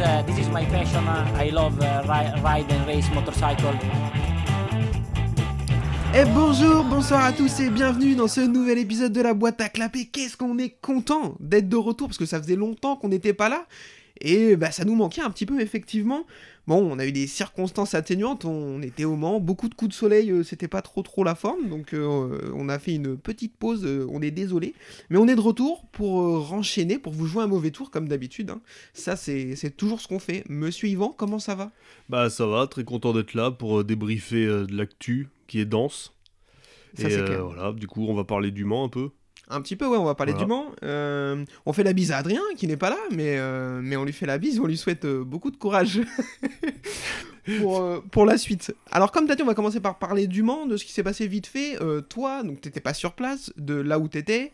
uh, 0.00 0.22
this 0.26 0.38
is 0.38 0.48
my 0.48 0.64
passion. 0.66 1.06
Uh, 1.06 1.26
I 1.36 1.50
love 1.50 1.78
uh, 1.80 2.02
ri- 2.06 2.40
ride 2.42 2.70
and 2.72 2.86
race 2.86 3.08
motorcycle. 3.14 3.74
Et 6.12 6.24
bonjour, 6.34 6.82
bonsoir 6.84 7.24
à 7.24 7.32
tous 7.32 7.60
et 7.60 7.70
bienvenue 7.70 8.16
dans 8.16 8.26
ce 8.26 8.40
nouvel 8.40 8.78
épisode 8.78 9.12
de 9.12 9.20
la 9.20 9.32
boîte 9.32 9.60
à 9.60 9.68
clapper. 9.68 10.06
Qu'est-ce 10.06 10.36
qu'on 10.36 10.58
est 10.58 10.76
content 10.80 11.36
d'être 11.38 11.68
de 11.68 11.76
retour 11.76 12.08
parce 12.08 12.18
que 12.18 12.26
ça 12.26 12.42
faisait 12.42 12.56
longtemps 12.56 12.96
qu'on 12.96 13.08
n'était 13.08 13.32
pas 13.32 13.48
là 13.48 13.64
et 14.20 14.56
bah 14.56 14.70
ça 14.70 14.84
nous 14.84 14.94
manquait 14.94 15.22
un 15.22 15.30
petit 15.30 15.46
peu 15.46 15.60
effectivement. 15.60 16.24
Bon, 16.66 16.76
on 16.76 16.98
a 17.00 17.06
eu 17.06 17.10
des 17.10 17.26
circonstances 17.26 17.94
atténuantes, 17.94 18.44
on 18.44 18.80
était 18.82 19.04
au 19.04 19.16
Mans, 19.16 19.40
beaucoup 19.40 19.68
de 19.68 19.74
coups 19.74 19.88
de 19.88 19.94
soleil, 19.94 20.30
euh, 20.30 20.44
c'était 20.44 20.68
pas 20.68 20.82
trop 20.82 21.02
trop 21.02 21.24
la 21.24 21.34
forme, 21.34 21.68
donc 21.68 21.94
euh, 21.94 22.52
on 22.54 22.68
a 22.68 22.78
fait 22.78 22.94
une 22.94 23.16
petite 23.16 23.56
pause, 23.56 23.84
euh, 23.84 24.06
on 24.10 24.22
est 24.22 24.30
désolé, 24.30 24.74
mais 25.08 25.18
on 25.18 25.26
est 25.26 25.34
de 25.34 25.40
retour 25.40 25.86
pour 25.90 26.20
euh, 26.20 26.38
renchaîner, 26.38 26.98
pour 26.98 27.12
vous 27.12 27.26
jouer 27.26 27.42
un 27.42 27.48
mauvais 27.48 27.70
tour 27.72 27.90
comme 27.90 28.08
d'habitude. 28.08 28.50
hein. 28.50 28.60
Ça 28.92 29.16
c'est 29.16 29.56
toujours 29.76 30.00
ce 30.00 30.06
qu'on 30.06 30.20
fait. 30.20 30.44
Monsieur 30.48 30.86
Yvan, 30.88 31.12
comment 31.16 31.38
ça 31.40 31.54
va? 31.56 31.72
Bah 32.08 32.30
ça 32.30 32.46
va, 32.46 32.66
très 32.68 32.84
content 32.84 33.12
d'être 33.12 33.34
là 33.34 33.50
pour 33.50 33.82
débriefer 33.82 34.46
de 34.46 34.76
l'actu 34.76 35.28
qui 35.48 35.58
est 35.60 35.64
dense. 35.64 36.14
Ça, 36.94 37.08
et 37.08 37.10
c'est 37.10 37.24
clair. 37.24 37.44
voilà, 37.46 37.72
du 37.72 37.86
coup 37.88 38.06
on 38.06 38.14
va 38.14 38.24
parler 38.24 38.50
du 38.52 38.64
Mans 38.64 38.84
un 38.84 38.88
peu. 38.88 39.10
Un 39.52 39.60
petit 39.60 39.74
peu, 39.74 39.86
ouais, 39.86 39.96
on 39.98 40.04
va 40.04 40.14
parler 40.14 40.32
Voilà. 40.32 40.44
du 40.46 40.48
Mans. 40.48 40.66
Euh, 40.84 41.44
on 41.66 41.72
fait 41.72 41.82
la 41.82 41.92
bise 41.92 42.12
à 42.12 42.18
Adrien, 42.18 42.40
qui 42.56 42.66
n'est 42.68 42.76
pas 42.76 42.90
là, 42.90 42.98
mais, 43.10 43.36
euh, 43.38 43.80
mais 43.82 43.96
on 43.96 44.04
lui 44.04 44.12
fait 44.12 44.26
la 44.26 44.38
bise, 44.38 44.60
on 44.60 44.66
lui 44.66 44.76
souhaite 44.76 45.04
euh, 45.04 45.24
beaucoup 45.24 45.50
de 45.50 45.56
courage 45.56 46.00
pour, 47.58 48.02
pour 48.12 48.26
la 48.26 48.38
suite. 48.38 48.72
Alors, 48.92 49.10
comme 49.10 49.26
tu 49.26 49.32
as 49.32 49.34
dit, 49.34 49.42
on 49.42 49.46
va 49.46 49.54
commencer 49.54 49.80
par 49.80 49.98
parler 49.98 50.28
du 50.28 50.44
Mans, 50.44 50.66
de 50.66 50.76
ce 50.76 50.84
qui 50.84 50.92
s'est 50.92 51.02
passé 51.02 51.26
vite 51.26 51.46
fait. 51.48 51.76
Toi, 52.08 52.42
donc 52.44 52.60
t'étais 52.60 52.80
pas 52.80 52.94
sur 52.94 53.12
place, 53.14 53.52
de 53.56 53.74
là 53.74 53.98
où 53.98 54.08
t'étais. 54.08 54.52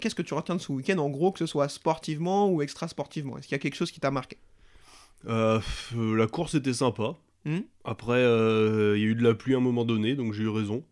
Qu'est-ce 0.00 0.14
que 0.14 0.22
tu 0.22 0.34
retiens 0.34 0.56
de 0.56 0.60
ce 0.60 0.72
week-end, 0.72 0.98
en 0.98 1.08
gros, 1.08 1.32
que 1.32 1.38
ce 1.38 1.46
soit 1.46 1.68
sportivement 1.68 2.50
ou 2.50 2.62
extra-sportivement? 2.62 3.38
Est-ce 3.38 3.46
qu'il 3.48 3.54
y 3.54 3.60
a 3.60 3.62
quelque 3.62 3.76
chose 3.76 3.90
qui 3.90 4.00
t'a 4.00 4.10
marqué? 4.10 4.36
La 5.26 5.60
course 6.30 6.54
était 6.54 6.74
sympa. 6.74 7.14
Hmm? 7.46 7.60
Après, 7.84 8.20
il 8.20 9.00
y 9.00 9.04
a 9.04 9.06
eu 9.06 9.14
de 9.14 9.22
la 9.22 9.34
pluie 9.34 9.54
à 9.54 9.58
un 9.58 9.60
moment 9.60 9.84
donné, 9.84 10.14
donc 10.14 10.32
j'ai 10.34 10.42
eu 10.42 10.48
raison. 10.48 10.84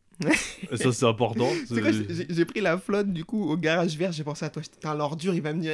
Et 0.70 0.76
ça 0.76 0.92
c'est 0.92 1.06
important. 1.06 1.48
J'ai 2.28 2.44
pris 2.44 2.60
la 2.60 2.78
flotte, 2.78 3.12
du 3.12 3.24
coup, 3.24 3.50
au 3.50 3.56
garage 3.56 3.96
vert, 3.96 4.12
j'ai 4.12 4.24
pensé 4.24 4.44
à 4.44 4.50
toi, 4.50 4.62
j'étais 4.62 4.86
un 4.86 4.94
l'ordure, 4.94 5.34
il 5.34 5.42
va 5.42 5.52
me 5.52 5.60
dire... 5.60 5.72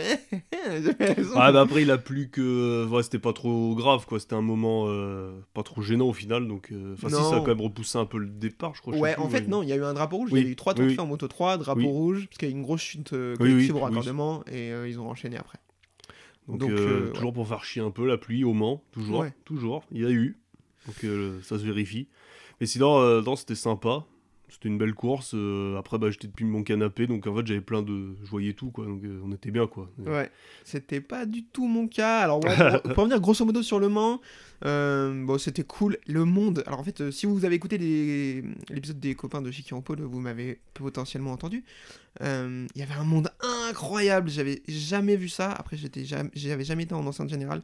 J'avais 0.83 1.13
raison. 1.13 1.33
Ah 1.37 1.53
bah 1.53 1.61
après 1.63 1.83
il 1.83 1.91
a 1.91 1.99
plu 1.99 2.29
que... 2.31 2.87
Ouais 2.87 3.03
c'était 3.03 3.19
pas 3.19 3.33
trop 3.33 3.75
grave 3.75 4.07
quoi, 4.07 4.19
c'était 4.21 4.35
un 4.35 4.41
moment 4.43 4.85
euh, 4.89 5.33
pas 5.55 5.63
trop 5.63 5.83
gênant 5.83 6.07
au 6.09 6.13
final, 6.13 6.47
donc... 6.49 6.69
euh, 6.73 6.95
Enfin 6.95 7.09
si 7.09 7.15
Non. 7.15 7.31
ça 7.31 7.37
a 7.37 7.41
quand 7.41 7.49
même 7.49 7.61
repoussé 7.61 7.99
un 7.99 8.07
peu 8.07 8.19
le 8.19 8.29
départ 8.29 8.75
je 8.75 8.81
crois. 8.81 8.97
Ouais, 8.97 9.15
plus, 9.15 9.23
en 9.23 9.29
fait, 9.29 9.43
mais- 9.43 9.49
non, 9.49 9.63
il 9.63 9.69
y 9.69 9.73
a 9.73 9.77
eu 9.77 9.85
un 9.85 9.95
drapeau 9.95 10.17
rouge. 10.19 10.31
Oui, 10.33 10.41
Il 10.41 10.47
y 10.47 10.49
a 10.49 10.53
eu 10.53 10.57
trois 10.57 10.75
oui, 10.79 10.87
oui. 10.87 10.95
fait 10.95 11.01
en 11.01 11.07
moto 11.07 11.29
3, 11.29 11.59
drapeau 11.59 11.89
rouge, 11.89 12.27
parce 12.27 12.39
qu'il 12.39 12.49
y 12.49 12.53
a 12.53 12.55
eu 12.55 12.57
une 12.59 12.63
grosse 12.65 12.81
chute 12.83 13.13
euh, 13.13 13.37
collective 13.37 13.77
au 13.77 13.81
raccordement, 13.81 14.43
et 14.47 14.73
euh, 14.73 14.89
ils 14.89 14.99
ont 15.01 15.09
enchaîné 15.09 15.37
après. 15.37 15.59
Donc, 16.49 16.61
Donc, 16.61 16.71
ouais. 16.71 17.13
toujours 17.15 17.33
pour 17.33 17.47
faire 17.47 17.65
chier 17.65 17.83
un 17.83 17.91
peu 17.91 18.07
la 18.07 18.17
pluie 18.19 18.43
au 18.45 18.53
Mans, 18.55 18.83
toujours, 18.93 19.21
Ouais. 19.21 19.33
toujours, 19.45 19.85
il 19.93 20.01
y 20.03 20.07
a 20.07 20.11
eu. 20.11 20.37
Donc 20.87 20.97
ça 21.43 21.59
se 21.59 21.65
vérifie. 21.65 22.09
Mais 22.61 22.67
sinon, 22.67 23.21
non, 23.23 23.37
c'était 23.37 23.55
sympa. 23.55 24.05
C'était 24.51 24.69
une 24.69 24.79
belle 24.79 24.95
course. 24.95 25.33
euh, 25.35 25.79
après, 25.79 25.99
bah, 25.99 26.11
j'étais 26.11 26.27
depuis 26.27 26.45
mon 26.45 26.63
canapé, 26.63 27.07
donc 27.07 27.27
en 27.27 27.37
fait, 27.37 27.47
j'avais 27.47 27.61
plein 27.61 27.83
de. 27.83 28.17
Je 28.23 28.31
voyais 28.31 28.53
tout, 28.53 28.71
quoi. 28.71 28.85
Donc 28.85 29.03
euh, 29.05 29.21
on 29.25 29.33
était 29.33 29.51
bien, 29.51 29.67
quoi. 29.67 29.91
Ouais, 29.99 30.31
c'était 30.65 31.01
pas 31.01 31.25
du 31.25 31.45
tout 31.45 31.67
mon 31.67 31.87
cas. 31.87 32.21
Alors, 32.21 32.41
pour, 32.41 32.51
pour 32.83 32.97
revenir 32.97 33.21
grosso 33.21 33.45
modo 33.45 33.63
sur 33.63 33.79
Le 33.79 33.89
Mans, 33.89 34.21
euh, 34.65 35.25
bon, 35.25 35.39
c'était 35.39 35.63
cool. 35.63 35.99
Le 36.07 36.25
monde. 36.25 36.65
Alors, 36.67 36.81
en 36.81 36.85
fait, 36.85 37.11
si 37.11 37.27
vous 37.27 37.45
avez 37.45 37.55
écouté 37.55 37.79
l'épisode 38.69 38.99
des 38.99 39.15
copains 39.15 39.41
de 39.41 39.51
en 39.73 39.83
Paul, 39.83 40.01
vous 40.01 40.21
m'avez 40.21 40.59
potentiellement 40.75 41.33
entendu. 41.33 41.65
Il 42.21 42.67
y 42.75 42.83
avait 42.83 42.95
un 42.95 43.05
monde 43.05 43.31
incroyable. 43.69 44.31
J'avais 44.31 44.63
jamais 44.67 45.17
vu 45.17 45.29
ça. 45.29 45.53
Après, 45.53 45.77
j'étais 45.77 46.05
jamais, 46.05 46.31
j'avais 46.35 46.65
jamais 46.65 46.83
été 46.83 46.95
en 46.95 47.07
enceinte 47.07 47.29
générale. 47.29 47.63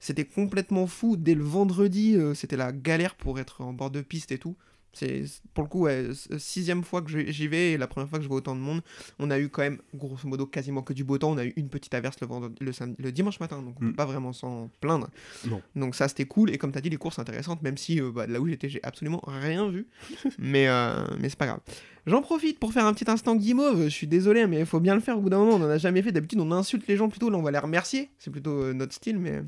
C'était 0.00 0.24
complètement 0.24 0.86
fou. 0.86 1.16
Dès 1.16 1.34
le 1.34 1.44
vendredi, 1.44 2.16
c'était 2.34 2.56
la 2.56 2.72
galère 2.72 3.14
pour 3.14 3.38
être 3.38 3.60
en 3.60 3.72
bord 3.72 3.90
de 3.90 4.00
piste 4.00 4.32
et 4.32 4.38
tout. 4.38 4.56
C'est 4.94 5.24
pour 5.54 5.64
le 5.64 5.68
coup 5.68 5.80
ouais, 5.82 6.08
sixième 6.38 6.82
fois 6.84 7.02
que 7.02 7.10
j'y 7.30 7.48
vais 7.48 7.72
et 7.72 7.76
la 7.76 7.86
première 7.86 8.08
fois 8.08 8.18
que 8.18 8.22
je 8.24 8.28
vois 8.28 8.38
autant 8.38 8.54
de 8.54 8.60
monde. 8.60 8.80
On 9.18 9.30
a 9.30 9.38
eu 9.38 9.48
quand 9.48 9.62
même 9.62 9.78
grosso 9.94 10.26
modo 10.28 10.46
quasiment 10.46 10.82
que 10.82 10.92
du 10.92 11.04
beau 11.04 11.18
temps. 11.18 11.32
On 11.32 11.38
a 11.38 11.44
eu 11.44 11.52
une 11.56 11.68
petite 11.68 11.92
averse 11.94 12.16
le, 12.20 12.26
vendredi, 12.26 12.56
le, 12.60 12.72
samedi- 12.72 12.96
le 13.02 13.12
dimanche 13.12 13.40
matin, 13.40 13.60
donc 13.62 13.76
on 13.80 13.84
Mm. 13.84 13.88
peut 13.90 13.96
pas 13.96 14.06
vraiment 14.06 14.32
s'en 14.32 14.70
plaindre. 14.80 15.08
Non. 15.46 15.60
Donc 15.76 15.94
ça 15.94 16.08
c'était 16.08 16.24
cool 16.26 16.50
et 16.50 16.58
comme 16.58 16.72
tu 16.72 16.78
as 16.78 16.80
dit 16.80 16.90
les 16.90 16.96
courses 16.96 17.18
intéressantes, 17.18 17.62
même 17.62 17.76
si 17.76 18.00
euh, 18.00 18.10
bah, 18.12 18.26
là 18.26 18.40
où 18.40 18.46
j'étais 18.48 18.68
j'ai 18.68 18.82
absolument 18.82 19.20
rien 19.26 19.68
vu, 19.68 19.86
mais 20.38 20.68
euh, 20.68 21.04
mais 21.20 21.28
c'est 21.28 21.38
pas 21.38 21.46
grave. 21.46 21.60
J'en 22.06 22.20
profite 22.20 22.58
pour 22.58 22.72
faire 22.72 22.84
un 22.84 22.92
petit 22.92 23.10
instant 23.10 23.34
guimauve. 23.34 23.84
Je 23.84 23.88
suis 23.88 24.06
désolé, 24.06 24.46
mais 24.46 24.60
il 24.60 24.66
faut 24.66 24.78
bien 24.78 24.94
le 24.94 25.00
faire 25.00 25.16
au 25.16 25.22
bout 25.22 25.30
d'un 25.30 25.38
moment. 25.38 25.52
On 25.54 25.62
en 25.66 25.70
a 25.70 25.78
jamais 25.78 26.02
fait. 26.02 26.12
D'habitude, 26.12 26.38
on 26.38 26.52
insulte 26.52 26.86
les 26.86 26.98
gens 26.98 27.08
plutôt. 27.08 27.30
Là, 27.30 27.38
on 27.38 27.42
va 27.42 27.50
les 27.50 27.58
remercier. 27.58 28.10
C'est 28.18 28.30
plutôt 28.30 28.50
euh, 28.62 28.74
notre 28.74 28.92
style. 28.92 29.18
Mais 29.18 29.40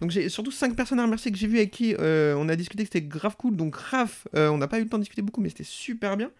donc 0.00 0.10
j'ai 0.10 0.28
surtout 0.28 0.50
cinq 0.50 0.74
personnes 0.76 0.98
à 0.98 1.04
remercier 1.04 1.30
que 1.30 1.38
j'ai 1.38 1.46
vu 1.46 1.58
avec 1.58 1.70
qui 1.70 1.94
euh, 1.98 2.34
on 2.36 2.48
a 2.48 2.56
discuté 2.56 2.84
que 2.84 2.88
c'était 2.92 3.06
grave 3.06 3.36
cool. 3.36 3.56
Donc 3.56 3.76
Raph, 3.76 4.26
euh, 4.34 4.48
on 4.48 4.58
n'a 4.58 4.68
pas 4.68 4.78
eu 4.78 4.84
le 4.84 4.88
temps 4.88 4.98
de 4.98 5.02
discuter 5.02 5.22
beaucoup, 5.22 5.40
mais 5.40 5.48
c'était 5.48 5.64
super 5.64 6.16
bien. 6.16 6.30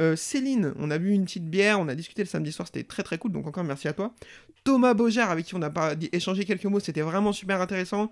Euh, 0.00 0.16
Céline, 0.16 0.74
on 0.78 0.90
a 0.90 0.98
bu 0.98 1.12
une 1.12 1.24
petite 1.24 1.48
bière, 1.48 1.80
on 1.80 1.88
a 1.88 1.94
discuté 1.94 2.22
le 2.22 2.28
samedi 2.28 2.52
soir, 2.52 2.66
c'était 2.66 2.84
très 2.84 3.02
très 3.02 3.18
cool. 3.18 3.32
Donc 3.32 3.46
encore 3.46 3.64
merci 3.64 3.88
à 3.88 3.92
toi. 3.92 4.12
Thomas 4.64 4.94
Beaujard, 4.94 5.30
avec 5.30 5.46
qui 5.46 5.54
on 5.54 5.62
a 5.62 5.94
échangé 6.12 6.44
quelques 6.44 6.64
mots, 6.64 6.80
c'était 6.80 7.00
vraiment 7.00 7.32
super 7.32 7.60
intéressant. 7.60 8.10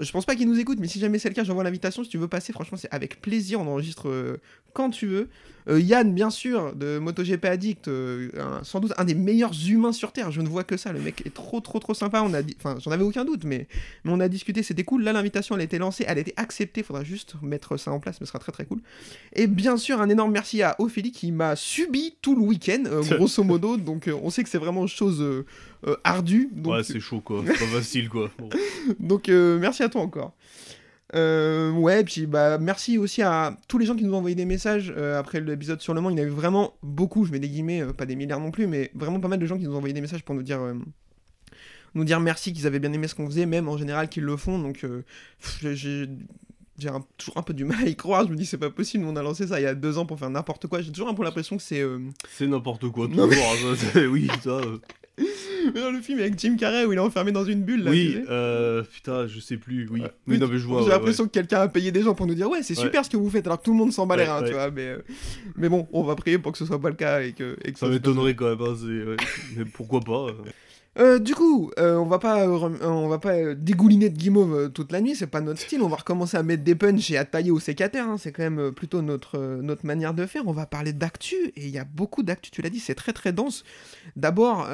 Je 0.00 0.12
pense 0.12 0.24
pas 0.26 0.36
qu'il 0.36 0.48
nous 0.48 0.58
écoute, 0.60 0.78
mais 0.80 0.86
si 0.86 1.00
jamais 1.00 1.18
c'est 1.18 1.28
le 1.28 1.34
cas, 1.34 1.42
j'envoie 1.42 1.64
l'invitation. 1.64 2.04
Si 2.04 2.10
tu 2.10 2.18
veux 2.18 2.28
passer, 2.28 2.52
franchement, 2.52 2.78
c'est 2.78 2.92
avec 2.92 3.20
plaisir. 3.20 3.60
On 3.60 3.66
enregistre 3.66 4.08
euh, 4.08 4.36
quand 4.72 4.90
tu 4.90 5.06
veux. 5.06 5.28
Euh, 5.68 5.80
Yann, 5.80 6.14
bien 6.14 6.30
sûr, 6.30 6.74
de 6.76 6.98
MotoGP 6.98 7.44
Addict, 7.46 7.88
euh, 7.88 8.30
un- 8.38 8.62
sans 8.62 8.78
doute 8.80 8.92
un 8.96 9.04
des 9.04 9.14
meilleurs 9.16 9.52
humains 9.68 9.92
sur 9.92 10.12
Terre. 10.12 10.30
Je 10.30 10.40
ne 10.40 10.48
vois 10.48 10.62
que 10.62 10.76
ça. 10.76 10.92
Le 10.92 11.00
mec 11.00 11.26
est 11.26 11.34
trop, 11.34 11.58
trop, 11.60 11.80
trop 11.80 11.94
sympa. 11.94 12.22
On 12.22 12.32
a 12.32 12.42
enfin, 12.58 12.76
j'en 12.80 12.92
avais 12.92 13.02
aucun 13.02 13.24
doute, 13.24 13.42
mais, 13.44 13.66
mais 14.04 14.12
on 14.12 14.20
a 14.20 14.28
discuté. 14.28 14.62
C'était 14.62 14.84
cool. 14.84 15.02
Là, 15.02 15.12
l'invitation, 15.12 15.56
elle 15.56 15.62
a 15.62 15.64
été 15.64 15.78
lancée, 15.78 16.04
elle 16.06 16.18
a 16.18 16.20
été 16.20 16.32
acceptée. 16.36 16.84
Faudra 16.84 17.02
juste 17.02 17.34
mettre 17.42 17.76
ça 17.76 17.90
en 17.90 17.98
place, 17.98 18.20
mais 18.20 18.26
ce 18.26 18.30
sera 18.32 18.38
très, 18.38 18.52
très 18.52 18.66
cool. 18.66 18.80
Et 19.34 19.48
bien 19.48 19.76
sûr, 19.76 20.00
un 20.00 20.08
énorme 20.08 20.30
merci 20.32 20.62
à 20.62 20.76
Ophélie 20.78 21.10
qui 21.12 21.32
m'a 21.32 21.56
subi 21.56 22.14
tout 22.22 22.36
le 22.36 22.42
week-end, 22.42 22.84
grosso 23.16 23.42
modo. 23.42 23.76
Donc, 23.76 24.08
on 24.22 24.30
sait 24.30 24.44
que 24.44 24.48
c'est 24.48 24.58
vraiment 24.58 24.86
chose 24.86 25.44
euh, 25.86 25.96
ardue. 26.04 26.48
Donc, 26.52 26.74
Ouais, 26.74 26.82
c'est 26.82 27.00
chaud, 27.00 27.20
quoi. 27.20 27.42
C'est 27.46 27.52
pas 27.52 27.66
facile, 27.78 28.08
quoi. 28.08 28.30
Bon. 28.38 28.48
donc 29.00 29.28
euh, 29.28 29.58
merci 29.58 29.82
à 29.82 29.88
toi 29.88 30.00
encore. 30.02 30.34
Euh, 31.14 31.70
ouais, 31.72 32.04
puis 32.04 32.26
bah 32.26 32.58
merci 32.58 32.98
aussi 32.98 33.22
à 33.22 33.56
tous 33.66 33.78
les 33.78 33.86
gens 33.86 33.96
qui 33.96 34.04
nous 34.04 34.12
ont 34.12 34.18
envoyé 34.18 34.34
des 34.36 34.44
messages 34.44 34.92
euh, 34.94 35.18
après 35.18 35.40
l'épisode 35.40 35.80
sur 35.80 35.94
le 35.94 36.02
Mans. 36.02 36.10
Il 36.10 36.18
y 36.18 36.20
en 36.20 36.24
a 36.24 36.26
eu 36.26 36.30
vraiment 36.30 36.74
beaucoup, 36.82 37.24
je 37.24 37.32
mets 37.32 37.38
des 37.38 37.48
guillemets, 37.48 37.80
euh, 37.80 37.92
pas 37.94 38.04
des 38.04 38.14
milliards 38.14 38.40
non 38.40 38.50
plus, 38.50 38.66
mais 38.66 38.90
vraiment 38.94 39.18
pas 39.18 39.28
mal 39.28 39.38
de 39.38 39.46
gens 39.46 39.56
qui 39.56 39.64
nous 39.64 39.72
ont 39.72 39.76
envoyé 39.78 39.94
des 39.94 40.02
messages 40.02 40.22
pour 40.22 40.34
nous 40.34 40.42
dire, 40.42 40.60
nous 41.94 42.04
dire 42.04 42.20
merci, 42.20 42.52
qu'ils 42.52 42.66
avaient 42.66 42.78
bien 42.78 42.92
aimé 42.92 43.08
ce 43.08 43.14
qu'on 43.14 43.26
faisait, 43.26 43.46
même 43.46 43.68
en 43.70 43.78
général 43.78 44.10
qu'ils 44.10 44.24
le 44.24 44.36
font. 44.36 44.58
Donc 44.58 44.84
euh, 44.84 45.02
j'ai- 45.62 46.08
toujours 47.16 47.36
un 47.38 47.42
peu 47.42 47.54
du 47.54 47.64
mal 47.64 47.82
à 47.82 47.88
y 47.88 47.96
croire. 47.96 48.26
Je 48.26 48.30
me 48.30 48.36
dis 48.36 48.44
c'est 48.44 48.58
pas 48.58 48.68
possible, 48.70 49.04
on 49.06 49.16
a 49.16 49.22
lancé 49.22 49.46
ça 49.46 49.58
il 49.58 49.64
y 49.64 49.66
a 49.66 49.74
deux 49.74 49.96
ans 49.98 50.04
pour 50.06 50.18
faire 50.18 50.28
n'importe 50.30 50.66
quoi. 50.66 50.82
J'ai 50.82 50.92
toujours 50.92 51.08
un 51.08 51.14
peu 51.14 51.24
l'impression 51.24 51.56
que 51.56 51.62
c'est 51.62 51.80
euh, 51.80 51.98
C'est 52.28 52.46
n'importe 52.46 52.86
quoi, 52.90 53.08
toujours. 53.08 53.24
hein, 53.32 53.74
ça, 53.94 54.00
oui, 54.06 54.28
ça. 54.44 54.50
euh. 54.50 54.78
mais 55.74 55.80
dans 55.80 55.90
le 55.90 56.00
film 56.00 56.18
avec 56.20 56.38
Jim 56.38 56.56
Carrey 56.58 56.84
où 56.84 56.92
il 56.92 56.96
est 56.96 57.00
enfermé 57.00 57.32
dans 57.32 57.44
une 57.44 57.62
bulle. 57.62 57.84
Là, 57.84 57.90
tu 57.90 57.96
oui, 57.96 58.12
sais. 58.14 58.24
euh, 58.30 58.82
putain, 58.82 59.26
je 59.26 59.40
sais 59.40 59.56
plus. 59.56 59.88
Oui, 59.90 60.00
Ouais. 60.00 60.10
oui, 60.26 60.38
non, 60.38 60.48
mais 60.48 60.58
je 60.58 60.66
vois. 60.66 60.80
J'ai 60.82 60.86
ouais, 60.88 60.92
l'impression 60.92 61.24
que 61.24 61.30
quelqu'un 61.30 61.60
a 61.60 61.68
payé 61.68 61.90
des 61.92 62.02
gens 62.02 62.14
pour 62.14 62.26
nous 62.26 62.34
dire 62.34 62.48
ouais 62.48 62.62
c'est 62.62 62.74
super 62.74 63.04
ce 63.04 63.10
que 63.10 63.16
vous 63.16 63.28
faites 63.30 63.46
alors 63.46 63.58
que 63.58 63.64
tout 63.64 63.72
le 63.72 63.78
monde 63.78 63.92
s'en 63.92 64.06
bat 64.06 64.16
les 64.16 64.22
Ouais, 64.22 64.28
reins, 64.28 64.40
ouais. 64.42 64.48
tu 64.48 64.54
vois 64.54 64.70
mais, 64.70 64.86
euh, 64.86 64.98
mais 65.56 65.68
bon 65.68 65.86
on 65.92 66.02
va 66.02 66.14
prier 66.14 66.38
pour 66.38 66.52
que 66.52 66.58
ce 66.58 66.64
soit 66.66 66.80
pas 66.80 66.90
le 66.90 66.96
cas 66.96 67.20
et 67.22 67.32
que, 67.32 67.56
et 67.64 67.72
que 67.72 67.78
Ça 67.78 67.88
m'étonnerait 67.88 68.34
quand 68.34 68.48
même, 68.56 68.60
hein, 68.60 69.16
mais 69.56 69.64
pourquoi 69.64 70.00
pas 70.00 70.26
euh. 70.28 70.32
Euh, 70.98 71.20
du 71.20 71.34
coup, 71.34 71.70
euh, 71.78 71.96
on 71.96 72.06
va 72.06 72.18
pas, 72.18 72.48
euh, 72.48 73.08
va 73.08 73.18
pas 73.18 73.54
dégouliner 73.54 74.10
de 74.10 74.16
guimauve 74.16 74.72
toute 74.72 74.90
la 74.90 75.00
nuit, 75.00 75.14
c'est 75.14 75.28
pas 75.28 75.40
notre 75.40 75.60
style. 75.60 75.80
On 75.80 75.88
va 75.88 75.96
recommencer 75.96 76.36
à 76.36 76.42
mettre 76.42 76.64
des 76.64 76.74
punchs 76.74 77.10
et 77.12 77.16
à 77.16 77.24
tailler 77.24 77.52
au 77.52 77.60
sécateur. 77.60 78.08
hein, 78.08 78.16
c'est 78.18 78.32
quand 78.32 78.42
même 78.42 78.72
plutôt 78.72 79.00
notre, 79.00 79.38
manière 79.84 80.12
de 80.12 80.26
faire. 80.26 80.42
On 80.46 80.52
va 80.52 80.66
parler 80.66 80.92
d'actu 80.92 81.36
et 81.56 81.66
il 81.66 81.70
y 81.70 81.78
a 81.78 81.84
beaucoup 81.84 82.24
d'actu. 82.24 82.50
Tu 82.50 82.62
l'as 82.62 82.70
dit, 82.70 82.80
c'est 82.80 82.96
très 82.96 83.12
très 83.12 83.32
dense. 83.32 83.62
D'abord, 84.16 84.66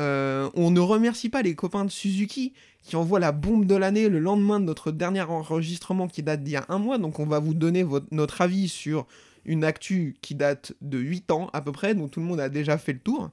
on 0.55 0.71
ne 0.71 0.81
remercie 0.81 1.29
pas 1.29 1.43
les 1.43 1.55
copains 1.55 1.85
de 1.85 1.91
Suzuki 1.91 2.55
qui 2.83 2.97
envoient 2.97 3.21
la 3.21 3.33
bombe 3.33 3.67
de 3.67 3.75
l'année 3.75 4.09
le 4.09 4.19
lendemain 4.19 4.61
de 4.61 4.65
notre 4.65 4.93
dernier 4.93 5.23
enregistrement 5.23 6.07
qui 6.07 6.23
date 6.23 6.43
d'il 6.43 6.53
y 6.53 6.57
a 6.57 6.65
un 6.69 6.79
mois. 6.79 6.97
Donc, 6.99 7.19
on 7.19 7.27
va 7.27 7.39
vous 7.39 7.55
donner 7.55 7.85
notre 8.11 8.41
avis 8.41 8.69
sur 8.69 9.07
une 9.47 9.65
actu 9.65 10.17
qui 10.23 10.35
date 10.35 10.73
de 10.81 10.99
8 10.99 11.31
ans 11.31 11.51
à 11.53 11.61
peu 11.63 11.73
près, 11.73 11.95
dont 11.95 12.09
tout 12.09 12.21
le 12.21 12.27
monde 12.27 12.41
a 12.41 12.49
déjà 12.49 12.79
fait 12.79 12.93
le 12.93 12.99
tour. 12.99 13.31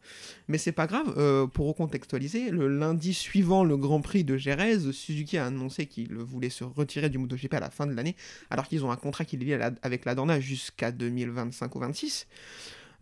Mais 0.48 0.58
c'est 0.58 0.72
pas 0.72 0.88
grave, 0.88 1.14
euh, 1.18 1.48
pour 1.48 1.68
recontextualiser, 1.68 2.50
le 2.52 2.68
lundi 2.68 3.14
suivant 3.14 3.64
le 3.64 3.78
Grand 3.78 4.02
Prix 4.02 4.24
de 4.24 4.38
Jerez, 4.38 4.92
Suzuki 4.92 5.38
a 5.38 5.46
annoncé 5.46 5.86
qu'il 5.86 6.14
voulait 6.16 6.50
se 6.50 6.64
retirer 6.64 7.10
du 7.10 7.18
MotoGP 7.18 7.54
à 7.54 7.60
la 7.60 7.70
fin 7.70 7.88
de 7.88 7.94
l'année, 7.94 8.16
alors 8.50 8.68
qu'ils 8.68 8.84
ont 8.86 8.92
un 8.92 8.96
contrat 8.98 9.26
qui 9.26 9.38
à 9.54 9.58
la- 9.58 9.72
avec 9.82 10.06
la 10.06 10.16
Dorna 10.16 10.40
jusqu'à 10.40 10.92
2025 10.92 11.76
ou 11.76 11.80
26. 11.80 12.28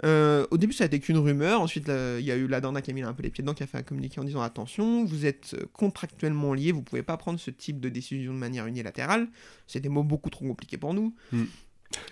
Euh, 0.06 0.46
au 0.52 0.58
début, 0.58 0.74
ça 0.74 0.86
été 0.86 1.00
qu'une 1.00 1.18
rumeur. 1.18 1.60
Ensuite, 1.62 1.88
il 2.20 2.26
y 2.26 2.32
a 2.32 2.36
eu 2.38 2.48
la 2.48 2.62
Dorna 2.62 2.82
qui 2.82 2.92
a 2.92 2.94
mis 2.94 3.02
un 3.02 3.14
peu 3.14 3.24
les 3.24 3.30
pieds 3.30 3.42
dedans, 3.42 3.54
qui 3.54 3.64
a 3.64 3.68
fait 3.68 3.78
un 3.78 3.84
communiqué 3.84 4.20
en 4.22 4.24
disant 4.24 4.42
attention, 4.42 5.04
vous 5.04 5.26
êtes 5.26 5.56
euh, 5.56 5.66
contractuellement 5.74 6.54
liés, 6.54 6.72
vous 6.72 6.82
pouvez 6.82 7.04
pas 7.04 7.18
prendre 7.18 7.40
ce 7.40 7.52
type 7.52 7.80
de 7.82 7.90
décision 7.90 8.34
de 8.34 8.38
manière 8.38 8.66
unilatérale. 8.68 9.28
C'est 9.68 9.82
des 9.82 9.90
mots 9.90 10.04
beaucoup 10.04 10.30
trop 10.30 10.46
compliqués 10.46 10.78
pour 10.78 10.94
nous. 10.94 11.14
Hmm. 11.34 11.44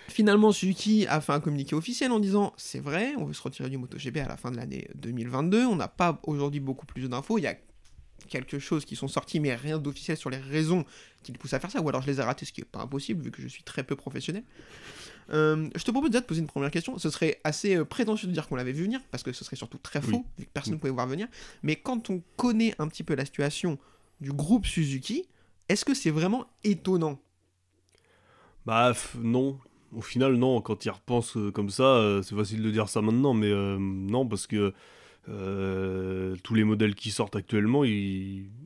Finalement, 0.08 0.50
Suzuki 0.52 1.06
a 1.06 1.20
fait 1.20 1.32
un 1.32 1.40
communiqué 1.40 1.74
officiel 1.76 2.10
en 2.10 2.18
disant 2.18 2.52
c'est 2.56 2.80
vrai, 2.80 3.14
on 3.16 3.24
veut 3.24 3.34
se 3.34 3.42
retirer 3.42 3.70
du 3.70 3.78
MotoGP 3.78 4.16
à 4.18 4.26
la 4.28 4.36
fin 4.36 4.50
de 4.50 4.56
l'année 4.56 4.88
2022. 4.96 5.64
On 5.66 5.76
n'a 5.76 5.86
pas 5.88 6.20
aujourd'hui 6.24 6.60
beaucoup 6.60 6.86
plus 6.86 7.08
d'infos. 7.08 7.38
Il 7.38 7.42
y 7.42 7.46
a 7.46 7.56
quelque 8.28 8.58
chose 8.58 8.84
qui 8.84 8.96
sont 8.96 9.06
sortis, 9.08 9.38
mais 9.38 9.54
rien 9.54 9.78
d'officiel 9.78 10.16
sur 10.16 10.28
les 10.30 10.36
raisons 10.38 10.84
qui 11.22 11.30
les 11.32 11.38
poussent 11.38 11.54
à 11.54 11.60
faire 11.60 11.70
ça, 11.70 11.80
ou 11.80 11.88
alors 11.88 12.02
je 12.02 12.08
les 12.08 12.18
ai 12.18 12.22
ratés, 12.22 12.44
ce 12.44 12.52
qui 12.52 12.60
est 12.62 12.64
pas 12.64 12.80
impossible 12.80 13.22
vu 13.22 13.30
que 13.30 13.40
je 13.40 13.46
suis 13.48 13.62
très 13.62 13.84
peu 13.84 13.94
professionnel. 13.96 14.42
Euh, 15.30 15.68
je 15.76 15.84
te 15.84 15.90
propose 15.90 16.10
déjà 16.10 16.20
de 16.20 16.26
poser 16.26 16.40
une 16.40 16.46
première 16.46 16.70
question. 16.70 16.98
Ce 16.98 17.10
serait 17.10 17.38
assez 17.44 17.76
euh, 17.76 17.84
prétentieux 17.84 18.26
de 18.28 18.32
dire 18.32 18.48
qu'on 18.48 18.56
l'avait 18.56 18.72
vu 18.72 18.82
venir, 18.84 19.00
parce 19.10 19.22
que 19.22 19.32
ce 19.32 19.44
serait 19.44 19.56
surtout 19.56 19.78
très 19.78 20.00
faux, 20.02 20.10
Oui. 20.16 20.24
vu 20.38 20.44
que 20.46 20.50
personne 20.52 20.72
ne 20.72 20.76
Mm. 20.76 20.80
pouvait 20.80 20.92
voir 20.92 21.06
venir. 21.06 21.28
Mais 21.62 21.76
quand 21.76 22.10
on 22.10 22.22
connaît 22.36 22.74
un 22.78 22.88
petit 22.88 23.04
peu 23.04 23.14
la 23.14 23.24
situation 23.24 23.78
du 24.20 24.32
groupe 24.32 24.66
Suzuki, 24.66 25.26
est-ce 25.68 25.84
que 25.84 25.94
c'est 25.94 26.10
vraiment 26.10 26.46
étonnant 26.64 27.20
Bah 28.68 28.92
non. 29.18 29.58
Au 29.96 30.02
final, 30.02 30.34
non. 30.34 30.60
Quand 30.60 30.84
il 30.84 30.90
repense 30.90 31.38
euh, 31.38 31.50
comme 31.50 31.70
ça, 31.70 31.84
euh, 31.84 32.20
c'est 32.20 32.36
facile 32.36 32.62
de 32.62 32.70
dire 32.70 32.90
ça 32.90 33.00
maintenant, 33.00 33.32
mais 33.32 33.50
euh, 33.50 33.78
non, 33.80 34.28
parce 34.28 34.46
que 34.46 34.74
tous 36.42 36.54
les 36.54 36.64
modèles 36.64 36.94
qui 36.94 37.10
sortent 37.10 37.36
actuellement, 37.36 37.84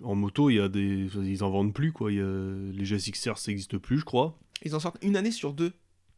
en 0.03 0.15
moto, 0.17 0.51
y 0.51 0.59
a 0.61 0.69
des, 0.69 1.09
ils 1.25 1.45
en 1.45 1.51
vendent 1.51 1.73
plus 1.73 1.93
quoi. 1.93 2.11
Les 2.11 2.85
GSXR, 2.85 3.39
ça 3.39 3.51
n'existe 3.51 3.79
plus, 3.79 3.99
je 3.99 4.05
crois. 4.05 4.37
Ils 4.65 4.75
en 4.75 4.81
sortent 4.81 4.99
une 5.03 5.17
année 5.17 5.33
sur 5.33 5.53
deux, 5.53 5.73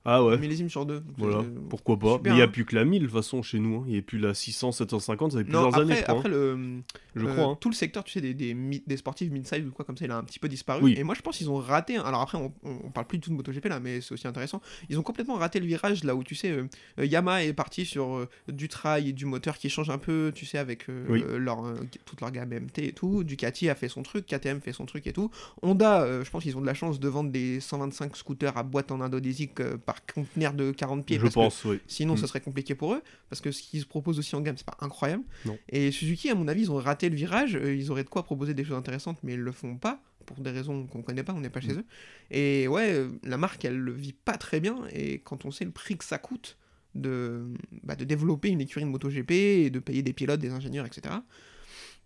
Ah 0.06 0.22
ouais. 0.22 0.36
millésime 0.38 0.68
sur 0.68 0.84
deux. 0.84 1.02
Voilà, 1.16 1.42
pourquoi 1.70 1.98
pas. 1.98 2.12
super, 2.16 2.22
mais 2.24 2.30
il 2.30 2.34
n'y 2.36 2.42
a 2.42 2.44
hein. 2.44 2.48
plus 2.48 2.64
que 2.66 2.74
la 2.74 2.84
1000 2.84 3.00
de 3.02 3.06
toute 3.06 3.14
façon 3.16 3.42
chez 3.42 3.58
nous. 3.58 3.76
hein. 3.80 3.84
Il 3.86 3.92
n'y 3.94 3.98
a 3.98 4.02
plus 4.02 4.18
la 4.18 4.34
600, 4.34 4.72
750, 4.72 5.32
ça 5.32 5.38
fait 5.38 5.44
plusieurs 5.44 5.66
après, 5.68 5.80
années, 5.80 5.96
je 5.96 6.02
crois. 6.02 6.18
après 6.18 6.28
hein. 6.28 6.32
le, 6.32 6.82
Je 7.14 7.24
euh, 7.26 7.32
crois. 7.32 7.44
hein. 7.44 7.58
tout 7.60 7.70
le 7.70 7.74
secteur, 7.74 8.04
tu 8.04 8.12
sais, 8.12 8.20
des, 8.20 8.34
des, 8.34 8.96
sportifs 8.98 9.30
mid-size 9.30 9.66
ou 9.66 9.70
quoi 9.70 9.84
comme 9.84 9.96
ça, 9.96 10.04
il 10.04 10.10
a 10.10 10.16
un 10.18 10.24
petit 10.24 10.38
peu 10.38 10.48
disparu. 10.48 10.82
Oui. 10.82 10.94
Et 10.98 11.04
moi, 11.04 11.14
je 11.14 11.22
pense 11.22 11.38
qu'ils 11.38 11.48
ont 11.48 11.56
raté. 11.56 11.96
Alors 11.96 12.20
après, 12.20 12.36
on, 12.36 12.52
on, 12.64 12.90
parle 12.90 13.06
plus 13.06 13.16
du 13.18 13.24
tout 13.24 13.30
de 13.30 13.36
MotoGP 13.36 13.64
là, 13.66 13.80
mais 13.80 14.00
c'est 14.02 14.12
aussi 14.12 14.26
intéressant. 14.28 14.60
Ils 14.90 14.98
ont 14.98 15.02
complètement 15.02 15.36
raté 15.36 15.58
le 15.58 15.66
virage 15.66 16.04
là 16.04 16.14
où 16.14 16.22
tu 16.22 16.34
sais, 16.34 16.50
euh, 16.50 16.64
euh, 16.98 17.06
Yamaha 17.06 17.44
est 17.44 17.52
parti 17.54 17.86
sur 17.86 18.14
euh, 18.16 18.28
du 18.48 18.68
trail 18.68 19.08
et 19.08 19.12
du 19.14 19.24
moteur 19.24 19.56
qui 19.56 19.70
change 19.70 19.88
un 19.90 19.98
peu, 19.98 20.32
tu 20.34 20.44
sais, 20.44 20.58
avec 20.58 20.86
Oui. 21.08 21.24
leur, 21.38 21.64
toute 22.04 22.20
leur 22.20 22.30
gamme 22.30 22.50
MT 22.50 22.78
et 22.80 22.92
tout. 22.92 23.24
Ducati 23.24 23.70
a 23.70 23.74
fait 23.74 23.88
son 23.88 24.02
truc, 24.02 24.26
KTM 24.26 24.60
fait 24.60 24.72
son 24.74 24.84
truc 24.84 25.06
et 25.06 25.12
tout. 25.14 25.30
Honda, 25.62 26.22
je 26.22 26.28
pense 26.30 26.42
qu'ils 26.42 26.56
ont 26.58 26.60
de 26.60 26.66
la 26.66 26.74
chance 26.74 27.00
de 27.00 27.08
vendre 27.08 27.30
des 27.30 27.58
125 27.60 28.14
scooters 28.16 28.56
à 28.56 28.62
boîte 28.62 28.90
en 28.92 29.00
indonésique 29.00 29.60
euh, 29.60 29.76
par 29.94 30.14
conteneur 30.14 30.52
de 30.54 30.72
40 30.72 31.04
pieds. 31.06 31.18
Je 31.18 31.26
que 31.26 31.32
pense, 31.32 31.64
oui. 31.64 31.78
Sinon, 31.86 32.14
Mm. 32.14 32.18
ce 32.18 32.26
serait 32.26 32.40
compliqué 32.40 32.74
pour 32.74 32.94
eux, 32.94 33.02
parce 33.28 33.40
que 33.40 33.50
ce 33.52 33.62
qu'ils 33.62 33.80
se 33.80 33.86
proposent 33.86 34.18
aussi 34.18 34.34
en 34.36 34.40
gamme, 34.40 34.56
c'est 34.56 34.66
pas 34.66 34.76
incroyable. 34.80 35.24
Non. 35.44 35.58
Et 35.68 35.90
Suzuki, 35.90 36.30
à 36.30 36.34
mon 36.34 36.48
avis, 36.48 36.62
ils 36.62 36.70
ont 36.72 36.76
raté 36.76 37.08
le 37.08 37.16
virage. 37.16 37.56
euh, 37.56 37.74
Ils 37.74 37.90
auraient 37.90 38.04
de 38.04 38.08
quoi 38.08 38.22
proposer 38.24 38.54
des 38.54 38.64
choses 38.64 38.76
intéressantes, 38.76 39.18
mais 39.22 39.34
ils 39.34 39.40
le 39.40 39.52
font 39.52 39.76
pas, 39.76 40.00
pour 40.26 40.38
des 40.40 40.50
raisons 40.50 40.86
qu'on 40.86 41.02
connaît 41.02 41.22
pas, 41.22 41.32
on 41.34 41.40
n'est 41.40 41.50
pas 41.50 41.60
chez 41.60 41.72
Mm. 41.74 41.78
eux. 41.78 41.84
Et 42.30 42.68
ouais, 42.68 42.92
euh, 42.92 43.08
la 43.24 43.36
marque, 43.36 43.64
elle 43.64 43.76
le 43.78 43.92
vit 43.92 44.12
pas 44.14 44.36
très 44.36 44.60
bien, 44.60 44.78
et 44.92 45.18
quand 45.20 45.44
on 45.44 45.50
sait 45.50 45.64
le 45.64 45.70
prix 45.70 45.96
que 45.96 46.04
ça 46.04 46.18
coûte 46.18 46.56
de, 46.94 47.44
bah, 47.82 47.96
de 47.96 48.04
développer 48.04 48.48
une 48.50 48.60
écurie 48.60 48.84
de 48.84 48.90
MotoGP 48.90 49.30
et 49.32 49.70
de 49.70 49.78
payer 49.80 50.02
des 50.02 50.12
pilotes, 50.12 50.40
des 50.40 50.50
ingénieurs, 50.50 50.86
etc. 50.86 51.14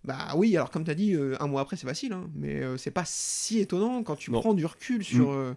Bah 0.05 0.29
oui, 0.37 0.57
alors 0.57 0.71
comme 0.71 0.85
tu 0.85 0.91
as 0.91 0.95
dit, 0.95 1.15
euh, 1.15 1.37
un 1.41 1.47
mois 1.49 1.61
après 1.61 1.77
c'est 1.77 1.87
facile, 1.87 2.13
hein, 2.13 2.31
mais 2.35 2.63
euh, 2.63 2.77
c'est 2.77 2.93
pas 2.93 3.03
si 3.05 3.59
étonnant 3.59 4.03
quand 4.05 4.17
tu 4.17 4.31
Non. 4.31 4.41
prends 4.41 4.55
du 4.55 4.65
recul 4.65 5.03
sur, 5.05 5.31
euh, 5.33 5.55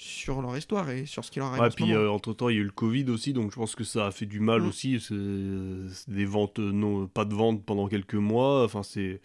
sur 0.00 0.40
leur 0.40 0.56
histoire 0.56 0.88
et 0.90 1.06
sur 1.06 1.24
ce 1.24 1.30
qui 1.32 1.40
leur 1.40 1.48
arrive 1.48 1.60
Ouais, 1.60 1.66
en 1.66 1.70
puis 1.72 1.92
moment. 1.92 2.14
entre 2.14 2.32
temps, 2.32 2.48
il 2.48 2.54
y 2.54 2.58
a 2.58 2.60
eu 2.60 2.64
le 2.64 2.70
Covid 2.70 3.10
aussi, 3.10 3.32
donc 3.32 3.50
je 3.50 3.56
pense 3.56 3.74
que 3.74 3.82
ça 3.82 4.06
a 4.06 4.10
fait 4.12 4.26
du 4.26 4.38
mal 4.38 4.62
Mm. 4.62 4.68
aussi. 4.68 5.00
C'est 5.00 6.10
des 6.12 6.24
ventes, 6.24 6.60
euh, 6.60 6.70
non, 6.70 7.08
pas 7.08 7.24
de 7.24 7.34
ventes 7.34 7.64
pendant 7.64 7.88
quelques 7.88 8.14
mois. 8.14 8.64
Enfin, 8.64 8.82
c'est. 8.84 9.20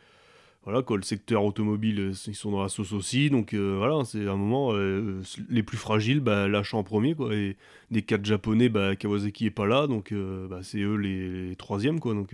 Voilà, 0.66 0.82
quoi, 0.82 0.96
le 0.98 1.04
secteur 1.04 1.44
automobile, 1.44 2.00
euh, 2.00 2.14
ils 2.28 2.36
sont 2.36 2.50
dans 2.50 2.64
la 2.64 2.70
sauce 2.70 2.94
aussi. 2.94 3.30
Donc 3.30 3.54
euh, 3.54 3.76
voilà, 3.78 4.04
c'est 4.06 4.28
un 4.28 4.36
moment. 4.38 4.72
euh, 4.74 5.22
les 5.50 5.62
plus 5.62 5.78
fragiles 5.78 6.22
bah, 6.22 6.48
lâchent 6.48 6.74
en 6.74 6.84
premier, 6.84 7.14
quoi. 7.14 7.36
Et 7.36 7.56
des 7.92 8.02
quatre 8.02 8.26
japonais, 8.26 8.70
bah, 8.70 8.96
Kawasaki 8.96 9.46
est 9.46 9.52
pas 9.52 9.68
là, 9.68 9.86
donc 9.88 10.12
euh, 10.12 10.48
bah, 10.48 10.60
c'est 10.64 10.80
eux 10.80 10.96
les, 10.96 11.50
les 11.50 11.56
troisièmes, 11.56 12.00
quoi. 12.00 12.14
Donc. 12.16 12.34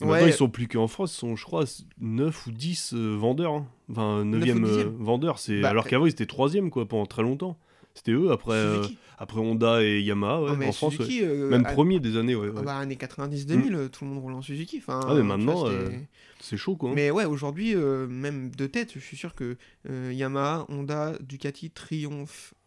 Euh, 0.00 0.04
Ouais. 0.04 0.10
Maintenant, 0.12 0.24
Ouais. 0.26 0.30
ils 0.30 0.34
sont 0.36 0.48
plus 0.48 0.68
qu'en 0.68 0.86
France, 0.88 1.14
ils 1.14 1.18
sont, 1.18 1.36
je 1.36 1.44
crois, 1.44 1.64
9 2.00 2.46
ou 2.46 2.52
10 2.52 2.92
euh, 2.94 3.16
vendeurs. 3.16 3.52
hein. 3.54 3.66
Enfin, 3.90 4.24
9 4.24 4.44
Neuf 4.44 4.54
ou 4.56 4.58
e 4.58 4.64
dixième. 4.68 4.96
vendeur. 4.98 5.38
C'est... 5.38 5.60
Bah, 5.60 5.70
Alors 5.70 5.80
après- 5.82 5.90
qu'avant, 5.90 6.06
ils 6.06 6.10
étaient 6.10 6.26
3 6.26 6.50
quoi, 6.70 6.86
pendant 6.86 7.06
très 7.06 7.22
longtemps. 7.22 7.58
C'était 7.94 8.12
eux, 8.12 8.30
après, 8.30 8.52
euh, 8.54 8.84
après 9.18 9.40
Honda 9.40 9.82
et 9.82 10.00
Yamaha, 10.02 10.42
ouais, 10.42 10.56
mais 10.56 10.68
en 10.68 10.72
France. 10.72 10.94
Suzuki, 10.94 11.24
euh, 11.24 11.50
Même 11.50 11.66
à- 11.66 11.72
premier 11.72 11.98
des 11.98 12.16
années, 12.16 12.36
ouais. 12.36 12.50
Ah 12.56 12.62
bah, 12.62 12.76
années 12.76 12.94
90-2000, 12.96 13.74
euh, 13.74 13.88
tout 13.88 14.04
le 14.04 14.10
monde 14.10 14.20
roule 14.22 14.34
en 14.34 14.42
Suzuki. 14.42 14.78
Enfin, 14.78 15.00
Ah, 15.04 15.14
mais 15.14 15.24
maintenant, 15.24 15.66
euh, 15.66 15.88
C'est 16.38 16.56
chaud, 16.56 16.76
quoi. 16.76 16.90
hein. 16.90 16.92
Mais 16.94 17.10
ouais, 17.10 17.24
aujourd'hui, 17.24 17.74
euh, 17.74 18.06
même 18.06 18.50
de 18.54 18.66
tête, 18.68 18.92
je 18.94 19.00
suis 19.00 19.16
sûr 19.16 19.34
que 19.34 19.56
euh, 19.90 20.12
Yamaha, 20.14 20.64
Honda, 20.68 21.14
Ducati, 21.20 21.70
Triumph, 21.70 22.54
euh, 22.54 22.57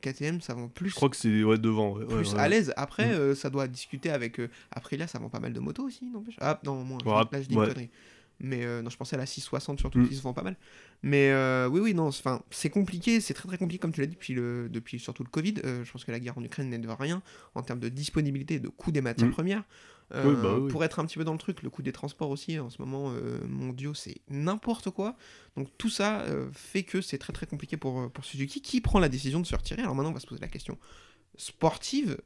KTM, 0.00 0.40
ça 0.40 0.54
vend 0.54 0.68
plus, 0.68 0.90
Je 0.90 0.94
crois 0.94 1.08
que 1.08 1.16
c'est 1.16 1.44
ouais, 1.44 1.58
devant. 1.58 1.92
ouais, 1.96 2.04
plus 2.06 2.34
ouais. 2.34 2.40
à 2.40 2.48
l'aise. 2.48 2.72
Après, 2.76 3.08
Mm. 3.08 3.12
euh, 3.12 3.34
ça 3.34 3.48
doit 3.50 3.68
discuter 3.68 4.10
avec 4.10 4.40
euh, 4.40 4.48
Aprilia, 4.70 5.06
ça 5.06 5.18
vend 5.18 5.28
pas 5.28 5.40
mal 5.40 5.52
de 5.52 5.60
motos 5.60 5.84
aussi, 5.84 6.04
n'empêche. 6.10 6.36
Ah 6.40 6.60
non, 6.64 6.82
moins. 6.84 6.98
Là, 7.04 7.26
je 7.42 7.46
dis 7.48 7.54
une 7.54 7.60
connerie. 7.64 7.90
Mais 8.44 8.64
euh, 8.64 8.82
non, 8.82 8.90
je 8.90 8.96
pensais 8.96 9.14
à 9.14 9.18
la 9.20 9.26
660 9.26 9.78
surtout 9.78 10.00
Mm. 10.00 10.08
qui 10.08 10.16
se 10.16 10.22
vend 10.22 10.32
pas 10.32 10.42
mal. 10.42 10.56
Mais 11.04 11.30
euh, 11.30 11.68
oui, 11.68 11.80
oui, 11.80 11.94
non, 11.94 12.10
c'est- 12.10 12.20
enfin, 12.26 12.42
c'est 12.50 12.70
compliqué, 12.70 13.20
c'est 13.20 13.34
très 13.34 13.46
très 13.46 13.56
compliqué 13.58 13.80
comme 13.80 13.92
tu 13.92 14.00
l'as 14.00 14.06
dit 14.08 14.14
depuis, 14.14 14.34
le, 14.34 14.68
depuis 14.68 14.98
surtout 14.98 15.22
le 15.22 15.28
Covid. 15.28 15.54
Euh, 15.64 15.84
je 15.84 15.92
pense 15.92 16.04
que 16.04 16.10
la 16.10 16.18
guerre 16.18 16.36
en 16.38 16.42
Ukraine 16.42 16.68
n'aide 16.68 16.86
rien 16.98 17.22
en 17.54 17.62
termes 17.62 17.78
de 17.78 17.88
disponibilité 17.88 18.54
et 18.54 18.60
de 18.60 18.68
coût 18.68 18.90
des 18.90 19.00
matières 19.00 19.28
Mm. 19.28 19.32
premières. 19.32 19.64
Euh, 20.14 20.24
Oui, 20.26 20.36
bah 20.42 20.56
oui. 20.58 20.70
Pour 20.70 20.84
être 20.84 20.98
un 20.98 21.06
petit 21.06 21.16
peu 21.18 21.24
dans 21.24 21.32
le 21.32 21.38
truc, 21.38 21.62
le 21.62 21.70
coût 21.70 21.82
des 21.82 21.92
transports 21.92 22.30
aussi 22.30 22.58
en 22.58 22.70
ce 22.70 22.80
moment 22.80 23.12
euh, 23.12 23.38
mondiaux, 23.46 23.94
c'est 23.94 24.16
n'importe 24.28 24.90
quoi. 24.90 25.16
Donc 25.56 25.68
tout 25.78 25.88
ça 25.90 26.20
euh, 26.22 26.48
fait 26.52 26.82
que 26.82 27.00
c'est 27.00 27.18
très 27.18 27.32
très 27.32 27.46
compliqué 27.46 27.76
pour, 27.76 28.00
euh, 28.00 28.08
pour 28.08 28.24
Suzuki 28.24 28.60
qui 28.60 28.80
prend 28.80 28.98
la 28.98 29.08
décision 29.08 29.40
de 29.40 29.46
se 29.46 29.56
retirer. 29.56 29.82
Alors 29.82 29.94
maintenant, 29.94 30.10
on 30.10 30.14
va 30.14 30.20
se 30.20 30.26
poser 30.26 30.40
la 30.40 30.48
question 30.48 30.78
sportive. 31.36 32.18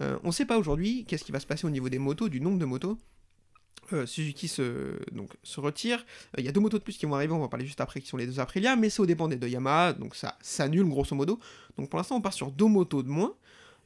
On 0.00 0.26
ne 0.28 0.32
sait 0.32 0.46
pas 0.46 0.58
aujourd'hui 0.58 1.04
qu'est-ce 1.06 1.22
qui 1.22 1.30
va 1.30 1.38
se 1.38 1.46
passer 1.46 1.66
au 1.66 1.70
niveau 1.70 1.88
des 1.88 2.00
motos, 2.00 2.28
du 2.28 2.40
nombre 2.40 2.58
de 2.58 2.64
motos. 2.64 2.98
Euh, 3.92 4.06
Suzuki 4.06 4.48
se, 4.48 4.96
donc, 5.12 5.30
se 5.42 5.60
retire. 5.60 5.98
Euh, 5.98 6.40
Il 6.40 6.44
y 6.44 6.48
a 6.48 6.52
deux 6.52 6.60
motos 6.60 6.78
de 6.78 6.82
plus 6.82 6.96
qui 6.96 7.06
vont 7.06 7.14
arriver, 7.14 7.32
on 7.32 7.38
va 7.38 7.44
en 7.44 7.48
parler 7.48 7.66
juste 7.66 7.80
après, 7.80 8.00
qui 8.00 8.08
sont 8.08 8.16
les 8.16 8.26
deux 8.26 8.40
Aprilia, 8.40 8.76
mais 8.76 8.88
c'est 8.90 9.00
au 9.00 9.06
dépend 9.06 9.28
des 9.28 9.36
deux 9.36 9.48
Yamaha, 9.48 9.92
donc 9.92 10.14
ça 10.14 10.36
s'annule 10.40 10.88
grosso 10.88 11.14
modo. 11.14 11.38
Donc 11.76 11.90
pour 11.90 11.98
l'instant, 11.98 12.16
on 12.16 12.20
part 12.20 12.32
sur 12.32 12.50
deux 12.50 12.66
motos 12.66 13.02
de 13.02 13.08
moins. 13.08 13.34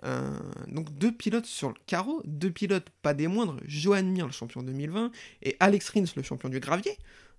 Euh, 0.04 0.38
donc 0.68 0.96
deux 0.96 1.12
pilotes 1.12 1.46
sur 1.46 1.68
le 1.68 1.74
carreau, 1.86 2.22
deux 2.24 2.50
pilotes 2.50 2.88
pas 3.02 3.14
des 3.14 3.26
moindres, 3.26 3.56
Johan 3.66 4.04
Mir, 4.04 4.26
le 4.26 4.32
champion 4.32 4.62
2020, 4.62 5.10
et 5.42 5.56
Alex 5.60 5.88
Rins, 5.90 6.04
le 6.16 6.22
champion 6.22 6.48
du 6.48 6.60
gravier. 6.60 6.96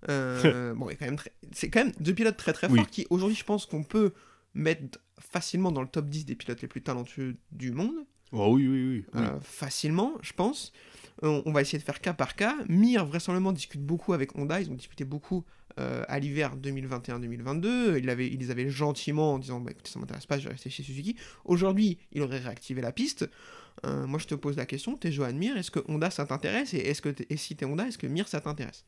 Euh, 0.08 0.74
bon, 0.76 0.88
c'est 1.52 1.70
quand 1.70 1.84
même 1.84 1.92
deux 2.00 2.14
pilotes 2.14 2.36
très 2.36 2.52
très 2.52 2.68
forts 2.68 2.78
Oui. 2.78 2.86
qui 2.90 3.06
aujourd'hui, 3.10 3.36
je 3.36 3.44
pense 3.44 3.66
qu'on 3.66 3.82
peut 3.82 4.12
mettre 4.54 4.98
facilement 5.18 5.72
dans 5.72 5.82
le 5.82 5.88
top 5.88 6.08
10 6.08 6.24
des 6.26 6.34
pilotes 6.34 6.60
les 6.60 6.68
plus 6.68 6.82
talentueux 6.82 7.36
du 7.52 7.72
monde. 7.72 8.04
Oui, 8.32 8.66
oui, 8.66 8.68
oui. 8.68 9.04
oui. 9.14 9.20
Euh, 9.20 9.40
facilement, 9.40 10.12
je 10.22 10.32
pense. 10.32 10.72
On, 11.22 11.42
on 11.46 11.52
va 11.52 11.62
essayer 11.62 11.78
de 11.78 11.84
faire 11.84 12.00
cas 12.00 12.12
par 12.12 12.36
cas. 12.36 12.56
Mir, 12.68 13.04
vraisemblablement, 13.04 13.52
discute 13.52 13.82
beaucoup 13.84 14.12
avec 14.12 14.36
Honda. 14.36 14.60
Ils 14.60 14.70
ont 14.70 14.74
discuté 14.74 15.04
beaucoup 15.04 15.44
euh, 15.80 16.04
à 16.08 16.18
l'hiver 16.18 16.56
2021-2022. 16.56 17.98
Ils, 17.98 18.10
avaient- 18.10 18.26
ils 18.28 18.38
les 18.38 18.50
avaient 18.50 18.68
gentiment 18.68 19.34
en 19.34 19.38
disant 19.38 19.60
bah, 19.60 19.70
écoutez, 19.72 19.90
ça 19.90 19.98
m'intéresse 19.98 20.26
pas, 20.26 20.38
je 20.38 20.44
vais 20.44 20.50
rester 20.52 20.70
chez 20.70 20.82
Suzuki. 20.82 21.16
Aujourd'hui, 21.44 21.98
il 22.12 22.22
aurait 22.22 22.38
réactivé 22.38 22.80
la 22.82 22.92
piste. 22.92 23.28
Euh, 23.86 24.06
moi, 24.06 24.18
je 24.18 24.26
te 24.26 24.34
pose 24.34 24.56
la 24.56 24.66
question 24.66 24.96
t'es 24.96 25.10
Johan 25.10 25.32
Mir, 25.32 25.56
est-ce 25.56 25.70
que 25.70 25.80
Honda 25.88 26.10
ça 26.10 26.26
t'intéresse? 26.26 26.74
Et, 26.74 26.78
est-ce 26.78 27.00
que 27.02 27.08
t'es- 27.08 27.26
et 27.30 27.36
si 27.36 27.56
t'es 27.56 27.64
Honda, 27.64 27.86
est-ce 27.88 27.98
que 27.98 28.06
Mir 28.06 28.28
ça 28.28 28.40
t'intéresse? 28.40 28.84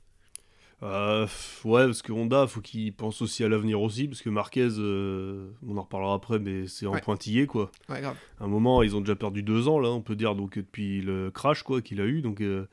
Euh, 0.82 1.28
ouais, 1.64 1.84
parce 1.86 2.02
que 2.02 2.10
Honda, 2.10 2.46
faut 2.48 2.60
qu'il 2.60 2.92
pense 2.92 3.22
aussi 3.22 3.44
à 3.44 3.48
l'avenir 3.48 3.80
aussi, 3.80 4.08
parce 4.08 4.20
que 4.20 4.28
Marquez, 4.30 4.66
euh, 4.78 5.48
on 5.64 5.76
en 5.76 5.82
reparlera 5.82 6.14
après, 6.14 6.40
mais 6.40 6.66
c'est 6.66 6.86
en 6.86 6.94
Ouais. 6.94 7.00
pointillé, 7.00 7.46
quoi. 7.46 7.70
Ouais, 7.88 8.00
grave. 8.00 8.16
À 8.40 8.44
un 8.44 8.48
moment, 8.48 8.82
ils 8.82 8.96
ont 8.96 9.00
déjà 9.00 9.14
perdu 9.14 9.44
deux 9.44 9.68
ans, 9.68 9.78
là, 9.78 9.90
on 9.90 10.00
peut 10.02 10.16
dire, 10.16 10.34
donc 10.34 10.56
depuis 10.56 11.00
le 11.00 11.30
crash, 11.30 11.62
quoi, 11.62 11.82
qu'il 11.82 12.00
a 12.00 12.04
eu. 12.04 12.20
Donc, 12.20 12.40
euh, 12.40 12.66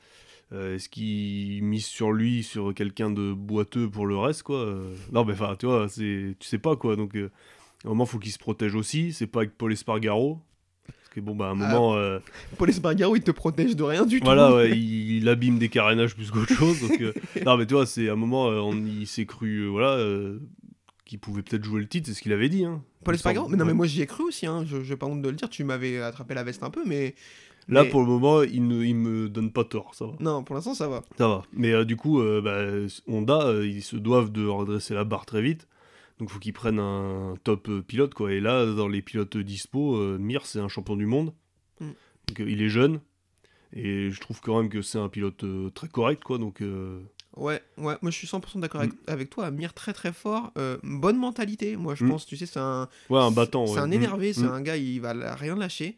euh, 0.51 0.75
est-ce 0.75 0.89
qu'il 0.89 1.63
mise 1.63 1.85
sur 1.85 2.11
lui, 2.11 2.43
sur 2.43 2.73
quelqu'un 2.73 3.11
de 3.11 3.33
boiteux 3.33 3.89
pour 3.89 4.07
le 4.07 4.17
reste, 4.17 4.43
quoi 4.43 4.57
euh, 4.57 4.93
Non, 5.11 5.23
mais 5.25 5.33
enfin, 5.33 5.55
tu 5.59 5.65
vois, 5.67 5.87
tu 5.89 6.35
sais 6.41 6.57
pas, 6.57 6.75
quoi. 6.75 6.95
Donc, 6.95 7.15
euh, 7.15 7.29
à 7.83 7.87
un 7.87 7.89
moment, 7.89 8.05
faut 8.05 8.19
qu'il 8.19 8.31
se 8.31 8.39
protège 8.39 8.75
aussi. 8.75 9.13
C'est 9.13 9.27
pas 9.27 9.39
avec 9.41 9.57
Paul 9.57 9.71
Espargaro? 9.71 10.41
Parce 10.87 11.09
que 11.15 11.19
bon, 11.21 11.35
bah, 11.35 11.45
à 11.45 11.49
un 11.49 11.61
Ah, 11.61 11.67
moment, 11.73 12.19
Paul 12.57 12.69
Espargaro, 12.69 13.15
il 13.15 13.21
te 13.23 13.31
protège 13.31 13.75
de 13.75 13.83
rien 13.83 14.05
du 14.05 14.19
voilà, 14.19 14.49
tout. 14.49 14.55
ouais, 14.55 14.71
il, 14.71 15.17
il 15.17 15.29
abîme 15.29 15.59
des 15.59 15.69
carénages 15.69 16.15
plus 16.15 16.29
qu'autre 16.31 16.53
chose. 16.53 16.79
Donc, 16.81 16.99
non, 17.45 17.57
mais 17.57 17.65
tu 17.65 17.73
vois, 17.73 17.85
c'est 17.85 18.09
à 18.09 18.13
un 18.13 18.15
moment, 18.15 18.45
on, 18.47 18.75
il 18.85 19.07
s'est 19.07 19.25
cru, 19.25 19.67
voilà, 19.67 19.97
qu'il 21.05 21.19
pouvait 21.19 21.41
peut-être 21.41 21.63
jouer 21.63 21.81
le 21.81 21.87
titre, 21.87 22.07
c'est 22.07 22.13
ce 22.13 22.21
qu'il 22.21 22.33
avait 22.33 22.49
dit. 22.49 22.63
Hein, 22.65 22.83
Paul 23.03 23.15
Espargaro? 23.15 23.49
Mais 23.49 23.57
non, 23.57 23.65
mais 23.65 23.73
moi 23.73 23.87
j'y 23.87 24.01
ai 24.01 24.05
cru 24.05 24.23
aussi, 24.25 24.45
hein. 24.45 24.63
je 24.67 24.83
j'ai 24.83 24.95
pas 24.95 25.07
honte 25.07 25.23
de 25.23 25.29
le 25.29 25.35
dire. 25.35 25.49
Tu 25.49 25.63
m'avais 25.63 25.99
attrapé 25.99 26.35
la 26.35 26.43
veste 26.43 26.61
un 26.63 26.69
peu, 26.69 26.83
mais. 26.85 27.15
Là, 27.69 27.83
mais- 27.83 27.89
pour 27.89 28.01
le 28.01 28.07
moment, 28.07 28.41
il, 28.43 28.67
ne, 28.67 28.83
il 28.83 28.95
me 28.95 29.29
donne 29.29 29.51
pas 29.51 29.63
tort, 29.63 29.93
ça 29.95 30.05
va. 30.07 30.13
Non, 30.19 30.43
pour 30.43 30.55
l'instant 30.55 30.73
ça 30.73 30.87
va. 30.87 31.03
Ça 31.17 31.27
va. 31.27 31.43
Mais 31.53 31.71
euh, 31.71 31.85
du 31.85 31.95
coup, 31.95 32.19
euh, 32.19 32.41
bah, 32.41 32.89
Honda, 33.07 33.41
euh, 33.47 33.65
ils 33.67 33.83
se 33.83 33.95
doivent 33.95 34.31
de 34.31 34.45
redresser 34.45 34.93
la 34.93 35.03
barre 35.03 35.25
très 35.25 35.41
vite. 35.41 35.67
Donc, 36.19 36.29
faut 36.29 36.39
qu'ils 36.39 36.51
prennent 36.53 36.79
un 36.79 37.35
top 37.45 37.69
pilote, 37.87 38.13
quoi. 38.13 38.33
Et 38.33 38.41
là, 38.41 38.65
dans 38.65 38.89
les 38.89 39.01
pilotes 39.01 39.37
dispo, 39.37 39.95
Mir, 40.17 40.45
c'est 40.45 40.59
un 40.59 40.67
champion 40.67 40.97
du 40.97 41.05
monde. 41.05 41.33
Mm. 41.79 41.85
Donc, 42.27 42.39
il 42.39 42.61
est 42.61 42.67
jeune. 42.69 42.99
Et 43.71 44.11
je 44.11 44.19
trouve 44.19 44.41
quand 44.41 44.59
même 44.59 44.69
que 44.69 44.81
c'est 44.81 44.97
un 44.97 45.07
pilote 45.07 45.45
très 45.73 45.87
correct, 45.87 46.21
quoi. 46.23 46.37
Donc, 46.37 46.61
Ouais, 47.37 47.61
ouais, 47.77 47.95
moi 48.01 48.11
je 48.11 48.17
suis 48.17 48.27
100% 48.27 48.59
d'accord 48.59 48.81
avec, 48.81 48.93
Mm. 48.93 48.97
avec 49.07 49.29
toi. 49.29 49.49
Mir 49.51 49.73
très 49.73 49.93
très 49.93 50.11
fort, 50.11 50.51
euh, 50.57 50.77
bonne 50.83 51.17
mentalité. 51.17 51.77
Moi 51.77 51.93
je 51.95 52.03
Mm. 52.03 52.09
pense, 52.09 52.25
tu 52.25 52.35
sais, 52.35 52.47
c'est 52.47 52.59
un, 52.59 52.89
ouais, 53.09 53.19
un 53.19 53.31
battant. 53.31 53.65
c'est 53.67 53.73
ouais. 53.75 53.79
un 53.79 53.87
Mm. 53.87 53.93
énervé, 53.93 54.33
c'est 54.33 54.43
un 54.45 54.61
gars, 54.61 54.75
il 54.75 54.99
va 54.99 55.13
rien 55.35 55.55
lâcher. 55.55 55.95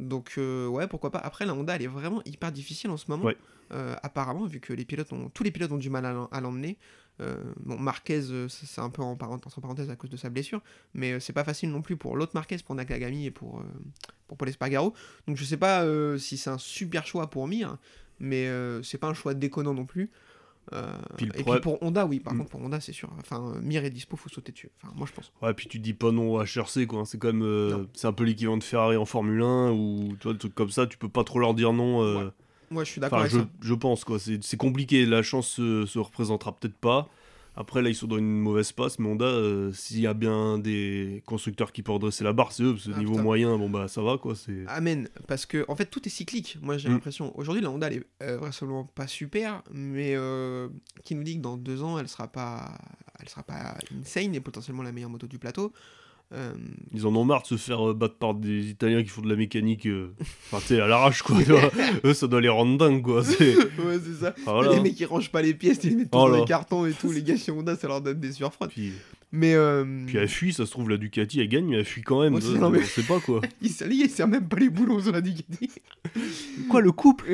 Donc 0.00 0.32
euh, 0.38 0.66
ouais, 0.66 0.88
pourquoi 0.88 1.10
pas. 1.10 1.18
Après 1.18 1.46
la 1.46 1.54
Honda, 1.54 1.76
elle 1.76 1.82
est 1.82 1.86
vraiment 1.86 2.22
hyper 2.24 2.50
difficile 2.50 2.90
en 2.90 2.96
ce 2.96 3.04
moment. 3.08 3.24
Ouais. 3.24 3.36
Euh, 3.72 3.94
apparemment, 4.02 4.46
vu 4.46 4.58
que 4.58 4.72
les 4.72 4.84
pilotes 4.84 5.12
ont, 5.12 5.28
tous 5.28 5.44
les 5.44 5.50
pilotes 5.50 5.70
ont 5.70 5.78
du 5.78 5.90
mal 5.90 6.04
à 6.04 6.40
l'emmener. 6.40 6.78
Euh, 7.20 7.36
bon, 7.60 7.78
Marquez, 7.78 8.22
c'est 8.48 8.80
un 8.80 8.88
peu 8.88 9.02
en 9.02 9.14
parenthèse, 9.14 9.90
à 9.90 9.96
cause 9.96 10.08
de 10.08 10.16
sa 10.16 10.30
blessure, 10.30 10.62
mais 10.94 11.20
c'est 11.20 11.34
pas 11.34 11.44
facile 11.44 11.70
non 11.70 11.82
plus 11.82 11.96
pour 11.96 12.16
l'autre 12.16 12.32
Marquez, 12.34 12.56
pour 12.64 12.74
Nakagami 12.74 13.26
et 13.26 13.30
pour, 13.30 13.62
pour 14.26 14.38
Paul 14.38 14.48
Espargaro. 14.48 14.94
Donc 15.28 15.36
je 15.36 15.44
sais 15.44 15.58
pas 15.58 15.84
si 16.18 16.38
c'est 16.38 16.50
un 16.50 16.58
super 16.58 17.06
choix 17.06 17.28
pour 17.28 17.46
Mir, 17.46 17.76
mais 18.18 18.48
c'est 18.82 18.98
pas 18.98 19.08
un 19.08 19.14
choix 19.14 19.34
déconnant 19.34 19.74
non 19.74 19.84
plus. 19.84 20.10
Euh, 20.72 20.86
Puis 21.16 21.26
et 21.34 21.42
puis 21.42 21.60
pour 21.62 21.82
Honda, 21.82 22.06
oui, 22.06 22.20
par 22.20 22.32
Mm. 22.34 22.38
contre, 22.38 22.50
pour 22.50 22.60
Honda, 22.62 22.80
c'est 22.80 22.92
sûr. 22.92 23.10
Enfin, 23.18 23.52
euh, 23.56 23.60
Mir 23.60 23.84
est 23.84 23.90
dispo, 23.90 24.16
faut 24.16 24.28
sauter 24.28 24.52
dessus. 24.52 24.70
Enfin, 24.82 24.92
moi 24.96 25.06
je 25.08 25.12
pense. 25.12 25.32
Ouais, 25.42 25.52
puis 25.54 25.68
tu 25.68 25.78
dis 25.78 25.94
pas 25.94 26.12
non 26.12 26.34
au 26.34 26.42
HRC, 26.44 26.86
quoi. 26.86 27.04
C'est 27.06 27.18
quand 27.18 27.28
même. 27.28 27.42
euh, 27.42 27.84
c'est 27.94 28.06
un 28.06 28.12
peu 28.12 28.24
l'équivalent 28.24 28.56
de 28.56 28.64
Ferrari 28.64 28.96
en 28.96 29.04
Formule 29.04 29.42
1, 29.42 29.72
ou 29.72 30.16
tu 30.18 30.24
vois, 30.24 30.32
des 30.32 30.38
trucs 30.38 30.54
comme 30.54 30.70
ça, 30.70 30.86
tu 30.86 30.96
peux 30.98 31.08
pas 31.08 31.24
trop 31.24 31.38
leur 31.40 31.54
dire 31.54 31.72
non. 31.72 32.02
euh, 32.02 32.24
Ouais, 32.26 32.30
Moi 32.70 32.84
je 32.84 32.90
suis 32.92 33.00
d'accord 33.00 33.18
Enfin, 33.18 33.28
je, 33.28 33.38
ça. 33.38 33.48
je 33.60 33.74
pense, 33.74 34.04
quoi. 34.04 34.18
C'est 34.20 34.42
c'est 34.44 34.56
compliqué. 34.56 35.04
La 35.06 35.22
chance 35.22 35.48
se, 35.48 35.86
se 35.86 35.98
représentera 35.98 36.52
peut-être 36.56 36.76
pas. 36.76 37.08
Après, 37.60 37.82
là, 37.82 37.90
ils 37.90 37.94
sont 37.94 38.06
dans 38.06 38.16
une 38.16 38.40
mauvaise 38.40 38.72
passe, 38.72 38.98
mais 38.98 39.06
Honda, 39.06 39.26
euh, 39.26 39.70
s'il 39.72 40.00
y 40.00 40.06
a 40.06 40.14
bien 40.14 40.56
des 40.58 41.22
constructeurs 41.26 41.72
qui 41.72 41.82
peuvent 41.82 41.96
redresser 41.96 42.24
la 42.24 42.32
barre, 42.32 42.52
c'est 42.52 42.62
eux, 42.62 42.72
parce 42.72 42.86
que 42.86 42.92
Ah, 42.94 42.98
niveau 42.98 43.12
putain. 43.12 43.22
moyen, 43.22 43.58
bon, 43.58 43.68
bah, 43.68 43.86
ça 43.86 44.00
va, 44.00 44.16
quoi. 44.16 44.34
C'est. 44.34 44.64
Amen, 44.66 45.08
parce 45.28 45.44
que 45.44 45.66
en 45.68 45.76
fait 45.76 45.84
tout 45.84 46.00
est 46.06 46.10
cyclique. 46.10 46.56
Moi 46.62 46.78
j'ai 46.78 46.88
Mm. 46.88 46.92
l'impression. 46.92 47.38
Aujourd'hui 47.38 47.62
la 47.62 47.70
Honda 47.70 47.88
elle 47.88 47.98
est 47.98 48.04
euh, 48.22 48.38
vraisemblablement 48.38 48.84
pas 48.94 49.06
super, 49.06 49.62
mais 49.72 50.14
euh, 50.16 50.68
qui 51.04 51.14
nous 51.14 51.22
dit 51.22 51.36
que 51.36 51.42
dans 51.42 51.58
deux 51.58 51.82
ans 51.82 51.98
elle 51.98 52.08
sera 52.08 52.28
pas, 52.28 52.78
elle 53.20 53.28
sera 53.28 53.42
pas 53.42 53.76
insane 54.00 54.34
et 54.34 54.40
potentiellement 54.40 54.82
la 54.82 54.92
meilleure 54.92 55.10
moto 55.10 55.26
du 55.26 55.38
plateau. 55.38 55.72
Euh, 56.32 56.52
Ils 56.94 57.06
en 57.08 57.16
ont 57.16 57.24
marre 57.24 57.42
de 57.42 57.48
se 57.48 57.56
faire 57.56 57.90
euh, 57.90 57.92
battre 57.92 58.14
par 58.14 58.34
des 58.34 58.68
Italiens 58.70 59.02
qui 59.02 59.08
font 59.08 59.20
de 59.20 59.28
la 59.28 59.34
mécanique, 59.34 59.86
euh, 59.86 60.14
enfin, 60.52 60.60
sais, 60.64 60.80
à 60.80 60.86
l'arrache, 60.86 61.22
quoi. 61.22 61.36
eux, 62.04 62.14
ça 62.14 62.28
doit 62.28 62.40
les 62.40 62.48
rendre 62.48 62.78
dingues, 62.78 63.02
quoi. 63.02 63.24
C'est. 63.24 63.56
ouais 63.56 63.98
c'est 64.04 64.20
ça. 64.24 64.34
Voilà. 64.44 64.72
Les 64.74 64.80
mecs 64.80 64.94
qui 64.94 65.04
rangent 65.04 65.32
pas 65.32 65.42
les 65.42 65.54
pièces, 65.54 65.80
ils 65.82 65.90
les 65.90 65.96
mettent 65.96 66.08
Oh 66.12 66.28
dans 66.30 66.36
les 66.36 66.44
cartons 66.44 66.86
et 66.86 66.92
tout. 66.92 67.10
Les 67.10 67.22
gars 67.24 67.36
chez 67.36 67.50
Honda 67.50 67.74
ça 67.74 67.88
leur 67.88 68.00
donne 68.00 68.20
des 68.20 68.30
sueurs 68.30 68.52
froides. 68.54 68.70
Puis, 68.70 68.92
Mais 69.32 69.54
euh, 69.54 70.04
puis 70.06 70.18
elle 70.18 70.28
fuit, 70.28 70.52
ça 70.52 70.66
se 70.66 70.70
trouve, 70.70 70.88
la 70.88 70.98
Ducati, 70.98 71.40
elle 71.40 71.48
gagne, 71.48 71.66
mais 71.66 71.78
elle 71.78 71.84
fuit 71.84 72.02
quand 72.02 72.22
même. 72.22 72.34
Ouais, 72.34 72.40
mais- 72.70 72.78
On 72.78 72.84
sait 72.84 73.02
pas, 73.02 73.18
quoi. 73.18 73.40
il 73.60 73.68
lié, 73.88 74.04
il 74.04 74.10
sert 74.10 74.28
même 74.28 74.46
pas 74.46 74.58
les 74.60 74.70
boulons 74.70 75.00
sur 75.00 75.10
la 75.10 75.20
Ducati. 75.20 75.68
Quoi, 76.68 76.80
le 76.80 76.92
couple? 76.92 77.26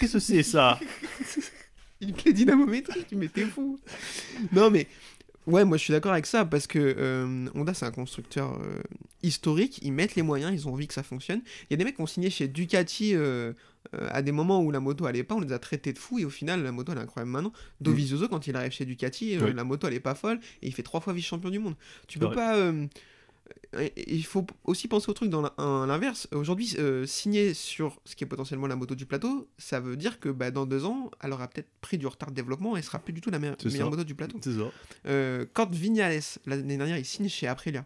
Qu'est-ce 0.00 0.14
que 0.14 0.18
c'est, 0.18 0.42
ça? 0.42 0.80
Une 2.02 2.14
clé 2.14 2.32
dynamométrique, 2.32 3.08
mais 3.14 3.28
t'es 3.28 3.44
fou. 3.44 3.78
non, 4.52 4.70
mais 4.70 4.86
ouais, 5.50 5.64
moi 5.64 5.76
je 5.76 5.82
suis 5.84 5.92
d'accord 5.92 6.12
avec 6.12 6.26
ça 6.26 6.44
parce 6.44 6.66
que 6.66 6.78
euh, 6.78 7.48
Honda 7.54 7.74
c'est 7.74 7.86
un 7.86 7.90
constructeur 7.90 8.54
euh, 8.60 8.80
historique. 9.22 9.78
Ils 9.82 9.92
mettent 9.92 10.14
les 10.14 10.22
moyens, 10.22 10.52
ils 10.54 10.68
ont 10.68 10.72
envie 10.72 10.86
que 10.86 10.94
ça 10.94 11.02
fonctionne. 11.02 11.42
Il 11.64 11.72
y 11.72 11.74
a 11.74 11.76
des 11.76 11.84
mecs 11.84 11.96
qui 11.96 12.02
ont 12.02 12.06
signé 12.06 12.30
chez 12.30 12.48
Ducati 12.48 13.14
euh, 13.14 13.52
euh, 13.94 14.08
à 14.10 14.22
des 14.22 14.32
moments 14.32 14.62
où 14.62 14.70
la 14.70 14.80
moto 14.80 15.06
allait 15.06 15.22
pas, 15.24 15.34
on 15.34 15.40
les 15.40 15.52
a 15.52 15.58
traités 15.58 15.92
de 15.92 15.98
fous 15.98 16.18
et 16.18 16.24
au 16.24 16.30
final 16.30 16.62
la 16.62 16.72
moto 16.72 16.92
elle 16.92 16.98
est 16.98 17.02
incroyable 17.02 17.30
maintenant. 17.30 17.52
Dovizioso 17.80 18.28
quand 18.28 18.46
il 18.46 18.56
arrive 18.56 18.72
chez 18.72 18.84
Ducati, 18.84 19.38
Ouais. 19.38 19.52
la 19.52 19.64
moto 19.64 19.86
elle 19.88 19.94
est 19.94 20.00
pas 20.00 20.14
folle 20.14 20.38
et 20.62 20.66
il 20.68 20.74
fait 20.74 20.82
trois 20.82 21.00
fois 21.00 21.12
vice-champion 21.12 21.50
du 21.50 21.58
monde. 21.58 21.74
Tu 22.08 22.18
peux 22.18 22.26
Ouais. 22.26 22.34
pas. 22.34 22.72
Il 23.96 24.24
faut 24.24 24.46
aussi 24.64 24.88
penser 24.88 25.08
au 25.10 25.12
truc 25.14 25.30
dans 25.30 25.42
l'inverse. 25.86 26.28
Aujourd'hui, 26.32 26.74
euh, 26.78 27.06
signer 27.06 27.54
sur 27.54 28.00
ce 28.04 28.16
qui 28.16 28.24
est 28.24 28.26
potentiellement 28.26 28.66
la 28.66 28.76
moto 28.76 28.94
du 28.94 29.06
plateau, 29.06 29.48
ça 29.58 29.78
veut 29.80 29.96
dire 29.96 30.18
que 30.20 30.28
bah, 30.28 30.50
dans 30.50 30.66
deux 30.66 30.84
ans, 30.84 31.10
elle 31.22 31.32
aura 31.32 31.46
peut-être 31.48 31.68
pris 31.80 31.96
du 31.98 32.06
retard 32.06 32.30
de 32.30 32.34
développement 32.34 32.76
et 32.76 32.82
sera 32.82 32.98
plus 32.98 33.12
du 33.12 33.20
tout 33.20 33.30
la 33.30 33.38
me- 33.38 33.54
meilleure 33.64 33.86
ça. 33.86 33.90
moto 33.90 34.04
du 34.04 34.14
plateau. 34.14 34.38
C'est 34.42 34.54
ça. 34.54 34.70
Euh, 35.06 35.46
quand 35.52 35.70
Vignales, 35.70 36.20
l'année 36.46 36.76
dernière, 36.76 36.98
il 36.98 37.04
signe 37.04 37.28
chez 37.28 37.46
Aprilia, 37.46 37.84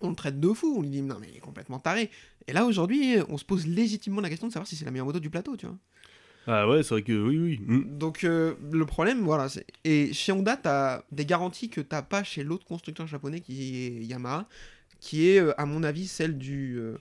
on 0.00 0.10
le 0.10 0.16
traite 0.16 0.40
de 0.40 0.52
fou, 0.52 0.74
on 0.78 0.82
lui 0.82 0.88
dit 0.90 1.02
non 1.02 1.18
mais 1.20 1.28
il 1.30 1.36
est 1.36 1.40
complètement 1.40 1.78
taré. 1.78 2.10
Et 2.48 2.52
là 2.52 2.64
aujourd'hui, 2.64 3.16
on 3.28 3.38
se 3.38 3.44
pose 3.44 3.66
légitimement 3.66 4.20
la 4.20 4.28
question 4.28 4.48
de 4.48 4.52
savoir 4.52 4.66
si 4.66 4.74
c'est 4.76 4.84
la 4.84 4.90
meilleure 4.90 5.06
moto 5.06 5.20
du 5.20 5.30
plateau, 5.30 5.56
tu 5.56 5.66
vois. 5.66 5.76
Ah 6.46 6.68
ouais, 6.68 6.82
c'est 6.82 6.94
vrai 6.94 7.02
que 7.02 7.12
oui, 7.12 7.38
oui. 7.38 7.60
Mm. 7.64 7.98
Donc 7.98 8.24
euh, 8.24 8.54
le 8.72 8.86
problème, 8.86 9.20
voilà, 9.22 9.48
c'est... 9.48 9.66
et 9.84 10.12
chez 10.12 10.32
Honda, 10.32 10.56
t'as 10.56 11.02
des 11.12 11.26
garanties 11.26 11.68
que 11.68 11.80
t'as 11.80 12.02
pas 12.02 12.24
chez 12.24 12.42
l'autre 12.42 12.64
constructeur 12.64 13.06
japonais 13.06 13.40
qui 13.40 13.86
est 13.86 14.04
Yamaha, 14.04 14.48
qui 15.00 15.28
est 15.28 15.40
euh, 15.40 15.58
à 15.60 15.66
mon 15.66 15.82
avis 15.82 16.06
celle 16.06 16.38
du 16.38 16.78
euh, 16.78 16.96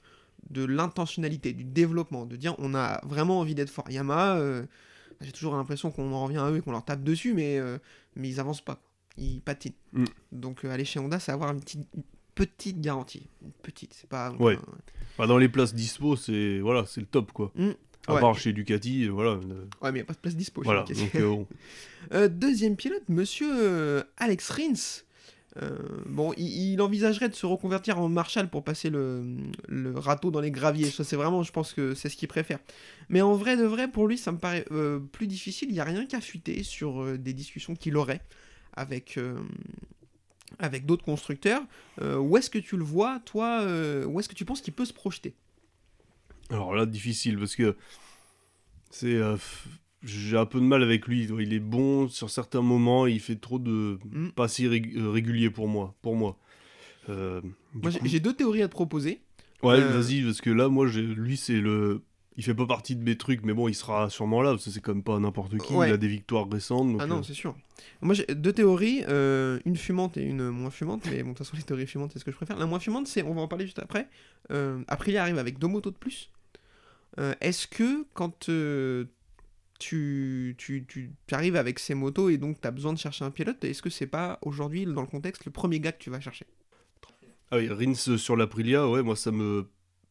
de 0.50 0.64
l'intentionnalité, 0.66 1.54
du 1.54 1.64
développement, 1.64 2.26
de 2.26 2.36
dire 2.36 2.56
on 2.58 2.76
a 2.76 3.02
vraiment 3.06 3.40
envie 3.40 3.56
d'être 3.56 3.70
fort. 3.70 3.90
Yamaha, 3.90 4.38
euh, 4.38 4.64
j'ai 5.22 5.32
toujours 5.32 5.56
l'impression 5.56 5.92
qu'on 5.92 6.12
en 6.14 6.24
revient 6.26 6.38
à 6.38 6.52
eux 6.52 6.58
et 6.58 6.62
qu'on 6.62 6.72
leur 6.72 6.86
tape 6.86 7.04
dessus, 7.04 7.34
mais 7.34 7.60
mais 8.16 8.30
ils 8.30 8.40
avancent 8.40 8.62
pas, 8.62 8.82
ils 9.18 9.42
patinent. 9.42 9.74
Mm. 9.94 10.06
Donc 10.32 10.66
aller 10.66 10.86
chez 10.86 11.00
Honda, 11.00 11.20
c'est 11.20 11.32
avoir 11.32 11.52
une 11.52 11.62
petite 11.62 11.88
petite 12.40 12.80
garantie, 12.80 13.28
une 13.42 13.52
petite, 13.52 13.94
c'est 13.94 14.10
pas. 14.10 14.32
Ouais. 14.40 14.56
enfin, 14.56 14.78
Bah, 15.18 15.28
dans 15.28 15.38
les 15.38 15.50
places 15.50 15.74
dispo, 15.74 16.16
c'est 16.16 16.60
voilà, 16.60 16.86
c'est 16.86 17.02
le 17.02 17.08
top, 17.08 17.32
quoi. 17.32 17.52
Mm. 17.56 17.72
À 18.10 18.16
Ouais. 18.16 18.20
part 18.22 18.38
chez 18.38 18.54
Ducati, 18.54 19.06
euh, 19.06 19.10
voilà. 19.12 19.32
euh, 19.32 19.66
ouais, 19.82 19.92
mais 19.92 20.00
y 20.00 20.02
a 20.02 20.06
pas 20.06 20.14
de 20.14 20.20
place 20.20 20.36
dispo. 20.36 20.62
chez 20.62 20.66
voilà. 20.66 20.84
Ducati. 20.84 21.20
Donc, 21.20 21.48
euh, 22.14 22.28
deuxième 22.30 22.76
pilote, 22.76 23.04
monsieur 23.10 24.04
Alex 24.18 24.50
Rins. 24.50 25.04
Euh, 25.62 25.78
bon, 26.06 26.32
il, 26.38 26.74
il 26.74 26.82
envisagerait 26.82 27.28
de 27.28 27.34
se 27.34 27.46
reconvertir 27.46 28.00
en 28.00 28.08
Marshall 28.08 28.50
pour 28.50 28.64
passer 28.64 28.90
le, 28.92 29.26
le 29.68 29.98
râteau 29.98 30.30
dans 30.32 30.40
les 30.42 30.52
graviers. 30.52 30.90
Ça, 30.92 31.04
c'est 31.04 31.16
vraiment, 31.16 31.42
je 31.44 31.52
pense 31.52 31.74
que 31.74 31.96
c'est 31.96 32.08
ce 32.08 32.16
qu'il 32.16 32.28
préfère. 32.28 32.60
Mais 33.10 33.22
en 33.22 33.34
vrai 33.34 33.58
de 33.58 33.64
vrai, 33.66 33.88
pour 33.90 34.08
lui, 34.08 34.18
ça 34.18 34.32
me 34.32 34.38
paraît 34.38 34.66
euh, 34.72 35.00
plus 35.00 35.26
difficile. 35.28 35.70
Il 35.70 35.74
n'y 35.74 35.80
a 35.80 35.84
rien 35.84 36.06
qu'à 36.06 36.22
fuiter 36.22 36.62
sur 36.64 37.02
euh, 37.02 37.18
des 37.18 37.34
discussions 37.34 37.76
qu'il 37.76 37.98
aurait 37.98 38.22
avec, 38.74 39.20
avec 40.60 40.86
d'autres 40.86 41.04
constructeurs. 41.04 41.64
Où 42.02 42.38
est-ce 42.38 42.50
que 42.50 42.60
tu 42.60 42.78
le 42.78 42.84
vois, 42.84 43.20
toi 43.26 43.66
Où 44.06 44.20
est-ce 44.20 44.30
que 44.30 44.36
tu 44.36 44.46
penses 44.46 44.62
qu'il 44.62 44.74
peut 44.74 44.86
se 44.86 44.94
projeter? 44.94 45.34
Alors 46.50 46.74
là, 46.76 46.86
difficile 46.86 47.38
parce 47.38 47.56
que 47.56 47.76
c'est. 48.90 49.16
euh, 49.16 49.38
j'ai 50.04 50.38
un 50.38 50.46
peu 50.46 50.60
de 50.60 50.66
mal 50.66 50.82
avec 50.82 51.08
lui. 51.08 51.24
Il 51.40 51.54
est 51.54 51.60
bon 51.60 52.08
sur 52.08 52.30
certains 52.30 52.62
moments, 52.62 53.06
il 53.06 53.20
fait 53.20 53.36
trop 53.36 53.60
de 53.60 54.00
Mm. 54.12 54.30
pas 54.30 54.48
si 54.48 54.66
euh, 54.66 55.10
régulier 55.12 55.50
pour 55.50 55.68
moi. 55.68 55.96
Pour 56.02 56.16
moi. 56.16 56.38
Euh, 57.10 57.42
Moi, 57.74 57.92
j'ai- 57.92 58.00
coup- 58.00 58.08
j'ai 58.08 58.20
deux 58.20 58.34
théories 58.34 58.62
à 58.62 58.68
te 58.68 58.74
proposer. 58.74 59.22
Ouais, 59.62 59.76
euh, 59.76 60.00
vas-y, 60.00 60.22
parce 60.24 60.40
que 60.42 60.50
là, 60.50 60.70
moi, 60.70 60.88
lui, 60.88 61.36
c'est 61.38 61.60
le. 61.60 62.02
Il 62.38 62.44
fait 62.44 62.54
pas 62.54 62.66
partie 62.66 62.96
de 62.96 63.04
mes 63.04 63.18
trucs, 63.18 63.44
mais 63.44 63.52
bon, 63.52 63.68
il 63.68 63.74
sera 63.76 64.10
sûrement 64.10 64.42
là, 64.42 64.52
parce 64.52 64.64
que 64.64 64.72
c'est 64.72 64.80
quand 64.80 64.94
même 64.94 65.04
pas 65.04 65.20
n'importe 65.20 65.58
qui. 65.58 65.74
Ouais. 65.74 65.90
Il 65.90 65.94
a 65.94 65.98
des 65.98 66.08
victoires 66.08 66.48
récentes. 66.50 66.90
donc, 66.94 67.02
Ah 67.04 67.08
non, 67.08 67.18
euh, 67.20 67.24
c'est 67.24 67.34
sûr. 67.34 67.54
Moi, 68.02 68.14
j'ai 68.16 68.26
deux 68.34 68.54
théories, 68.54 69.04
une 69.66 69.76
fumante 69.76 70.16
et 70.16 70.24
une 70.24 70.50
moins 70.50 70.70
fumante, 70.70 71.04
mais 71.12 71.22
bon, 71.24 71.32
de 71.32 71.36
toute 71.36 71.40
façon, 71.46 71.58
les 71.58 71.64
théories 71.64 71.88
fumantes, 71.88 72.12
c'est 72.14 72.20
ce 72.20 72.24
que 72.24 72.32
je 72.32 72.38
préfère. 72.38 72.58
La 72.58 72.66
moins 72.66 72.80
fumante, 72.80 73.08
c'est, 73.08 73.24
on 73.24 73.34
va 73.34 73.42
en 73.42 73.50
parler 73.50 73.66
juste 73.66 73.80
après, 73.80 74.08
euh, 74.52 74.82
Aprilia 74.88 75.22
arrive 75.24 75.38
avec 75.38 75.60
deux 75.60 75.68
motos 75.68 75.92
de 75.92 75.98
plus. 75.98 76.32
Euh, 77.18 77.34
Est-ce 77.42 77.68
que 77.68 78.06
quand 78.14 78.50
euh, 78.50 79.06
tu, 79.80 80.56
tu, 80.58 80.86
tu, 80.86 81.12
arrives 81.32 81.56
avec 81.56 81.80
ces 81.80 81.96
motos 81.96 82.30
et 82.30 82.38
donc 82.38 82.62
tu 82.62 82.68
as 82.68 82.72
besoin 82.72 82.94
de 82.94 83.00
chercher 83.00 83.26
un 83.26 83.32
pilote, 83.32 83.64
est-ce 83.64 83.82
que 83.82 83.90
c'est 83.90 84.08
pas 84.08 84.38
aujourd'hui, 84.42 84.86
dans 84.86 85.02
le 85.02 85.08
contexte, 85.08 85.46
le 85.46 85.52
premier 85.52 85.80
gars 85.80 85.92
que 85.92 86.02
tu 86.02 86.10
vas 86.10 86.20
chercher? 86.20 86.46
Ah 87.52 87.58
oui, 87.58 87.70
Rins 87.70 87.96
sur 87.96 88.36
l'Aprilia, 88.36 88.88
ouais, 88.88 89.02
moi 89.02 89.16
ça 89.16 89.32
me. 89.32 89.68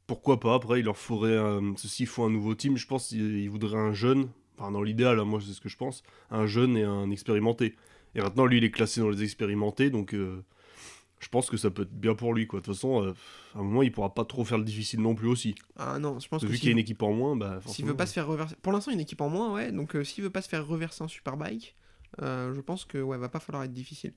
Pourquoi 0.09 0.40
pas 0.40 0.55
Après, 0.55 0.81
il 0.81 0.87
leur 0.87 0.97
faudrait. 0.97 1.37
Un... 1.37 1.75
S'il 1.76 2.07
faut 2.07 2.25
un 2.25 2.31
nouveau 2.31 2.55
team, 2.55 2.76
je 2.76 2.87
pense 2.87 3.09
qu'il 3.09 3.37
il 3.37 3.49
voudrait 3.49 3.78
un 3.78 3.93
jeune. 3.93 4.28
Enfin, 4.57 4.73
dans 4.73 4.83
l'idéal, 4.83 5.21
hein, 5.21 5.25
moi 5.25 5.40
c'est 5.40 5.52
ce 5.52 5.61
que 5.61 5.69
je 5.69 5.76
pense. 5.76 6.02
Un 6.31 6.47
jeune 6.47 6.76
et 6.76 6.83
un 6.83 7.11
expérimenté. 7.11 7.76
Et 8.14 8.21
maintenant, 8.21 8.47
lui, 8.47 8.59
il 8.59 8.64
est 8.64 8.71
classé 8.71 9.00
dans 9.00 9.11
les 9.11 9.23
expérimentés, 9.23 9.90
donc 9.90 10.14
euh, 10.14 10.43
je 11.20 11.28
pense 11.28 11.50
que 11.50 11.56
ça 11.56 11.70
peut 11.70 11.82
être 11.82 11.92
bien 11.92 12.14
pour 12.14 12.34
lui, 12.34 12.46
quoi. 12.46 12.60
De 12.60 12.64
toute 12.64 12.75
façon, 12.75 13.02
euh, 13.02 13.14
à 13.54 13.58
un 13.58 13.62
moment, 13.62 13.82
il 13.82 13.92
pourra 13.92 14.14
pas 14.14 14.25
trop 14.25 14.44
faire 14.44 14.58
le 14.58 14.64
difficile 14.64 15.00
non 15.00 15.14
plus 15.14 15.28
aussi. 15.28 15.54
Ah 15.76 15.98
non, 15.98 16.18
je 16.18 16.28
pense 16.28 16.42
que 16.42 16.46
Vu 16.46 16.58
qu'il 16.58 16.66
y 16.66 16.68
a 16.68 16.72
une 16.72 16.78
équipe 16.78 17.02
en 17.02 17.12
moins, 17.12 17.37
bah. 17.37 17.60
S'il 17.66 17.84
veut 17.84 17.96
pas 17.96 18.06
se 18.06 18.12
faire 18.12 18.26
reverser. 18.26 18.54
Pour 18.62 18.72
l'instant, 18.72 18.92
une 18.92 19.00
équipe 19.00 19.20
en 19.20 19.28
moins, 19.28 19.52
ouais. 19.52 19.72
Donc, 19.72 19.96
euh, 19.96 20.04
s'il 20.04 20.25
veut 20.25 20.30
pas 20.30 20.42
se 20.42 20.48
faire 20.48 20.66
reverser 20.66 21.02
un 21.02 21.08
superbike, 21.08 21.75
euh, 22.22 22.54
je 22.54 22.60
pense 22.60 22.84
que 22.84 22.98
ouais, 22.98 23.18
va 23.18 23.28
pas 23.28 23.40
falloir 23.40 23.64
être 23.64 23.72
difficile. 23.72 24.12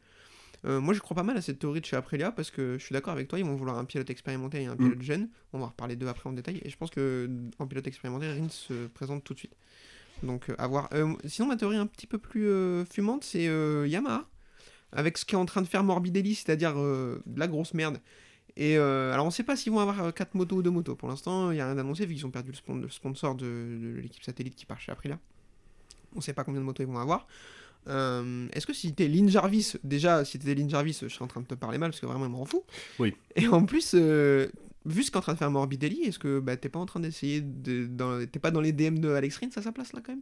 Moi, 0.64 0.94
je 0.94 1.00
crois 1.00 1.16
pas 1.16 1.24
mal 1.24 1.36
à 1.36 1.42
cette 1.42 1.58
théorie 1.58 1.82
de 1.82 1.88
chez 1.88 1.96
Aprilia 1.96 2.32
parce 2.32 2.52
que 2.52 2.78
je 2.78 2.86
suis 2.86 2.94
d'accord 2.94 3.14
avec 3.14 3.28
toi. 3.28 3.40
Ils 3.40 3.46
vont 3.46 3.56
vouloir 3.56 3.80
un 3.80 3.84
pilote 3.84 4.12
expérimenté 4.12 4.62
et 4.62 4.68
un 4.68 4.76
pilote 4.76 5.02
jeune. 5.02 5.28
On 5.54 5.58
va 5.58 5.66
en 5.66 5.68
reparler 5.70 5.96
d'eux 5.96 6.08
après 6.08 6.30
en 6.30 6.34
détail. 6.34 6.62
Et 6.64 6.70
je 6.70 6.78
pense 6.78 6.92
que 6.92 7.28
en 7.58 7.66
pilote 7.66 7.88
expérimenté, 7.88 8.32
Rins 8.32 8.48
se 8.50 8.86
présente 8.90 9.24
tout 9.24 9.34
de 9.34 9.40
suite. 9.40 9.56
Donc, 10.22 10.52
à 10.60 10.68
voir. 10.68 10.88
Sinon, 11.26 11.48
ma 11.48 11.56
théorie 11.56 11.78
un 11.78 11.88
petit 11.88 12.06
peu 12.06 12.20
plus 12.20 12.48
fumante, 12.86 13.24
c'est 13.24 13.46
Yamaha 13.46 14.28
avec 14.92 15.18
ce 15.18 15.26
qu'est 15.26 15.36
en 15.36 15.46
train 15.46 15.62
de 15.62 15.68
faire 15.68 15.84
Morbidelli, 15.84 16.36
c'est-à-dire 16.36 16.74
euh, 16.78 17.22
de 17.26 17.40
la 17.40 17.48
grosse 17.48 17.74
merde. 17.74 18.00
Et 18.58 18.78
euh, 18.78 19.14
alors 19.14 19.26
on 19.26 19.32
sait 19.32 19.44
pas 19.44 19.56
s'ils 19.56 19.72
vont 19.72 19.80
avoir 19.80 20.14
4 20.14 20.36
motos 20.36 20.58
ou 20.58 20.62
2 20.62 20.70
motos. 20.72 20.96
Pour 20.96 21.08
l'instant, 21.08 21.52
il 21.52 21.56
n'y 21.56 21.62
a 21.62 21.66
rien 21.66 21.76
d'annoncé 21.76 22.06
vu 22.06 22.16
qu'ils 22.16 22.26
ont 22.26 22.32
perdu 22.32 22.52
le, 22.52 22.58
spon- 22.58 22.82
le 22.82 22.90
sponsor 22.90 23.36
de, 23.36 23.46
de 23.46 24.00
l'équipe 24.02 24.24
satellite 24.24 24.56
qui 24.56 24.66
part 24.66 24.80
chez 24.82 24.92
Aprilia. 24.92 25.18
On 26.16 26.22
sait 26.22 26.34
pas 26.34 26.44
combien 26.44 26.60
de 26.60 26.66
motos 26.66 26.84
ils 26.84 26.88
vont 26.88 26.98
avoir. 27.00 27.28
Euh, 27.88 28.48
Est-ce 28.52 28.68
que 28.68 28.74
si 28.74 28.94
t'es 28.94 29.08
Lynn 29.08 29.30
Jarvis, 29.30 29.74
déjà 29.84 30.26
si 30.26 30.38
t'étais 30.38 30.54
Lynn 30.54 30.70
Jarvis, 30.70 31.00
je 31.02 31.08
serais 31.08 31.24
en 31.24 31.28
train 31.28 31.42
de 31.42 31.48
te 31.48 31.56
parler 31.56 31.78
mal 31.78 31.92
parce 31.92 32.00
que 32.02 32.06
vraiment 32.06 32.26
il 32.26 32.32
m'en 32.32 32.46
fout. 32.46 32.64
Oui. 33.00 33.16
Et 33.38 33.48
en 33.48 33.66
plus, 33.66 33.94
euh, 33.96 34.50
vu 34.86 35.04
ce 35.04 35.12
qu'est 35.12 35.18
en 35.18 35.22
train 35.22 35.34
de 35.34 35.38
faire 35.38 35.50
Morbidelli, 35.50 36.02
est-ce 36.04 36.20
que 36.20 36.40
bah, 36.40 36.58
t'es 36.58 36.70
pas 36.70 36.80
en 36.80 36.86
train 36.86 37.00
d'essayer 37.00 37.42
de. 37.42 37.90
T'es 38.26 38.40
pas 38.40 38.52
dans 38.52 38.62
les 38.62 38.74
DM 38.74 39.00
de 39.00 39.10
Alex 39.10 39.38
Rins 39.38 39.50
à 39.56 39.62
sa 39.62 39.72
place 39.72 39.94
là 39.94 40.02
quand 40.06 40.12
même? 40.12 40.22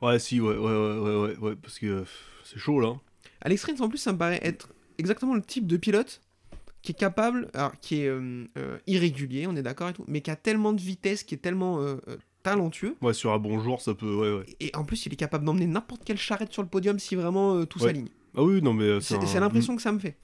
Ouais, 0.00 0.18
si, 0.18 0.40
ouais, 0.40 0.56
ouais, 0.56 0.58
ouais, 0.58 0.98
ouais, 0.98 1.16
ouais, 1.16 1.36
ouais, 1.36 1.56
parce 1.56 1.78
que 1.78 1.86
euh, 1.86 2.04
c'est 2.42 2.58
chaud 2.58 2.80
là. 2.80 2.96
Alex 3.42 3.64
Rins, 3.64 3.80
en 3.80 3.88
plus, 3.88 3.98
ça 3.98 4.12
me 4.12 4.18
paraît 4.18 4.40
être 4.42 4.68
exactement 4.98 5.34
le 5.34 5.42
type 5.42 5.66
de 5.66 5.76
pilote 5.76 6.20
qui 6.82 6.92
est 6.92 6.94
capable, 6.98 7.48
alors 7.54 7.72
qui 7.80 8.00
est 8.02 8.06
euh, 8.08 8.44
euh, 8.56 8.78
irrégulier, 8.86 9.46
on 9.46 9.54
est 9.56 9.62
d'accord 9.62 9.90
et 9.90 9.92
tout, 9.92 10.04
mais 10.08 10.20
qui 10.22 10.30
a 10.30 10.36
tellement 10.36 10.72
de 10.72 10.80
vitesse, 10.80 11.22
qui 11.24 11.34
est 11.34 11.38
tellement 11.38 11.80
euh, 11.80 11.96
talentueux, 12.42 12.96
Ouais, 13.02 13.12
sur 13.12 13.32
un 13.32 13.38
bon 13.38 13.60
jour, 13.60 13.80
ça 13.82 13.94
peut. 13.94 14.14
Ouais, 14.14 14.38
ouais. 14.38 14.46
et 14.60 14.74
en 14.74 14.84
plus, 14.84 15.04
il 15.06 15.12
est 15.12 15.16
capable 15.16 15.44
d'emmener 15.44 15.66
n'importe 15.66 16.04
quelle 16.04 16.16
charrette 16.18 16.52
sur 16.52 16.62
le 16.62 16.68
podium 16.68 16.98
si 16.98 17.14
vraiment 17.16 17.64
tout 17.66 17.78
Ouais. 17.80 17.88
s'aligne. 17.88 18.08
Ah 18.36 18.42
oui, 18.42 18.62
non, 18.62 18.72
mais 18.72 19.00
C'est 19.00 19.16
un- 19.16 19.26
c'est 19.26 19.40
l'impression 19.40 19.76
que 19.76 19.82
ça 19.82 19.92
me 19.92 19.98
fait. 19.98 20.16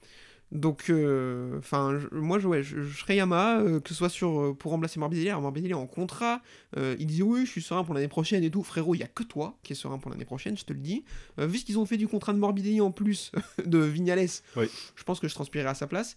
Donc, 0.51 0.89
euh, 0.89 1.57
enfin, 1.57 1.99
moi, 2.11 2.39
je, 2.39 2.47
ouais, 2.47 2.63
je, 2.63 2.81
je 2.81 2.97
serais 2.97 3.19
euh, 3.19 3.79
que 3.81 3.89
ce 3.89 3.95
soit 3.95 4.09
sur, 4.09 4.39
euh, 4.39 4.53
pour 4.53 4.71
remplacer 4.71 4.99
Morbidelli. 4.99 5.29
Alors, 5.29 5.41
Morbidelli 5.41 5.71
est 5.71 5.75
en 5.75 5.87
contrat, 5.87 6.41
il 6.75 7.05
dit 7.05 7.21
oui, 7.21 7.45
je 7.45 7.51
suis 7.51 7.61
serein 7.61 7.83
pour 7.83 7.93
l'année 7.93 8.07
prochaine 8.07 8.43
et 8.43 8.49
tout. 8.51 8.63
Frérot, 8.63 8.95
il 8.95 8.99
y 8.99 9.03
a 9.03 9.07
que 9.07 9.23
toi 9.23 9.57
qui 9.63 9.73
es 9.73 9.75
serein 9.75 9.97
pour 9.97 10.09
l'année 10.09 10.25
prochaine, 10.25 10.57
je 10.57 10.63
te 10.63 10.71
le 10.73 10.79
dis. 10.79 11.03
Vu 11.37 11.57
ce 11.57 11.65
qu'ils 11.65 11.79
ont 11.79 11.85
fait 11.85 11.97
du 11.97 12.07
contrat 12.07 12.33
de 12.33 12.37
Morbidelli 12.39 12.79
en 12.81 12.91
plus 12.91 13.31
de 13.65 13.79
Vignales, 13.79 14.27
Oui. 14.55 14.67
je 14.95 15.03
pense 15.03 15.19
que 15.19 15.27
je 15.27 15.33
transpirerai 15.33 15.69
à 15.69 15.75
sa 15.75 15.87
place. 15.87 16.15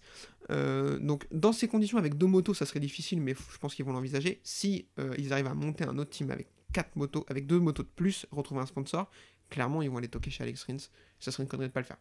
Donc, 0.49 1.27
dans 1.31 1.51
ces 1.53 1.67
conditions, 1.67 1.97
avec 1.97 2.17
deux 2.17 2.27
motos, 2.27 2.53
ça 2.53 2.65
serait 2.65 2.79
difficile, 2.79 3.21
mais 3.21 3.33
je 3.35 3.57
pense 3.57 3.75
qu'ils 3.75 3.85
vont 3.85 3.93
l'envisager. 3.93 4.39
Si 4.43 4.85
ils 5.17 5.33
arrivent 5.33 5.47
à 5.47 5.53
monter 5.53 5.83
un 5.83 5.97
autre 5.97 6.09
team 6.11 6.31
avec 6.31 6.47
quatre 6.73 6.95
motos, 6.95 7.25
avec 7.29 7.47
deux 7.47 7.59
motos 7.59 7.83
de 7.83 7.89
plus, 7.89 8.25
retrouver 8.31 8.61
un 8.61 8.65
sponsor, 8.65 9.09
clairement, 9.49 9.81
ils 9.81 9.89
vont 9.89 9.97
aller 9.97 10.07
toquer 10.07 10.29
chez 10.31 10.43
Alex 10.43 10.63
Rins. 10.63 10.77
Ça 11.19 11.31
serait 11.31 11.43
une 11.43 11.49
connerie 11.49 11.67
de 11.67 11.73
pas 11.73 11.81
le 11.81 11.85
faire. 11.85 11.97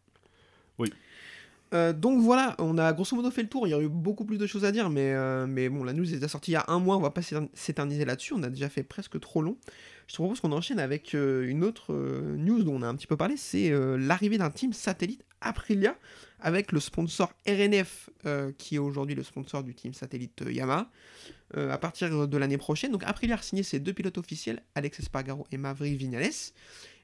Oui. 0.78 0.92
Euh, 1.72 1.92
donc 1.92 2.20
voilà, 2.20 2.56
on 2.58 2.78
a 2.78 2.92
grosso 2.92 3.14
modo 3.14 3.30
fait 3.30 3.42
le 3.42 3.48
tour. 3.48 3.66
Il 3.66 3.70
y 3.70 3.74
aurait 3.74 3.84
eu 3.84 3.88
beaucoup 3.88 4.24
plus 4.24 4.38
de 4.38 4.46
choses 4.46 4.64
à 4.64 4.72
dire, 4.72 4.90
mais, 4.90 5.12
euh, 5.14 5.46
bon, 5.70 5.84
la 5.84 5.92
news 5.92 6.08
est 6.08 6.16
déjà 6.16 6.28
sortie 6.28 6.50
il 6.50 6.54
y 6.54 6.56
a 6.56 6.64
un 6.68 6.78
mois. 6.80 6.96
On 6.96 7.00
va 7.00 7.10
pas 7.10 7.22
s'étern- 7.22 7.48
s'éterniser 7.54 8.04
là-dessus. 8.04 8.34
On 8.34 8.42
a 8.42 8.48
déjà 8.48 8.68
fait 8.68 8.82
presque 8.82 9.20
trop 9.20 9.42
long. 9.42 9.56
Je 10.08 10.14
te 10.14 10.16
propose 10.16 10.40
qu'on 10.40 10.50
enchaîne 10.52 10.80
avec 10.80 11.14
euh, 11.14 11.46
une 11.48 11.62
autre 11.62 11.94
news 11.94 12.64
dont 12.64 12.74
on 12.76 12.82
a 12.82 12.88
un 12.88 12.94
petit 12.96 13.06
peu 13.06 13.16
parlé. 13.16 13.36
C'est 13.36 13.70
l'arrivée 13.98 14.38
d'un 14.38 14.50
team 14.50 14.72
satellite 14.72 15.22
Aprilia 15.40 15.96
avec 16.40 16.72
le 16.72 16.80
sponsor 16.80 17.32
RNF 17.46 18.10
qui 18.58 18.74
est 18.74 18.78
aujourd'hui 18.78 19.14
le 19.14 19.22
sponsor 19.22 19.62
du 19.62 19.74
team 19.74 19.92
satellite 19.94 20.42
Yamaha. 20.48 20.90
à 21.54 21.78
partir 21.78 22.26
de 22.26 22.36
l'année 22.38 22.56
prochaine, 22.58 22.90
donc 22.92 23.04
Aprilia 23.04 23.36
a 23.36 23.42
signé 23.42 23.62
ses 23.62 23.78
deux 23.78 23.92
pilotes 23.92 24.18
officiels, 24.18 24.62
Alex 24.74 25.00
Espargaro 25.00 25.46
et 25.52 25.56
Maverick 25.58 25.96
Vignales 25.98 26.30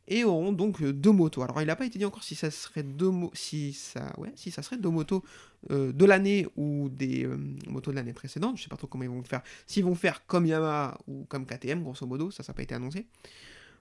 et 0.09 0.25
auront 0.25 0.53
donc 0.53 0.83
euh, 0.83 0.93
deux 0.93 1.13
motos. 1.13 1.43
Alors 1.43 1.61
il 1.61 1.67
n'a 1.67 1.77
pas 1.77 1.87
été 1.87 1.99
dit 1.99 2.05
encore 2.05 2.23
si 2.23 2.35
ça 2.35 2.51
serait 2.51 2.83
deux 2.83 3.11
si 3.33 3.73
ça 3.73 4.13
ouais, 4.19 4.33
si 4.37 4.51
ça 4.51 4.63
serait 4.63 4.79
deux 4.79 4.91
motos 4.91 5.25
euh, 5.71 5.93
de 5.93 6.05
l'année 6.05 6.47
ou 6.57 6.89
des 6.89 7.25
euh, 7.25 7.37
motos 7.69 7.91
de 7.91 7.97
l'année 7.97 8.13
précédente. 8.13 8.57
Je 8.57 8.63
sais 8.63 8.69
pas 8.69 8.77
trop 8.77 8.87
comment 8.87 9.05
ils 9.05 9.11
vont 9.11 9.19
le 9.19 9.25
faire. 9.25 9.43
S'ils 9.67 9.85
vont 9.85 9.95
faire 9.95 10.27
comme 10.27 10.47
Yamaha 10.47 10.99
ou 11.09 11.25
comme 11.29 11.47
KTM 11.47 11.83
grosso 11.83 12.07
modo, 12.07 12.31
ça 12.31 12.43
ça 12.43 12.53
n'a 12.53 12.57
pas 12.57 12.63
été 12.63 12.75
annoncé. 12.75 13.07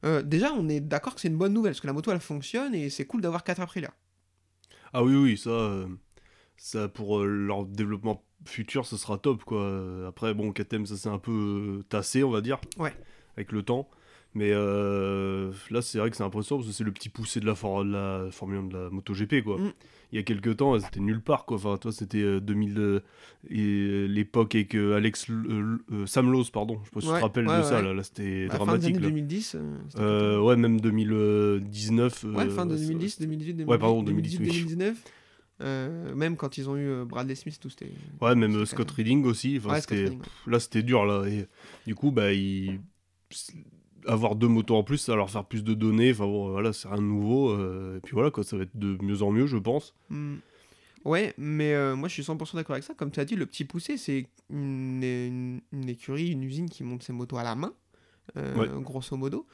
Euh, 0.03 0.21
déjà, 0.21 0.51
on 0.53 0.67
est 0.67 0.81
d'accord 0.81 1.15
que 1.15 1.21
c'est 1.21 1.27
une 1.27 1.37
bonne 1.37 1.53
nouvelle 1.53 1.71
parce 1.71 1.81
que 1.81 1.87
la 1.87 1.93
moto 1.93 2.11
elle 2.11 2.19
fonctionne 2.19 2.75
et 2.75 2.89
c'est 2.89 3.05
cool 3.05 3.21
d'avoir 3.21 3.43
quatre 3.43 3.61
Aprilia. 3.61 3.93
Ah 4.93 5.03
oui, 5.03 5.15
oui, 5.15 5.37
ça, 5.37 5.85
ça 6.57 6.87
pour 6.87 7.23
leur 7.23 7.65
développement 7.65 8.23
futur, 8.45 8.85
ce 8.85 8.97
sera 8.97 9.17
top, 9.17 9.43
quoi. 9.43 10.07
Après, 10.07 10.33
bon, 10.33 10.51
KTM, 10.53 10.85
ça 10.85 10.95
s'est 10.95 11.09
un 11.09 11.17
peu 11.17 11.83
tassé, 11.89 12.23
on 12.23 12.29
va 12.29 12.41
dire. 12.41 12.61
Ouais. 12.77 12.93
Avec 13.35 13.51
le 13.51 13.63
temps. 13.63 13.89
Mais 14.37 14.49
euh, 14.51 15.51
là, 15.71 15.81
c'est 15.81 15.97
vrai 15.97 16.09
que 16.11 16.17
c'est 16.17 16.23
impressionnant 16.23 16.59
parce 16.59 16.69
que 16.69 16.75
c'est 16.75 16.83
le 16.83 16.91
petit 16.91 17.07
poussé 17.07 17.39
de 17.39 17.45
la, 17.45 17.55
for- 17.55 17.85
de 17.85 17.91
la 17.91 18.27
Formule 18.31 18.57
1 18.59 18.63
de 18.63 18.77
la 18.77 18.89
MotoGP, 18.89 19.41
quoi. 19.43 19.57
Mm. 19.57 19.71
Il 20.11 20.15
y 20.17 20.19
a 20.19 20.23
quelques 20.23 20.57
temps, 20.57 20.77
c'était 20.79 20.99
nulle 20.99 21.21
part, 21.21 21.45
quoi. 21.45 21.55
Enfin, 21.57 21.77
toi, 21.77 21.91
c'était 21.93 22.21
euh, 22.21 22.39
2000, 22.41 22.77
euh, 22.77 22.99
et, 23.49 23.59
euh, 23.61 24.05
l'époque 24.07 24.53
avec 24.55 24.75
Alex, 24.75 25.27
euh, 25.29 25.77
Sam 26.05 26.31
Lowe, 26.31 26.43
pardon. 26.51 26.79
Je 26.83 26.85
sais 26.85 26.91
pas 26.93 26.99
si 27.01 27.07
tu 27.07 27.13
te 27.13 27.19
rappelles 27.21 27.47
ouais, 27.47 27.57
de 27.59 27.63
ça, 27.63 27.81
là. 27.81 27.93
Là, 27.93 28.03
c'était 28.03 28.47
Bah, 28.47 28.51
fin 28.57 28.65
dramatique, 28.65 28.89
années 28.97 28.99
là. 28.99 29.07
2010. 29.09 29.55
euh, 29.55 29.77
c'était 29.89 30.03
Euh, 30.03 30.39
ouais, 30.41 30.55
même 30.57 30.81
2019. 30.81 32.23
Ouais, 32.25 32.49
fin 32.49 32.65
de 32.65 32.75
ça- 32.75 32.83
2010, 32.85 33.19
2018, 33.19 33.53
2019. 33.53 33.67
Ouais, 33.69 33.77
pardon, 33.79 34.03
2018, 34.03 34.39
oui. 34.39 34.45
2019. 34.47 34.97
Euh, 35.61 36.13
même 36.13 36.35
quand 36.35 36.57
ils 36.57 36.69
ont 36.69 36.75
eu 36.75 36.87
euh, 36.89 37.05
Bradley 37.05 37.35
Smith, 37.35 37.57
tout 37.61 37.69
c'était. 37.69 37.89
Ouais, 38.19 38.35
même 38.35 38.53
euh, 38.57 38.65
Scott 38.65 38.91
Reading 38.91 39.23
aussi. 39.25 39.55
Enfin, 39.57 39.69
Ouais, 39.75 39.81
Scott 39.81 39.97
c'était- 39.97 40.09
Reading, 40.09 40.19
ouais. 40.19 40.51
Là, 40.51 40.59
c'était 40.59 40.83
dur, 40.83 41.05
là. 41.05 41.25
Et 41.27 41.45
du 41.87 41.95
coup, 41.95 42.11
bah, 42.11 42.33
il... 42.33 42.81
avoir 44.07 44.35
deux 44.35 44.47
motos 44.47 44.75
en 44.75 44.83
plus, 44.83 44.97
ça 44.97 45.11
va 45.13 45.17
leur 45.17 45.29
faire 45.29 45.45
plus 45.45 45.63
de 45.63 45.73
données. 45.73 46.11
Enfin, 46.11 46.25
bon, 46.25 46.49
voilà, 46.51 46.73
c'est 46.73 46.87
rien 46.87 46.97
de 46.97 47.01
nouveau. 47.03 47.49
euh, 47.51 47.97
Et 47.97 47.99
puis 48.01 48.13
voilà, 48.13 48.31
quoi, 48.31 48.43
ça 48.43 48.57
va 48.57 48.63
être 48.63 48.77
de 48.77 48.97
mieux 49.03 49.21
en 49.21 49.31
mieux, 49.31 49.47
je 49.47 49.57
pense. 49.57 49.93
Hmm. 50.09 50.35
Ouais, 51.03 51.35
mais 51.37 51.73
euh, 51.73 51.95
moi 51.95 52.07
je 52.09 52.13
suis 52.15 52.23
100% 52.23 52.55
d'accord 52.55 52.73
avec 52.73 52.83
ça. 52.83 52.95
Comme 52.95 53.11
tu 53.11 53.19
as 53.19 53.25
dit, 53.25 53.35
le 53.35 53.45
petit 53.45 53.63
poussé, 53.63 53.95
c'est 53.97 54.27
une, 54.49 55.03
une- 55.03 55.61
une 55.71 55.87
écurie, 55.89 56.29
une 56.29 56.41
usine 56.43 56.67
qui 56.69 56.83
monte 56.83 57.03
ses 57.03 57.13
motos 57.13 57.37
à 57.37 57.43
la 57.43 57.53
main, 57.55 57.73
euh, 58.37 58.55
Ouais. 58.55 58.81
grosso 58.81 59.15
modo. 59.15 59.45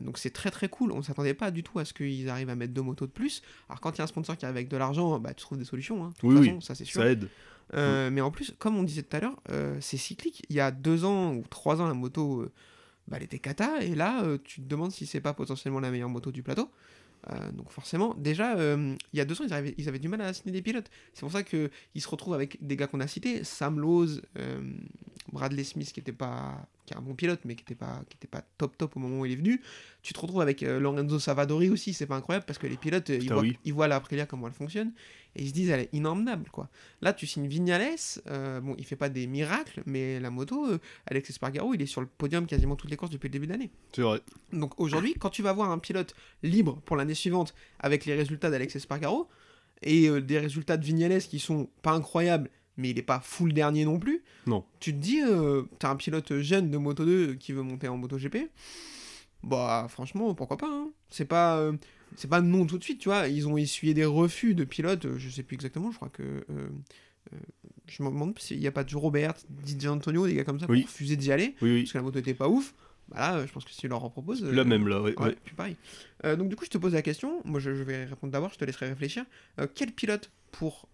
Donc 0.00 0.18
c'est 0.18 0.30
très 0.30 0.52
très 0.52 0.68
cool. 0.68 0.92
On 0.92 1.02
s'attendait 1.02 1.34
pas 1.34 1.50
du 1.50 1.64
tout 1.64 1.80
à 1.80 1.84
ce 1.84 1.92
qu'ils 1.92 2.28
arrivent 2.28 2.48
à 2.50 2.54
mettre 2.54 2.72
deux 2.72 2.82
motos 2.82 3.06
de 3.06 3.10
plus. 3.10 3.42
Alors 3.68 3.80
quand 3.80 3.90
il 3.90 3.98
y 3.98 4.00
a 4.02 4.04
un 4.04 4.06
sponsor 4.06 4.36
qui 4.36 4.44
arrive 4.44 4.56
avec 4.56 4.68
de 4.68 4.76
l'argent, 4.76 5.18
bah, 5.18 5.34
tu 5.34 5.42
trouves 5.42 5.58
des 5.58 5.64
solutions. 5.64 6.04
hein. 6.04 6.10
De 6.10 6.14
toute 6.14 6.30
Oui, 6.30 6.36
façon, 6.46 6.56
oui, 6.58 6.62
ça 6.62 6.74
c'est 6.76 6.84
sûr. 6.84 7.00
Ça 7.02 7.08
aide. 7.10 7.28
Euh, 7.74 8.08
Mais 8.12 8.20
en 8.20 8.30
plus, 8.30 8.54
comme 8.60 8.76
on 8.76 8.84
disait 8.84 9.02
tout 9.02 9.16
à 9.16 9.20
l'heure, 9.20 9.36
c'est 9.80 9.96
cyclique. 9.96 10.44
Il 10.48 10.54
y 10.54 10.60
a 10.60 10.70
deux 10.70 11.04
ans 11.04 11.34
ou 11.34 11.42
trois 11.50 11.80
ans, 11.80 11.88
la 11.88 11.94
moto, 11.94 12.46
bah, 13.10 13.16
elle 13.18 13.24
était 13.24 13.38
cata. 13.38 13.82
Et 13.82 13.94
là, 13.94 14.22
euh, 14.22 14.38
tu 14.42 14.60
te 14.60 14.66
demandes 14.66 14.92
si 14.92 15.06
c'est 15.06 15.20
pas 15.20 15.34
potentiellement 15.34 15.80
la 15.80 15.90
meilleure 15.90 16.08
moto 16.08 16.30
du 16.30 16.42
plateau. 16.42 16.70
Euh, 17.28 17.52
donc 17.52 17.70
forcément, 17.70 18.14
déjà, 18.14 18.56
euh, 18.56 18.94
il 19.12 19.18
y 19.18 19.20
a 19.20 19.24
deux 19.24 19.40
ans, 19.40 19.44
ils, 19.76 19.88
avaient 19.88 19.98
du 19.98 20.08
mal 20.08 20.20
à 20.22 20.32
signer 20.32 20.52
des 20.52 20.62
pilotes. 20.62 20.90
C'est 21.12 21.20
pour 21.20 21.32
ça 21.32 21.42
qu'ils 21.42 21.70
se 21.96 22.08
retrouvent 22.08 22.34
avec 22.34 22.56
des 22.64 22.76
gars 22.76 22.86
qu'on 22.86 23.00
a 23.00 23.06
cités, 23.06 23.44
Sam 23.44 23.78
Lowe, 23.78 24.20
euh, 24.38 24.72
Bradley 25.32 25.64
Smith, 25.64 25.92
qui 25.92 26.00
était 26.00 26.12
pas, 26.12 26.66
qui 26.90 26.94
est 26.94 26.98
un 26.98 27.02
bon 27.02 27.14
pilote, 27.14 27.40
mais 27.44 27.54
qui 27.54 27.62
était 27.62 27.76
pas, 27.76 28.02
qui 28.08 28.16
était 28.16 28.26
pas 28.26 28.42
top 28.58 28.76
top 28.76 28.96
au 28.96 29.00
moment 29.00 29.20
où 29.20 29.26
il 29.26 29.32
est 29.32 29.36
venu. 29.36 29.60
Tu 30.02 30.12
te 30.12 30.20
retrouves 30.20 30.40
avec 30.40 30.62
euh, 30.62 30.80
Lorenzo 30.80 31.18
Savadori 31.18 31.70
aussi, 31.70 31.94
c'est 31.94 32.06
pas 32.06 32.16
incroyable 32.16 32.44
parce 32.46 32.58
que 32.58 32.66
les 32.66 32.76
pilotes, 32.76 33.10
euh, 33.10 33.18
ils 33.20 33.32
voient, 33.32 33.42
oui. 33.42 33.58
ils 33.64 33.72
voient 33.72 33.88
la 33.88 33.96
Aprilia 33.96 34.26
comment 34.26 34.48
elle 34.48 34.52
fonctionne 34.52 34.92
et 35.36 35.42
ils 35.42 35.48
se 35.48 35.52
disent 35.52 35.70
elle 35.70 35.80
est 35.80 35.88
inemmenable 35.92 36.50
quoi. 36.50 36.68
Là, 37.00 37.12
tu 37.12 37.26
signes 37.26 37.46
Vignales, 37.46 37.96
euh, 38.26 38.60
bon, 38.60 38.74
il 38.78 38.84
fait 38.84 38.96
pas 38.96 39.08
des 39.08 39.26
miracles, 39.26 39.82
mais 39.86 40.20
la 40.20 40.30
moto, 40.30 40.66
euh, 40.66 40.78
Alex 41.06 41.30
Espargaro, 41.30 41.74
il 41.74 41.82
est 41.82 41.86
sur 41.86 42.00
le 42.00 42.06
podium 42.06 42.46
quasiment 42.46 42.76
toutes 42.76 42.90
les 42.90 42.96
courses 42.96 43.10
depuis 43.10 43.28
le 43.28 43.32
début 43.32 43.46
de 43.46 43.52
l'année. 43.52 43.70
C'est 43.92 44.02
vrai. 44.02 44.20
Donc 44.52 44.78
aujourd'hui, 44.80 45.14
quand 45.14 45.30
tu 45.30 45.42
vas 45.42 45.52
voir 45.52 45.70
un 45.70 45.78
pilote 45.78 46.14
libre 46.42 46.80
pour 46.84 46.96
l'année 46.96 47.14
suivante 47.14 47.54
avec 47.78 48.04
les 48.04 48.14
résultats 48.14 48.50
d'Alex 48.50 48.76
Espargaro 48.76 49.28
et 49.82 50.08
euh, 50.08 50.20
des 50.20 50.38
résultats 50.38 50.76
de 50.76 50.84
Vignales 50.84 51.22
qui 51.22 51.38
sont 51.38 51.68
pas 51.82 51.92
incroyables, 51.92 52.50
mais 52.76 52.90
il 52.90 52.98
est 52.98 53.02
pas 53.02 53.20
full 53.20 53.52
dernier 53.52 53.84
non 53.84 53.98
plus, 53.98 54.22
Non. 54.46 54.64
tu 54.80 54.92
te 54.92 54.98
dis, 54.98 55.20
euh, 55.22 55.62
t'as 55.78 55.90
un 55.90 55.96
pilote 55.96 56.38
jeune 56.40 56.70
de 56.70 56.78
Moto 56.78 57.04
2 57.04 57.34
qui 57.34 57.52
veut 57.52 57.62
monter 57.62 57.88
en 57.88 57.96
MotoGP, 57.96 58.48
bah 59.42 59.86
franchement, 59.88 60.34
pourquoi 60.34 60.56
pas 60.58 60.68
hein. 60.70 60.90
C'est 61.08 61.24
pas. 61.24 61.58
euh, 61.58 61.72
c'est 62.16 62.28
pas 62.28 62.40
non 62.40 62.66
tout 62.66 62.76
de 62.76 62.82
suite, 62.84 62.98
tu 62.98 63.08
vois. 63.08 63.28
Ils 63.28 63.46
ont 63.48 63.56
essuyé 63.56 63.94
des 63.94 64.04
refus 64.04 64.54
de 64.54 64.64
pilotes, 64.64 65.16
je 65.16 65.28
sais 65.30 65.42
plus 65.42 65.54
exactement, 65.54 65.90
je 65.92 65.96
crois 65.96 66.08
que. 66.10 66.22
euh, 66.22 66.68
euh, 67.32 67.36
je 67.86 68.02
me 68.02 68.08
demande 68.08 68.38
s'il 68.38 68.58
n'y 68.58 68.66
a 68.66 68.72
pas 68.72 68.84
du 68.84 68.96
Robert, 68.96 69.34
DJ 69.66 69.86
Antonio, 69.86 70.26
des 70.26 70.34
gars 70.34 70.44
comme 70.44 70.58
ça, 70.60 70.66
Oui. 70.68 70.80
qui 70.80 70.84
ont 70.84 70.86
refusé 70.88 71.16
d'y 71.16 71.32
aller, 71.32 71.54
Oui, 71.62 71.70
oui. 71.72 71.82
parce 71.82 71.92
que 71.92 71.98
la 71.98 72.02
moto 72.04 72.18
était 72.18 72.34
pas 72.34 72.48
ouf. 72.48 72.74
Bah 73.08 73.18
là, 73.36 73.46
je 73.46 73.52
pense 73.52 73.64
que 73.64 73.72
si 73.72 73.88
leur 73.88 74.04
en 74.04 74.10
proposes. 74.10 74.44
Là 74.44 74.64
même, 74.64 74.86
là, 74.86 75.00
ouais. 75.02 75.18
Ouais, 75.18 75.26
ouais. 75.28 75.36
puis 75.44 75.54
pareil. 75.56 75.76
Euh, 76.24 76.36
donc 76.36 76.48
du 76.48 76.54
coup, 76.56 76.64
je 76.64 76.70
te 76.70 76.78
pose 76.78 76.92
la 76.94 77.02
question. 77.02 77.40
Moi, 77.44 77.58
je, 77.58 77.74
je 77.74 77.82
vais 77.82 78.04
répondre 78.04 78.32
d'abord. 78.32 78.52
Je 78.52 78.58
te 78.58 78.64
laisserai 78.64 78.88
réfléchir. 78.88 79.24
Euh, 79.58 79.66
quel 79.74 79.90
pilote 79.92 80.30
pour 80.52 80.88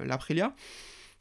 l'Aprilia? 0.00 0.54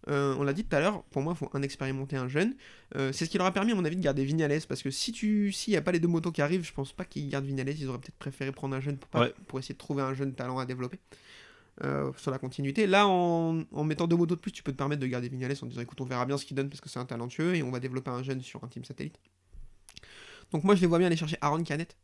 On 0.07 0.43
l'a 0.43 0.53
dit 0.53 0.63
tout 0.63 0.75
à 0.75 0.79
l'heure. 0.79 1.03
Pour 1.05 1.21
moi, 1.21 1.33
il 1.35 1.37
faut 1.37 1.49
un 1.53 1.61
expérimenté, 1.61 2.15
un 2.15 2.27
jeune. 2.27 2.55
Euh, 2.95 3.11
c'est 3.11 3.25
ce 3.25 3.29
qui 3.29 3.37
leur 3.37 3.47
a 3.47 3.51
permis, 3.51 3.71
à 3.71 3.75
mon 3.75 3.85
avis, 3.85 3.95
de 3.95 4.01
garder 4.01 4.23
Vignales. 4.25 4.61
Parce 4.67 4.81
que 4.83 4.91
si 4.91 5.11
tu, 5.11 5.51
s'il 5.51 5.71
n'y 5.71 5.77
a 5.77 5.81
pas 5.81 5.91
les 5.91 5.99
deux 5.99 6.07
motos 6.07 6.31
qui 6.31 6.41
arrivent, 6.41 6.63
je 6.65 6.73
pense 6.73 6.91
pas 6.93 7.05
qu'ils 7.05 7.27
gardent 7.29 7.45
Vignales. 7.45 7.69
Ils 7.69 7.87
auraient 7.89 7.97
peut-être 7.99 8.17
préféré 8.17 8.51
prendre 8.51 8.75
un 8.75 8.79
jeune 8.81 8.97
pour, 8.97 9.09
pas- 9.09 9.21
Ouais. 9.21 9.33
pour 9.47 9.59
essayer 9.59 9.73
de 9.73 9.79
trouver 9.79 10.03
un 10.03 10.13
jeune 10.13 10.33
talent 10.33 10.59
à 10.59 10.65
développer. 10.65 10.99
euh, 11.83 12.11
sur 12.15 12.31
la 12.31 12.37
continuité. 12.37 12.87
Là, 12.87 13.05
en, 13.05 13.63
en 13.69 13.83
mettant 13.83 14.07
deux 14.07 14.15
motos 14.15 14.35
de 14.35 14.39
plus, 14.39 14.51
tu 14.53 14.63
peux 14.63 14.71
te 14.71 14.77
permettre 14.77 15.01
de 15.01 15.07
garder 15.07 15.27
Vignales 15.27 15.55
en 15.61 15.65
disant 15.65 15.81
écoute, 15.81 15.99
on 15.99 16.05
verra 16.05 16.25
bien 16.25 16.37
ce 16.37 16.45
qu'il 16.45 16.55
donne 16.55 16.69
parce 16.69 16.79
que 16.79 16.87
c'est 16.87 16.99
un 16.99 17.05
talentueux 17.05 17.53
et 17.53 17.63
on 17.63 17.69
va 17.71 17.81
développer 17.81 18.09
un 18.11 18.23
jeune 18.23 18.41
sur 18.41 18.63
un 18.63 18.67
team 18.69 18.85
satellite. 18.85 19.19
Donc 20.51 20.63
moi 20.63 20.75
je 20.75 20.81
les 20.81 20.87
vois 20.87 20.99
bien 20.99 21.07
aller 21.07 21.17
chercher 21.17 21.37
Aaron 21.41 21.63
Canet, 21.63 21.97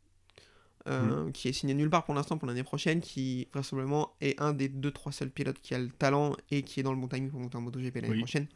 euh, 0.88 1.30
qui 1.32 1.48
est 1.48 1.54
signé 1.54 1.74
nulle 1.74 1.90
part 1.90 2.04
pour 2.06 2.14
l'instant 2.16 2.38
pour 2.38 2.48
l'année 2.48 2.64
prochaine, 2.64 3.02
qui 3.02 3.48
vraisemblablement 3.54 4.14
est 4.22 4.40
un 4.42 4.54
des 4.54 4.68
deux 4.68 4.92
trois 4.92 5.12
seuls 5.12 5.30
pilotes 5.30 5.60
qui 5.62 5.74
a 5.76 5.80
le 5.80 5.90
talent 5.90 6.36
et 6.50 6.64
qui 6.64 6.80
est 6.80 6.84
dans 6.84 6.94
le 6.94 7.00
bon 7.00 7.08
timing 7.08 7.30
pour 7.30 7.40
monter 7.40 7.58
en 7.58 7.62
MotoGP 7.62 7.96
l'année 7.96 8.10
Oui. 8.10 8.18
prochaine. 8.20 8.48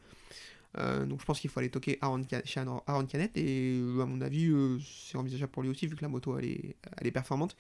Euh, 0.78 1.06
donc 1.06 1.22
je 1.22 1.26
pense 1.26 1.40
qu'il 1.40 1.50
faut 1.50 1.60
aller 1.62 1.70
toquer 1.70 1.98
Aaron, 2.02 2.22
chez 2.44 2.60
Aaron 2.60 3.06
Canet 3.06 3.32
et 3.38 3.80
euh, 3.80 4.02
à 4.02 4.06
mon 4.06 4.20
avis 4.20 4.48
euh, 4.48 4.78
c'est 5.08 5.18
envisageable 5.18 5.52
pour 5.52 5.64
lui 5.64 5.70
aussi 5.70 5.88
vu 5.88 5.96
que 5.96 6.02
la 6.02 6.10
moto 6.10 6.38
elle 6.38 6.46
est, 6.46 6.76
elle 6.98 7.08
est 7.08 7.12
performante. 7.12 7.56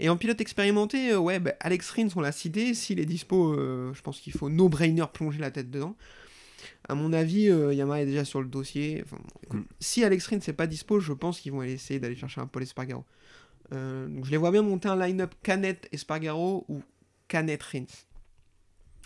Et 0.00 0.08
en 0.08 0.16
pilote 0.16 0.40
expérimenté, 0.40 1.14
ouais, 1.16 1.40
bah, 1.40 1.54
Alex 1.60 1.90
Rins 1.90 2.08
on 2.16 2.20
l'a 2.20 2.32
cité, 2.32 2.72
s'il 2.72 3.00
est 3.00 3.04
dispo, 3.04 3.54
je 3.92 4.00
pense 4.00 4.20
qu'il 4.20 4.32
faut 4.32 4.48
no-brainer 4.48 5.04
plonger 5.12 5.40
la 5.40 5.50
tête 5.50 5.70
dedans. 5.70 5.96
À 6.88 6.94
mon 6.94 7.12
avis, 7.12 7.48
euh, 7.48 7.74
Yamaha 7.74 8.02
est 8.02 8.06
déjà 8.06 8.24
sur 8.24 8.40
le 8.40 8.48
dossier. 8.48 9.02
Enfin, 9.04 9.18
Mm. 9.50 9.60
Si 9.80 10.04
Alex 10.04 10.26
Rins 10.26 10.40
n'est 10.46 10.52
pas 10.52 10.66
dispo, 10.66 11.00
je 11.00 11.12
pense 11.14 11.40
qu'ils 11.40 11.52
vont 11.52 11.60
aller 11.60 11.72
essayer 11.72 11.98
d'aller 11.98 12.16
chercher 12.16 12.40
un 12.40 12.46
Paul 12.46 12.62
Espargaro. 12.62 13.04
Euh, 13.72 14.06
donc 14.08 14.24
je 14.24 14.30
les 14.30 14.36
vois 14.36 14.50
bien 14.50 14.62
monter 14.62 14.88
un 14.88 14.96
line-up 14.96 15.34
Canet 15.42 15.88
Espargaro 15.92 16.64
ou 16.68 16.82
Canet 17.28 17.62
Rins. 17.62 17.84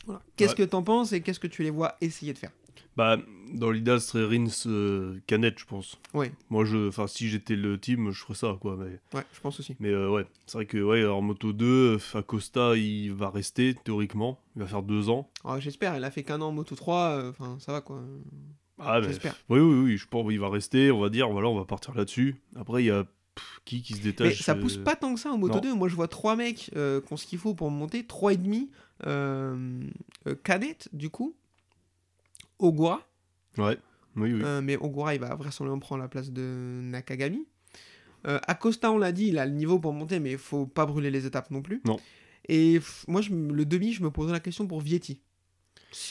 Voilà. 0.07 0.22
Qu'est-ce 0.37 0.51
Ouais. 0.53 0.57
que 0.59 0.62
t'en 0.70 0.83
penses 0.83 1.12
et 1.12 1.20
qu'est-ce 1.20 1.40
que 1.40 1.46
tu 1.46 1.62
les 1.62 1.70
vois 1.70 1.96
essayer 2.01 2.33
de 2.33 2.38
faire? 2.38 2.51
Bah, 2.96 3.16
dans 3.55 3.70
l'idéal, 3.70 4.01
ce 4.01 4.09
serait 4.09 4.25
Rins 4.37 4.46
euh, 4.66 5.18
Canet, 5.27 5.59
je 5.59 5.64
pense. 5.64 5.98
Ouais, 6.12 6.31
Moi, 6.51 6.64
je, 6.66 6.88
enfin, 6.88 7.07
si 7.07 7.29
j'étais 7.29 7.57
le 7.57 7.79
team, 7.79 8.11
je 8.11 8.20
ferais 8.20 8.35
ça, 8.35 8.57
quoi. 8.61 8.77
Mais, 8.79 8.98
ouais, 9.18 9.25
je 9.33 9.40
pense 9.40 9.59
aussi. 9.61 9.77
mais 9.81 9.88
euh, 9.88 10.11
ouais, 10.11 10.27
c'est 10.46 10.59
vrai 10.59 10.66
que, 10.66 10.77
ouais, 10.83 11.07
en 11.07 11.22
Moto 11.22 11.53
2, 11.55 11.98
Acosta, 12.14 12.77
il 12.77 13.12
va 13.14 13.31
rester, 13.31 13.75
théoriquement. 13.85 14.38
Il 14.57 14.62
va 14.62 14.68
faire 14.68 14.83
deux 14.83 15.09
ans. 15.09 15.31
Alors, 15.44 15.59
J'espère, 15.61 15.96
il 15.96 16.05
a 16.05 16.11
fait 16.11 16.22
qu'un 16.22 16.40
an 16.42 16.48
en 16.48 16.53
Moto 16.53 16.75
3, 16.75 16.98
euh, 17.16 17.31
enfin 17.31 17.57
ça 17.61 17.72
va 17.72 17.81
quoi. 17.81 18.03
Ah, 18.79 19.01
mais, 19.01 19.07
J'espère. 19.09 19.37
oui, 19.48 19.61
oui, 19.61 19.79
oui, 19.85 19.96
je 19.96 20.07
pense 20.09 20.29
qu'il 20.29 20.40
va 20.40 20.51
rester, 20.51 20.90
on 20.90 21.01
va 21.01 21.09
dire, 21.09 21.31
voilà, 21.31 21.48
on 21.48 21.57
va 21.59 21.64
partir 21.64 21.94
là-dessus. 21.94 22.37
Après, 22.57 22.83
il 22.83 22.87
y 22.87 22.90
a 22.90 23.07
pff, 23.35 23.61
qui 23.64 23.83
qui 23.83 23.92
se 23.95 23.99
Mais 23.99 24.05
détache. 24.05 24.42
ça 24.42 24.55
pousse 24.55 24.77
euh, 24.79 24.85
pas 24.85 24.97
tant 24.97 25.14
que 25.14 25.21
ça 25.21 25.31
en 25.33 25.38
Moto 25.38 25.55
non. 25.55 25.61
2. 25.61 25.75
Moi, 25.75 25.88
je 25.88 25.95
vois 25.95 26.09
trois 26.09 26.37
mecs 26.37 26.71
euh, 26.77 27.01
qui 27.01 27.12
ont 27.12 27.16
ce 27.16 27.27
qu'il 27.27 27.38
faut 27.38 27.55
pour 27.55 27.71
monter, 27.71 28.07
trois 28.07 28.33
et 28.33 28.37
demi. 28.37 28.71
Euh, 29.07 29.81
euh, 30.29 30.35
cadette, 30.45 30.88
du 30.92 31.11
coup. 31.11 31.35
Ogura. 32.59 33.07
Ouais, 33.59 33.79
oui, 34.16 34.33
oui. 34.35 34.40
Euh, 34.45 34.61
mais 34.62 34.77
Ogura, 34.77 35.14
il 35.14 35.21
va 35.21 35.35
vraisemblablement 35.35 35.81
prendre 35.81 36.03
la 36.03 36.09
place 36.09 36.31
de 36.31 36.81
Nakagami. 36.83 37.47
Acosta, 38.25 38.92
on 38.92 38.99
l'a 38.99 39.11
dit, 39.11 39.27
il 39.27 39.38
a 39.38 39.47
le 39.47 39.53
niveau 39.53 39.81
pour 39.81 39.92
monter, 39.92 40.21
mais 40.21 40.31
il 40.33 40.38
faut 40.38 40.64
pas 40.64 40.87
brûler 40.87 41.11
les 41.11 41.27
étapes 41.27 41.51
non 41.51 41.61
plus. 41.61 41.83
Non. 41.85 41.99
Et 42.49 42.79
moi, 43.09 43.21
je 43.21 43.33
le 43.35 43.64
demi, 43.64 43.92
je 43.92 44.03
me 44.05 44.12
poserais 44.12 44.33
la 44.33 44.38
question 44.40 44.66
pour 44.68 44.81
Vietti. 44.81 45.21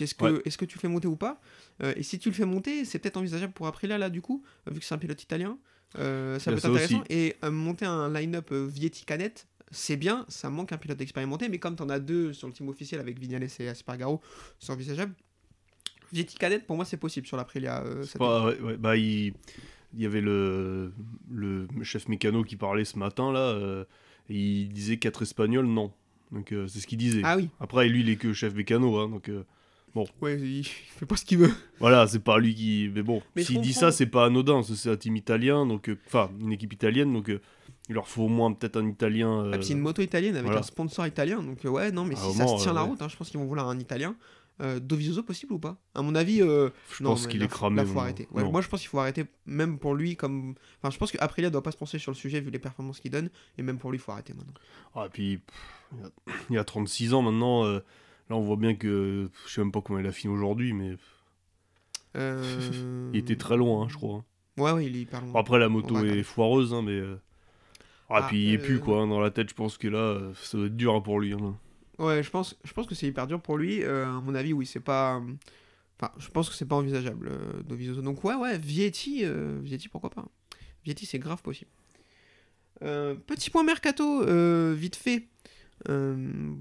Est-ce 0.01 0.13
que, 0.13 0.25
Ouais. 0.25 0.41
est-ce 0.43 0.57
que 0.57 0.65
tu 0.65 0.77
le 0.77 0.81
fais 0.81 0.89
monter 0.89 1.07
ou 1.07 1.15
pas? 1.15 1.39
Euh, 1.81 1.93
Et 1.95 2.03
si 2.03 2.19
tu 2.19 2.27
le 2.29 2.35
fais 2.35 2.45
monter, 2.45 2.83
c'est 2.83 2.99
peut-être 2.99 3.15
envisageable 3.15 3.53
pour 3.53 3.65
Aprilia, 3.65 3.97
là, 3.97 4.09
du 4.09 4.21
coup, 4.21 4.43
vu 4.69 4.79
que 4.79 4.85
c'est 4.85 4.93
un 4.93 4.97
pilote 4.97 5.23
italien. 5.23 5.57
Euh, 5.97 6.39
ça 6.39 6.51
peut 6.51 6.55
a 6.55 6.57
être 6.57 6.65
intéressant. 6.65 7.01
aussi. 7.01 7.13
Et 7.13 7.35
euh, 7.43 7.51
monter 7.51 7.85
un 7.85 8.11
line-up 8.11 8.49
euh, 8.51 8.67
Vietti 8.67 9.05
cadette, 9.05 9.47
c'est 9.71 9.97
bien, 9.97 10.25
ça 10.29 10.49
manque 10.49 10.71
un 10.71 10.77
pilote 10.77 11.01
expérimenté, 11.01 11.49
mais 11.49 11.59
comme 11.59 11.75
tu 11.75 11.83
en 11.83 11.89
as 11.89 11.99
deux 11.99 12.33
sur 12.33 12.47
le 12.47 12.53
team 12.53 12.69
officiel 12.69 12.99
avec 13.01 13.19
Vignales 13.19 13.47
et 13.59 13.67
Aspargaro, 13.69 14.21
c'est 14.59 14.71
envisageable. 14.71 15.13
Vietti 16.13 16.37
cadette, 16.37 16.65
pour 16.67 16.75
moi, 16.75 16.85
c'est 16.85 16.97
possible 16.97 17.27
sur 17.27 17.37
l'Aprilia. 17.37 17.83
euh, 17.83 18.03
cette 18.03 18.19
Bah, 18.19 18.45
ouais, 18.45 18.59
ouais, 18.59 18.77
bah, 18.77 18.97
il... 18.97 19.33
il 19.93 20.01
y 20.01 20.05
avait 20.05 20.21
le... 20.21 20.93
le 21.29 21.67
chef 21.83 22.07
mécano 22.07 22.43
qui 22.43 22.57
parlait 22.57 22.85
ce 22.85 22.97
matin 22.97 23.31
là. 23.31 23.85
et 24.29 24.35
il 24.35 24.69
disait 24.69 24.97
quatre 24.97 25.21
espagnols, 25.21 25.67
non. 25.67 25.91
Donc 26.31 26.53
c'est 26.67 26.79
ce 26.79 26.87
qu'il 26.87 26.97
disait. 26.97 27.21
Ah 27.25 27.35
oui, 27.37 27.49
Après, 27.59 27.87
lui, 27.89 28.01
il 28.01 28.09
est 28.09 28.15
que 28.15 28.31
chef 28.33 28.53
mécano, 28.53 28.97
hein, 28.97 29.09
donc 29.09 29.29
euh, 29.95 30.03
ouais, 30.21 30.39
il 30.39 30.63
fait 30.63 31.05
pas 31.05 31.15
ce 31.17 31.25
qu'il 31.25 31.37
veut. 31.39 31.51
voilà, 31.79 32.07
c'est 32.07 32.19
pas 32.19 32.37
lui 32.39 32.53
qui. 32.55 32.89
Mais 32.93 33.03
bon, 33.03 33.21
s'il 33.37 33.61
dit 33.61 33.73
ça, 33.73 33.91
c'est 33.91 34.05
pas 34.05 34.25
anodin. 34.25 34.61
C'est 34.63 34.89
un 34.89 34.97
team 34.97 35.15
italien, 35.15 35.65
donc 35.65 35.89
euh, 35.89 35.97
enfin 36.07 36.29
une 36.39 36.51
équipe 36.53 36.73
italienne, 36.73 37.11
donc 37.13 37.29
euh, 37.29 37.39
il 37.89 37.95
leur 37.95 38.07
faut 38.07 38.23
au 38.23 38.27
moins 38.29 38.51
peut-être 38.53 38.77
un 38.77 38.87
italien. 38.87 39.45
euh, 39.45 39.51
Ah, 39.53 39.61
c'est 39.61 39.73
une 39.73 39.79
moto 39.79 40.01
italienne 40.01 40.35
avec 40.35 40.45
voilà. 40.45 40.59
un 40.59 40.63
sponsor 40.63 41.05
italien, 41.07 41.41
donc 41.43 41.65
euh, 41.65 41.69
ouais, 41.69 41.91
non, 41.91 42.05
mais 42.05 42.15
À 42.15 42.19
si 42.19 42.33
ça 42.33 42.47
se 42.47 42.61
tient 42.61 42.71
euh, 42.71 42.75
la 42.75 42.83
ouais. 42.83 42.89
route, 42.89 43.01
hein, 43.01 43.07
je 43.09 43.17
pense 43.17 43.29
qu'ils 43.29 43.39
vont 43.39 43.45
vouloir 43.47 43.67
un 43.67 43.79
italien. 43.79 44.15
Euh, 44.61 44.79
Dovizioso 44.79 45.23
possible 45.23 45.53
ou 45.53 45.59
pas? 45.59 45.77
À 45.95 46.03
mon 46.03 46.13
avis, 46.13 46.39
euh, 46.43 46.69
je 46.95 47.03
non, 47.03 47.11
pense 47.11 47.25
qu'il 47.25 47.41
est 47.41 47.47
cramé. 47.47 47.77
Là, 47.77 47.85
faut 47.85 47.97
arrêter. 47.99 48.27
Ouais, 48.31 48.43
moi, 48.43 48.61
je 48.61 48.67
pense 48.67 48.81
qu'il 48.81 48.89
faut 48.89 48.99
arrêter, 48.99 49.25
même 49.47 49.79
pour 49.79 49.95
lui, 49.95 50.15
comme. 50.15 50.53
Enfin, 50.77 50.91
je 50.93 50.99
pense 50.99 51.11
qu'Aprilia 51.11 51.49
doit 51.49 51.63
pas 51.63 51.71
se 51.71 51.77
pencher 51.77 51.97
sur 51.97 52.11
le 52.11 52.15
sujet 52.15 52.39
vu 52.41 52.51
les 52.51 52.59
performances 52.59 52.99
qu'il 52.99 53.09
donne, 53.09 53.29
et 53.57 53.63
même 53.63 53.79
pour 53.79 53.89
lui, 53.91 53.97
il 53.97 54.01
faut 54.01 54.11
arrêter 54.11 54.33
maintenant. 54.35 54.53
Ah, 54.93 55.05
et 55.07 55.09
puis, 55.09 55.37
pff, 55.39 56.05
il, 56.49 56.53
il 56.55 56.57
a 56.59 56.63
36 56.63 57.13
ans 57.15 57.23
maintenant. 57.23 57.65
Euh, 58.31 58.35
là, 58.35 58.37
on 58.37 58.41
voit 58.41 58.55
bien 58.57 58.75
que. 58.75 59.29
Je 59.47 59.51
sais 59.53 59.61
même 59.61 59.71
pas 59.71 59.81
comment 59.81 59.99
il 59.99 60.07
a 60.07 60.11
fini 60.11 60.33
aujourd'hui, 60.33 60.73
mais 60.73 60.95
Euh, 62.15 63.09
il 63.13 63.19
était 63.19 63.35
très 63.37 63.57
loin, 63.57 63.83
hein, 63.83 63.87
je 63.89 63.95
crois. 63.95 64.17
hein. 64.17 64.61
Ouais, 64.61 64.71
ouais, 64.71 64.85
il 64.85 64.95
est 64.97 65.01
hyper 65.01 65.21
loin. 65.21 65.39
Après, 65.39 65.59
la 65.59 65.69
moto 65.69 66.03
est 66.03 66.23
foireuse, 66.23 66.73
hein, 66.73 66.81
mais. 66.81 66.91
euh, 66.91 67.15
Ah, 68.09 68.23
Ah, 68.23 68.27
puis 68.27 68.47
il 68.49 68.53
est 68.53 68.57
euh, 68.57 68.61
plus, 68.61 68.79
quoi. 68.79 69.01
hein, 69.01 69.07
dans 69.07 69.21
la 69.21 69.31
tête, 69.31 69.49
je 69.49 69.53
pense 69.55 69.77
que 69.77 69.87
là, 69.87 69.99
euh, 69.99 70.33
ça 70.35 70.57
doit 70.57 70.67
être 70.67 70.75
dur 70.75 71.01
pour 71.01 71.19
lui. 71.21 71.33
Ouais, 71.97 72.21
je 72.23 72.29
pense, 72.29 72.57
je 72.65 72.73
pense 72.73 72.85
que 72.87 72.95
c'est 72.95 73.07
hyper 73.07 73.27
dur 73.27 73.39
pour 73.41 73.57
lui. 73.57 73.83
Euh, 73.83 74.05
à 74.05 74.19
mon 74.21 74.35
avis, 74.35 74.51
oui, 74.53 74.65
c'est 74.65 74.81
pas. 74.81 75.21
Enfin, 75.97 76.11
je 76.17 76.27
pense 76.29 76.49
que 76.49 76.55
c'est 76.55 76.65
pas 76.67 76.75
envisageable, 76.75 77.29
euh, 77.31 77.63
Dovizioso. 77.63 78.01
Donc, 78.01 78.23
ouais, 78.25 78.35
ouais, 78.35 78.57
Vietti, 78.57 79.23
euh, 79.23 79.59
Vietti, 79.61 79.87
pourquoi 79.87 80.09
pas. 80.09 80.25
Vietti, 80.83 81.05
c'est 81.05 81.19
grave 81.19 81.41
possible. 81.43 81.69
Euh, 82.83 83.13
petit 83.15 83.49
point 83.51 83.63
mercato, 83.63 84.23
euh, 84.23 84.73
vite 84.75 84.95
fait. 84.95 85.27
Euh, 85.89 86.53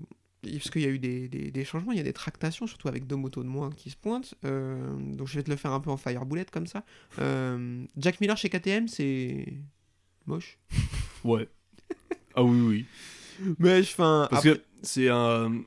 parce 0.43 0.71
qu'il 0.71 0.83
y 0.83 0.87
a 0.87 0.89
eu 0.89 0.99
des, 0.99 1.29
des- 1.29 1.51
des 1.51 1.65
changements, 1.65 1.93
il 1.93 1.99
y 1.99 2.01
a 2.01 2.05
des 2.05 2.13
tractations, 2.13 2.67
surtout 2.67 2.89
avec 2.89 3.07
deux 3.07 3.17
motos 3.17 3.43
de 3.43 3.49
moins 3.49 3.71
qui 3.71 3.91
se 3.91 3.97
pointent. 3.97 4.35
Euh, 4.45 4.97
donc, 5.15 5.29
je 5.29 5.35
vais 5.37 5.43
te 5.43 5.51
le 5.51 5.57
faire 5.57 5.73
un 5.73 5.81
peu 5.81 5.91
en 5.91 5.97
fireboulette 5.97 6.51
comme 6.51 6.67
ça. 6.67 6.85
Euh, 7.19 7.85
Jack 7.97 8.21
Miller 8.21 8.37
chez 8.37 8.49
KTM, 8.49 8.89
c'est. 8.89 9.53
moche. 10.27 10.59
Ouais. 11.25 11.49
ah 12.35 12.43
oui, 12.43 12.61
oui. 12.61 12.87
Mais. 13.59 13.83
Parce 14.31 14.43
que 14.45 14.63
c'est 14.83 15.09
un. 15.11 15.63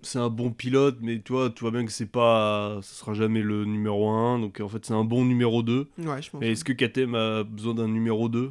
C'est 0.00 0.18
un 0.20 0.30
bon 0.30 0.52
pilote, 0.52 0.98
mais 1.00 1.20
tu 1.20 1.32
vois, 1.32 1.50
tu 1.50 1.60
vois 1.60 1.72
bien 1.72 1.84
que 1.84 1.90
c'est 1.90 2.06
pas. 2.06 2.78
Ce 2.82 2.94
sera 2.94 3.14
jamais 3.14 3.42
le 3.42 3.64
numéro 3.64 4.08
1. 4.08 4.38
Donc 4.38 4.60
en 4.60 4.68
fait, 4.68 4.84
c'est 4.84 4.92
un 4.94 5.02
bon 5.04 5.24
numéro 5.24 5.62
2. 5.64 5.88
Ouais, 5.98 6.22
je 6.22 6.30
pense. 6.30 6.42
Et 6.42 6.52
est-ce 6.52 6.64
que 6.64 6.72
KTM 6.72 7.14
a 7.16 7.42
besoin 7.44 7.74
d'un 7.74 7.88
numéro 7.88 8.28
2 8.28 8.50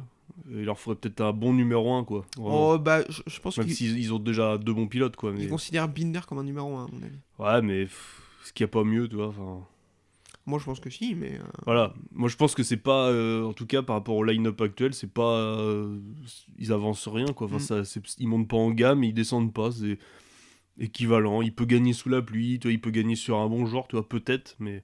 Il 0.50 0.64
leur 0.64 0.78
faudrait 0.78 1.00
peut-être 1.00 1.20
un 1.20 1.32
bon 1.32 1.52
numéro 1.52 1.92
1, 1.94 2.04
quoi. 2.04 2.24
Vraiment. 2.36 2.70
Oh, 2.70 2.78
bah, 2.78 3.02
je, 3.08 3.22
je 3.26 3.40
pense 3.40 3.56
Même 3.58 3.66
qu'ils 3.66 3.76
s'ils 3.76 3.98
ils 3.98 4.12
ont 4.14 4.18
déjà 4.18 4.56
deux 4.58 4.72
bons 4.72 4.86
pilotes, 4.88 5.16
quoi. 5.16 5.32
Mais... 5.32 5.42
ils 5.44 5.48
considèrent 5.48 5.88
Binder 5.88 6.20
comme 6.28 6.38
un 6.38 6.44
numéro 6.44 6.76
1, 6.76 6.84
à 6.84 6.88
mon 6.92 7.02
avis. 7.02 7.18
Ouais, 7.38 7.62
mais 7.62 7.82
pff, 7.84 8.22
est-ce 8.44 8.52
qu'il 8.52 8.64
n'y 8.64 8.68
a 8.70 8.72
pas 8.72 8.84
mieux, 8.84 9.08
tu 9.08 9.16
vois 9.16 9.28
enfin, 9.28 9.66
Moi, 10.46 10.58
je 10.58 10.64
pense 10.64 10.80
que 10.80 10.90
si, 10.90 11.14
mais. 11.14 11.34
euh, 11.34 11.42
Voilà. 11.66 11.92
Moi, 12.12 12.28
je 12.28 12.36
pense 12.36 12.54
que 12.54 12.62
c'est 12.62 12.76
pas. 12.76 13.08
euh, 13.08 13.44
en 13.44 13.52
tout 13.52 13.66
cas, 13.66 13.82
par 13.82 13.96
rapport 13.96 14.16
au 14.16 14.24
line-up 14.24 14.60
actuel, 14.60 14.94
c'est 14.94 15.12
pas. 15.12 15.38
euh, 15.38 15.98
ils 16.58 16.72
avancent 16.72 17.08
rien, 17.08 17.26
quoi. 17.34 17.46
Enfin, 17.48 17.56
Mm. 17.56 17.60
ça, 17.60 17.84
c'est- 17.84 18.18
ils 18.18 18.28
montent 18.28 18.48
pas 18.48 18.56
en 18.56 18.70
gamme, 18.70 19.02
ils 19.04 19.12
descendent 19.14 19.52
pas. 19.52 19.70
C'est 19.72 19.98
équivalent. 20.78 21.42
Il 21.42 21.52
peut 21.54 21.64
gagner 21.64 21.92
sous 21.92 22.08
la 22.08 22.22
pluie, 22.22 22.58
tu 22.60 22.68
vois, 22.68 22.72
il 22.72 22.80
peut 22.80 22.90
gagner 22.90 23.16
sur 23.16 23.38
un 23.38 23.48
bon 23.48 23.66
genre, 23.66 23.88
tu 23.88 23.96
vois, 23.96 24.08
peut-être, 24.08 24.54
mais 24.60 24.82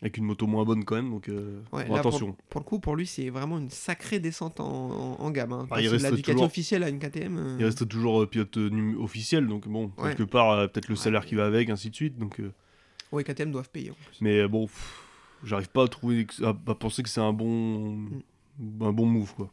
avec 0.00 0.16
une 0.16 0.24
moto 0.24 0.46
moins 0.46 0.64
bonne 0.64 0.84
quand 0.84 0.94
même. 0.96 1.10
Donc, 1.10 1.28
euh, 1.28 1.60
Ouais, 1.72 1.84
bon, 1.86 1.94
là, 1.94 2.02
pour- 2.02 2.08
attention. 2.14 2.36
Pour, 2.48 2.60
le 2.60 2.64
coup, 2.64 2.78
pour 2.78 2.94
lui, 2.96 3.06
c'est 3.06 3.30
vraiment 3.30 3.58
une 3.58 3.70
sacrée 3.70 4.20
descente 4.20 4.60
en, 4.60 4.66
en, 4.66 5.20
en 5.20 5.30
gamme. 5.30 5.52
Hein. 5.52 5.66
Ah, 5.70 5.80
il 5.80 5.84
Passer 5.84 5.84
de 5.86 5.90
reste 5.90 6.02
la 6.04 6.10
Ducati 6.10 6.30
toujours- 6.32 6.46
officielle 6.46 6.82
à 6.84 6.88
une 6.88 6.98
KTM. 6.98 7.36
euh, 7.38 7.56
Il 7.58 7.64
reste 7.64 7.88
toujours 7.88 8.22
euh, 8.22 8.26
pilote 8.26 8.56
officiel, 9.00 9.46
donc 9.48 9.66
bon, 9.68 9.90
Ouais. 9.98 10.10
quelque 10.10 10.22
part, 10.24 10.70
peut-être 10.70 10.88
le 10.88 10.94
Ouais, 10.94 11.00
salaire 11.00 11.26
qui 11.26 11.34
va 11.34 11.46
avec, 11.46 11.68
ainsi 11.70 11.90
de 11.90 11.94
suite. 11.94 12.16
Donc, 12.18 12.40
Ouais, 13.12 13.24
KTM 13.24 13.50
doivent 13.50 13.70
payer 13.70 13.90
en 13.90 13.94
plus. 13.94 14.18
mais 14.20 14.46
bon, 14.46 14.68
j'arrive 15.42 15.68
pas 15.70 15.84
à 15.84 15.88
trouver, 15.88 16.26
à, 16.42 16.48
à 16.50 16.74
penser 16.74 17.02
que 17.02 17.08
c'est 17.08 17.20
un 17.20 17.32
bon, 17.32 17.96
Mm. 18.60 18.82
un 18.82 18.92
bon 18.92 19.06
move, 19.06 19.34
quoi. 19.34 19.52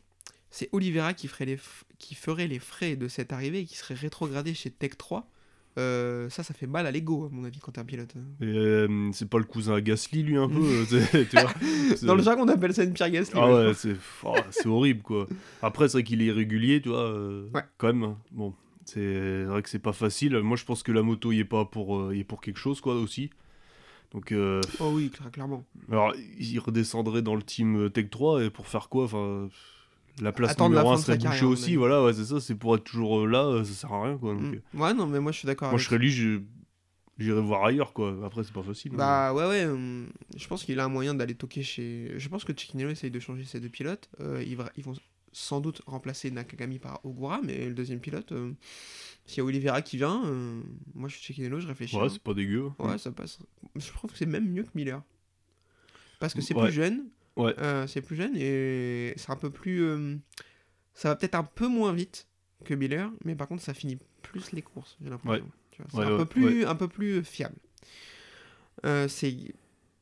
C'est 0.52 0.70
Oliveira 0.72 1.14
qui 1.14 1.28
ferait, 1.28 1.46
les 1.46 1.58
f- 1.58 1.84
qui 2.00 2.16
ferait 2.16 2.48
les 2.48 2.60
frais 2.60 2.96
de 2.96 3.08
cette 3.08 3.34
arrivée 3.34 3.60
et 3.60 3.66
qui 3.66 3.76
serait 3.78 3.94
rétrogradé 3.96 4.54
chez 4.54 4.70
Tech 4.72 4.92
3. 4.98 5.28
Euh, 5.78 6.30
ça, 6.30 6.42
ça 6.44 6.54
fait 6.54 6.68
mal 6.68 6.88
à 6.88 6.92
l'ego, 6.92 7.26
à 7.26 7.30
mon 7.30 7.44
avis, 7.44 7.60
quand 7.60 7.74
t'es 7.74 7.82
un 7.82 7.86
pilote. 7.86 8.14
Euh, 8.42 9.10
c'est 9.12 9.30
pas 9.30 9.38
le 9.40 9.44
cousin 9.44 9.76
à 9.76 9.82
Gasly, 9.82 10.24
lui, 10.24 10.38
un 10.38 10.48
peu, 10.48 10.62
euh, 10.94 11.26
tu 11.30 11.36
vois. 11.38 11.52
Dans 12.04 12.16
le 12.16 12.24
jargon, 12.24 12.44
on 12.44 12.48
appelle 12.48 12.74
ça 12.74 12.84
une 12.86 12.94
pierre 12.94 13.10
Gasly. 13.10 13.38
Ah 13.38 13.52
ouais, 13.54 13.74
c'est 13.74 13.96
oh, 14.24 14.36
horrible 14.70 15.02
quoi. 15.02 15.28
Après, 15.62 15.88
c'est 15.90 15.98
vrai 15.98 16.04
qu'il 16.04 16.22
est 16.22 16.26
irrégulier, 16.28 16.82
tu 16.82 16.90
vois. 16.90 17.04
euh, 17.10 17.50
Ouais. 17.54 17.64
Quand 17.78 17.88
même. 17.88 18.04
hein. 18.04 18.18
Bon, 18.32 18.54
c'est 18.86 19.44
vrai 19.44 19.62
que 19.62 19.70
c'est 19.70 19.80
pas 19.80 19.92
facile. 19.94 20.38
Moi, 20.40 20.56
je 20.56 20.64
pense 20.64 20.82
que 20.82 20.94
la 20.94 21.02
moto 21.04 21.34
y 21.34 21.40
est 21.40 21.44
pas 21.46 21.66
pour, 21.66 22.14
y 22.14 22.22
est 22.22 22.24
pour 22.24 22.40
quelque 22.40 22.60
chose, 22.60 22.80
quoi, 22.80 22.96
aussi. 22.96 23.30
Donc, 24.14 24.34
Oh 24.80 24.92
oui, 24.94 25.12
cla- 25.14 25.30
clairement. 25.30 25.66
alors, 25.92 26.14
il 26.40 26.58
redescendrait 26.60 27.22
dans 27.22 27.36
le 27.36 27.44
team 27.44 27.90
Tech 27.90 28.10
3 28.10 28.46
et 28.46 28.50
pour 28.50 28.68
faire 28.68 28.88
quoi 28.88 29.04
Enfin, 29.06 29.50
la 30.22 30.32
place 30.32 30.52
Attendre 30.52 30.76
la 30.76 30.82
numéro 30.82 30.94
1 30.94 30.96
de 30.96 31.00
sa 31.02 31.06
serait 31.08 31.18
carrière, 31.18 31.32
bouchée 31.44 31.46
aussi. 31.52 31.76
Voilà, 31.76 32.04
ouais, 32.04 32.14
c'est 32.14 32.26
ça. 32.26 32.40
C'est 32.40 32.56
pour 32.56 32.76
être 32.76 32.84
toujours 32.84 33.22
euh, 33.22 33.26
là, 33.28 33.44
euh, 33.46 33.64
ça 33.64 33.74
sert 33.74 33.94
à 33.94 34.04
rien, 34.06 34.18
quoi. 34.18 34.34
Donc, 34.34 34.44
Mm. 34.44 34.54
euh, 34.76 34.80
Ouais, 34.80 34.94
non, 34.94 35.08
mais 35.08 35.20
moi, 35.20 35.32
je 35.32 35.40
suis 35.40 35.46
d'accord 35.46 35.70
moi, 35.70 35.78
je 35.78 35.86
serais 35.86 35.98
lui, 35.98 36.12
j'irais 36.12 37.42
voir 37.42 37.66
ailleurs, 37.66 37.94
quoi. 37.94 38.16
Après, 38.26 38.44
c'est 38.44 38.54
pas 38.54 38.64
facile. 38.64 38.92
hein. 38.94 38.98
Bah 38.98 39.34
ouais, 39.34 39.46
ouais. 39.48 39.66
hum, 39.66 40.08
je 40.36 40.48
pense 40.48 40.64
qu'il 40.64 40.80
a 40.80 40.86
un 40.86 40.90
moyen 40.90 41.14
d'aller 41.14 41.36
toquer 41.36 41.64
chez. 41.64 42.14
Je 42.18 42.30
pense 42.30 42.44
que 42.44 42.54
Chikinello 42.56 42.90
essaye 42.92 43.12
de 43.12 43.20
changer 43.20 43.44
ses 43.44 43.60
deux 43.60 43.70
pilotes. 43.70 44.10
Euh, 44.22 44.44
ils, 44.46 44.56
va- 44.56 44.72
ils 44.78 44.84
vont 44.84 44.94
sans 45.34 45.60
doute 45.60 45.82
remplacer 45.86 46.32
Nakagami 46.32 46.80
par 46.80 47.02
Ogura, 47.06 47.42
mais 47.44 47.66
le 47.68 47.74
deuxième 47.74 48.00
pilote, 48.00 48.32
euh, 48.32 48.54
s'il 49.26 49.40
y 49.40 49.42
a 49.42 49.44
Oliveira 49.44 49.82
qui 49.82 49.98
vient, 49.98 50.22
moi 50.94 51.10
je 51.10 51.16
suis 51.16 51.26
Chikinello, 51.26 51.60
je 51.60 51.68
réfléchis. 51.68 51.98
Ouais, 51.98 52.04
hein. 52.04 52.10
c'est 52.10 52.22
pas 52.24 52.34
dégueu. 52.34 52.70
Ouais, 52.80 52.98
ça 52.98 53.12
passe. 53.12 53.40
Je 53.76 53.92
trouve 53.92 54.12
que 54.12 54.18
c'est 54.18 54.26
même 54.26 54.48
mieux 54.50 54.64
que 54.64 54.70
Miller. 54.76 55.02
Parce 56.22 56.34
que 56.34 56.40
c'est 56.40 56.56
Ouais. 56.56 56.64
plus 56.68 56.72
jeune. 56.74 57.10
Ouais. 57.38 57.54
euh, 57.60 57.86
c'est 57.88 58.02
plus 58.02 58.16
jeune 58.16 58.36
et 58.36 59.14
c'est 59.18 59.30
un 59.32 59.36
peu 59.36 59.50
plus. 59.50 59.84
euh, 59.84 60.16
ça 60.94 61.10
va 61.10 61.16
peut-être 61.16 61.36
un 61.36 61.44
peu 61.44 61.68
moins 61.68 61.92
vite 61.94 62.28
que 62.64 62.74
Miller, 62.74 63.12
mais 63.26 63.36
par 63.36 63.48
contre 63.48 63.62
ça 63.62 63.74
finit 63.74 63.98
plus 64.22 64.52
les 64.54 64.62
courses, 64.62 64.98
j'ai 65.02 65.10
l'impression. 65.10 65.50
C'est 65.72 65.98
Ouais, 65.98 66.06
un, 66.06 66.12
ouais, 66.12 66.18
peu 66.18 66.26
plus, 66.26 66.66
un 66.66 66.76
peu 66.76 66.88
plus 66.88 67.24
fiable. 67.26 67.58
Euh, 68.86 69.08
c'est 69.08 69.36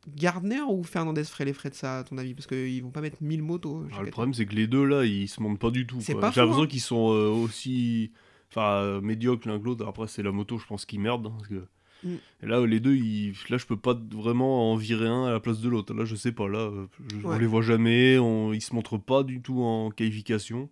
Gardner 0.08 0.62
ou 0.62 0.84
Fernandez 0.84 1.24
ferait 1.24 1.46
les 1.46 1.54
frais 1.54 1.70
de 1.70 1.76
ça, 1.76 2.00
à 2.00 2.04
ton 2.04 2.18
avis? 2.18 2.34
Parce 2.36 2.46
qu'ils 2.48 2.84
vont 2.84 2.92
pas 2.92 3.02
mettre 3.02 3.18
1000 3.22 3.42
motos. 3.42 3.86
Ah, 3.94 4.04
le 4.04 4.12
problème, 4.12 4.34
c'est 4.34 4.46
que 4.46 4.54
les 4.54 4.68
deux 4.68 4.84
là, 4.86 5.04
ils 5.06 5.28
se 5.28 5.42
montent 5.42 5.60
pas 5.60 5.72
du 5.72 5.88
tout. 5.88 6.00
J'ai 6.02 6.14
l'impression 6.14 6.62
hein. 6.62 6.68
qu'ils 6.68 6.82
sont 6.82 6.96
aussi, 6.98 8.12
enfin, 8.52 9.00
médiocres 9.02 9.48
l'un 9.48 9.60
que 9.60 9.66
l'autre. 9.66 9.88
Après, 9.88 10.08
c'est 10.08 10.22
la 10.24 10.32
moto, 10.32 10.58
je 10.60 10.66
pense, 10.68 10.86
qui 10.86 11.00
merde. 11.00 11.26
hein, 11.28 11.32
parce 11.38 11.48
que... 11.48 11.66
Mm. 12.04 12.16
Et 12.44 12.46
là, 12.48 12.66
les 12.66 12.80
deux, 12.80 12.96
ils... 12.96 13.34
là, 13.50 13.58
je 13.58 13.66
peux 13.66 13.78
pas 13.78 13.98
vraiment 14.12 14.72
en 14.72 14.76
virer 14.76 15.08
un 15.08 15.26
à 15.26 15.32
la 15.32 15.40
place 15.40 15.60
de 15.60 15.70
l'autre. 15.70 15.94
Là, 15.94 16.06
je 16.06 16.16
sais 16.16 16.32
pas. 16.32 16.48
Là, 16.48 16.60
euh, 16.60 16.86
je- 17.12 17.26
on 17.26 17.38
les 17.38 17.48
voit 17.48 17.62
jamais. 17.62 18.18
On... 18.18 18.54
Ils 18.54 18.62
se 18.62 18.74
montrent 18.76 18.98
pas 18.98 19.24
du 19.24 19.42
tout 19.42 19.62
en 19.62 19.90
qualification. 19.92 20.70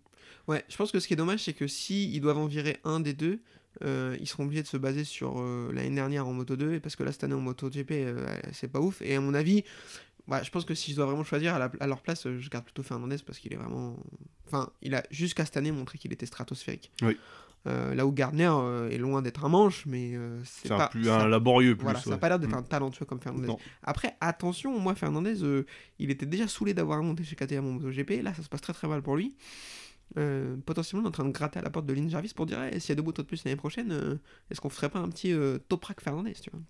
Ouais, 0.47 0.63
je 0.69 0.75
pense 0.77 0.91
que 0.91 0.99
ce 0.99 1.07
qui 1.07 1.13
est 1.13 1.17
dommage, 1.17 1.43
c'est 1.43 1.53
que 1.53 1.67
si 1.67 2.11
ils 2.11 2.19
doivent 2.19 2.37
en 2.39 2.47
virer 2.47 2.77
un 2.83 2.99
des 2.99 3.13
deux, 3.13 3.39
euh, 3.83 4.17
ils 4.19 4.27
seront 4.27 4.43
obligés 4.45 4.63
de 4.63 4.67
se 4.67 4.75
baser 4.77 5.03
sur 5.05 5.39
euh, 5.39 5.71
l'année 5.73 5.95
dernière 5.95 6.27
en 6.27 6.33
Moto 6.33 6.55
2, 6.57 6.73
et 6.73 6.79
parce 6.79 6.95
que 6.95 7.03
là, 7.03 7.11
cette 7.11 7.23
année 7.23 7.35
en 7.35 7.39
Moto 7.41 7.69
GP, 7.69 7.91
euh, 7.91 8.25
c'est 8.51 8.67
pas 8.71 8.79
ouf. 8.81 9.01
Et 9.01 9.15
à 9.15 9.21
mon 9.21 9.33
avis, 9.33 9.63
ouais, 10.27 10.43
je 10.43 10.49
pense 10.51 10.65
que 10.65 10.73
si 10.75 10.91
je 10.91 10.97
dois 10.97 11.05
vraiment 11.05 11.23
choisir 11.23 11.53
à, 11.55 11.59
la- 11.59 11.71
à 11.79 11.87
leur 11.87 12.01
place, 12.01 12.27
je 12.27 12.49
garde 12.49 12.65
plutôt 12.65 12.83
Fernandez 12.83 13.17
parce 13.25 13.39
qu'il 13.39 13.53
est 13.53 13.57
vraiment. 13.57 13.95
Enfin, 14.47 14.69
il 14.81 14.93
a 14.95 15.03
jusqu'à 15.11 15.45
cette 15.45 15.55
année 15.57 15.71
montré 15.71 15.97
qu'il 15.97 16.11
était 16.11 16.25
stratosphérique. 16.25 16.91
Oui. 17.01 17.17
Euh, 17.67 17.93
là 17.93 18.07
où 18.07 18.11
Gardner 18.11 18.49
euh, 18.51 18.89
est 18.89 18.97
loin 18.97 19.21
d'être 19.21 19.45
un 19.45 19.49
manche, 19.49 19.85
mais 19.85 20.15
euh, 20.15 20.41
c'est 20.43 20.71
un, 20.71 20.77
pas. 20.77 20.87
plus, 20.87 21.05
ça- 21.05 21.21
un 21.21 21.27
laborieux 21.27 21.75
plus. 21.75 21.83
voilà, 21.83 21.99
ça 21.99 22.09
n'a 22.09 22.15
ouais. 22.15 22.19
pas 22.19 22.29
l'air 22.29 22.39
d'être 22.39 22.51
Mm. 22.51 22.55
un 22.57 22.63
talentueux 22.63 23.05
comme 23.05 23.19
Fernandez. 23.21 23.47
Non. 23.47 23.59
Après, 23.83 24.15
attention, 24.19 24.79
moi, 24.79 24.95
Fernandez, 24.95 25.35
il 25.99 26.09
était 26.09 26.25
déjà 26.25 26.47
saoulé 26.47 26.73
d'avoir 26.73 27.01
monté 27.03 27.23
chez 27.23 27.35
KTM 27.35 27.63
en 27.65 27.71
MotoGP. 27.73 28.23
Là, 28.23 28.33
ça 28.33 28.41
se 28.41 28.49
passe 28.49 28.61
très 28.61 28.73
très 28.73 28.87
mal 28.87 29.01
pour 29.03 29.15
lui. 29.15 29.35
potentiellement 30.65 31.07
en 31.07 31.11
train 31.11 31.23
de 31.25 31.31
gratter 31.31 31.59
à 31.59 31.61
la 31.61 31.69
porte 31.69 31.85
de 31.85 31.93
Lynn 31.93 32.09
Jarvis 32.09 32.33
pour 32.35 32.45
dire 32.45 32.59
Eh, 32.71 32.79
s'il 32.79 32.89
y 32.89 32.91
a 32.93 32.95
deux 32.95 33.03
motos 33.03 33.21
de 33.21 33.27
plus 33.27 33.43
l'année 33.45 33.55
prochaine, 33.57 34.19
est-ce 34.49 34.59
qu'on 34.59 34.69
ferait 34.69 34.89
pas 34.89 34.99
un 34.99 35.09
petit 35.09 35.33
Toprak 35.69 36.01
Fernandez 36.01 36.33
tu 36.33 36.49
vois? 36.51 36.61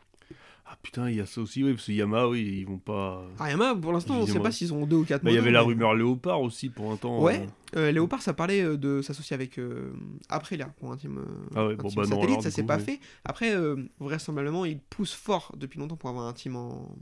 Ah 0.66 0.78
putain, 0.82 1.10
il 1.10 1.18
y 1.18 1.20
a 1.20 1.26
ça 1.26 1.42
aussi, 1.42 1.64
oui, 1.66 1.74
parce 1.74 1.86
que 1.88 1.92
Yamaha, 1.92 2.30
oui, 2.30 2.60
ils 2.60 2.66
vont 2.66 2.78
pas. 2.78 3.26
Ah, 3.40 3.50
Yamaha, 3.50 3.76
pour 3.76 3.92
l'instant, 3.92 4.14
on 4.14 4.20
sait 4.20 4.24
Évidemment. 4.24 4.44
pas 4.44 4.52
s'ils 4.52 4.74
ont 4.74 4.86
deux 4.86 4.96
ou 4.98 5.04
quatre 5.04 5.22
Bah, 5.24 5.30
il 5.32 5.36
y 5.36 5.38
avait 5.38 5.52
la 5.52 5.62
rumeur 5.64 5.94
Léopard 5.96 6.42
aussi 6.42 6.70
pour 6.70 6.92
un 6.92 6.96
temps. 6.96 7.22
Ouais, 7.22 7.46
euh, 7.76 7.80
euh, 7.80 7.92
Léopard, 7.92 8.22
ça 8.22 8.34
parlait 8.34 8.62
euh, 8.64 8.78
de 8.78 9.02
s'associer 9.02 9.34
avec 9.34 9.58
euh, 9.60 9.92
Aprilia 10.30 10.68
pour 10.80 10.92
un 10.94 10.98
team, 10.98 11.18
euh, 11.18 11.26
Ah 11.56 11.68
ouais, 11.68 11.74
un 11.74 11.76
bon, 11.76 11.90
team 11.90 11.96
bah 11.98 12.04
non, 12.04 12.10
satellite, 12.10 12.30
alors, 12.30 12.44
ça 12.44 12.52
s'est 12.52 12.64
pas 12.64 12.80
fait. 12.80 13.00
Après, 13.26 13.54
euh, 13.54 13.76
vraisemblablement, 14.00 14.64
ils 14.64 14.80
poussent 14.80 15.14
fort 15.14 15.54
depuis 15.58 15.78
longtemps 15.80 15.98
pour 15.98 16.10
avoir 16.10 16.26
un 16.28 16.34
team 16.34 16.56
en, 16.56 16.96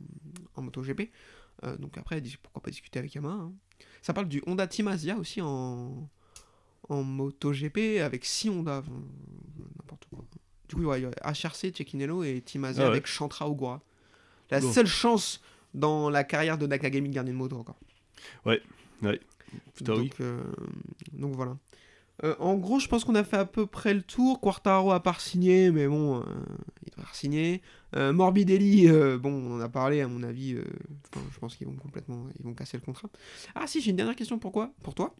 en 0.55 0.61
MotoGP. 0.61 1.11
Donc 1.79 1.97
après, 1.97 2.23
pourquoi 2.41 2.61
pas 2.63 2.71
discuter 2.71 2.99
avec 2.99 3.13
Yamaha 3.13 3.33
hein. 3.33 3.51
Ça 4.01 4.13
parle 4.13 4.29
du 4.29 4.41
Honda 4.47 4.65
Team 4.65 4.87
Asia 4.87 5.17
aussi 5.17 5.41
en, 5.41 6.09
en 6.87 7.03
MotoGP 7.03 7.99
avec 8.01 8.23
6 8.23 8.49
Honda. 8.49 8.81
Du 10.69 10.75
coup, 10.75 10.83
ouais, 10.83 11.01
il 11.01 11.03
y 11.03 11.05
a 11.05 11.31
HRC, 11.31 11.75
Cecchinello 11.75 12.23
et 12.23 12.43
Asia 12.45 12.63
Ah 12.77 12.79
ouais. 12.79 12.85
avec 12.85 13.07
Chantra 13.07 13.49
Ogura. 13.49 13.81
La 14.51 14.61
seule 14.61 14.87
chance 14.87 15.41
dans 15.73 16.09
la 16.09 16.23
carrière 16.23 16.57
de 16.57 16.65
Nakagami 16.67 17.09
de 17.09 17.15
gagner 17.15 17.31
une 17.31 17.37
moto 17.37 17.57
encore. 17.57 17.79
Putain, 19.75 19.93
oui. 19.95 20.09
donc, 20.09 20.21
euh, 20.21 20.43
donc 21.13 21.35
voilà. 21.35 21.57
Euh, 22.23 22.35
en 22.39 22.55
gros, 22.55 22.79
je 22.79 22.87
pense 22.87 23.03
qu'on 23.05 23.15
a 23.15 23.23
fait 23.23 23.37
à 23.37 23.45
peu 23.45 23.65
près 23.65 23.93
le 23.93 24.01
tour. 24.01 24.41
Quartaro 24.41 24.91
a 24.91 25.01
pas 25.01 25.15
signé, 25.17 25.71
mais 25.71 25.87
bon, 25.87 26.19
euh, 26.19 26.23
il 26.85 26.91
devrait 26.91 27.13
signer. 27.13 27.61
Morbidelli, 27.95 28.87
bon, 29.17 29.31
on 29.31 29.55
en 29.55 29.59
a 29.61 29.69
parlé, 29.69 30.01
à 30.01 30.07
mon 30.07 30.21
avis. 30.21 30.55
je 30.55 31.39
pense 31.39 31.55
qu'ils 31.55 31.65
vont 31.67 31.75
complètement, 31.75 32.27
ils 32.37 32.45
vont 32.45 32.53
casser 32.53 32.77
le 32.77 32.83
contrat. 32.83 33.09
Ah 33.55 33.65
si, 33.65 33.81
j'ai 33.81 33.89
une 33.91 33.95
dernière 33.95 34.15
question 34.15 34.37
pour 34.37 34.51
quoi 34.51 34.71
Pour 34.83 34.93
toi? 34.93 35.15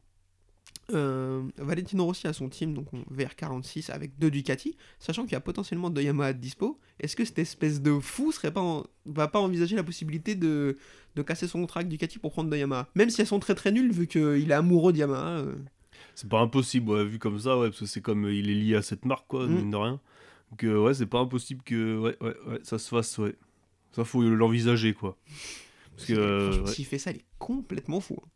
Euh, 0.93 1.43
Valentino 1.58 2.06
Rossi 2.06 2.28
a 2.28 2.34
son 2.34 2.49
team, 2.49 2.73
donc 2.73 2.88
on- 2.93 3.04
VR46 3.13 3.89
avec 3.91 4.17
deux 4.17 4.32
Ducati, 4.32 4.75
sachant 4.99 5.23
qu'il 5.23 5.34
y 5.34 5.36
a 5.36 5.39
potentiellement 5.39 5.89
deux 5.89 6.02
Yamaha 6.02 6.34
de 6.34 6.39
dispo. 6.39 6.80
Est-ce 6.99 7.15
que 7.15 7.23
cette 7.25 7.39
espèce 7.39 7.82
de 7.82 7.99
fou 7.99 8.32
serait 8.32 8.52
pas 8.52 8.62
en- 8.62 8.86
va 9.06 9.28
pas 9.28 9.39
envisager 9.39 9.75
la 9.75 9.84
possibilité 9.84 10.36
de, 10.36 10.78
de 11.15 11.21
casser 11.21 11.47
son 11.47 11.62
contrat 11.62 11.82
avec 11.82 11.89
Ducati 11.89 12.19
pour 12.19 12.32
prendre 12.32 12.49
deux 12.49 12.58
Yamaha? 12.58 12.88
Même 12.95 13.10
si 13.10 13.21
elles 13.21 13.28
sont 13.28 13.39
très 13.39 13.56
très 13.56 13.71
nulles, 13.71 13.91
vu 13.91 14.08
qu'il 14.08 14.49
est 14.49 14.54
amoureux 14.54 14.91
de 14.93 14.97
Yamaha. 14.97 15.39
euh. 15.39 15.56
C'est 16.15 16.30
pas 16.30 16.39
impossible, 16.41 16.89
ouais, 16.91 17.06
vu 17.06 17.19
comme 17.19 17.39
ça, 17.39 17.58
ouais, 17.58 17.67
parce 17.69 17.80
que 17.82 17.86
c'est 17.86 18.02
comme 18.02 18.25
euh, 18.25 18.34
il 18.34 18.49
est 18.49 18.56
lié 18.56 18.75
à 18.75 18.82
cette 18.82 19.06
marque, 19.06 19.28
quoi, 19.28 19.45
Mm. 19.47 19.56
mine 19.56 19.71
de 19.71 19.75
rien. 19.78 19.99
Donc, 20.52 20.63
euh, 20.63 20.78
ouais, 20.84 20.93
c'est 20.93 21.06
pas 21.06 21.19
impossible 21.19 21.62
que 21.63 21.97
ouais, 21.99 22.17
ouais, 22.21 22.36
ouais, 22.47 22.60
ça 22.63 22.80
se 22.80 22.89
fasse, 22.89 23.17
ouais. 23.19 23.36
Ça, 23.91 24.04
faut 24.04 24.21
l'envisager, 24.21 24.93
quoi. 24.93 25.17
Parce 25.99 26.07
que, 26.07 26.13
euh, 26.13 26.62
ouais. 26.62 26.71
s'il 26.71 26.85
fait 26.85 26.97
ça, 26.97 27.12
il 27.12 27.17
est 27.17 27.25
complètement 27.38 27.99
fou. 27.99 28.17
hein. 28.23 28.27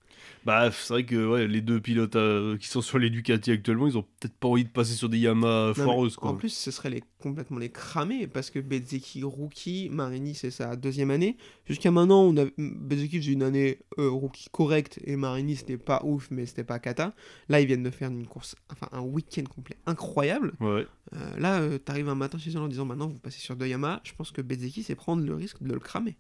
Bah, 0.46 0.70
c'est 0.72 0.94
vrai 0.94 1.06
que 1.06 1.28
ouais, 1.28 1.48
les 1.48 1.62
deux 1.62 1.80
pilotes 1.80 2.16
euh, 2.16 2.58
qui 2.58 2.68
sont 2.68 2.82
sur 2.82 3.00
les 3.00 3.10
Ducati 3.10 3.52
actuellement, 3.52 3.88
ils 3.88 3.98
ont 3.98 4.06
peut-être 4.20 4.36
pas 4.36 4.48
envie 4.50 4.66
de 4.66 4.70
passer 4.70 4.94
sur 4.94 5.10
des 5.10 5.18
Yamaha 5.20 5.74
foireuses, 5.74 6.18
quoi. 6.18 6.32
En 6.32 6.36
plus, 6.36 6.50
ce 6.54 6.72
serait 6.72 6.90
les, 6.90 7.04
complètement 7.20 7.60
les 7.60 7.70
cramer 7.70 8.28
parce 8.28 8.50
que 8.50 8.60
Bezzeki 8.60 9.24
rookie, 9.24 9.90
Marini 9.90 10.36
c'est 10.36 10.52
sa 10.52 10.76
deuxième 10.76 11.12
année. 11.12 11.38
Jusqu'à 11.66 11.92
maintenant, 11.92 12.24
on 12.24 12.38
a 12.38 12.46
Bezzeki 12.58 13.20
faisait 13.20 13.32
une 13.32 13.44
année 13.44 13.80
euh, 13.98 14.10
rookie 14.10 14.48
correcte 14.52 15.00
et 15.06 15.16
Marini 15.16 15.56
c'était 15.56 15.78
pas 15.78 16.02
ouf, 16.04 16.30
mais 16.32 16.46
c'était 16.46 16.64
pas 16.66 16.80
cata. 16.80 17.14
Là, 17.50 17.62
ils 17.62 17.68
viennent 17.68 17.84
de 17.84 17.92
faire 17.92 18.10
une 18.10 18.28
course, 18.28 18.56
enfin 18.72 18.90
un 18.92 19.02
week-end 19.02 19.44
complet 19.44 19.78
incroyable. 19.86 20.54
Ouais. 20.60 20.86
Euh, 21.14 21.38
là, 21.38 21.80
t'arrives 21.80 22.10
un 22.10 22.16
matin 22.16 22.38
chez 22.38 22.52
eux 22.52 22.60
en 22.60 22.68
disant 22.68 22.86
maintenant 22.86 23.08
vous 23.08 23.20
passez 23.20 23.40
sur 23.40 23.56
deux 23.56 23.68
Yamaha. 23.68 24.02
Je 24.04 24.14
pense 24.14 24.32
que 24.32 24.42
Bezzeki 24.42 24.84
c'est 24.84 24.96
prendre 24.96 25.26
le 25.26 25.36
risque 25.36 25.62
de 25.62 25.74
le 25.74 25.80
cramer. 25.80 26.18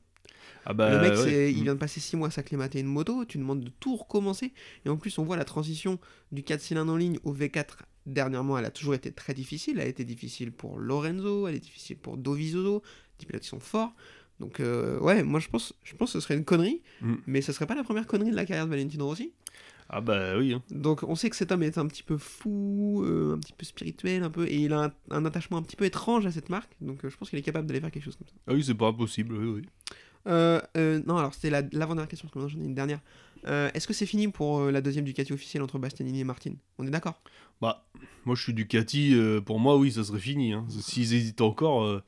Ah 0.65 0.73
bah, 0.73 0.89
le 0.91 1.01
mec, 1.09 1.17
ouais. 1.19 1.51
il 1.51 1.59
Mm. 1.59 1.63
vient 1.63 1.73
de 1.75 1.79
passer 1.79 1.99
6 1.99 2.15
mois 2.15 2.29
à 2.29 2.31
s'acclimater 2.31 2.79
une 2.79 2.87
moto, 2.87 3.25
tu 3.25 3.37
demandes 3.37 3.61
de 3.63 3.71
tout 3.79 3.95
recommencer. 3.95 4.53
Et 4.85 4.89
en 4.89 4.97
plus, 4.97 5.17
on 5.17 5.23
voit 5.23 5.35
la 5.37 5.45
transition 5.45 5.99
du 6.31 6.43
4 6.43 6.61
cylindres 6.61 6.93
en 6.93 6.97
ligne 6.97 7.19
au 7.23 7.33
V4. 7.33 7.79
Dernièrement, 8.05 8.57
elle 8.57 8.65
a 8.65 8.71
toujours 8.71 8.93
été 8.95 9.11
très 9.11 9.33
difficile. 9.33 9.75
Elle 9.79 9.85
a 9.85 9.89
été 9.89 10.03
difficile 10.05 10.51
pour 10.51 10.77
Lorenzo, 10.77 11.47
elle 11.47 11.55
est 11.55 11.59
difficile 11.59 11.97
pour 11.97 12.17
Dovizioso, 12.17 12.81
des 13.19 13.25
pilotes 13.25 13.43
qui 13.43 13.49
sont 13.49 13.59
forts. 13.59 13.93
Donc, 14.39 14.59
euh, 14.59 14.99
ouais, 14.99 15.23
moi 15.23 15.39
je 15.39 15.47
pense, 15.47 15.73
je 15.83 15.95
pense 15.95 16.11
que 16.11 16.19
ce 16.19 16.23
serait 16.25 16.35
une 16.35 16.43
connerie, 16.43 16.81
Mm. 17.01 17.13
mais 17.27 17.41
ce 17.41 17.51
serait 17.53 17.67
pas 17.67 17.75
la 17.75 17.83
première 17.83 18.07
connerie 18.07 18.31
de 18.31 18.35
la 18.35 18.45
carrière 18.45 18.65
de 18.65 18.69
Valentino 18.71 19.05
Rossi. 19.05 19.31
Ah 19.89 20.01
bah 20.01 20.37
oui, 20.37 20.53
hein. 20.53 20.63
Donc, 20.71 21.03
on 21.03 21.13
sait 21.13 21.29
que 21.29 21.35
cet 21.35 21.51
homme 21.51 21.61
est 21.61 21.77
un 21.77 21.85
petit 21.87 22.03
peu 22.03 22.17
fou, 22.17 23.03
euh, 23.05 23.35
un 23.35 23.39
petit 23.39 23.53
peu 23.53 23.65
spirituel, 23.65 24.23
un 24.23 24.29
peu, 24.31 24.47
et 24.47 24.55
il 24.55 24.73
a 24.73 24.85
un, 24.85 24.93
un 25.11 25.25
attachement 25.25 25.57
un 25.57 25.61
petit 25.61 25.75
peu 25.75 25.85
étrange 25.85 26.25
à 26.25 26.31
cette 26.31 26.49
marque. 26.49 26.71
Donc, 26.81 27.03
euh, 27.05 27.09
je 27.09 27.17
pense 27.17 27.29
qu'il 27.29 27.37
est 27.37 27.43
capable 27.43 27.67
d'aller 27.67 27.79
faire 27.81 27.91
quelque 27.91 28.03
chose 28.05 28.15
comme 28.15 28.27
ça. 28.27 28.33
Ah 28.47 28.53
oui, 28.53 28.63
c'est 28.63 28.73
pas 28.73 28.87
impossible, 28.87 29.35
oui, 29.35 29.47
oui. 29.61 29.65
Euh, 30.27 30.61
euh, 30.77 31.01
non, 31.05 31.17
alors 31.17 31.33
c'était 31.33 31.49
la- 31.49 31.61
l'avant-dernière 31.73 32.07
question, 32.07 32.29
parce 32.31 32.45
que 32.45 32.51
j'en 32.51 32.59
ai 32.61 32.65
une 32.65 32.75
dernière. 32.75 32.99
Euh, 33.45 33.69
Est-ce 33.73 33.87
que 33.87 33.93
c'est 33.93 34.05
fini 34.05 34.29
pour 34.29 34.59
euh, 34.59 34.71
la 34.71 34.79
deuxième 34.81 35.03
Ducati 35.03 35.33
officielle 35.33 35.61
entre 35.63 35.77
Bastianini 35.79 36.21
et 36.21 36.23
Martin? 36.23 36.53
On 36.77 36.87
est 36.87 36.91
d'accord? 36.91 37.21
Bah, 37.61 37.85
moi 38.25 38.35
je 38.35 38.43
suis 38.43 38.53
Ducati, 38.53 39.15
pour 39.45 39.59
moi, 39.59 39.77
oui, 39.77 39.91
ça 39.91 40.03
serait 40.03 40.19
fini. 40.19 40.53
Hein. 40.53 40.65
S'ils 40.69 41.13
hésitent 41.13 41.41
encore, 41.41 42.01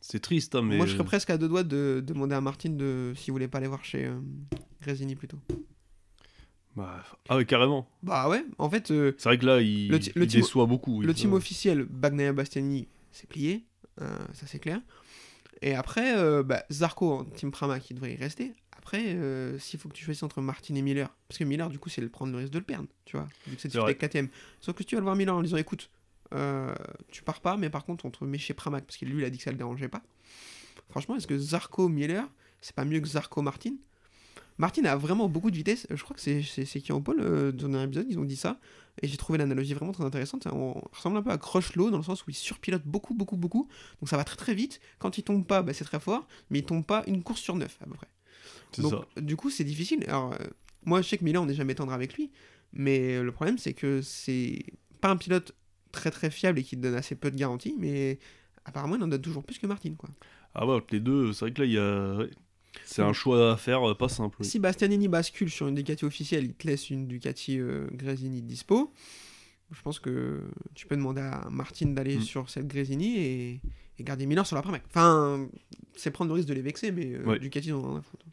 c'est 0.00 0.20
triste, 0.20 0.54
hein, 0.54 0.62
mais. 0.62 0.76
Moi 0.76 0.86
je 0.86 0.92
serais 0.94 1.04
presque 1.04 1.30
à 1.30 1.38
deux 1.38 1.48
doigts 1.48 1.64
de 1.64 2.02
demander 2.06 2.34
à 2.36 2.40
Martin 2.40 2.70
de 2.70 3.12
s'il 3.16 3.32
voulait 3.32 3.48
pas 3.48 3.58
aller 3.58 3.66
voir 3.66 3.84
chez 3.84 4.08
Gresini 4.82 5.16
plutôt. 5.16 5.38
Bah, 6.76 7.02
Ah 7.28 7.36
ouais, 7.36 7.44
carrément. 7.44 7.88
Bah 8.02 8.28
ouais, 8.28 8.44
en 8.58 8.70
fait, 8.70 8.86
C'est 8.88 9.24
vrai 9.24 9.38
que 9.38 9.46
là, 9.46 9.60
il, 9.60 9.88
Le 9.88 9.98
ti- 9.98 10.12
le 10.14 10.22
il 10.24 10.28
déçoit 10.28 10.66
beaucoup. 10.66 11.00
oui, 11.00 11.06
le 11.06 11.14
team 11.14 11.32
officiel 11.32 11.82
Bagnaia 11.84 12.32
Bastianini 12.32 12.86
c'est 13.12 13.28
plié, 13.28 13.64
ça 13.98 14.46
c'est 14.46 14.60
clair. 14.60 14.80
Et 15.62 15.74
après, 15.74 16.16
euh, 16.16 16.42
bah, 16.42 16.64
Zarco 16.70 17.12
en 17.12 17.24
team 17.24 17.50
Prama 17.50 17.80
qui 17.80 17.94
devrait 17.94 18.14
y 18.14 18.16
rester. 18.16 18.54
Après, 18.72 19.14
euh, 19.14 19.58
s'il 19.58 19.78
faut 19.78 19.88
que 19.88 19.94
tu 19.94 20.04
choisisses 20.04 20.22
entre 20.22 20.40
Martin 20.40 20.74
et 20.74 20.82
Miller, 20.82 21.14
parce 21.28 21.38
que 21.38 21.44
Miller 21.44 21.68
du 21.68 21.78
coup 21.78 21.90
c'est 21.90 22.00
le 22.00 22.08
prendre 22.08 22.32
le 22.32 22.38
risque 22.38 22.52
de 22.52 22.58
le 22.58 22.64
perdre, 22.64 22.88
tu 23.04 23.16
vois, 23.16 23.28
vu 23.46 23.54
que 23.56 23.60
c'est 23.60 23.76
avec 23.76 23.98
KTM. 23.98 24.28
Sauf 24.60 24.74
que 24.74 24.82
si 24.82 24.86
tu 24.86 24.94
vas 24.94 25.00
le 25.00 25.04
voir 25.04 25.16
Miller 25.16 25.34
en 25.34 25.42
disant 25.42 25.58
écoute, 25.58 25.90
euh, 26.32 26.74
tu 27.10 27.22
pars 27.22 27.40
pas, 27.40 27.58
mais 27.58 27.68
par 27.68 27.84
contre 27.84 28.06
on 28.06 28.10
te 28.10 28.24
met 28.24 28.38
chez 28.38 28.54
Pramac, 28.54 28.84
parce 28.84 28.96
que 28.96 29.04
lui 29.04 29.20
il 29.20 29.24
a 29.24 29.30
dit 29.30 29.36
que 29.36 29.44
ça 29.44 29.50
le 29.50 29.58
dérangeait 29.58 29.88
pas. 29.88 30.02
Franchement, 30.88 31.14
est-ce 31.16 31.26
que 31.26 31.36
Zarco 31.36 31.88
Miller, 31.88 32.26
c'est 32.62 32.74
pas 32.74 32.86
mieux 32.86 33.00
que 33.00 33.06
Zarco 33.06 33.42
Martin? 33.42 33.74
Martin 34.60 34.84
a 34.84 34.94
vraiment 34.94 35.26
beaucoup 35.26 35.50
de 35.50 35.56
vitesse. 35.56 35.86
Je 35.88 36.02
crois 36.04 36.14
que 36.14 36.20
c'est 36.20 36.80
qui 36.80 36.92
en 36.92 37.00
pôle 37.00 37.20
euh, 37.20 37.50
dans 37.50 37.78
un 37.78 37.84
épisode, 37.84 38.06
ils 38.10 38.18
ont 38.18 38.26
dit 38.26 38.36
ça. 38.36 38.60
Et 39.00 39.08
j'ai 39.08 39.16
trouvé 39.16 39.38
l'analogie 39.38 39.72
vraiment 39.72 39.92
très 39.92 40.04
intéressante. 40.04 40.46
On 40.52 40.74
ressemble 40.92 41.16
un 41.16 41.22
peu 41.22 41.30
à 41.30 41.38
Crutchlow 41.38 41.90
dans 41.90 41.96
le 41.96 42.02
sens 42.02 42.26
où 42.26 42.30
il 42.30 42.34
surpilote 42.34 42.82
beaucoup, 42.84 43.14
beaucoup, 43.14 43.38
beaucoup. 43.38 43.68
Donc 44.00 44.10
ça 44.10 44.18
va 44.18 44.24
très 44.24 44.36
très 44.36 44.54
vite. 44.54 44.82
Quand 44.98 45.16
il 45.16 45.22
tombe 45.22 45.46
pas, 45.46 45.62
bah, 45.62 45.72
c'est 45.72 45.86
très 45.86 45.98
fort. 45.98 46.28
Mais 46.50 46.58
il 46.58 46.64
tombe 46.64 46.84
pas 46.84 47.04
une 47.06 47.22
course 47.22 47.40
sur 47.40 47.56
neuf 47.56 47.78
à 47.80 47.86
peu 47.86 47.94
près. 47.94 48.08
Donc 48.76 48.92
ça. 48.92 49.20
du 49.22 49.34
coup 49.34 49.48
c'est 49.48 49.64
difficile. 49.64 50.04
Alors 50.06 50.34
euh, 50.34 50.46
moi 50.84 51.00
je 51.00 51.08
sais 51.08 51.16
que 51.16 51.24
Miller 51.24 51.42
on 51.42 51.46
n'est 51.46 51.54
jamais 51.54 51.74
tendre 51.74 51.94
avec 51.94 52.14
lui. 52.14 52.30
Mais 52.74 53.22
le 53.22 53.32
problème 53.32 53.56
c'est 53.56 53.72
que 53.72 54.02
c'est 54.02 54.62
pas 55.00 55.08
un 55.08 55.16
pilote 55.16 55.54
très 55.90 56.10
très 56.10 56.30
fiable 56.30 56.58
et 56.58 56.64
qui 56.64 56.76
donne 56.76 56.96
assez 56.96 57.14
peu 57.14 57.30
de 57.30 57.36
garanties. 57.36 57.76
Mais 57.78 58.18
apparemment 58.66 58.96
il 58.96 59.02
en 59.02 59.08
donne 59.08 59.22
toujours 59.22 59.42
plus 59.42 59.58
que 59.58 59.66
Martin 59.66 59.94
quoi. 59.96 60.10
Ah 60.54 60.66
ouais, 60.66 60.74
entre 60.74 60.88
les 60.90 61.00
deux, 61.00 61.32
c'est 61.32 61.46
vrai 61.46 61.52
que 61.52 61.62
là, 61.62 61.66
il 61.66 61.72
y 61.72 61.78
a. 61.78 62.26
C'est 62.84 63.02
un 63.02 63.12
choix 63.12 63.52
à 63.52 63.56
faire 63.56 63.88
euh, 63.90 63.94
pas 63.96 64.08
simple. 64.08 64.36
oui. 64.40 64.46
Si 64.46 64.58
Bastianini 64.58 65.08
bascule 65.08 65.50
sur 65.50 65.68
une 65.68 65.74
Ducati 65.74 66.04
officielle, 66.04 66.44
il 66.44 66.54
te 66.54 66.66
laisse 66.66 66.90
une 66.90 67.06
Ducati 67.08 67.58
euh, 67.58 67.86
Gresini 67.92 68.42
dispo. 68.42 68.92
Je 69.72 69.80
pense 69.82 69.98
que 70.00 70.40
tu 70.74 70.86
peux 70.86 70.96
demander 70.96 71.20
à 71.20 71.46
Martin 71.50 71.86
d'aller 71.88 72.16
Mm. 72.18 72.22
sur 72.22 72.50
cette 72.50 72.66
Gresini 72.66 73.18
et, 73.18 73.60
et 73.98 74.02
garder 74.04 74.26
Miller 74.26 74.46
sur 74.46 74.56
la 74.56 74.62
Pramac. 74.62 74.82
Enfin, 74.88 75.48
c'est 75.96 76.10
prendre 76.10 76.28
le 76.30 76.34
risque 76.34 76.48
de 76.48 76.54
les 76.54 76.62
vexer, 76.62 76.90
mais 76.92 77.12
euh, 77.14 77.24
Ouais. 77.24 77.38
Ducati, 77.38 77.68
ils 77.68 77.72
en 77.74 77.78
ont 77.78 77.88
rien 77.90 77.98
à 77.98 78.02
foutre. 78.02 78.24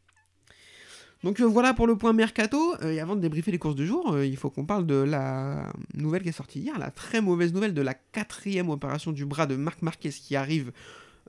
Donc 1.23 1.39
euh, 1.41 1.45
voilà 1.45 1.73
pour 1.73 1.87
le 1.87 1.95
point 1.97 2.13
mercato. 2.13 2.75
Euh, 2.83 2.91
et 2.91 2.99
avant 2.99 3.15
de 3.15 3.21
débriefer 3.21 3.51
les 3.51 3.57
courses 3.57 3.75
du 3.75 3.87
jour, 3.87 4.13
euh, 4.13 4.25
il 4.25 4.37
faut 4.37 4.49
qu'on 4.51 4.65
parle 4.65 4.85
de 4.85 4.95
la 4.95 5.71
nouvelle 5.95 6.21
qui 6.21 6.29
est 6.29 6.33
sortie 6.33 6.59
hier, 6.59 6.77
la 6.77 6.91
très 6.91 7.21
mauvaise 7.21 7.53
nouvelle 7.53 7.73
de 7.73 7.81
la 7.81 7.95
quatrième 7.95 8.69
opération 8.69 9.11
du 9.11 9.25
bras 9.25 9.47
de 9.47 9.55
Marc 9.55 9.81
Marquez 9.81 10.09
qui 10.11 10.35
arrive 10.35 10.71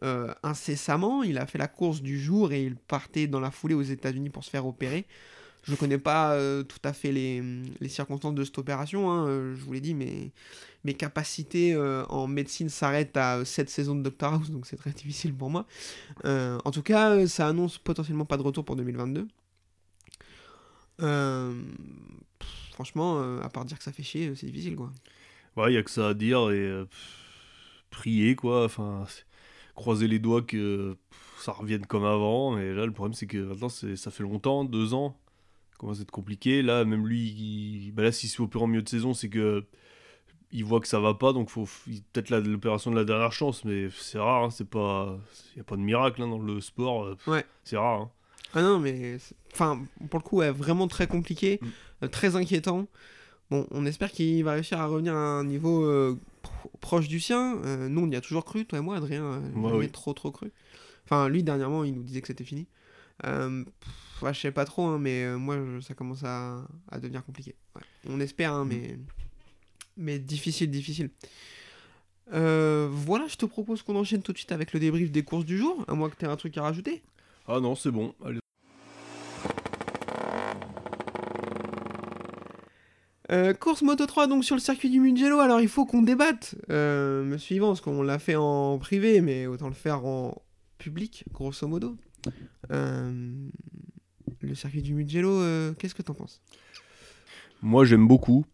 euh, 0.03 0.33
incessamment. 0.43 1.23
Il 1.23 1.39
a 1.39 1.47
fait 1.47 1.59
la 1.59 1.67
course 1.67 2.03
du 2.03 2.21
jour 2.21 2.53
et 2.53 2.63
il 2.63 2.77
partait 2.77 3.27
dans 3.27 3.41
la 3.41 3.51
foulée 3.51 3.75
aux 3.75 3.83
États-Unis 3.83 4.31
pour 4.31 4.45
se 4.45 4.51
faire 4.51 4.67
opérer. 4.67 5.07
Je 5.65 5.73
ne 5.73 5.77
connais 5.77 5.99
pas 5.99 6.35
euh, 6.35 6.63
tout 6.63 6.79
à 6.85 6.93
fait 6.93 7.11
les, 7.11 7.43
circonstances 7.89 8.35
de 8.35 8.45
cette 8.45 8.59
opération, 8.59 9.11
hein, 9.11 9.27
euh, 9.27 9.57
je 9.57 9.65
vous 9.65 9.73
l'ai 9.73 9.81
dit, 9.81 9.95
mais 9.95 10.31
mes 10.85 10.95
capacités 10.95 11.77
en 12.09 12.29
médecine 12.29 12.69
s'arrêtent 12.69 13.17
à 13.17 13.45
7 13.45 13.69
saisons 13.69 13.97
de 13.97 14.03
Doctor 14.03 14.35
House, 14.35 14.51
donc 14.51 14.67
c'est 14.67 14.77
très 14.77 14.93
difficile 14.93 15.35
pour 15.35 15.51
moi. 15.51 15.67
En 16.25 16.71
tout 16.71 16.83
cas, 16.83 17.27
ça 17.27 17.49
annonce 17.49 17.79
potentiellement 17.79 18.25
pas 18.25 18.37
de 18.37 18.43
retour 18.43 18.65
pour 18.65 18.77
2022. 18.77 19.27
Euh, 21.01 21.55
pff, 22.39 22.49
franchement, 22.73 23.41
à 23.41 23.49
part 23.49 23.65
dire 23.65 23.79
que 23.79 23.85
ça 23.85 23.93
fait 23.93 24.05
chier, 24.05 24.33
c'est 24.37 24.47
difficile 24.47 24.77
quoi. 24.77 24.93
Ouais, 25.57 25.73
il 25.73 25.75
y 25.75 25.79
a 25.79 25.83
que 25.83 25.91
ça 25.91 26.09
à 26.09 26.15
dire 26.15 26.51
et 26.51 26.85
prier, 27.91 28.37
quoi. 28.37 28.65
Enfin, 28.65 29.05
croiser 29.79 30.09
les 30.09 30.19
doigts 30.19 30.43
que 30.43 30.97
pff, 31.11 31.43
ça 31.45 31.53
revienne 31.53 31.87
comme 31.87 32.05
avant. 32.05 32.53
Mais 32.53 32.75
là, 32.75 32.85
le 32.87 32.93
problème, 32.93 33.14
c'est 33.14 33.27
que 33.27 33.38
maintenant, 33.38 33.69
ça 33.69 34.11
fait 34.11 34.23
longtemps, 34.23 34.64
deux 34.64 34.93
ans. 34.95 35.17
Ça 35.73 35.77
commence 35.79 35.99
à 36.01 36.03
être 36.03 36.11
compliqué. 36.11 36.62
Là, 36.62 36.85
même 36.85 37.07
lui, 37.07 37.29
il- 37.31 37.93
bah 37.93 38.03
là, 38.03 38.12
s'il 38.12 38.29
se 38.29 38.43
opère 38.43 38.62
en 38.62 38.67
milieu 38.67 38.83
de 38.83 38.88
saison, 38.88 39.14
c'est 39.14 39.29
que 39.29 39.64
il 40.51 40.64
voit 40.64 40.81
que 40.81 40.88
ça 40.88 40.99
va 40.99 41.12
pas, 41.12 41.33
donc 41.35 41.51
faut 41.51 41.67
peut-être 42.12 42.31
l'opération 42.31 42.91
de 42.91 42.97
la 42.97 43.05
dernière 43.05 43.33
chance, 43.33 43.67
mais 43.67 43.88
c'est 43.99 44.19
rare, 44.19 44.45
hein, 44.45 44.51
c'est 44.51 44.69
pas, 44.69 45.19
il 45.55 45.59
y 45.59 45.61
a 45.61 45.64
pas 45.64 45.77
de 45.77 45.83
miracle 45.83 46.23
hein, 46.23 46.29
dans 46.29 46.38
le 46.38 46.61
sport, 46.62 47.05
euh, 47.05 47.14
pff, 47.17 47.29
Ouais. 47.29 47.45
c'est 47.64 47.77
rare. 47.77 48.01
hein. 48.01 48.11
Ah 48.55 48.62
non, 48.62 48.79
mais 48.79 49.19
enfin, 49.53 49.83
pour 50.09 50.21
le 50.21 50.25
coup, 50.25 50.38
ouais, 50.38 50.51
vraiment 50.51 50.88
très 50.88 51.07
compliqué, 51.07 51.59
Mm. 51.61 51.67
euh, 52.05 52.09
très 52.09 52.35
inquiétant. 52.35 52.87
Bon, 53.51 53.67
on 53.73 53.85
espère 53.85 54.11
qu'il 54.11 54.43
va 54.43 54.53
réussir 54.53 54.81
à 54.81 54.87
revenir 54.87 55.12
à 55.14 55.19
un 55.19 55.45
niveau 55.45 55.85
euh, 55.85 56.17
pro- 56.42 56.70
proche 56.81 57.09
du 57.09 57.20
sien. 57.20 57.57
Euh, 57.64 57.88
nous, 57.88 58.03
on 58.03 58.11
y 58.11 58.16
a 58.16 58.20
toujours 58.20 58.44
cru, 58.44 58.64
toi 58.66 58.79
et 58.79 58.83
moi, 58.83 58.96
Adrien, 58.96 59.22
euh, 59.24 59.40
jamais 59.55 59.72
oui. 59.77 59.90
trop 59.90 60.12
trop 60.14 60.31
cru. 60.31 60.51
Enfin, 61.05 61.29
lui, 61.29 61.42
dernièrement, 61.42 61.85
il 61.85 61.94
nous 61.94 62.03
disait 62.03 62.20
que 62.20 62.27
c'était 62.29 62.44
fini. 62.44 62.66
Euh, 63.27 63.64
pff, 63.64 64.22
ouais, 64.22 64.35
je 64.35 64.40
sais 64.40 64.53
pas 64.53 64.64
trop, 64.64 64.87
hein, 64.87 64.98
mais 64.98 65.24
euh, 65.24 65.37
moi, 65.38 65.57
je- 65.57 65.81
ça 65.81 65.94
commence 65.94 66.22
à, 66.24 66.66
à 66.90 66.98
devenir 67.01 67.24
compliqué. 67.24 67.55
Ouais. 67.74 67.83
On 68.09 68.20
espère, 68.20 68.53
hein, 68.53 68.64
Mm. 68.64 68.68
mais... 68.68 68.98
mais 69.96 70.18
difficile, 70.18 70.70
difficile. 70.70 71.11
Euh, 72.33 72.88
voilà, 72.90 73.27
je 73.29 73.37
te 73.37 73.46
propose 73.46 73.83
qu'on 73.83 73.96
enchaîne 73.96 74.22
tout 74.22 74.33
de 74.33 74.38
suite 74.38 74.53
avec 74.53 74.72
le 74.72 74.81
débrief 74.81 75.11
des 75.11 75.22
courses 75.22 75.46
du 75.46 75.57
jour, 75.59 75.85
à 75.88 75.94
moins 75.94 76.11
que 76.11 76.16
tu 76.16 76.24
aies 76.27 76.29
un 76.29 76.37
truc 76.37 76.57
à 76.59 76.62
rajouter. 76.62 77.03
Ah 77.46 77.59
non, 77.61 77.74
c'est 77.74 77.90
bon. 77.90 78.14
Allez. 78.24 78.38
Euh, 83.31 83.53
course 83.53 83.83
Moto 83.83 84.07
3 84.07 84.27
donc 84.27 84.45
sur 84.45 84.57
le 84.57 84.61
circuit 84.61 84.88
du 84.88 85.01
Mugello, 85.01 85.38
alors 85.41 85.61
il 85.61 85.69
faut 85.69 85.85
qu'on 85.85 86.01
débatte, 86.01 86.55
euh, 86.71 87.25
me 87.25 87.37
suivant, 87.37 87.69
parce 87.69 87.83
qu'on 87.83 88.03
l'a 88.03 88.19
fait 88.19 88.37
en 88.37 88.79
privé, 88.79 89.21
mais 89.21 89.47
autant 89.47 89.69
le 89.69 89.75
faire 89.75 90.07
en 90.07 90.43
public, 90.79 91.25
grosso 91.33 91.67
modo. 91.69 91.97
Euh, 92.71 93.33
le 94.41 94.55
circuit 94.55 94.83
du 94.83 94.95
Mugello, 94.95 95.41
euh, 95.43 95.75
qu'est-ce 95.75 95.95
que 95.95 96.03
t'en 96.03 96.14
penses? 96.14 96.41
Moi, 97.61 97.85
j'aime 97.85 98.07
beaucoup. 98.07 98.47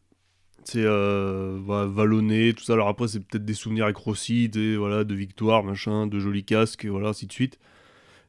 C'est 0.65 0.83
voilà, 0.83 1.87
vallonné, 1.87 2.55
tout 2.55 2.65
ça. 2.65 2.73
Alors 2.73 2.89
après, 2.89 3.07
c'est 3.07 3.21
peut-être 3.21 3.45
des 3.45 3.55
souvenirs 3.55 3.85
avec 3.85 3.99
Rossi, 3.99 4.51
voilà, 4.77 5.05
de 5.05 5.15
victoires, 5.15 5.63
machin, 5.63 6.07
de 6.07 6.19
jolis 6.19 6.45
casques, 6.45 6.87
voilà, 6.87 7.11
ainsi 7.11 7.27
de 7.27 7.33
suite. 7.33 7.59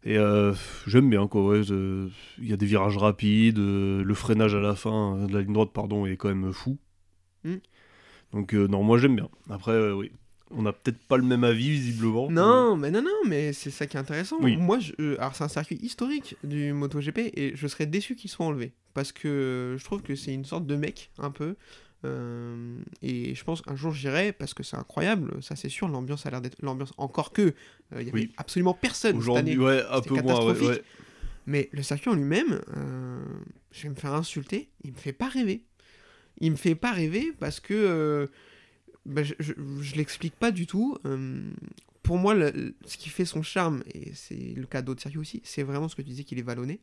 Et 0.07 0.17
euh, 0.17 0.53
j'aime 0.85 1.09
bien, 1.09 1.27
quoi. 1.27 1.43
ouais, 1.45 1.61
Il 1.61 2.47
y 2.47 2.53
a 2.53 2.57
des 2.57 2.65
virages 2.67 2.97
rapides, 2.97 3.57
euh, 3.57 4.03
le 4.03 4.13
freinage 4.13 4.53
à 4.53 4.59
la 4.59 4.75
fin 4.75 5.17
euh, 5.17 5.25
de 5.27 5.33
la 5.33 5.41
ligne 5.41 5.53
droite, 5.53 5.71
pardon, 5.73 6.05
est 6.05 6.15
quand 6.15 6.29
même 6.33 6.53
fou. 6.53 6.77
Mm. 7.43 7.55
Donc, 8.31 8.53
euh, 8.53 8.67
non, 8.67 8.83
moi, 8.83 8.97
j'aime 8.99 9.15
bien. 9.15 9.29
Après, 9.49 9.71
euh, 9.71 9.93
oui. 9.93 10.11
On 10.51 10.61
n'a 10.61 10.73
peut-être 10.73 10.99
pas 11.07 11.17
le 11.17 11.23
même 11.23 11.43
avis, 11.43 11.71
visiblement. 11.71 12.29
Non, 12.29 12.77
mais 12.77 12.91
non, 12.91 13.01
non, 13.01 13.09
mais 13.27 13.51
c'est 13.51 13.71
ça 13.71 13.87
qui 13.87 13.97
est 13.97 13.99
intéressant. 13.99 14.37
Oui. 14.41 14.55
Moi, 14.57 14.77
je- 14.77 15.17
alors 15.17 15.35
c'est 15.35 15.43
un 15.43 15.47
circuit 15.47 15.77
historique 15.81 16.35
du 16.43 16.71
MotoGP 16.71 17.31
et 17.35 17.53
je 17.55 17.67
serais 17.67 17.87
déçu 17.87 18.15
qu'il 18.15 18.29
soit 18.29 18.45
enlevé 18.45 18.71
parce 18.93 19.11
que 19.11 19.75
je 19.77 19.83
trouve 19.83 20.03
que 20.03 20.15
c'est 20.15 20.33
une 20.33 20.45
sorte 20.45 20.67
de 20.67 20.75
mec 20.75 21.09
un 21.17 21.31
peu. 21.31 21.55
Euh, 22.05 22.77
et 23.01 23.35
je 23.35 23.43
pense 23.43 23.61
qu'un 23.61 23.75
jour 23.75 23.91
j'irai 23.93 24.31
parce 24.31 24.53
que 24.53 24.63
c'est 24.63 24.77
incroyable, 24.77 25.41
ça 25.43 25.55
c'est 25.55 25.69
sûr. 25.69 25.87
L'ambiance 25.87 26.25
a 26.25 26.29
l'air 26.31 26.41
d'être 26.41 26.61
l'ambiance 26.61 26.93
encore 26.97 27.31
que 27.33 27.41
euh, 27.41 27.53
il 27.93 28.07
y 28.07 28.09
avait 28.09 28.11
Oui. 28.13 28.33
absolument 28.37 28.73
personne 28.73 29.19
cette 29.21 29.35
année. 29.35 29.57
Aujourd'hui, 29.57 29.57
ouais, 29.57 29.83
un 29.89 29.95
c'était 29.97 30.09
peu 30.09 30.15
moins. 30.15 30.23
ouais, 30.23 30.29
catastrophique. 30.53 30.69
ouais. 30.69 30.83
Mais 31.47 31.69
le 31.73 31.83
circuit 31.83 32.09
en 32.09 32.15
lui-même, 32.15 32.61
euh, 32.75 33.23
je 33.71 33.83
vais 33.83 33.89
me 33.89 33.95
faire 33.95 34.13
insulter, 34.13 34.69
il 34.83 34.91
me 34.93 34.97
fait 34.97 35.13
pas 35.13 35.27
rêver. 35.29 35.63
Il 36.39 36.51
me 36.51 36.55
fait 36.57 36.75
pas 36.75 36.91
rêver 36.91 37.33
parce 37.39 37.59
que 37.59 37.73
euh, 37.73 38.27
bah, 39.05 39.23
je, 39.23 39.33
je, 39.39 39.53
je 39.81 39.95
l'explique 39.95 40.35
pas 40.35 40.51
du 40.51 40.65
tout. 40.67 40.97
euh, 41.05 41.41
pour 42.03 42.17
moi, 42.17 42.33
le- 42.35 42.51
le- 42.51 42.75
ce 42.85 42.97
qui 42.97 43.09
fait 43.09 43.25
son 43.25 43.41
charme, 43.41 43.83
et 43.93 44.11
c'est 44.13 44.53
le 44.55 44.65
cas 44.67 44.81
d'autres 44.81 45.01
circuits 45.01 45.19
aussi, 45.19 45.41
c'est 45.43 45.63
vraiment 45.63 45.87
ce 45.87 45.95
que 45.95 46.01
tu 46.03 46.09
disais 46.09 46.23
qu'il 46.23 46.37
est 46.39 46.43
vallonné. 46.43 46.79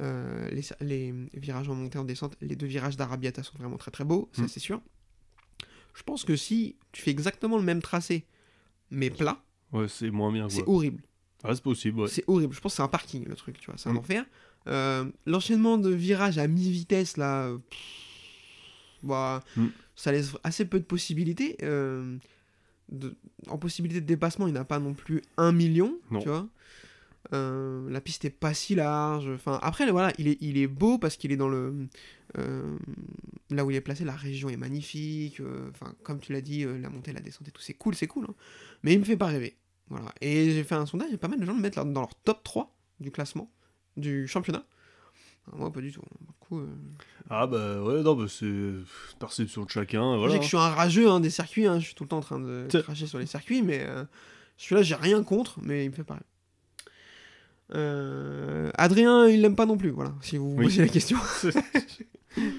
Euh, 0.00 0.48
les, 0.50 0.62
les 0.80 1.12
virages 1.34 1.68
en 1.68 1.74
montée 1.74 1.98
en 1.98 2.04
descente, 2.04 2.36
les 2.40 2.54
deux 2.56 2.66
virages 2.66 2.96
d'Arabiata 2.96 3.42
sont 3.42 3.56
vraiment 3.58 3.76
très 3.78 3.90
très 3.90 4.04
beaux, 4.04 4.28
ça 4.32 4.42
Mm. 4.42 4.48
c'est 4.48 4.60
sûr. 4.60 4.80
Je 5.94 6.02
pense 6.04 6.24
que 6.24 6.36
si 6.36 6.76
tu 6.92 7.02
fais 7.02 7.10
exactement 7.10 7.56
le 7.56 7.64
même 7.64 7.82
tracé, 7.82 8.24
mais 8.90 9.10
plat, 9.10 9.42
Ouais, 9.72 9.88
c'est 9.88 10.10
moins 10.10 10.32
bien, 10.32 10.48
c'est 10.48 10.62
horrible. 10.66 11.02
Ah, 11.44 11.54
c'est 11.54 11.62
possible, 11.62 12.00
ouais. 12.00 12.08
C'est 12.08 12.24
horrible. 12.26 12.54
Je 12.54 12.60
pense 12.60 12.72
que 12.72 12.76
c'est 12.76 12.82
un 12.82 12.88
parking 12.88 13.24
le 13.28 13.34
truc, 13.36 13.58
tu 13.60 13.66
vois. 13.66 13.76
C'est 13.76 13.88
un 13.88 13.92
Mm. 13.94 13.98
enfer. 13.98 14.24
Euh, 14.66 15.04
L'enchaînement 15.26 15.76
de 15.78 15.90
virages 15.90 16.38
à 16.38 16.46
mi-vitesse 16.48 17.16
là, 17.16 17.52
pff, 17.70 17.78
bah, 19.02 19.42
ça 19.96 20.12
laisse 20.12 20.36
assez 20.44 20.64
peu 20.64 20.78
de 20.78 20.84
possibilités. 20.84 21.56
Euh, 21.62 22.16
de- 22.90 23.16
en 23.48 23.58
possibilité 23.58 24.00
de 24.00 24.06
dépassement, 24.06 24.46
il 24.46 24.52
n'y 24.52 24.58
en 24.58 24.62
a 24.62 24.64
pas 24.64 24.78
non 24.78 24.94
plus 24.94 25.22
un 25.36 25.52
million, 25.52 25.98
Non. 26.10 26.20
tu 26.20 26.28
vois. 26.28 26.48
Euh, 27.34 27.88
la 27.90 28.00
piste 28.00 28.24
est 28.24 28.30
pas 28.30 28.54
si 28.54 28.74
large. 28.74 29.28
Enfin, 29.34 29.58
après, 29.62 29.90
voilà, 29.90 30.12
il 30.18 30.28
est, 30.28 30.38
il 30.40 30.56
est 30.56 30.66
beau 30.66 30.98
parce 30.98 31.16
qu'il 31.16 31.30
est 31.32 31.36
dans 31.36 31.48
le. 31.48 31.86
euh, 32.38 32.76
là 33.50 33.64
où 33.64 33.70
il 33.70 33.76
est 33.76 33.80
placé, 33.82 34.04
la 34.04 34.16
région 34.16 34.48
est 34.48 34.56
magnifique. 34.56 35.40
euh, 35.40 35.68
Enfin, 35.70 35.94
comme 36.02 36.20
tu 36.20 36.32
l'as 36.32 36.40
dit, 36.40 36.64
la 36.64 36.88
montée, 36.90 37.12
la 37.12 37.20
descente 37.20 37.46
et 37.48 37.50
tout, 37.50 37.60
c'est 37.62 37.74
cool, 37.74 37.94
c'est 37.94 38.06
cool. 38.06 38.26
hein. 38.28 38.34
Mais 38.82 38.94
il 38.94 38.98
me 39.00 39.04
fait 39.04 39.16
pas 39.16 39.26
rêver. 39.26 39.56
Voilà. 39.90 40.12
Et 40.20 40.50
j'ai 40.52 40.64
fait 40.64 40.74
un 40.74 40.86
sondage, 40.86 41.12
et 41.12 41.16
pas 41.18 41.28
mal 41.28 41.38
de 41.40 41.44
gens 41.46 41.54
le 41.54 41.60
mettent 41.60 41.76
là- 41.76 41.84
dans 41.84 42.00
leur 42.00 42.14
top 42.24 42.42
3 42.44 42.74
du 43.00 43.10
classement 43.10 43.50
du 43.96 44.26
championnat. 44.28 44.64
Moi, 45.54 45.72
pas 45.72 45.80
du 45.80 45.90
tout. 45.92 46.02
Du 46.20 46.32
coup, 46.40 46.58
euh, 46.60 46.66
Ah, 47.30 47.46
bah 47.46 47.82
ouais, 47.82 48.02
non, 48.02 48.14
bah 48.14 48.26
c'est 48.28 48.52
perception 49.18 49.64
de 49.64 49.70
chacun, 49.70 50.14
Je 50.14 50.18
voilà. 50.18 50.32
sais 50.34 50.38
que 50.38 50.44
je 50.44 50.48
suis 50.48 50.56
un 50.58 50.68
rageux 50.68 51.08
hein, 51.08 51.20
des 51.20 51.30
circuits, 51.30 51.66
hein, 51.66 51.78
je 51.80 51.86
suis 51.86 51.94
tout 51.94 52.04
le 52.04 52.08
temps 52.08 52.18
en 52.18 52.22
train 52.22 52.38
de 52.40 52.66
cracher 52.82 53.06
sur 53.06 53.18
les 53.18 53.24
circuits, 53.26 53.62
mais 53.62 53.80
euh, 53.80 54.04
celui-là, 54.58 54.82
j'ai 54.82 54.94
rien 54.94 55.22
contre, 55.22 55.58
mais 55.62 55.84
il 55.86 55.90
me 55.90 55.94
fait 55.94 56.04
pareil. 56.04 56.22
Euh, 57.74 58.70
Adrien, 58.78 59.26
il 59.28 59.42
l'aime 59.42 59.56
pas 59.56 59.66
non 59.66 59.76
plus, 59.76 59.90
voilà, 59.90 60.14
si 60.22 60.36
vous 60.36 60.50
vous 60.50 60.56
Oui. 60.58 60.64
posez 60.64 60.82
la 60.82 60.88
question. 60.88 61.18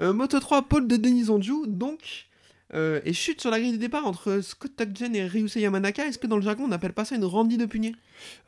Euh, 0.00 0.12
Moto 0.12 0.40
3, 0.40 0.62
Paul 0.62 0.88
de 0.88 0.96
Denis 0.96 1.30
Onju, 1.30 1.68
donc, 1.68 2.26
euh, 2.72 3.00
et 3.04 3.12
chute 3.12 3.40
sur 3.42 3.50
la 3.50 3.60
grille 3.60 3.72
de 3.72 3.76
départ 3.76 4.06
entre 4.06 4.40
Scott 4.40 4.72
Tuckjen 4.76 5.14
et 5.14 5.26
Ryusei 5.26 5.60
Yamanaka. 5.60 6.06
Est-ce 6.06 6.18
que 6.18 6.26
dans 6.26 6.36
le 6.36 6.42
jargon, 6.42 6.64
on 6.64 6.68
n'appelle 6.68 6.94
pas 6.94 7.04
ça 7.04 7.14
une 7.14 7.24
Randy 7.24 7.58
de 7.58 7.66
punier? 7.66 7.94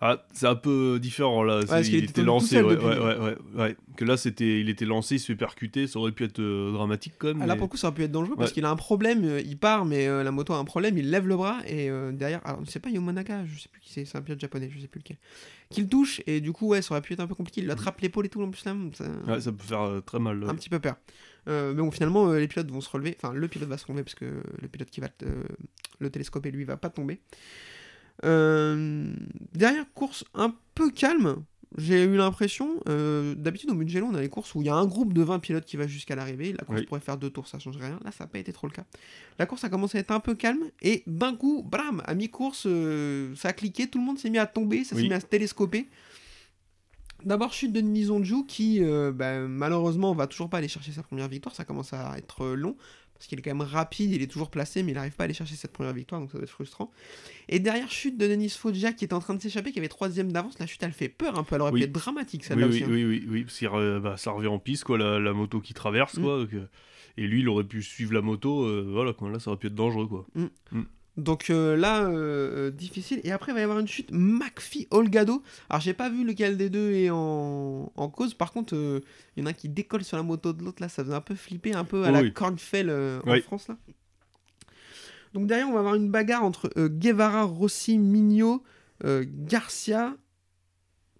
Ah, 0.01 0.25
c'est 0.33 0.47
un 0.47 0.55
peu 0.55 0.99
différent 1.01 1.43
là. 1.43 1.61
c'est- 1.61 1.67
parce 1.67 1.83
qu'il 1.89 1.97
il 1.97 2.05
était 2.05 2.23
lancé, 2.23 2.63
ouais, 2.63 2.77
ouais, 2.77 2.99
ouais, 2.99 3.19
ouais, 3.19 3.37
ouais. 3.57 3.77
Que 3.97 4.05
là, 4.05 4.17
c'était, 4.17 4.61
il 4.61 4.69
était 4.71 4.85
lancé, 4.87 5.17
il 5.17 5.19
se 5.19 5.27
fait 5.27 5.37
percuter, 5.37 5.87
ça 5.87 5.99
aurait 5.99 6.13
pu 6.13 6.25
être 6.25 6.39
euh, 6.41 6.73
dramatique 6.73 7.15
quand 7.19 7.29
même. 7.29 7.43
Ah, 7.43 7.47
Là, 7.47 7.57
pour 7.57 7.67
le 7.67 7.71
coup, 7.71 7.77
ça 7.77 7.89
aurait 7.89 7.95
pu 7.97 8.05
être 8.05 8.13
dangereux 8.13 8.37
parce 8.37 8.51
Ouais. 8.51 8.55
qu'il 8.55 8.65
a 8.65 8.71
un 8.71 8.77
problème, 8.77 9.25
euh, 9.25 9.41
il 9.41 9.59
part, 9.59 9.85
mais 9.85 10.07
la 10.07 10.31
moto 10.31 10.55
a 10.55 10.59
un 10.59 10.65
problème, 10.65 10.97
il 10.97 11.11
lève 11.11 11.27
le 11.29 11.37
bras 11.37 11.59
et 11.67 11.91
derrière, 12.13 12.41
alors 12.47 12.61
c'est 12.67 12.81
pas 12.81 12.89
Yamanaka, 12.91 13.45
je 13.47 13.59
sais 13.61 13.69
plus 13.69 13.81
qui 13.81 13.93
c'est, 13.93 14.05
c'est 14.07 14.17
un 14.17 14.23
pilote 14.23 14.41
japonais, 14.41 14.71
je 14.75 14.81
sais 14.81 14.89
plus 14.89 15.01
lequel, 15.01 15.19
qui 15.71 15.83
le 15.83 15.89
touche 15.89 16.23
et 16.27 16.41
du 16.41 16.53
coup, 16.53 16.69
ouais, 16.69 16.81
ça 16.81 16.93
aurait 16.95 17.03
pu 17.03 17.13
être 17.13 17.21
un 17.21 17.27
peu 17.27 17.35
compliqué. 17.35 17.61
Il 17.61 17.65
lui 17.65 17.73
attrape 17.73 18.01
l'épaule 18.01 18.27
et 18.27 18.29
tout 18.29 18.43
en 18.43 18.51
plus 18.51 18.65
là, 18.65 18.75
ça- 18.95 19.05
Ouais, 19.27 19.41
ça 19.41 19.53
peut 19.53 19.65
faire 19.65 20.01
très 20.07 20.19
mal. 20.19 20.43
un 20.43 20.47
ouais. 20.49 20.55
petit 20.55 20.69
peu 20.71 20.79
peur. 20.79 20.97
Euh, 21.49 21.73
mais 21.75 21.83
bon, 21.83 21.91
finalement, 21.91 22.29
euh, 22.29 22.39
les 22.39 22.49
pilotes 22.49 22.71
vont 22.71 22.81
se 22.81 22.91
relever, 22.91 23.17
enfin, 23.21 23.33
le 23.33 23.49
pilote 23.49 23.69
va 23.69 23.79
se 23.79 23.87
relever 23.87 24.03
parce 24.03 24.15
que 24.15 24.43
le 24.61 24.69
pilote 24.69 24.91
qui 24.91 25.01
va 25.01 25.09
euh, 25.23 25.43
le 25.99 26.11
télescoper, 26.11 26.51
lui, 26.51 26.65
va 26.65 26.77
pas 26.77 26.91
tomber. 26.91 27.21
Dernière 28.23 29.93
course 29.95 30.25
un 30.35 30.55
peu 30.75 30.91
calme, 30.91 31.45
j'ai 31.79 32.05
eu 32.05 32.17
l'impression, 32.17 32.81
euh, 32.89 33.35
d'habitude 33.35 33.71
au 33.71 33.75
Mugello 33.75 34.07
on 34.11 34.15
a 34.15 34.21
les 34.21 34.29
courses 34.29 34.55
où 34.55 34.63
il 34.63 34.67
y 34.67 34.69
a 34.71 34.75
un 34.75 34.87
groupe 34.87 35.13
de 35.13 35.23
20 35.23 35.41
pilotes 35.41 35.65
qui 35.65 35.77
va 35.77 35.87
jusqu'à 35.87 36.15
l'arrivée, 36.15 36.53
la 36.53 36.65
course 36.65 36.81
Oui. 36.81 36.87
pourrait 36.87 37.01
faire 37.01 37.19
deux 37.19 37.31
tours, 37.31 37.49
ça 37.49 37.59
change 37.59 37.77
rien, 37.77 37.99
là 38.05 38.13
ça 38.13 38.25
n'a 38.25 38.29
pas 38.29 38.39
été 38.39 38.53
trop 38.53 38.67
le 38.67 38.73
cas. 38.73 38.85
La 39.39 39.47
course 39.47 39.65
a 39.65 39.69
commencé 39.69 39.99
à 39.99 40.01
être 40.01 40.11
un 40.11 40.21
peu 40.21 40.35
calme, 40.35 40.71
et 40.81 41.03
d'un 41.07 41.35
coup, 41.35 41.63
bram, 41.63 42.03
à 42.07 42.15
mi-course, 42.15 42.65
euh, 42.67 43.35
ça 43.37 43.49
a 43.49 43.53
cliqué, 43.53 43.89
tout 43.89 43.99
le 43.99 44.05
monde 44.05 44.19
s'est 44.19 44.31
mis 44.31 44.39
à 44.39 44.47
tomber, 44.47 44.85
ça 44.85 44.97
s'est 44.97 45.03
mis 45.03 45.13
à 45.13 45.21
se 45.21 45.27
télescoper. 45.27 45.89
D'abord 47.25 47.53
chute 47.53 47.73
de 47.73 47.81
Nizonju 47.81 48.47
qui 48.47 48.83
euh, 48.83 49.11
bah, 49.13 49.41
malheureusement 49.41 50.15
va 50.15 50.27
toujours 50.27 50.49
pas 50.51 50.59
aller 50.59 50.69
chercher 50.69 50.93
sa 50.93 51.03
première 51.03 51.29
victoire, 51.29 51.55
ça 51.55 51.65
commence 51.65 51.93
à 51.93 52.17
être 52.19 52.47
long 52.49 52.77
parce 53.15 53.27
qu'il 53.29 53.39
est 53.39 53.43
quand 53.43 53.55
même 53.55 53.63
rapide, 53.67 54.13
il 54.13 54.21
est 54.23 54.27
toujours 54.31 54.51
placé 54.51 54.83
mais 54.83 54.93
il 54.93 54.95
n'arrive 54.95 55.15
pas 55.15 55.23
à 55.23 55.27
aller 55.27 55.33
chercher 55.35 55.57
cette 55.57 55.73
première 55.73 55.95
victoire 55.95 56.21
donc 56.21 56.31
ça 56.31 56.37
doit 56.39 56.45
être 56.45 56.51
frustrant. 56.51 56.91
Et 57.49 57.59
derrière 57.59 57.91
chute 57.91 58.19
de 58.19 58.29
Denis 58.29 58.51
Foggia 58.51 58.93
qui 58.93 59.05
était 59.07 59.15
en 59.15 59.21
train 59.21 59.35
de 59.35 59.41
s'échapper, 59.41 59.73
qui 59.73 59.79
avait 59.79 59.89
troisième 59.89 60.31
d'avance, 60.31 60.59
la 60.59 60.67
chute 60.67 60.83
elle 60.83 60.93
fait 60.93 61.09
peur 61.09 61.39
un 61.39 61.43
peu, 61.43 61.55
elle 61.55 61.63
aurait 61.63 61.73
Oui. 61.73 61.81
pu 61.81 61.85
être 61.87 61.93
dramatique 61.93 62.43
Oui, 62.43 62.49
celle-là 62.49 62.67
oui, 62.67 62.75
aussi. 62.75 62.85
hein. 62.85 62.89
oui, 62.91 63.05
oui, 63.05 63.27
oui, 63.29 63.45
parce 63.45 63.59
que 63.59 63.99
bah, 63.99 64.17
ça 64.19 64.33
revient 64.33 64.49
en 64.49 64.59
piste, 64.59 64.85
quoi, 64.85 64.99
la, 64.99 65.19
la 65.19 65.33
moto 65.33 65.61
qui 65.61 65.73
traverse, 65.73 66.19
Mm. 66.19 66.23
quoi. 66.23 66.39
donc, 66.41 66.51
et 67.19 67.27
lui, 67.27 67.41
il 67.41 67.49
aurait 67.49 67.65
pu 67.65 67.83
suivre 67.83 68.13
la 68.13 68.21
moto, 68.21 68.65
euh, 68.65 68.87
voilà, 68.93 69.15
quoi, 69.15 69.31
là, 69.31 69.39
ça 69.39 69.51
aurait 69.51 69.59
pu 69.59 69.69
être 69.69 69.75
dangereux, 69.75 70.07
quoi. 70.07 70.27
Donc 71.17 71.49
euh, 71.49 71.77
là, 71.77 72.05
euh, 72.05 72.69
euh, 72.69 72.71
difficile. 72.71 73.21
Et 73.25 73.33
après, 73.33 73.53
il 73.53 73.55
va 73.55 73.61
y 73.61 73.65
avoir 73.65 73.79
une 73.79 73.89
chute 73.89 74.11
McPhee 74.13 74.87
Olgado. 74.91 75.43
Alors, 75.71 75.81
j'ai 75.81 75.95
pas 75.95 76.11
vu 76.11 76.25
lequel 76.25 76.59
des 76.59 76.69
deux 76.69 76.93
est 76.93 77.09
en, 77.11 77.91
en 77.95 78.09
cause. 78.11 78.35
Par 78.35 78.53
contre, 78.53 78.75
euh, 78.77 79.01
il 79.35 79.41
y 79.41 79.43
en 79.43 79.47
a 79.47 79.51
un 79.51 79.55
qui 79.55 79.69
décolle 79.71 80.05
sur 80.05 80.19
la 80.19 80.23
moto 80.23 80.53
de 80.53 80.63
l'autre. 80.63 80.83
Là, 80.83 80.89
ça 80.89 81.03
faisait 81.03 81.15
un 81.15 81.21
peu 81.23 81.35
flipper, 81.35 81.73
un 81.75 81.85
peu 81.85 82.05
à 82.05 82.11
la 82.11 82.21
oui. 82.21 82.33
Euh, 82.91 83.21
en. 83.25 83.41
France. 83.41 83.69
là. 83.69 83.77
Donc 85.33 85.47
derrière, 85.47 85.69
on 85.69 85.73
va 85.73 85.81
avoir 85.81 85.95
une 85.95 86.11
bagarre 86.11 86.45
entre 86.45 86.71
Guevara, 86.89 87.43
Rossi, 87.43 87.99
Migno, 87.99 88.63
euh, 89.05 89.25
Garcia. 89.27 90.15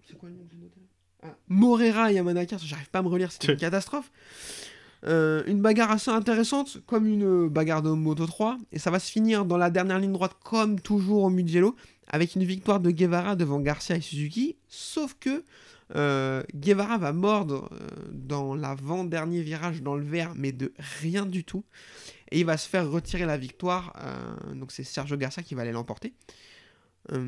C'est 0.07 0.17
quoi 0.17 0.29
le 0.29 0.35
nom 0.35 0.47
Ah, 1.23 1.35
Morera 1.47 2.11
et 2.11 2.15
Yamanaka. 2.15 2.57
J'arrive 2.57 2.89
pas 2.89 2.99
à 2.99 3.01
me 3.03 3.09
relire, 3.09 3.31
c'était 3.31 3.51
une 3.53 3.59
catastrophe. 3.59 4.11
Euh, 5.05 5.43
une 5.45 5.61
bagarre 5.61 5.91
assez 5.91 6.09
intéressante, 6.09 6.79
comme 6.85 7.05
une 7.05 7.45
euh, 7.45 7.49
bagarre 7.49 7.83
de 7.83 7.91
Moto 7.91 8.25
3, 8.25 8.57
et 8.71 8.79
ça 8.79 8.89
va 8.89 8.99
se 8.99 9.11
finir 9.11 9.45
dans 9.45 9.57
la 9.57 9.69
dernière 9.69 9.99
ligne 9.99 10.13
droite, 10.13 10.35
comme 10.43 10.79
toujours 10.79 11.23
au 11.23 11.29
Mugello, 11.29 11.75
avec 12.07 12.35
une 12.35 12.43
victoire 12.43 12.79
de 12.79 12.89
Guevara 12.89 13.35
devant 13.35 13.59
Garcia 13.59 13.95
et 13.95 14.01
Suzuki, 14.01 14.55
sauf 14.67 15.15
que 15.19 15.43
euh, 15.95 16.43
Guevara 16.55 16.97
va 16.97 17.13
mordre 17.13 17.69
dans 18.11 18.55
l'avant-dernier 18.55 19.41
virage 19.41 19.81
dans 19.83 19.95
le 19.95 20.03
vert, 20.03 20.33
mais 20.35 20.51
de 20.51 20.73
rien 21.01 21.25
du 21.25 21.43
tout, 21.43 21.63
et 22.31 22.39
il 22.39 22.45
va 22.45 22.57
se 22.57 22.67
faire 22.67 22.89
retirer 22.89 23.25
la 23.25 23.37
victoire, 23.37 23.93
donc 24.55 24.71
c'est 24.71 24.83
Sergio 24.83 25.15
Garcia 25.15 25.43
qui 25.43 25.55
va 25.55 25.61
aller 25.61 25.71
l'emporter. 25.71 26.13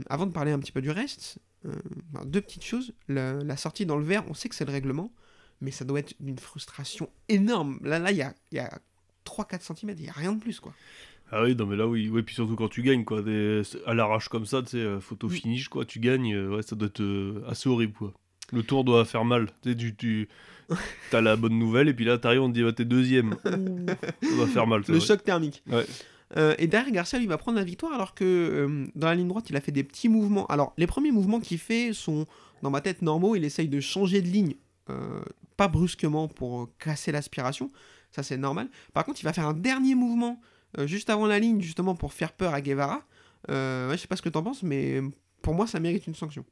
Avant 0.10 0.26
de 0.26 0.32
parler 0.32 0.52
un 0.52 0.60
petit 0.60 0.74
peu 0.74 0.82
du 0.82 0.92
reste, 0.92 1.40
ben, 1.64 2.26
deux 2.26 2.42
petites 2.42 2.66
choses, 2.66 2.94
la 3.08 3.56
sortie 3.56 3.86
dans 3.86 3.96
le 3.96 4.04
vert, 4.04 4.26
on 4.28 4.34
sait 4.34 4.50
que 4.50 4.56
c'est 4.56 4.66
le 4.66 4.74
règlement, 4.74 5.14
mais 5.62 5.72
ça 5.72 5.86
doit 5.86 6.00
être 6.00 6.14
d'une 6.20 6.40
frustration 6.40 7.10
énorme. 7.28 7.80
Là, 7.84 8.00
là, 8.00 8.12
il 8.12 8.18
y 8.18 8.22
a, 8.22 8.34
y 8.52 8.60
a 8.60 8.80
3-4 9.26 9.62
cm, 9.62 9.96
il 9.98 10.04
n'y 10.04 10.10
a 10.10 10.14
rien 10.14 10.34
de 10.34 10.40
plus, 10.40 10.60
quoi. 10.60 10.74
Ah 11.32 11.44
oui, 11.44 11.56
non, 11.56 11.66
mais 11.66 11.76
là, 11.76 11.88
oui. 11.88 12.10
Oui, 12.10 12.24
puis 12.24 12.34
surtout 12.34 12.56
quand 12.56 12.70
tu 12.70 12.82
gagnes, 12.82 13.06
quoi. 13.06 13.22
Des... 13.22 13.62
À 13.86 13.94
l'arrache 13.94 14.30
comme 14.30 14.46
ça, 14.46 14.64
tu 14.64 14.70
sais, 14.70 14.78
euh, 14.78 15.00
photo 15.00 15.30
finish, 15.30 15.68
quoi. 15.68 15.86
Tu 15.86 16.00
gagnes, 16.00 16.34
euh, 16.34 16.56
ouais, 16.56 16.62
ça 16.64 16.76
doit 16.76 16.88
être 16.88 17.02
euh, 17.02 17.44
assez 17.48 17.70
horrible, 17.70 17.94
quoi. 17.94 18.14
Le 18.52 18.64
tour 18.64 18.84
doit 18.84 19.06
faire 19.06 19.26
mal. 19.26 19.48
Tu 19.62 19.72
sais, 19.72 19.76
tu. 19.76 19.96
tu... 19.96 20.30
T'as 21.12 21.22
la 21.22 21.36
bonne 21.36 21.58
nouvelle, 21.58 21.88
et 21.88 21.94
puis 21.94 22.06
là, 22.06 22.18
t'arrives, 22.18 22.42
on 22.42 22.50
te 22.50 22.54
dit, 22.54 22.64
bah, 22.64 22.74
t'es 22.74 22.86
deuxième. 22.86 23.36
Ça 23.44 24.36
va 24.38 24.48
faire 24.48 24.68
mal. 24.68 24.84
Le 24.88 24.96
ouais. 24.96 25.00
choc 25.00 25.24
thermique. 25.24 25.64
Ouais. 25.68 25.86
Euh, 26.38 26.56
et 26.60 26.68
derrière, 26.68 26.92
Garcia, 26.92 27.18
lui, 27.20 27.28
va 27.28 27.38
prendre 27.38 27.58
la 27.58 27.64
victoire 27.64 27.94
alors 27.94 28.14
que 28.14 28.24
euh, 28.24 28.86
dans 28.96 29.08
la 29.08 29.16
ligne 29.16 29.28
droite, 29.28 29.50
il 29.50 29.56
a 29.56 29.62
fait 29.62 29.72
des 29.72 29.84
petits 29.84 30.10
mouvements. 30.10 30.46
Alors, 30.48 30.74
les 30.78 30.88
premiers 30.88 31.12
mouvements 31.12 31.40
qu'il 31.40 31.58
fait 31.58 31.94
sont, 31.94 32.26
dans 32.62 32.70
ma 32.70 32.82
tête, 32.82 33.02
normaux. 33.02 33.36
Il 33.36 33.44
essaye 33.44 33.68
de 33.68 33.80
changer 33.80 34.22
de 34.22 34.28
ligne, 34.28 34.56
euh, 34.90 35.22
pas 35.58 35.68
brusquement 35.68 36.28
pour 36.28 36.62
euh, 36.62 36.74
casser 36.80 37.12
l'aspiration. 37.12 37.72
Ça, 38.12 38.24
c'est 38.24 38.38
normal. 38.38 38.70
Par 38.94 39.04
contre, 39.04 39.20
il 39.22 39.26
va 39.26 39.34
faire 39.34 39.48
un 39.48 39.54
dernier 39.54 39.94
mouvement 39.94 40.40
euh, 40.78 40.88
juste 40.88 41.10
avant 41.10 41.28
la 41.28 41.38
ligne, 41.38 41.62
justement 41.62 41.96
pour 41.96 42.14
faire 42.14 42.32
peur 42.32 42.54
à 42.54 42.62
Guevara. 42.62 43.04
Euh, 43.50 43.90
ouais, 43.90 43.98
je 43.98 44.02
sais 44.02 44.08
pas 44.08 44.16
ce 44.16 44.22
que 44.22 44.30
t'en 44.30 44.42
penses, 44.42 44.64
mais 44.64 45.02
pour 45.42 45.54
moi, 45.54 45.68
ça 45.68 45.80
mérite 45.80 46.08
une 46.08 46.16
sanction. 46.16 46.46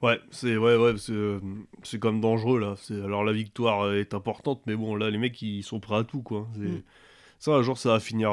Ouais, 0.00 0.18
c'est 0.30 0.56
ouais, 0.56 0.76
ouais, 0.76 0.94
c'est 0.96 1.36
c'est 1.82 1.98
quand 1.98 2.12
même 2.12 2.22
dangereux 2.22 2.58
là. 2.58 2.74
Alors 3.04 3.22
la 3.22 3.32
victoire 3.32 3.92
est 3.92 4.14
importante, 4.14 4.62
mais 4.66 4.74
bon 4.74 4.96
là 4.96 5.10
les 5.10 5.18
mecs 5.18 5.42
ils 5.42 5.62
sont 5.62 5.78
prêts 5.78 5.96
à 5.96 6.04
tout 6.04 6.22
quoi. 6.22 6.48
Mm. 6.56 6.78
Ça 7.38 7.50
un 7.50 7.60
jour 7.60 7.76
ça 7.76 7.90
va 7.90 8.00
finir. 8.00 8.30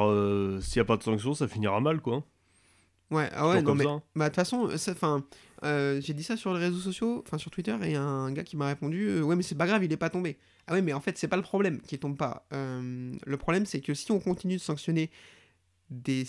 S'il 0.61 0.77
y 0.77 0.79
a 0.79 0.85
pas 0.85 0.95
de 0.95 1.03
sanction, 1.03 1.33
ça 1.33 1.45
finira 1.49 1.81
mal 1.81 1.99
quoi. 1.99 2.23
Ouais, 3.09 3.29
ah 3.33 3.47
ouais, 3.49 3.61
non, 3.61 3.75
mais 3.75 3.85
hein. 3.85 4.01
Bah, 4.15 4.25
de 4.25 4.29
toute 4.29 4.35
façon, 4.35 4.69
enfin, 4.89 5.23
euh, 5.63 5.99
j'ai 6.01 6.13
dit 6.13 6.23
ça 6.23 6.37
sur 6.37 6.53
les 6.53 6.59
réseaux 6.59 6.79
sociaux, 6.79 7.23
enfin 7.25 7.37
sur 7.37 7.51
Twitter, 7.51 7.75
et 7.83 7.95
un 7.95 8.31
gars 8.31 8.43
qui 8.43 8.57
m'a 8.57 8.67
répondu 8.67 9.07
euh, 9.07 9.21
Ouais, 9.21 9.35
mais 9.35 9.43
c'est 9.43 9.55
pas 9.55 9.67
grave, 9.67 9.83
il 9.83 9.91
est 9.91 9.97
pas 9.97 10.09
tombé. 10.09 10.37
Ah 10.67 10.73
ouais, 10.73 10.81
mais 10.81 10.93
en 10.93 10.99
fait, 10.99 11.17
c'est 11.17 11.27
pas 11.27 11.37
le 11.37 11.41
problème 11.41 11.79
qu'il 11.81 11.99
tombe 11.99 12.17
pas. 12.17 12.45
Euh, 12.53 13.11
le 13.25 13.37
problème, 13.37 13.65
c'est 13.65 13.79
que 13.81 13.93
si 13.93 14.11
on 14.11 14.19
continue 14.19 14.57
de 14.57 14.61
sanctionner 14.61 15.09
des, 15.89 16.27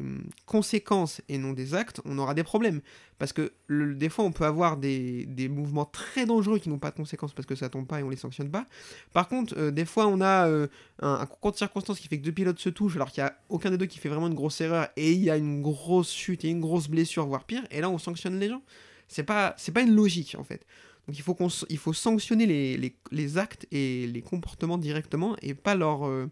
hum, 0.00 0.24
conséquences 0.46 1.20
et 1.28 1.38
non 1.38 1.52
des 1.52 1.74
actes, 1.74 2.00
on 2.04 2.18
aura 2.18 2.34
des 2.34 2.42
problèmes. 2.42 2.80
Parce 3.18 3.32
que 3.32 3.52
des 3.70 4.08
fois, 4.08 4.24
on 4.24 4.32
peut 4.32 4.44
avoir 4.44 4.76
des, 4.76 5.24
des 5.26 5.48
mouvements 5.48 5.86
très 5.86 6.26
dangereux 6.26 6.58
qui 6.58 6.68
n'ont 6.68 6.78
pas 6.78 6.90
de 6.90 6.96
conséquences 6.96 7.32
parce 7.32 7.46
que 7.46 7.54
ça 7.54 7.68
tombe 7.68 7.86
pas 7.86 8.00
et 8.00 8.02
on 8.02 8.10
les 8.10 8.16
sanctionne 8.16 8.50
pas. 8.50 8.66
Par 9.12 9.28
contre, 9.28 9.54
euh, 9.56 9.70
des 9.70 9.84
fois, 9.86 10.06
on 10.06 10.20
a 10.20 10.48
euh, 10.48 10.66
un, 11.00 11.14
un 11.14 11.26
concours 11.26 11.52
de 11.52 11.56
circonstances 11.56 11.98
qui 12.00 12.08
fait 12.08 12.18
que 12.18 12.24
deux 12.24 12.32
pilotes 12.32 12.58
se 12.58 12.68
touchent 12.68 12.96
alors 12.96 13.10
qu'il 13.10 13.22
n'y 13.22 13.28
a 13.28 13.38
aucun 13.48 13.70
des 13.70 13.78
deux 13.78 13.86
qui 13.86 13.98
fait 13.98 14.08
vraiment 14.10 14.26
une 14.26 14.34
grosse 14.34 14.60
erreur 14.60 14.88
et 14.96 15.12
il 15.12 15.22
y 15.22 15.30
a 15.30 15.36
une 15.36 15.62
grosse 15.62 16.12
chute 16.12 16.44
et 16.44 16.48
une 16.48 16.60
grosse 16.60 16.88
blessure, 16.88 17.26
voire 17.26 17.44
pire, 17.44 17.62
et 17.70 17.80
là, 17.80 17.88
on 17.88 17.98
sanctionne 17.98 18.38
les 18.38 18.48
gens. 18.48 18.62
C'est 19.08 19.22
pas, 19.22 19.54
c'est 19.56 19.72
pas 19.72 19.82
une 19.82 19.94
logique 19.94 20.34
en 20.38 20.44
fait. 20.44 20.66
Donc 21.06 21.16
il 21.16 21.22
faut, 21.22 21.36
il 21.70 21.78
faut 21.78 21.92
sanctionner 21.92 22.44
les, 22.46 22.76
les- 22.76 22.96
les 23.12 23.38
actes 23.38 23.66
et 23.70 24.08
les 24.08 24.20
comportements 24.20 24.76
directement 24.78 25.36
et 25.40 25.54
pas 25.54 25.76
leurs, 25.76 26.06
euh, 26.06 26.26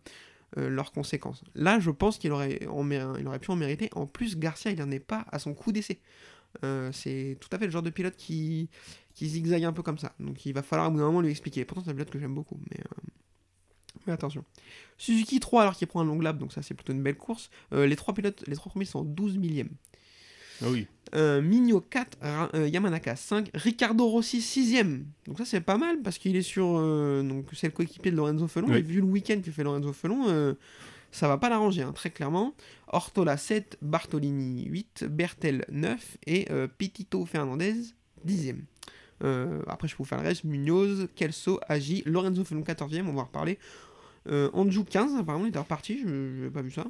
euh, 0.59 0.69
leurs 0.69 0.93
conséquences. 0.93 1.43
Là, 1.55 1.81
je 1.81 1.91
pense 1.91 2.19
qu'il 2.19 2.31
aurait, 2.33 2.61
il 2.63 3.27
aurait 3.27 3.39
pu 3.39 3.51
en 3.51 3.57
mériter. 3.57 3.91
En 3.95 4.07
plus, 4.07 4.39
Garcia, 4.39 4.71
il 4.71 4.79
n'en 4.79 4.91
est 4.91 5.01
pas 5.01 5.27
à 5.33 5.39
son 5.39 5.55
coup 5.55 5.73
d'essai. 5.73 6.01
Euh, 6.63 6.93
c'est 6.93 7.37
tout 7.41 7.49
à 7.51 7.59
fait 7.59 7.65
le 7.65 7.73
genre 7.73 7.83
de 7.83 7.91
pilote 7.91 8.15
qui, 8.17 8.69
qui 9.15 9.29
zigzague 9.29 9.65
un 9.65 9.73
peu 9.73 9.83
comme 9.83 9.99
ça. 9.99 10.15
Donc 10.21 10.47
il 10.47 10.53
va 10.53 10.63
falloir 10.63 10.87
un 10.87 10.91
bout 10.93 10.99
d'un 10.99 11.07
moment 11.07 11.21
lui 11.21 11.31
expliquer. 11.31 11.65
Pourtant, 11.65 11.83
c'est 11.85 11.91
un 11.91 11.95
pilote 11.95 12.11
que 12.11 12.21
j'aime 12.21 12.35
beaucoup. 12.35 12.61
Mais, 12.71 12.81
euh, 12.81 13.11
mais 14.07 14.13
attention. 14.13 14.45
Suzuki 14.97 15.41
3 15.41 15.63
alors 15.63 15.75
qu'il 15.75 15.89
prend 15.89 16.01
un 16.03 16.05
long 16.05 16.21
lap, 16.21 16.39
donc 16.39 16.53
ça 16.53 16.63
c'est 16.63 16.75
plutôt 16.75 16.93
une 16.93 17.03
belle 17.03 17.17
course. 17.17 17.51
Les 17.73 17.97
trois 17.97 18.15
pilotes, 18.15 18.45
les 18.47 18.55
trois 18.55 18.71
premiers 18.71 18.85
sont 18.85 19.01
en 19.01 19.05
12 19.05 19.39
millièmes. 19.39 19.71
Ah 20.63 20.67
oui. 20.71 20.87
Euh, 21.15 21.41
Migno 21.43 21.81
4, 21.81 22.19
Ra- 22.23 22.51
euh, 22.55 22.69
Yamanaka 22.69 23.15
5, 23.15 23.51
Ricardo 23.55 24.07
Rossi 24.07 24.41
6ème. 24.41 25.03
Donc 25.27 25.39
ça 25.39 25.45
c'est 25.45 25.61
pas 25.61 25.77
mal 25.79 26.01
parce 26.03 26.19
qu'il 26.19 26.35
est 26.37 26.43
sur... 26.43 26.77
euh, 26.79 27.23
donc 27.23 27.47
c'est 27.53 27.69
le 27.69 27.73
coéquipier 27.73 28.11
de 28.11 28.17
Lorenzo 28.17 28.49
Felon. 28.49 28.69
Oui. 28.71 28.79
Et 28.79 28.83
vu 28.83 28.97
le 29.01 29.07
week-end 29.07 29.41
que 29.45 29.51
fait 29.53 29.63
Lorenzo 29.63 29.93
Felon, 29.93 30.29
euh, 30.29 30.55
ça 31.13 31.29
va 31.29 31.39
pas 31.39 31.49
l'arranger, 31.49 31.83
hein, 31.83 31.93
très 31.93 32.11
clairement. 32.11 32.55
Ortola 32.89 33.37
7, 33.37 33.79
Bartolini 33.83 34.65
8, 34.65 35.05
Bertel 35.09 35.65
9 35.71 36.17
et 36.27 36.51
euh, 36.51 36.67
Pitito 36.67 37.25
Fernandez 37.27 37.75
10ème. 38.27 38.63
Euh, 39.23 39.63
après 39.69 39.87
je 39.87 39.95
peux 39.95 40.03
vous 40.03 40.09
faire 40.09 40.21
le 40.21 40.27
reste. 40.29 40.43
Munoz, 40.45 41.07
Kelso, 41.15 41.61
Agi, 41.69 42.03
Lorenzo 42.07 42.43
Felon 42.45 42.63
14ème, 42.63 43.07
on 43.09 43.13
va 43.15 43.21
en 43.23 43.25
reparler. 43.27 43.59
Euh, 44.27 44.49
Anjou 44.55 44.85
15, 44.85 45.17
apparemment, 45.19 45.45
il 45.45 45.51
était 45.51 45.59
reparti, 45.59 45.99
je 46.01 46.07
n'ai 46.45 46.51
pas 46.51 46.63
vu 46.63 46.71
ça. 46.71 46.87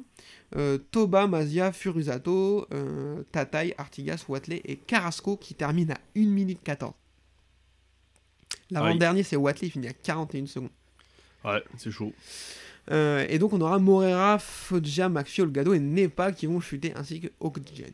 Euh, 0.55 0.77
Toba, 0.91 1.27
Mazia, 1.27 1.71
Furusato, 1.73 2.65
euh, 2.73 3.23
Tatai, 3.31 3.73
Artigas, 3.77 4.23
Watley 4.29 4.61
et 4.63 4.77
Carrasco 4.77 5.35
qui 5.35 5.53
termine 5.53 5.91
à 5.91 5.97
1 6.15 6.25
minute 6.29 6.59
14. 6.63 6.93
L'avant-dernier, 8.71 9.23
c'est 9.23 9.35
Watley, 9.35 9.67
il 9.67 9.71
finit 9.71 9.87
à 9.87 9.93
41 9.93 10.45
secondes. 10.47 10.69
Ouais, 11.43 11.63
c'est 11.77 11.91
chaud. 11.91 12.13
Euh, 12.91 13.25
et 13.29 13.37
donc, 13.39 13.53
on 13.53 13.61
aura 13.61 13.79
Morera, 13.79 14.39
Foggia, 14.39 15.09
McPhee, 15.09 15.41
Olgado 15.41 15.73
et 15.73 15.79
Nepa 15.79 16.31
qui 16.31 16.45
vont 16.47 16.59
chuter, 16.59 16.93
ainsi 16.95 17.19
que 17.21 17.27
Okgen. 17.39 17.91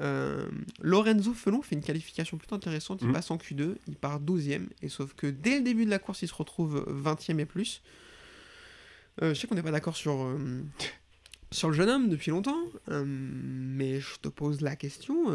Euh, 0.00 0.48
Lorenzo 0.80 1.32
Felon 1.34 1.60
fait 1.62 1.74
une 1.74 1.82
qualification 1.82 2.36
plutôt 2.38 2.54
intéressante. 2.54 3.00
Il 3.02 3.08
Mhm. 3.08 3.14
passe 3.14 3.30
en 3.30 3.36
Q2, 3.36 3.76
il 3.88 3.96
part 3.96 4.20
12ème. 4.20 4.68
Et 4.82 4.88
sauf 4.88 5.12
que 5.14 5.26
dès 5.26 5.58
le 5.58 5.64
début 5.64 5.84
de 5.84 5.90
la 5.90 5.98
course, 5.98 6.22
il 6.22 6.28
se 6.28 6.34
retrouve 6.34 6.84
20ème 6.88 7.40
et 7.40 7.46
plus. 7.46 7.82
Euh, 9.22 9.34
je 9.34 9.40
sais 9.40 9.46
qu'on 9.46 9.54
n'est 9.54 9.62
pas 9.62 9.70
d'accord 9.70 9.96
sur, 9.96 10.22
euh, 10.22 10.62
sur 11.50 11.68
le 11.68 11.74
jeune 11.74 11.88
homme 11.88 12.08
depuis 12.08 12.30
longtemps. 12.30 12.60
euh, 12.90 13.04
mais 13.06 14.00
je 14.00 14.16
te 14.20 14.28
pose 14.28 14.60
la 14.60 14.76
question. 14.76 15.30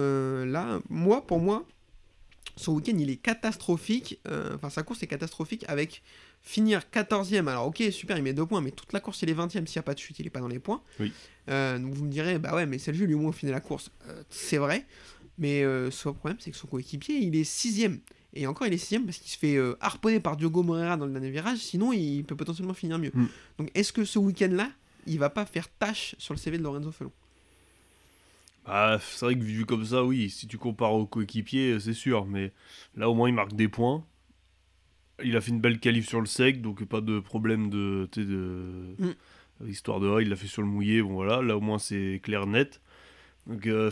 là, 0.46 0.80
moi, 0.90 1.26
pour 1.26 1.40
moi, 1.40 1.66
son 2.56 2.74
week-end, 2.74 2.98
il 2.98 3.10
est 3.10 3.18
catastrophique. 3.18 4.20
Enfin, 4.54 4.70
sa 4.70 4.84
course 4.84 5.04
est 5.04 5.08
catastrophique 5.08 5.66
avec 5.68 6.04
finir 6.44 6.82
14ème. 6.94 7.48
Alors, 7.48 7.68
ok, 7.68 7.82
super, 7.92 8.18
il 8.18 8.24
met 8.24 8.34
deux 8.34 8.46
points, 8.46 8.62
mais 8.62 8.72
toute 8.72 8.94
la 8.94 9.00
course, 9.00 9.22
il 9.24 9.30
est 9.30 9.34
20ème. 9.34 9.66
S'il 9.66 9.78
n'y 9.78 9.80
a 9.80 9.84
pas 9.84 9.94
de 9.94 10.00
chute, 10.00 10.20
il 10.20 10.28
est 10.28 10.30
pas 10.30 10.42
dans 10.42 10.48
les 10.48 10.60
points. 10.60 10.84
Oui. 11.00 11.12
Euh, 11.50 11.80
donc, 11.80 11.94
vous 11.94 12.04
me 12.04 12.12
direz, 12.12 12.38
bah 12.38 12.54
ouais, 12.54 12.66
mais 12.66 12.78
c'est 12.78 12.92
le 12.92 12.98
jeu, 12.98 13.06
lui, 13.06 13.16
au 13.16 13.20
moins, 13.20 13.32
finit 13.32 13.52
la 13.52 13.62
course. 13.62 13.90
Euh, 14.08 14.24
c'est 14.30 14.58
vrai. 14.58 14.86
Mais 15.38 15.64
euh, 15.64 15.90
son 15.90 16.14
problème, 16.14 16.38
c'est 16.40 16.52
que 16.52 16.58
son 16.58 16.68
coéquipier, 16.68 17.16
il 17.16 17.36
est 17.36 17.50
6ème. 17.50 18.00
Et 18.36 18.48
encore, 18.48 18.68
il 18.68 18.74
est 18.74 18.84
6ème 18.84 19.06
parce 19.06 19.18
qu'il 19.18 19.32
se 19.32 19.38
fait 19.38 19.56
euh, 19.56 19.78
harponner 19.80 20.20
par 20.20 20.36
Diogo 20.38 20.64
Moreira 20.64 20.98
dans 20.98 21.06
le 21.06 21.12
dernier 21.12 21.30
virage. 21.30 21.60
Sinon, 21.60 21.94
il 21.94 22.24
peut 22.24 22.36
potentiellement 22.36 22.74
finir 22.74 22.98
mieux. 22.98 23.12
Mm. 23.14 23.28
Donc, 23.60 23.72
est-ce 23.76 23.94
que 23.94 24.06
ce 24.06 24.18
week-end-là, 24.18 24.72
il 25.06 25.20
va 25.20 25.30
pas 25.30 25.46
faire 25.46 25.70
tâche 25.70 26.16
sur 26.18 26.34
le 26.34 26.40
CV 26.40 26.58
de 26.58 26.64
Lorenzo 26.64 26.92
Felon? 26.92 27.12
Ah, 28.66 28.98
c'est 29.02 29.26
vrai 29.26 29.36
que 29.36 29.42
vu 29.42 29.66
comme 29.66 29.86
ça, 29.86 30.04
oui, 30.04 30.30
si 30.30 30.48
tu 30.48 30.58
compares 30.58 30.94
au 30.94 31.06
coéquipier, 31.06 31.80
c'est 31.80 31.94
sûr. 31.94 32.26
Mais 32.26 32.52
là, 32.96 33.10
au 33.10 33.14
moins, 33.14 33.30
il 33.30 33.36
marque 33.36 33.54
des 33.54 33.68
points. 33.68 34.04
Il 35.24 35.38
a 35.38 35.42
fait 35.42 35.52
une 35.52 35.62
belle 35.62 35.80
qualif 35.80 36.08
sur 36.08 36.20
le 36.20 36.26
sec, 36.26 36.62
donc 36.62 36.84
pas 36.86 37.02
de 37.02 37.20
problème 37.20 37.70
de. 37.70 38.10
de... 38.16 38.96
Mm. 38.98 39.68
Histoire 39.68 40.00
de. 40.00 40.10
ah, 40.10 40.22
il 40.22 40.30
l'a 40.30 40.36
fait 40.36 40.48
sur 40.48 40.64
le 40.64 40.68
mouillé, 40.68 41.04
bon 41.04 41.14
voilà. 41.14 41.42
Là, 41.42 41.56
au 41.56 41.62
moins, 41.62 41.78
c'est 41.78 42.20
clair, 42.24 42.48
net. 42.48 42.82
Donc, 43.46 43.68
euh, 43.68 43.92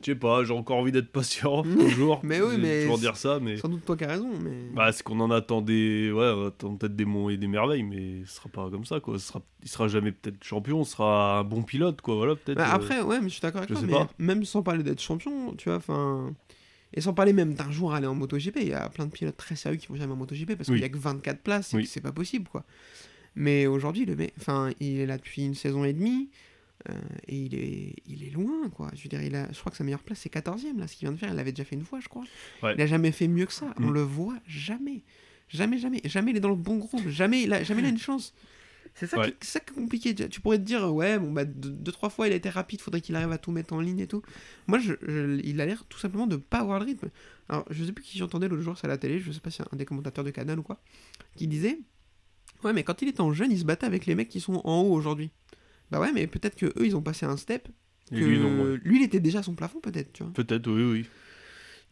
je 0.00 0.12
sais 0.12 0.14
pas, 0.14 0.44
j'ai 0.44 0.52
encore 0.52 0.76
envie 0.76 0.92
d'être 0.92 1.10
patient, 1.10 1.62
toujours. 1.78 2.20
Mais 2.22 2.40
oui, 2.40 2.56
mais 2.58 2.82
toujours 2.82 2.98
dire 2.98 3.16
ça, 3.16 3.38
mais. 3.40 3.56
Sans 3.56 3.68
doute 3.68 3.84
toi 3.84 3.96
qui 3.96 4.04
as 4.04 4.08
raison, 4.08 4.30
mais. 4.42 4.68
Bah, 4.74 4.92
c'est 4.92 5.02
qu'on 5.02 5.18
en 5.20 5.30
attend 5.30 5.62
des. 5.62 6.12
Ouais, 6.12 6.32
on 6.36 6.46
attend 6.48 6.76
peut-être 6.76 6.94
des 6.96 7.04
monts 7.04 7.30
et 7.30 7.36
des 7.36 7.46
merveilles, 7.48 7.82
mais 7.82 8.24
ce 8.26 8.36
sera 8.36 8.48
pas 8.48 8.68
comme 8.70 8.84
ça, 8.84 9.00
quoi. 9.00 9.18
Ce 9.18 9.26
sera... 9.28 9.42
Il 9.62 9.68
sera 9.68 9.88
jamais 9.88 10.12
peut-être 10.12 10.44
champion, 10.44 10.84
ce 10.84 10.92
sera 10.92 11.38
un 11.40 11.44
bon 11.44 11.62
pilote, 11.62 12.00
quoi. 12.02 12.14
Voilà, 12.16 12.36
peut-être. 12.36 12.58
Bah, 12.58 12.68
euh, 12.70 12.74
après, 12.76 13.00
ouais, 13.02 13.20
mais 13.20 13.28
je 13.28 13.34
suis 13.34 13.40
d'accord 13.40 13.58
avec 13.62 13.70
je 13.70 13.74
toi, 13.74 13.80
sais 13.80 13.86
mais 13.86 13.92
pas. 13.92 14.08
même 14.18 14.44
sans 14.44 14.62
parler 14.62 14.82
d'être 14.82 15.00
champion, 15.00 15.54
tu 15.56 15.68
vois, 15.68 15.78
enfin. 15.78 16.32
Et 16.94 17.00
sans 17.00 17.12
parler 17.14 17.32
même 17.32 17.54
d'un 17.54 17.70
jour 17.72 17.92
aller 17.94 18.06
en 18.06 18.14
MotoGP, 18.14 18.58
il 18.60 18.68
y 18.68 18.72
a 18.72 18.88
plein 18.88 19.06
de 19.06 19.10
pilotes 19.10 19.36
très 19.36 19.56
sérieux 19.56 19.76
qui 19.76 19.88
vont 19.88 19.96
jamais 19.96 20.12
en 20.12 20.16
MotoGP 20.16 20.54
parce 20.54 20.68
Oui. 20.68 20.76
qu'il 20.76 20.82
y 20.82 20.84
a 20.84 20.88
que 20.88 20.96
24 20.96 21.40
places 21.40 21.74
et 21.74 21.78
Oui. 21.78 21.86
c'est 21.86 22.00
pas 22.00 22.12
possible, 22.12 22.48
quoi. 22.48 22.64
Mais 23.34 23.66
aujourd'hui, 23.66 24.06
le 24.06 24.14
mec, 24.16 24.32
enfin, 24.38 24.70
il 24.80 25.00
est 25.00 25.04
là 25.06 25.18
depuis 25.18 25.42
une 25.44 25.54
saison 25.54 25.84
et 25.84 25.92
demie 25.92 26.28
euh, 26.90 26.94
et 27.28 27.36
il 27.36 27.54
est, 27.54 27.94
il 28.06 28.24
est 28.24 28.30
loin, 28.30 28.68
quoi. 28.70 28.90
Je 28.94 29.02
veux 29.02 29.08
dire, 29.08 29.22
il 29.22 29.34
a, 29.34 29.50
je 29.52 29.58
crois 29.58 29.70
que 29.70 29.76
sa 29.78 29.84
meilleure 29.84 30.02
place 30.02 30.20
c'est 30.20 30.32
14ème, 30.32 30.78
là, 30.78 30.86
ce 30.86 30.94
qu'il 30.96 31.06
vient 31.06 31.12
de 31.12 31.18
faire, 31.18 31.30
il 31.30 31.36
l'avait 31.36 31.52
déjà 31.52 31.64
fait 31.64 31.76
une 31.76 31.84
fois, 31.84 32.00
je 32.00 32.08
crois. 32.08 32.24
Ouais. 32.62 32.74
Il 32.76 32.80
a 32.80 32.86
jamais 32.86 33.12
fait 33.12 33.28
mieux 33.28 33.46
que 33.46 33.52
ça, 33.52 33.72
on 33.78 33.86
Mm. 33.86 33.92
le 33.94 34.02
voit 34.02 34.36
jamais. 34.46 35.02
Jamais, 35.48 35.78
jamais. 35.78 36.00
Jamais 36.04 36.32
il 36.32 36.36
est 36.36 36.40
dans 36.40 36.48
le 36.48 36.56
bon 36.56 36.76
groupe, 36.76 37.08
jamais 37.08 37.42
il 37.42 37.52
a, 37.52 37.62
jamais 37.62 37.82
il 37.82 37.86
a 37.86 37.90
une 37.90 37.98
chance. 37.98 38.34
C'est 38.94 39.06
ça, 39.06 39.18
Ouais. 39.18 39.30
qui, 39.32 39.36
c'est 39.42 39.58
ça 39.58 39.60
qui 39.60 39.72
est 39.72 39.74
compliqué. 39.74 40.14
Tu- 40.14 40.40
pourrais 40.40 40.56
te 40.58 40.62
dire, 40.64 40.90
ouais, 40.94 41.18
bon, 41.18 41.30
bah, 41.30 41.44
deux, 41.44 41.68
deux, 41.70 41.92
trois 41.92 42.08
fois 42.08 42.28
il 42.28 42.32
a 42.32 42.36
été 42.36 42.48
rapide, 42.48 42.80
faudrait 42.80 43.02
qu'il 43.02 43.14
arrive 43.14 43.30
à 43.30 43.36
tout 43.36 43.52
mettre 43.52 43.74
en 43.74 43.80
ligne 43.80 43.98
et 44.00 44.06
tout. 44.06 44.22
Moi, 44.68 44.78
je, 44.78 44.94
je- 45.06 45.38
il 45.44 45.60
a 45.60 45.66
l'air 45.66 45.84
tout 45.88 45.98
simplement 45.98 46.26
de 46.26 46.36
pas 46.36 46.60
avoir 46.60 46.78
le 46.80 46.86
rythme. 46.86 47.10
Alors, 47.50 47.66
je 47.70 47.84
sais 47.84 47.92
plus 47.92 48.02
qui 48.02 48.16
j'entendais 48.16 48.48
l'autre 48.48 48.62
jour, 48.62 48.76
c'est 48.78 48.86
à 48.86 48.88
la 48.88 48.96
télé, 48.96 49.18
je 49.20 49.30
sais 49.32 49.40
pas 49.40 49.50
si 49.50 49.60
un 49.60 49.76
des 49.76 49.84
commentateurs 49.84 50.24
de 50.24 50.30
Canal 50.30 50.58
ou 50.58 50.62
quoi, 50.62 50.80
qui 51.36 51.46
disait, 51.46 51.78
ouais, 52.64 52.72
mais 52.72 52.84
quand 52.84 53.02
il 53.02 53.08
était 53.08 53.20
en 53.20 53.32
jeune, 53.34 53.52
il 53.52 53.58
se 53.58 53.64
battait 53.64 53.84
avec 53.86 54.06
les 54.06 54.14
mecs 54.14 54.30
qui 54.30 54.40
sont 54.40 54.62
en 54.64 54.80
haut 54.80 54.92
aujourd'hui. 54.94 55.30
Bah 55.90 56.00
ouais, 56.00 56.12
mais 56.12 56.26
peut-être 56.26 56.56
que 56.56 56.66
eux, 56.66 56.86
ils 56.86 56.96
ont 56.96 57.02
passé 57.02 57.26
un 57.26 57.36
step. 57.36 57.68
Que 58.10 58.16
lui, 58.16 58.38
non, 58.38 58.62
ouais. 58.64 58.78
lui, 58.84 59.00
il 59.00 59.04
était 59.04 59.20
déjà 59.20 59.40
à 59.40 59.42
son 59.42 59.54
plafond, 59.54 59.80
peut-être, 59.80 60.12
tu 60.12 60.22
vois. 60.22 60.32
Peut-être, 60.32 60.70
oui, 60.70 60.84
oui. 60.84 61.06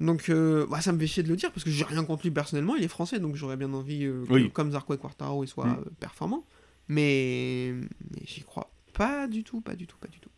Donc, 0.00 0.28
euh, 0.28 0.66
bah, 0.68 0.80
ça 0.80 0.92
me 0.92 0.98
fait 0.98 1.06
chier 1.06 1.22
de 1.22 1.28
le 1.28 1.36
dire 1.36 1.50
parce 1.52 1.62
que 1.64 1.70
j'ai 1.70 1.84
rien 1.84 2.04
contre 2.04 2.24
lui 2.24 2.30
personnellement. 2.32 2.74
Il 2.76 2.82
est 2.84 2.88
français, 2.88 3.18
donc 3.20 3.36
j'aurais 3.36 3.56
bien 3.56 3.72
envie 3.72 4.04
euh, 4.04 4.24
que, 4.26 4.32
Oui. 4.32 4.50
comme 4.52 4.72
Zarco 4.72 4.94
et 4.94 4.98
Quartaro, 4.98 5.44
il 5.44 5.48
soit 5.48 5.66
Mm. 5.66 5.78
euh, 5.86 5.90
performant. 6.00 6.44
Mais, 6.88 7.72
mais 8.12 8.22
j'y 8.26 8.42
crois 8.42 8.70
pas 8.92 9.26
du 9.28 9.42
tout, 9.44 9.60
pas 9.60 9.74
du 9.74 9.86
tout, 9.86 9.96
pas 9.98 10.08
du 10.08 10.18
tout. 10.20 10.30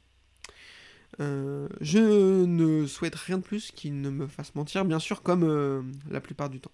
Euh, 1.20 1.68
je 1.80 2.44
ne 2.44 2.86
souhaite 2.86 3.14
rien 3.14 3.38
de 3.38 3.42
plus 3.42 3.70
qu'il 3.72 4.00
ne 4.00 4.10
me 4.10 4.26
fasse 4.26 4.54
mentir, 4.54 4.84
bien 4.84 4.98
sûr, 4.98 5.22
comme 5.22 5.92
la 6.10 6.20
plupart 6.20 6.50
du 6.50 6.60
temps. 6.60 6.70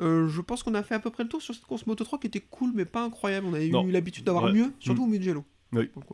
Euh, 0.00 0.26
je 0.28 0.40
pense 0.40 0.62
qu'on 0.62 0.74
a 0.74 0.82
fait 0.82 0.94
à 0.94 0.98
peu 0.98 1.10
près 1.10 1.22
le 1.22 1.28
tour 1.28 1.42
sur 1.42 1.54
cette 1.54 1.64
course 1.64 1.86
Moto 1.86 2.02
3 2.04 2.18
qui 2.18 2.26
était 2.26 2.40
cool 2.40 2.72
mais 2.74 2.84
pas 2.84 3.02
incroyable. 3.04 3.46
On 3.46 3.54
avait 3.54 3.68
Non. 3.68 3.86
eu 3.86 3.90
l'habitude 3.92 4.24
d'avoir 4.24 4.44
Ouais. 4.44 4.52
mieux, 4.52 4.72
surtout 4.80 5.02
Mm. 5.02 5.04
au 5.04 5.08
Mugello. 5.08 5.44
Oui. 5.72 5.90
Donc. 5.94 6.04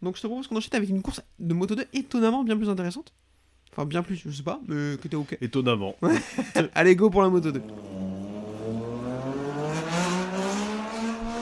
Donc, 0.00 0.16
je 0.16 0.22
te 0.22 0.26
propose 0.26 0.48
qu'on 0.48 0.56
enchaîne 0.56 0.74
avec 0.74 0.88
une 0.90 1.00
course 1.02 1.20
de 1.38 1.54
Moto 1.54 1.74
2 1.76 1.84
étonnamment 1.92 2.42
bien 2.42 2.56
plus 2.56 2.68
intéressante. 2.68 3.12
Enfin, 3.70 3.84
bien 3.86 4.02
plus, 4.02 4.16
je 4.16 4.30
sais 4.30 4.42
pas, 4.42 4.60
mais 4.66 4.96
que 5.00 5.06
t'es 5.08 5.14
ok. 5.16 5.38
Étonnamment. 5.40 5.94
Allez, 6.74 6.96
go 6.96 7.08
pour 7.08 7.22
la 7.22 7.28
Moto 7.28 7.52
2. 7.52 7.62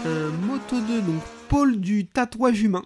Euh, 0.07 0.31
moto 0.47 0.81
2, 0.81 1.03
donc 1.03 1.23
pôle 1.49 1.81
du 1.81 2.07
tatouage 2.07 2.63
humain. 2.63 2.83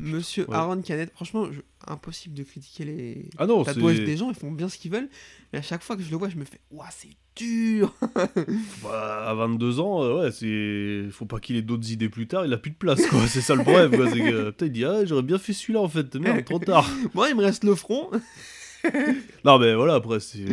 Monsieur 0.00 0.48
Ouais. 0.48 0.56
Aaron 0.56 0.80
Canet, 0.82 1.10
franchement, 1.14 1.46
je- 1.52 1.60
impossible 1.86 2.34
de 2.34 2.42
critiquer 2.42 2.84
les 2.84 3.30
Ah 3.38 3.46
non, 3.46 3.64
tatouages 3.64 4.00
des 4.00 4.16
gens, 4.16 4.30
ils 4.30 4.36
font 4.36 4.50
bien 4.52 4.68
ce 4.68 4.78
qu'ils 4.78 4.90
veulent. 4.90 5.08
Mais 5.52 5.58
à 5.58 5.62
chaque 5.62 5.82
fois 5.82 5.96
que 5.96 6.02
je 6.02 6.10
le 6.10 6.16
vois, 6.16 6.28
je 6.28 6.36
me 6.36 6.44
fais, 6.44 6.60
ouah, 6.70 6.88
c'est 6.90 7.10
dur. 7.36 7.94
Bah, 8.82 9.28
à 9.28 9.34
22 9.34 9.80
ans, 9.80 10.02
euh, 10.02 10.22
ouais, 10.22 10.32
c'est. 10.32 11.10
Faut 11.10 11.26
pas 11.26 11.40
qu'il 11.40 11.56
ait 11.56 11.62
d'autres 11.62 11.90
idées 11.90 12.08
plus 12.08 12.26
tard, 12.26 12.44
il 12.46 12.52
a 12.52 12.58
plus 12.58 12.70
de 12.70 12.76
place, 12.76 13.06
quoi. 13.06 13.26
c'est 13.26 13.40
ça 13.40 13.54
le 13.54 13.62
problème, 13.62 13.90
quoi. 13.90 14.10
C'est 14.10 14.18
que. 14.18 14.50
Putain, 14.50 14.66
il 14.66 14.72
dit, 14.72 14.84
ah, 14.84 15.04
j'aurais 15.04 15.22
bien 15.22 15.38
fait 15.38 15.52
celui-là, 15.52 15.80
en 15.80 15.88
fait. 15.88 16.14
Merde, 16.16 16.44
trop 16.44 16.58
tard. 16.58 16.88
Bon, 17.14 17.24
il 17.26 17.34
me 17.34 17.42
reste 17.42 17.64
le 17.64 17.74
front. 17.74 18.10
non, 19.44 19.58
mais 19.58 19.74
voilà, 19.74 19.94
après, 19.94 20.20
c'est. 20.20 20.44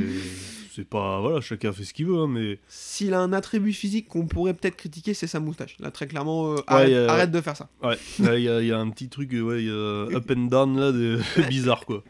C'est 0.74 0.86
pas. 0.88 1.20
Voilà, 1.20 1.42
chacun 1.42 1.74
fait 1.74 1.84
ce 1.84 1.94
qu'il 1.94 2.06
veut, 2.08 2.18
hein, 2.18 2.28
mais. 2.28 2.58
S'il 2.68 3.14
a 3.14 3.20
un 3.20 3.34
attribut 3.34 3.74
physique 3.74 4.08
qu'on 4.08 4.26
pourrait 4.26 4.54
peut-être 4.54 4.78
critiquer, 4.78 5.14
c'est 5.14 5.28
sa 5.28 5.40
moustache. 5.42 5.76
Là, 5.80 5.92
très 5.92 6.08
clairement, 6.08 6.54
euh, 6.54 6.56
arrête, 6.68 6.90
arrête 7.10 7.32
de 7.32 7.42
faire 7.42 7.58
ça. 7.58 7.70
Ouais, 7.84 7.98
il 8.20 8.26
y, 8.44 8.48
a- 8.50 8.62
il 8.62 8.68
y 8.68 8.72
a 8.72 8.80
un 8.80 8.90
petit 8.90 9.10
truc, 9.10 9.34
euh, 9.34 9.42
ouais, 9.42 9.64
y 9.64 9.70
a 9.70 9.74
up 10.18 10.32
and 10.32 10.46
down, 10.48 10.80
là, 10.80 10.92
de... 10.92 11.20
bizarre, 11.50 11.86
quoi. 11.86 12.04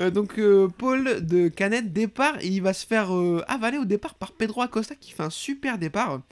Euh, 0.00 0.10
donc 0.10 0.38
euh, 0.38 0.68
Paul 0.68 1.24
de 1.26 1.48
Canet 1.48 1.92
départ 1.92 2.36
et 2.40 2.46
il 2.48 2.62
va 2.62 2.72
se 2.72 2.86
faire 2.86 3.14
euh, 3.14 3.42
avaler 3.46 3.76
au 3.76 3.84
départ 3.84 4.14
par 4.14 4.32
Pedro 4.32 4.62
Acosta 4.62 4.94
qui 4.94 5.12
fait 5.12 5.22
un 5.22 5.28
super 5.28 5.76
départ. 5.76 6.22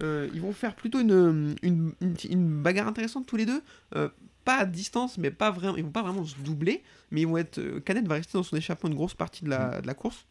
Ils 0.00 0.40
vont 0.40 0.52
faire 0.52 0.74
plutôt 0.76 1.00
une, 1.00 1.56
une, 1.62 1.92
une- 2.00 2.14
une 2.30 2.62
bagarre 2.62 2.86
intéressante 2.88 3.26
tous 3.26 3.36
les 3.36 3.44
deux. 3.46 3.60
Pas 4.44 4.56
à 4.58 4.64
distance, 4.64 5.18
mais 5.18 5.30
pas 5.30 5.50
vraiment. 5.50 5.76
Ils 5.76 5.84
vont 5.84 5.90
pas 5.90 6.02
vraiment 6.02 6.24
se 6.24 6.36
doubler, 6.36 6.82
mais 7.10 7.20
ils 7.22 7.26
vont 7.26 7.36
être. 7.36 7.58
euh, 7.58 7.80
Canet 7.80 8.06
va 8.08 8.14
rester 8.14 8.38
dans 8.38 8.42
son 8.42 8.56
échappement 8.56 8.88
une 8.88 8.94
grosse 8.96 9.12
partie 9.12 9.44
de 9.44 9.50
la, 9.50 9.82
de 9.82 9.86
la 9.86 9.92
course. 9.92 10.24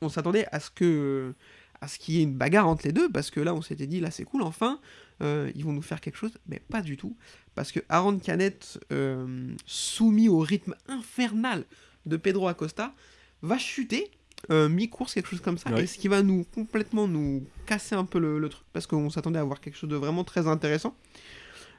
On 0.00 0.08
s'attendait 0.08 0.46
à 0.52 0.60
ce 0.60 0.70
que 0.70 1.34
à 1.80 1.88
ce 1.88 1.98
qu'il 1.98 2.14
y 2.14 2.20
ait 2.20 2.22
une 2.22 2.34
bagarre 2.36 2.66
entre 2.68 2.86
les 2.86 2.92
deux 2.92 3.10
parce 3.10 3.30
que 3.30 3.40
là 3.40 3.52
on 3.54 3.60
s'était 3.60 3.86
dit 3.86 4.00
là 4.00 4.10
c'est 4.10 4.24
cool 4.24 4.42
enfin 4.42 4.80
euh, 5.22 5.50
ils 5.54 5.64
vont 5.64 5.72
nous 5.72 5.82
faire 5.82 6.00
quelque 6.00 6.16
chose 6.16 6.32
mais 6.46 6.58
pas 6.70 6.80
du 6.80 6.96
tout 6.96 7.14
parce 7.54 7.72
que 7.72 7.80
Aaron 7.90 8.18
Canet 8.18 8.78
euh, 8.92 9.48
soumis 9.66 10.28
au 10.28 10.38
rythme 10.38 10.74
infernal 10.88 11.64
de 12.06 12.16
Pedro 12.16 12.48
Acosta 12.48 12.94
va 13.42 13.58
chuter 13.58 14.10
euh, 14.50 14.68
mi-course 14.68 15.14
quelque 15.14 15.28
chose 15.28 15.40
comme 15.40 15.58
ça 15.58 15.70
Ouais. 15.72 15.82
et 15.82 15.86
ce 15.86 15.98
qui 15.98 16.08
va 16.08 16.22
nous 16.22 16.44
complètement 16.54 17.06
nous 17.06 17.44
casser 17.66 17.94
un 17.96 18.04
peu 18.04 18.18
le, 18.18 18.38
le 18.38 18.48
truc 18.48 18.64
parce 18.72 18.86
qu'on 18.86 19.10
s'attendait 19.10 19.40
à 19.40 19.44
voir 19.44 19.60
quelque 19.60 19.76
chose 19.76 19.90
de 19.90 19.96
vraiment 19.96 20.24
très 20.24 20.46
intéressant 20.46 20.96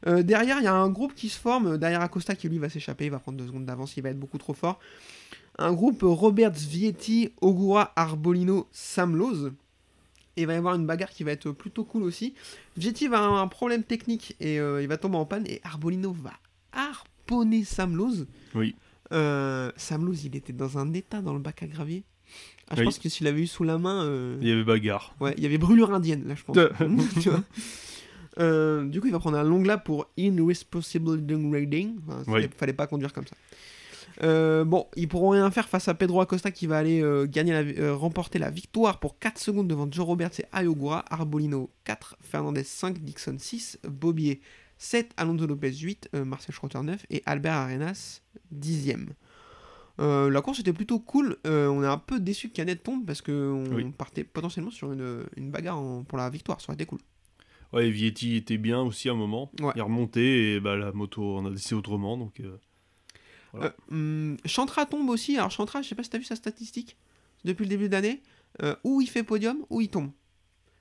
derrière, 0.05 0.59
il 0.59 0.65
y 0.65 0.67
a 0.67 0.73
un 0.73 0.89
groupe 0.89 1.15
qui 1.15 1.29
se 1.29 1.39
forme. 1.39 1.79
Derrière 1.79 2.01
Acosta, 2.01 2.35
qui 2.35 2.47
lui 2.47 2.59
va 2.59 2.69
s'échapper, 2.69 3.05
il 3.05 3.11
va 3.11 3.17
prendre 3.17 3.39
deux 3.39 3.47
secondes 3.47 3.65
d'avance, 3.65 3.97
il 3.97 4.03
va 4.03 4.09
être 4.09 4.19
beaucoup 4.19 4.37
trop 4.37 4.53
fort. 4.53 4.79
Un 5.57 5.73
groupe 5.73 5.99
Robert 6.03 6.51
Vietti, 6.51 7.31
Ogura, 7.41 7.93
Arbolino, 7.95 8.67
Samloz. 8.71 9.51
Et 10.37 10.41
il 10.41 10.47
va 10.47 10.53
y 10.53 10.57
avoir 10.57 10.75
une 10.75 10.85
bagarre 10.85 11.11
qui 11.11 11.23
va 11.23 11.31
être 11.31 11.51
plutôt 11.51 11.85
cool 11.85 12.03
aussi. 12.03 12.33
Vietti 12.75 13.07
va 13.07 13.23
avoir 13.25 13.41
un 13.41 13.47
problème 13.47 13.83
technique 13.83 14.35
et 14.41 14.59
euh, 14.59 14.81
il 14.81 14.87
va 14.89 14.97
tomber 14.97 15.15
en 15.17 15.25
panne. 15.25 15.45
Et 15.47 15.61
Arbolino 15.63 16.11
va 16.11 16.33
harponner 16.73 17.63
Samloz. 17.63 18.27
Oui. 18.53 18.75
Euh, 19.13 19.71
Samloz, 19.77 20.25
il 20.25 20.35
était 20.35 20.51
dans 20.51 20.77
un 20.77 20.91
état 20.93 21.21
dans 21.21 21.33
le 21.33 21.39
bac 21.39 21.63
à 21.63 21.67
gravier. 21.67 22.03
Ah, 22.67 22.73
je 22.75 22.79
Oui. 22.79 22.85
pense 22.85 22.99
que 22.99 23.07
s'il 23.07 23.27
avait 23.27 23.41
eu 23.43 23.47
sous 23.47 23.63
la 23.63 23.77
main. 23.77 24.03
euh, 24.03 24.37
Il 24.41 24.47
y 24.47 24.51
avait 24.51 24.63
bagarre. 24.63 25.15
Ouais, 25.21 25.33
il 25.37 25.43
y 25.43 25.45
avait 25.45 25.57
brûlure 25.59 25.93
indienne, 25.93 26.27
là, 26.27 26.35
je 26.35 26.43
pense. 26.43 26.57
Tu 27.21 27.29
vois. 27.29 27.43
Euh, 28.39 28.83
du 28.85 28.99
coup, 28.99 29.07
il 29.07 29.13
va 29.13 29.19
prendre 29.19 29.37
un 29.37 29.43
long 29.43 29.63
lap 29.63 29.85
pour 29.85 30.07
Irresponsible. 30.17 31.11
Enfin, 32.07 32.23
Oui. 32.27 32.41
Il 32.43 32.49
fallait 32.57 32.73
pas 32.73 32.87
conduire 32.87 33.13
comme 33.13 33.25
ça. 33.27 33.35
Euh, 34.23 34.63
bon, 34.63 34.87
ils 34.95 35.07
pourront 35.07 35.29
rien 35.29 35.49
faire 35.51 35.67
face 35.67 35.87
à 35.89 35.93
Pedro 35.93 36.21
Acosta 36.21 36.49
qui 36.51 36.67
va 36.67 36.77
aller 36.77 37.01
euh, 37.01 37.25
gagner 37.27 37.51
la, 37.53 37.63
vi- 37.63 37.77
euh, 37.79 37.93
remporter 37.95 38.39
la 38.39 38.49
victoire 38.49 38.99
pour 38.99 39.19
4 39.19 39.37
secondes 39.37 39.67
devant 39.67 39.87
Joe 39.91 40.05
Roberts 40.05 40.39
et 40.39 40.45
Ayogura, 40.53 41.03
Arbolino 41.09 41.69
4, 41.83 42.17
Fernandez 42.21 42.63
5, 42.63 42.99
Dixon 42.99 43.35
6, 43.37 43.79
Bobier 43.87 44.39
7, 44.77 45.11
Alonso 45.17 45.45
Lopez 45.47 45.73
8, 45.73 46.09
euh, 46.15 46.23
Marcel 46.25 46.55
Schroeter 46.55 46.81
9 46.81 47.05
et 47.09 47.23
Albert 47.25 47.53
Arenas 47.55 48.21
10ème. 48.53 49.07
Euh, 49.99 50.29
la 50.29 50.41
course 50.41 50.59
était 50.59 50.73
plutôt 50.73 50.99
cool. 50.99 51.37
On 51.45 51.81
est 51.83 51.87
un 51.87 51.97
peu 51.97 52.19
déçu 52.19 52.49
que 52.49 52.53
Canet 52.55 52.81
tombe 52.83 53.05
parce 53.05 53.21
qu'on 53.21 53.65
Oui. 53.73 53.85
partait 53.97 54.23
potentiellement 54.25 54.71
sur 54.71 54.91
une, 54.91 55.23
une 55.37 55.51
bagarre 55.51 55.79
en- 55.79 56.03
pour 56.03 56.17
la 56.17 56.29
victoire. 56.29 56.59
Ça 56.59 56.67
aurait 56.69 56.75
été 56.75 56.85
cool. 56.85 56.99
Ouais, 57.73 57.87
et 57.87 57.91
Vietti 57.91 58.35
était 58.35 58.57
bien 58.57 58.81
aussi 58.81 59.07
à 59.09 59.13
un 59.13 59.15
moment. 59.15 59.51
Ouais. 59.61 59.71
Il 59.75 59.81
remontait 59.81 60.21
et 60.55 60.59
bah, 60.59 60.75
la 60.75 60.91
moto 60.91 61.37
en 61.37 61.45
a 61.45 61.49
décidé 61.49 61.75
autrement. 61.75 62.17
Donc, 62.17 62.41
Voilà. 63.55 63.73
Euh, 63.91 64.31
hum, 64.31 64.37
Chantra 64.45 64.85
tombe 64.85 65.09
aussi. 65.09 65.37
Alors 65.37 65.51
Chantra, 65.51 65.81
je 65.81 65.87
sais 65.89 65.95
pas 65.95 66.03
si 66.03 66.09
tu 66.09 66.15
as 66.15 66.19
vu 66.19 66.25
sa 66.25 66.35
statistique 66.35 66.97
depuis 67.43 67.63
le 67.63 67.69
début 67.69 67.87
de 67.87 67.93
l'année. 67.93 68.21
Euh, 68.63 68.73
où 68.85 69.01
il 69.01 69.09
fait 69.09 69.23
podium, 69.23 69.57
où 69.69 69.81
il 69.81 69.89
tombe. 69.89 70.11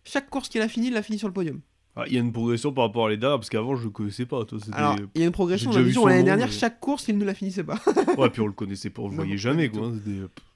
Chaque 0.05 0.31
course 0.31 0.49
qu'il 0.49 0.61
a 0.61 0.69
fini, 0.69 0.89
il 0.89 0.93
l'a 0.93 1.03
fini 1.03 1.19
sur 1.19 1.27
le 1.27 1.35
podium. 1.35 1.61
ah, 1.97 2.05
il 2.07 2.13
y 2.15 2.17
a 2.17 2.21
une 2.21 2.33
progression 2.33 2.73
par 2.73 2.85
rapport 2.85 3.07
à 3.07 3.11
les 3.11 3.17
dernières 3.17 3.39
parce 3.39 3.51
qu'avant 3.51 3.75
je 3.75 3.85
le 3.85 3.91
connaissais 3.91 4.27
pas. 4.27 4.45
Toi, 4.45 4.59
c'était... 4.63 4.77
Alors, 4.77 4.97
il 5.15 5.21
y 5.21 5.25
a 5.25 5.27
une 5.27 5.33
progression. 5.33 5.71
On 5.71 5.75
a 5.77 5.83
déjà 5.83 6.01
vu 6.01 6.07
l'année 6.09 6.23
dernière, 6.23 6.47
mais- 6.47 6.53
chaque 6.53 6.79
course, 6.79 7.09
il 7.09 7.19
ne 7.19 7.25
la 7.25 7.35
finissait 7.35 7.65
pas. 7.65 7.81
Ouais, 8.19 8.31
puis 8.31 8.43
on 8.43 8.47
le 8.47 8.53
connaissait 8.53 8.91
pas, 8.91 9.03
on 9.03 9.09
le 9.09 9.17
voyait 9.17 9.37
jamais 9.39 9.69
quoi. 9.71 9.91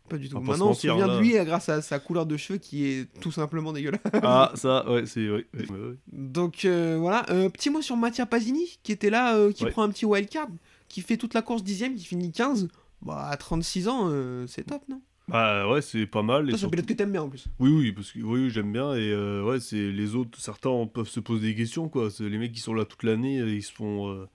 pas 0.09 0.17
du 0.17 0.29
tout. 0.29 0.39
Maintenant, 0.39 0.69
on 0.69 0.75
se 0.75 0.87
souvient 0.89 1.09
là. 1.09 1.17
de 1.17 1.21
lui 1.21 1.33
grâce 1.45 1.69
à 1.69 1.83
sa 1.83 1.99
couleur 1.99 2.25
de 2.27 2.37
cheveux 2.37 2.59
qui 2.61 2.87
est 2.87 3.09
tout 3.21 3.33
simplement 3.33 3.73
dégueulasse. 3.73 4.01
Ah, 4.23 4.53
ça, 4.55 4.89
ouais, 4.89 5.05
c'est. 5.07 5.29
Ouais, 5.29 5.45
ouais, 5.55 5.67
ouais, 5.71 5.77
ouais. 5.89 5.95
Donc 6.13 6.65
euh, 6.65 6.99
voilà, 7.01 7.27
Euh, 7.31 7.49
petit 7.49 7.71
mot 7.71 7.83
sur 7.83 7.97
Mattia 7.97 8.27
Pasini 8.27 8.79
qui 8.85 8.93
était 8.93 9.11
là, 9.11 9.35
euh, 9.37 9.51
qui 9.51 9.65
prend 9.67 9.83
un 9.83 9.89
petit 9.89 10.07
wildcard, 10.07 10.47
qui 10.89 11.01
fait 11.03 11.17
toute 11.17 11.35
la 11.35 11.43
course 11.43 11.63
dixième, 11.63 11.95
qui 11.95 12.05
finit 12.05 12.33
15. 12.33 12.69
Bah 13.03 13.29
à 13.29 13.37
36 13.37 13.89
ans, 13.89 14.09
euh, 14.11 14.47
c'est 14.49 14.65
top, 14.65 14.83
non? 14.89 15.01
Bah 15.29 15.69
ouais, 15.71 15.83
c'est 15.83 16.07
pas 16.07 16.23
mal. 16.23 16.49
Toi, 16.49 16.57
c'est 16.59 16.65
un 16.65 16.71
pilote 16.71 16.87
que 16.87 16.95
t'aimes 16.95 17.13
bien 17.13 17.23
en 17.23 17.29
plus. 17.29 17.47
Oui, 17.61 17.71
oui, 17.71 17.93
parce 17.93 18.13
que 18.13 18.19
oui, 18.21 18.45
oui, 18.45 18.51
j'aime 18.51 18.73
bien. 18.73 18.95
Et 18.95 19.13
euh, 19.13 19.45
ouais, 19.45 19.61
c'est 19.61 19.93
les 19.93 20.15
autres, 20.15 20.41
certains 20.41 20.87
peuvent 20.87 21.09
se 21.09 21.21
poser 21.21 21.49
des 21.49 21.55
questions, 21.55 21.89
quoi. 21.89 22.11
C'est 22.11 22.29
les 22.29 22.39
mecs 22.39 22.53
qui 22.53 22.61
sont 22.61 22.73
là 22.75 22.85
toute 22.87 23.03
l'année, 23.03 23.39
euh, 23.41 23.55
ils 23.55 23.63
se 23.63 23.73
font. 23.73 24.09
euh, 24.11 24.27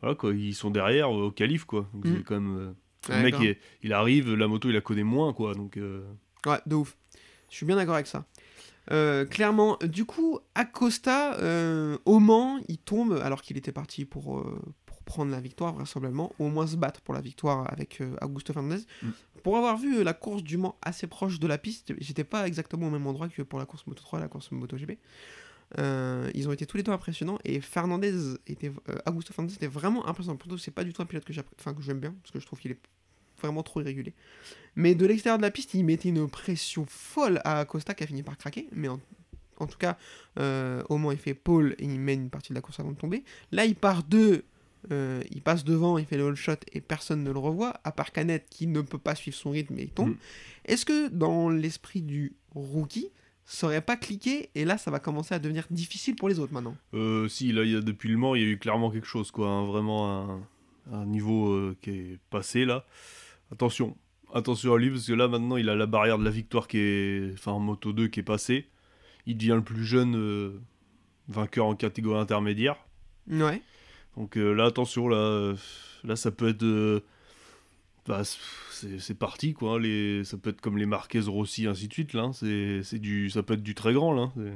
voilà, 0.00 0.14
quoi, 0.14 0.32
ils 0.32 0.54
sont 0.54 0.70
derrière 0.70 1.10
au 1.10 1.30
calife, 1.30 1.64
quoi. 1.64 1.88
Donc 1.92 2.06
Mm. 2.06 2.16
c'est 2.16 2.22
quand 2.24 2.40
même. 2.40 2.56
euh, 2.56 2.72
Ouais, 3.08 3.16
le 3.16 3.22
mec, 3.22 3.34
il, 3.40 3.56
il 3.82 3.92
arrive, 3.92 4.32
la 4.34 4.46
moto, 4.46 4.68
il 4.68 4.74
la 4.74 4.80
connaît 4.82 5.02
moins, 5.04 5.32
quoi. 5.32 5.54
Donc. 5.54 5.78
Ouais, 6.46 6.58
de 6.66 6.74
ouf. 6.74 6.96
Je 7.50 7.56
suis 7.56 7.66
bien 7.66 7.76
d'accord 7.76 7.94
avec 7.96 8.06
ça. 8.06 8.24
Clairement, 9.30 9.78
du 9.84 10.04
coup, 10.04 10.38
Acosta, 10.54 11.36
au 12.04 12.18
Mans, 12.18 12.60
il 12.68 12.78
tombe 12.78 13.20
alors 13.22 13.42
qu'il 13.42 13.56
était 13.56 13.72
parti 13.72 14.04
pour 14.04 14.44
prendre 15.10 15.32
la 15.32 15.40
victoire, 15.40 15.74
vraisemblablement, 15.74 16.32
ou 16.38 16.46
au 16.46 16.48
moins 16.48 16.66
se 16.68 16.76
battre 16.76 17.00
pour 17.00 17.14
la 17.14 17.20
victoire 17.20 17.70
avec 17.72 18.00
euh, 18.00 18.14
Augusto 18.22 18.52
Fernandez. 18.52 18.82
Mm. 19.02 19.08
Pour 19.42 19.56
avoir 19.56 19.76
vu 19.76 19.98
euh, 19.98 20.04
la 20.04 20.14
course 20.14 20.42
du 20.42 20.56
Mans 20.56 20.76
assez 20.82 21.08
proche 21.08 21.40
de 21.40 21.48
la 21.48 21.58
piste, 21.58 21.92
j'étais 21.98 22.24
pas 22.24 22.46
exactement 22.46 22.86
au 22.86 22.90
même 22.90 23.06
endroit 23.06 23.28
que 23.28 23.42
pour 23.42 23.58
la 23.58 23.66
course 23.66 23.86
Moto 23.86 24.02
3 24.02 24.20
et 24.20 24.22
la 24.22 24.28
course 24.28 24.52
Moto 24.52 24.76
GP. 24.76 24.98
Euh, 25.78 26.30
ils 26.34 26.48
ont 26.48 26.52
été 26.52 26.66
tous 26.66 26.76
les 26.76 26.82
deux 26.82 26.92
impressionnants 26.92 27.38
et 27.44 27.60
Fernandez 27.60 28.36
était, 28.46 28.72
euh, 28.88 28.98
Augusto 29.06 29.32
Fernandez 29.32 29.54
était 29.54 29.66
vraiment 29.66 30.06
impressionnant. 30.06 30.36
Pourtant, 30.36 30.56
c'est 30.58 30.70
pas 30.70 30.84
du 30.84 30.92
tout 30.92 31.02
un 31.02 31.06
pilote 31.06 31.24
que 31.24 31.32
j'aime 31.32 32.00
bien 32.00 32.14
parce 32.22 32.30
que 32.32 32.40
je 32.40 32.46
trouve 32.46 32.60
qu'il 32.60 32.70
est 32.70 32.80
vraiment 33.40 33.62
trop 33.62 33.80
irrégulier. 33.80 34.14
Mais 34.76 34.94
de 34.94 35.06
l'extérieur 35.06 35.38
de 35.38 35.42
la 35.42 35.50
piste, 35.50 35.74
il 35.74 35.84
mettait 35.84 36.10
une 36.10 36.28
pression 36.28 36.86
folle 36.88 37.40
à 37.44 37.60
Acosta 37.60 37.94
qui 37.94 38.04
a 38.04 38.06
fini 38.06 38.22
par 38.22 38.36
craquer. 38.36 38.68
Mais 38.72 38.88
en, 38.88 39.00
en 39.60 39.66
tout 39.66 39.78
cas, 39.78 39.96
euh, 40.38 40.82
au 40.88 40.96
moins 40.98 41.12
il 41.12 41.18
fait 41.18 41.34
pole 41.34 41.74
et 41.78 41.84
il 41.84 42.00
mène 42.00 42.22
une 42.22 42.30
partie 42.30 42.50
de 42.50 42.54
la 42.54 42.60
course 42.60 42.80
avant 42.80 42.90
de 42.90 42.96
tomber. 42.96 43.24
Là, 43.52 43.64
il 43.64 43.76
part 43.76 44.02
deux, 44.02 44.44
euh, 44.90 45.22
il 45.30 45.42
passe 45.42 45.64
devant, 45.64 45.98
il 45.98 46.06
fait 46.06 46.16
le 46.16 46.26
all 46.28 46.34
shot 46.36 46.54
et 46.72 46.80
personne 46.80 47.22
ne 47.22 47.30
le 47.30 47.38
revoit, 47.38 47.80
à 47.84 47.92
part 47.92 48.12
Canet 48.12 48.46
qui 48.48 48.66
ne 48.66 48.80
peut 48.80 48.98
pas 48.98 49.14
suivre 49.14 49.36
son 49.36 49.50
rythme 49.50 49.78
et 49.78 49.82
il 49.82 49.90
tombe. 49.90 50.10
Mm. 50.10 50.16
Est-ce 50.66 50.84
que 50.84 51.08
dans 51.08 51.50
l'esprit 51.50 52.02
du 52.02 52.34
rookie, 52.54 53.08
ça 53.44 53.66
aurait 53.66 53.80
pas 53.82 53.96
cliqué 53.96 54.50
et 54.54 54.64
là 54.64 54.78
ça 54.78 54.90
va 54.90 55.00
commencer 55.00 55.34
à 55.34 55.38
devenir 55.38 55.66
difficile 55.70 56.16
pour 56.16 56.28
les 56.28 56.38
autres 56.38 56.52
maintenant? 56.52 56.76
Euh, 56.94 57.28
si, 57.28 57.52
là, 57.52 57.64
y 57.64 57.76
a, 57.76 57.80
depuis 57.80 58.08
le 58.08 58.16
Mans, 58.16 58.34
il 58.34 58.42
y 58.42 58.44
a 58.44 58.48
eu 58.48 58.58
clairement 58.58 58.90
quelque 58.90 59.06
chose, 59.06 59.30
quoi. 59.30 59.48
hein, 59.48 59.66
vraiment 59.66 60.30
un, 60.30 60.40
un 60.92 61.06
niveau 61.06 61.50
euh, 61.52 61.76
qui 61.82 61.90
est 61.90 62.18
passé, 62.30 62.64
là. 62.64 62.84
Attention, 63.52 63.96
attention 64.32 64.74
à 64.74 64.78
lui, 64.78 64.90
parce 64.90 65.06
que 65.06 65.12
là, 65.12 65.26
maintenant, 65.28 65.56
il 65.56 65.68
a 65.68 65.74
la 65.74 65.86
barrière 65.86 66.18
de 66.18 66.24
la 66.24 66.30
victoire 66.30 66.68
qui 66.68 66.78
est. 66.78 67.32
Enfin, 67.34 67.52
en 67.52 67.58
Moto 67.58 67.92
2 67.92 68.08
qui 68.08 68.20
est 68.20 68.24
passée. 68.24 68.68
Il 69.26 69.36
devient 69.36 69.54
le 69.56 69.62
plus 69.62 69.84
jeune 69.84 70.16
euh, 70.16 70.60
vainqueur 71.28 71.66
en 71.66 71.74
catégorie 71.74 72.20
intermédiaire. 72.20 72.76
Ouais. 73.28 73.60
Donc 74.16 74.36
euh, 74.36 74.52
là, 74.52 74.66
attention, 74.66 75.08
là, 75.08 75.16
euh, 75.16 75.56
là 76.04 76.16
ça 76.16 76.30
peut 76.30 76.48
être. 76.48 76.62
euh, 76.62 77.00
bah, 78.06 78.22
c'est 78.98 79.14
parti, 79.18 79.52
quoi. 79.52 79.78
Les, 79.78 80.24
ça 80.24 80.36
peut 80.36 80.50
être 80.50 80.60
comme 80.60 80.78
les 80.78 80.86
Marquez 80.86 81.20
Rossi, 81.20 81.66
ainsi 81.66 81.86
de 81.86 81.92
suite, 81.92 82.12
là. 82.14 82.22
hein, 82.22 82.32
C'est 82.32 82.98
du, 82.98 83.28
ça 83.30 83.42
peut 83.42 83.54
être 83.54 83.62
du 83.62 83.74
très 83.74 83.92
grand, 83.92 84.12
là. 84.12 84.22
hein, 84.36 84.52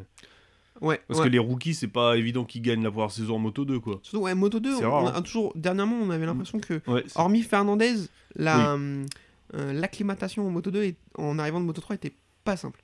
Ouais. 0.80 1.00
Parce 1.06 1.20
ouais. 1.20 1.26
que 1.26 1.30
les 1.30 1.38
rookies, 1.38 1.74
c'est 1.74 1.86
pas 1.88 2.16
évident 2.16 2.44
qu'ils 2.44 2.62
gagnent 2.62 2.82
la 2.82 2.90
première 2.90 3.12
saison 3.12 3.36
en 3.36 3.38
Moto 3.38 3.64
2, 3.64 3.78
quoi. 3.78 4.00
Surtout, 4.02 4.24
ouais, 4.24 4.34
Moto 4.34 4.58
2, 4.58 4.74
C'est 4.76 4.84
on- 4.84 4.90
rare, 4.90 5.04
on 5.04 5.06
hein. 5.08 5.12
a 5.14 5.22
toujours, 5.22 5.52
dernièrement, 5.54 5.96
on 6.02 6.10
avait 6.10 6.26
l'impression 6.26 6.58
que 6.58 6.80
Ouais, 6.90 7.04
Hormis 7.14 7.42
Fernandez, 7.42 7.94
la, 8.34 8.74
euh, 8.74 9.06
l'acclimatation 9.54 10.44
en 10.46 10.50
Moto 10.50 10.70
2 10.72 10.82
et 10.82 10.96
en 11.16 11.38
arrivant 11.38 11.60
de 11.60 11.64
Moto 11.66 11.80
3 11.80 11.94
était 11.96 12.14
pas 12.42 12.56
simple. 12.56 12.82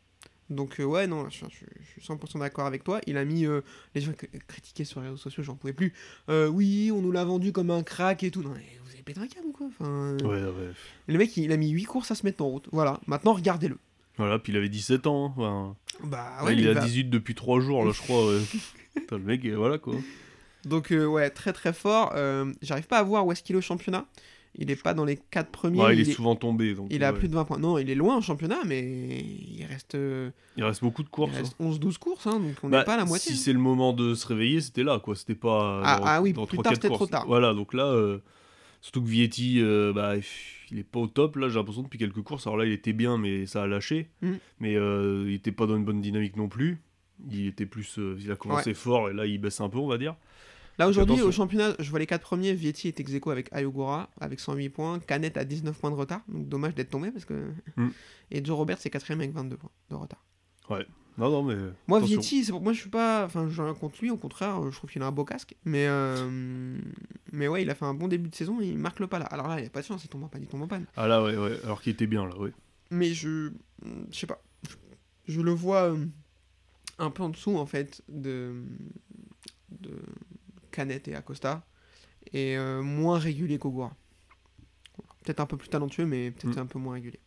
Donc, 0.51 0.81
euh, 0.81 0.85
ouais, 0.85 1.07
non, 1.07 1.29
je, 1.31 1.45
je- 1.49 1.65
je 1.81 1.91
suis 1.93 2.03
100% 2.03 2.39
d'accord 2.41 2.67
avec 2.67 2.83
toi. 2.85 3.01
Il 3.07 3.17
a 3.17 3.25
mis. 3.25 3.47
euh, 3.47 3.61
les 3.95 4.01
gens 4.01 4.13
critiquaient 4.49 4.85
sur 4.85 5.01
les 5.01 5.07
réseaux 5.07 5.17
sociaux, 5.17 5.43
j'en 5.43 5.55
pouvais 5.55 5.73
plus. 5.73 5.93
Euh, 6.29 6.49
oui, 6.49 6.91
on 6.93 7.01
nous 7.01 7.13
l'a 7.13 7.25
vendu 7.25 7.53
comme 7.53 7.71
un 7.71 7.83
crack 7.85 8.23
et 8.25 8.31
tout. 8.31 8.43
Non, 8.43 8.51
mais 8.55 8.67
vous 8.85 8.91
avez 8.93 9.03
pété 9.03 9.21
un 9.21 9.27
câble 9.29 9.47
ou 9.47 9.53
quoi? 9.53 9.67
Enfin, 9.69 9.89
euh, 9.89 10.19
Ouais, 10.23 10.43
ouais. 10.43 10.73
Le 11.07 11.19
mec, 11.19 11.37
il 11.37 11.53
a 11.53 11.57
mis 11.57 11.71
8 11.71 11.85
courses 11.85 12.11
à 12.11 12.15
se 12.15 12.27
mettre 12.27 12.43
en 12.45 12.49
route. 12.49 12.69
Voilà, 12.73 13.01
maintenant 13.07 13.33
regardez-le. 13.33 13.79
Voilà, 14.19 14.39
puis 14.39 14.53
il 14.53 14.57
avait 14.57 14.69
17 14.69 15.07
ans. 15.07 15.27
hein. 15.27 15.33
Enfin, 15.37 15.77
Bah 16.05 16.45
ouais, 16.45 16.53
il 16.55 16.61
il 16.61 16.67
est 16.67 16.71
à 16.71 16.75
va- 16.75 16.81
18 16.85 17.05
depuis 17.05 17.35
3 17.35 17.61
jours, 17.61 17.85
là, 17.85 17.93
je 17.93 18.01
crois. 18.03 18.27
ouais. 18.27 18.41
Putain, 18.97 19.19
le 19.19 19.25
mec, 19.25 19.47
voilà 19.47 19.79
quoi. 19.79 19.95
Donc, 20.65 20.91
ouais, 20.91 21.31
très 21.31 21.53
très 21.53 21.73
fort. 21.73 22.13
J'arrive 22.61 22.87
pas 22.89 22.99
à 22.99 23.03
voir 23.05 23.25
où 23.25 23.33
est-ce 23.33 23.43
qu'il 23.43 23.55
est 23.55 23.59
au 23.59 23.63
championnat. 23.63 24.05
Il 24.57 24.71
est 24.71 24.83
pas 24.83 24.95
dans 24.95 25.05
les 25.05 25.17
4 25.17 25.51
premiers. 25.51 25.81
Ouais, 25.81 25.95
il, 25.95 26.01
il, 26.01 26.09
est 26.09 26.13
souvent 26.13 26.35
tombé. 26.35 26.75
Donc, 26.75 26.89
il 26.91 27.05
a 27.05 27.13
plus 27.13 27.29
de 27.29 27.35
20 27.35 27.45
points. 27.45 27.59
Non, 27.59 27.79
il 27.79 27.89
est 27.89 27.95
loin 27.95 28.17
au 28.17 28.21
championnat, 28.21 28.59
mais 28.67 28.81
il 28.83 29.65
reste, 29.65 29.95
euh, 29.95 30.31
il 30.57 30.65
reste 30.65 30.83
beaucoup 30.83 31.03
de 31.03 31.09
il 31.09 31.11
courses. 31.11 31.37
reste 31.37 31.55
hein. 31.61 31.71
11-12 31.71 31.99
courses, 31.99 32.27
hein, 32.27 32.41
donc 32.41 32.57
on 32.65 32.69
n'est 32.69 32.79
Bah, 32.79 32.85
pas 32.85 32.95
à 32.95 32.97
la 32.99 33.05
moitié. 33.05 33.33
Si 33.33 33.39
c'est 33.39 33.53
le 33.53 33.61
moment 33.61 33.93
de 33.93 34.15
se 34.15 34.27
réveiller, 34.27 34.61
c'était 34.61 34.83
là, 34.83 34.99
quoi. 34.99 35.15
C'était 35.15 35.37
pas. 35.37 35.83
Ah- 35.85 35.99
dans- 35.99 36.05
ah 36.07 36.23
oui, 36.23 36.33
dans 36.33 36.47
plus 36.47 36.59
3-4 36.59 36.63
tard, 36.63 36.75
c'était 36.75 36.89
trop 36.89 37.07
tard. 37.07 37.27
Voilà, 37.27 37.55
donc 37.55 37.75
là, 37.75 37.87
euh, 37.87 38.19
surtout 38.81 39.03
que 39.03 39.09
Vietti, 39.09 39.61
euh, 39.61 39.93
bah, 39.93 40.15
il 40.73 40.79
est 40.79 40.85
pas 40.85 40.99
au 40.99 41.07
top. 41.07 41.37
Là, 41.37 41.49
j'ai 41.49 41.55
l'impression 41.55 41.83
depuis 41.83 41.99
quelques 41.99 42.23
courses. 42.23 42.47
Alors 42.49 42.57
là, 42.57 42.67
il 42.67 42.73
était 42.73 42.93
bien, 42.93 43.19
mais 43.19 43.47
ça 43.47 43.63
a 43.63 43.67
lâché. 43.69 44.11
Mm. 44.21 44.33
Mais 44.59 44.75
euh, 44.75 45.27
il 45.29 45.35
était 45.35 45.53
pas 45.53 45.67
dans 45.67 45.77
une 45.77 45.85
bonne 45.85 46.01
dynamique 46.01 46.37
non 46.37 46.49
plus. 46.49 46.83
Il 47.31 47.47
était 47.47 47.67
plus. 47.67 47.99
il 48.19 48.33
a 48.33 48.37
commencé 48.37 48.75
fort 48.75 49.11
et 49.11 49.13
là, 49.13 49.27
il 49.27 49.39
baisse 49.39 49.61
un 49.61 49.69
peu, 49.69 49.79
on 49.79 49.87
va 49.87 49.97
dire. 49.99 50.17
Là 50.81 50.89
aujourd'hui 50.89 51.21
au 51.21 51.31
championnat, 51.31 51.75
je 51.79 51.91
vois 51.91 51.99
les 51.99 52.07
4 52.07 52.23
premiers. 52.23 52.55
Vietti 52.55 52.89
est 52.89 52.99
ex 52.99 53.13
aequo 53.13 53.31
avec 53.31 53.53
Ayogura 53.53 54.09
avec 54.19 54.41
108 54.41 54.71
points. 54.71 54.99
Canet 54.99 55.37
a 55.37 55.45
19 55.45 55.79
points 55.79 55.91
de 55.91 55.95
retard, 55.95 56.23
donc 56.27 56.49
dommage 56.49 56.75
d'être 56.75 56.89
tombé 56.89 57.11
parce 57.11 57.27
que. 57.27 57.51
Mm. 57.77 57.89
Et 58.31 58.43
Joe 58.43 58.57
Robert 58.57 58.79
c'est 58.81 58.89
4 58.89 59.11
avec 59.11 59.31
22 59.31 59.59
points 59.59 59.71
de 59.91 59.95
retard. 59.97 60.25
Non, 61.19 61.29
non, 61.29 61.43
mais. 61.43 61.57
Moi 61.87 61.99
attention. 61.99 62.21
Vietti, 62.21 62.45
c'est 62.45 62.53
pour 62.53 62.63
moi 62.63 62.73
je 62.73 62.81
suis 62.81 62.89
pas, 62.89 63.27
enfin 63.27 63.47
j'ai 63.51 63.61
rien 63.61 63.75
contre 63.75 64.01
lui, 64.01 64.11
au 64.11 64.17
contraire, 64.17 64.71
je 64.71 64.75
trouve 64.75 64.89
qu'il 64.89 65.03
a 65.03 65.07
un 65.07 65.13
beau 65.13 65.27
casque, 65.27 65.55
mais 65.67 65.87
euh, 65.87 66.81
mais 67.31 67.47
ouais 67.47 67.61
il 67.61 67.69
a 67.69 67.75
fait 67.75 67.85
un 67.85 67.93
bon 67.93 68.09
début 68.09 68.31
de 68.31 68.35
saison, 68.35 68.59
et 68.63 68.69
il 68.69 68.79
marque 68.79 69.01
le 69.01 69.07
pas 69.07 69.19
là. 69.19 69.27
Alors 69.27 69.49
là 69.49 69.61
il 69.61 69.67
a 69.67 69.69
pas 69.69 69.83
de 69.83 69.87
chance, 69.87 70.03
il 70.03 70.09
tombe 70.09 70.25
en 70.25 70.29
panne, 70.29 70.45
il 70.45 70.49
tombe 70.49 70.63
en 70.63 70.67
panne. 70.67 70.87
Ah 70.97 71.07
là, 71.07 71.23
ouais, 71.23 71.37
ouais. 71.37 71.59
Alors 71.65 71.83
qu'il 71.83 71.93
était 71.93 72.07
bien, 72.07 72.25
là, 72.27 72.39
ouais. 72.39 72.53
Mais 72.91 73.13
je, 73.13 73.51
je 74.11 74.19
sais 74.19 74.27
pas, 74.27 74.43
je, 74.67 74.77
je 75.27 75.43
le 75.43 75.51
vois 75.51 75.93
euh, 75.93 76.07
un 76.99 77.11
peu 77.11 77.23
en 77.23 77.29
dessous 77.29 77.59
en 77.59 77.67
fait 77.67 78.01
de 78.09 78.63
de 79.79 79.91
Canet 80.71 81.07
et 81.09 81.15
Acosta 81.15 81.63
et 82.33 82.57
euh, 82.57 82.83
moins 82.83 83.19
régulier 83.19 83.59
qu'Ogura. 83.59 83.95
Peut-être 85.25 85.41
un 85.41 85.47
peu 85.47 85.57
plus 85.57 85.69
talentueux, 85.69 86.07
mais 86.07 86.31
peut-être 86.31 86.57
Mm. 86.57 86.61
un 86.63 86.67
peu 86.67 86.79
moins 86.79 86.95
régulier. 86.95 87.21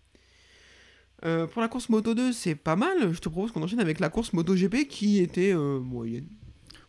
Euh, 1.25 1.47
pour 1.47 1.61
la 1.61 1.67
course 1.67 1.89
Moto 1.89 2.13
2, 2.13 2.33
c'est 2.33 2.55
pas 2.55 2.75
mal. 2.75 3.13
Je 3.13 3.19
te 3.19 3.29
propose 3.29 3.51
qu'on 3.51 3.63
enchaîne 3.63 3.79
avec 3.79 3.99
la 3.99 4.09
course 4.09 4.33
Moto 4.33 4.55
GP 4.55 4.87
qui 4.87 5.19
était 5.19 5.53
euh, 5.53 5.79
moyenne. 5.79 6.27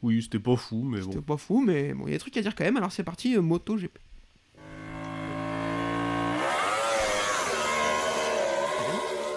Oui, 0.03 0.23
c'était 0.23 0.39
pas 0.41 0.57
fou, 0.57 0.83
mais 0.83 1.01
C'était 1.03 1.17
bon. 1.17 1.23
pas 1.23 1.37
fou, 1.37 1.63
mais 1.65 1.95
bon, 1.95 2.07
il 2.07 2.11
y 2.11 2.13
a 2.15 2.17
des 2.17 2.21
trucs 2.21 2.37
à 2.37 2.43
dire 2.43 2.55
quand 2.55 2.65
même. 2.65 2.77
Alors 2.77 2.93
c'est 2.93 3.05
parti, 3.05 3.37
Moto 3.39 3.77
GP. 3.77 3.99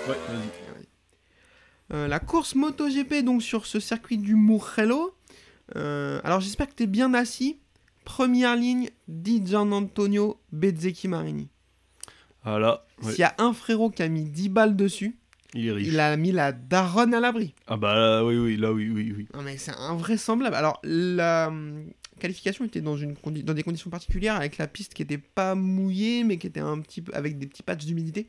Ouais, 0.07 0.15
vas-y. 0.29 0.49
Euh, 1.93 2.07
la 2.07 2.19
course 2.19 2.55
MotoGP 2.55 3.23
donc 3.23 3.41
sur 3.41 3.65
ce 3.65 3.79
circuit 3.79 4.17
du 4.17 4.35
Mugello. 4.35 5.13
Euh, 5.75 6.19
alors 6.23 6.39
j'espère 6.39 6.67
que 6.67 6.75
tu 6.75 6.83
es 6.83 6.87
bien 6.87 7.13
assis. 7.13 7.59
Première 8.05 8.55
ligne, 8.55 8.89
Di 9.07 9.45
Gianantonio 9.45 10.39
Bezzecchi 10.51 11.07
Marini. 11.07 11.49
Ah 12.43 12.57
là, 12.57 12.85
ouais, 13.03 13.11
S'il 13.11 13.19
y 13.19 13.23
a 13.23 13.35
un 13.37 13.51
frérot 13.51 13.89
qui 13.89 14.01
a 14.01 14.07
mis 14.07 14.23
10 14.23 14.47
balles 14.49 14.75
dessus, 14.77 15.17
il 15.53 15.67
est 15.67 15.71
riche. 15.71 15.87
il 15.87 15.99
a 15.99 16.15
mis 16.15 16.31
la 16.31 16.53
daronne 16.53 17.13
à 17.13 17.19
l'abri. 17.19 17.53
Ah 17.67 17.75
bah 17.75 17.95
là, 17.95 18.25
oui, 18.25 18.37
oui, 18.37 18.55
là, 18.55 18.71
oui, 18.71 18.89
oui, 18.89 19.13
oui. 19.15 19.27
Non 19.33 19.41
mais 19.41 19.57
c'est 19.57 19.75
invraisemblable. 19.77 20.55
Alors 20.55 20.79
la 20.83 21.47
hum, 21.49 21.83
qualification 22.19 22.63
était 22.63 22.81
dans, 22.81 22.95
une 22.95 23.15
dans 23.43 23.53
des 23.53 23.63
conditions 23.63 23.89
particulières 23.89 24.35
avec 24.35 24.57
la 24.57 24.67
piste 24.67 24.93
qui 24.93 25.01
était 25.01 25.17
pas 25.17 25.55
mouillée 25.55 26.23
mais 26.23 26.37
qui 26.37 26.47
était 26.47 26.61
un 26.61 26.79
petit 26.79 27.01
peu 27.01 27.13
avec 27.13 27.37
des 27.37 27.47
petits 27.47 27.63
patchs 27.63 27.85
d'humidité. 27.85 28.27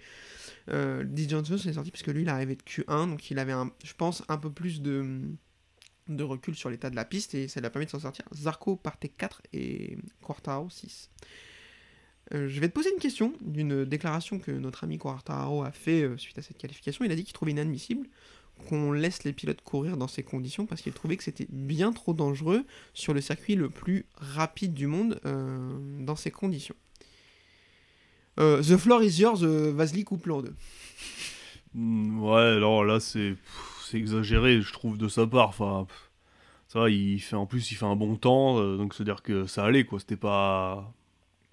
Euh, 0.70 1.04
Di 1.04 1.28
Johnson 1.28 1.54
est 1.54 1.72
sorti 1.72 1.90
parce 1.90 2.02
que 2.02 2.10
lui 2.10 2.22
il 2.22 2.28
arrivait 2.28 2.56
de 2.56 2.62
Q1 2.62 3.10
donc 3.10 3.30
il 3.30 3.38
avait 3.38 3.52
un, 3.52 3.70
je 3.84 3.94
pense 3.94 4.22
un 4.28 4.36
peu 4.36 4.50
plus 4.50 4.82
de 4.82 5.20
de 6.08 6.24
recul 6.24 6.54
sur 6.54 6.70
l'état 6.70 6.90
de 6.90 6.96
la 6.96 7.04
piste 7.04 7.34
et 7.34 7.48
ça 7.48 7.60
lui 7.60 7.66
a 7.66 7.70
permis 7.70 7.86
de 7.86 7.90
s'en 7.90 8.00
sortir. 8.00 8.24
Zarco 8.34 8.76
partait 8.76 9.08
4 9.08 9.42
et 9.52 9.98
Quartaro 10.22 10.68
6. 10.70 11.10
Euh, 12.34 12.48
je 12.48 12.60
vais 12.60 12.68
te 12.68 12.74
poser 12.74 12.90
une 12.92 13.00
question 13.00 13.32
d'une 13.40 13.84
déclaration 13.84 14.38
que 14.38 14.50
notre 14.50 14.84
ami 14.84 14.98
Quartaro 14.98 15.62
a 15.62 15.72
fait 15.72 16.02
euh, 16.02 16.16
suite 16.18 16.38
à 16.38 16.42
cette 16.42 16.58
qualification. 16.58 17.04
Il 17.04 17.12
a 17.12 17.16
dit 17.16 17.24
qu'il 17.24 17.32
trouvait 17.32 17.52
inadmissible 17.52 18.06
qu'on 18.68 18.90
laisse 18.92 19.22
les 19.22 19.32
pilotes 19.32 19.62
courir 19.62 19.96
dans 19.96 20.08
ces 20.08 20.24
conditions 20.24 20.66
parce 20.66 20.82
qu'il 20.82 20.92
trouvait 20.92 21.16
que 21.16 21.22
c'était 21.24 21.46
bien 21.48 21.92
trop 21.92 22.12
dangereux 22.12 22.64
sur 22.92 23.14
le 23.14 23.20
circuit 23.20 23.54
le 23.54 23.70
plus 23.70 24.04
rapide 24.16 24.74
du 24.74 24.88
monde 24.88 25.20
euh, 25.26 25.78
dans 26.00 26.16
ces 26.16 26.30
conditions. 26.30 26.74
The 28.36 28.76
floor 28.76 29.02
is 29.02 29.18
yours, 29.20 29.42
Vasily 29.42 30.04
coupe-le 30.04 30.32
en 30.34 30.42
deux. 30.42 30.54
Mm, 31.74 32.22
Ouais, 32.22 32.40
alors 32.40 32.84
là, 32.84 33.00
c'est 33.00 33.34
c'est 33.88 33.98
exagéré, 33.98 34.60
je 34.60 34.72
trouve, 34.72 34.98
de 34.98 35.08
sa 35.08 35.26
part. 35.26 35.48
Enfin, 35.48 35.86
ça 36.68 36.80
va, 36.80 36.90
il 36.90 37.18
fait, 37.20 37.36
en 37.36 37.46
plus, 37.46 37.70
il 37.72 37.74
fait 37.74 37.86
un 37.86 37.96
bon 37.96 38.16
temps, 38.16 38.58
euh, 38.60 38.76
donc 38.76 38.94
c'est-à-dire 38.94 39.22
que 39.22 39.46
ça 39.46 39.64
allait, 39.64 39.84
quoi. 39.84 39.98
C'était 40.00 40.16
pas. 40.16 40.92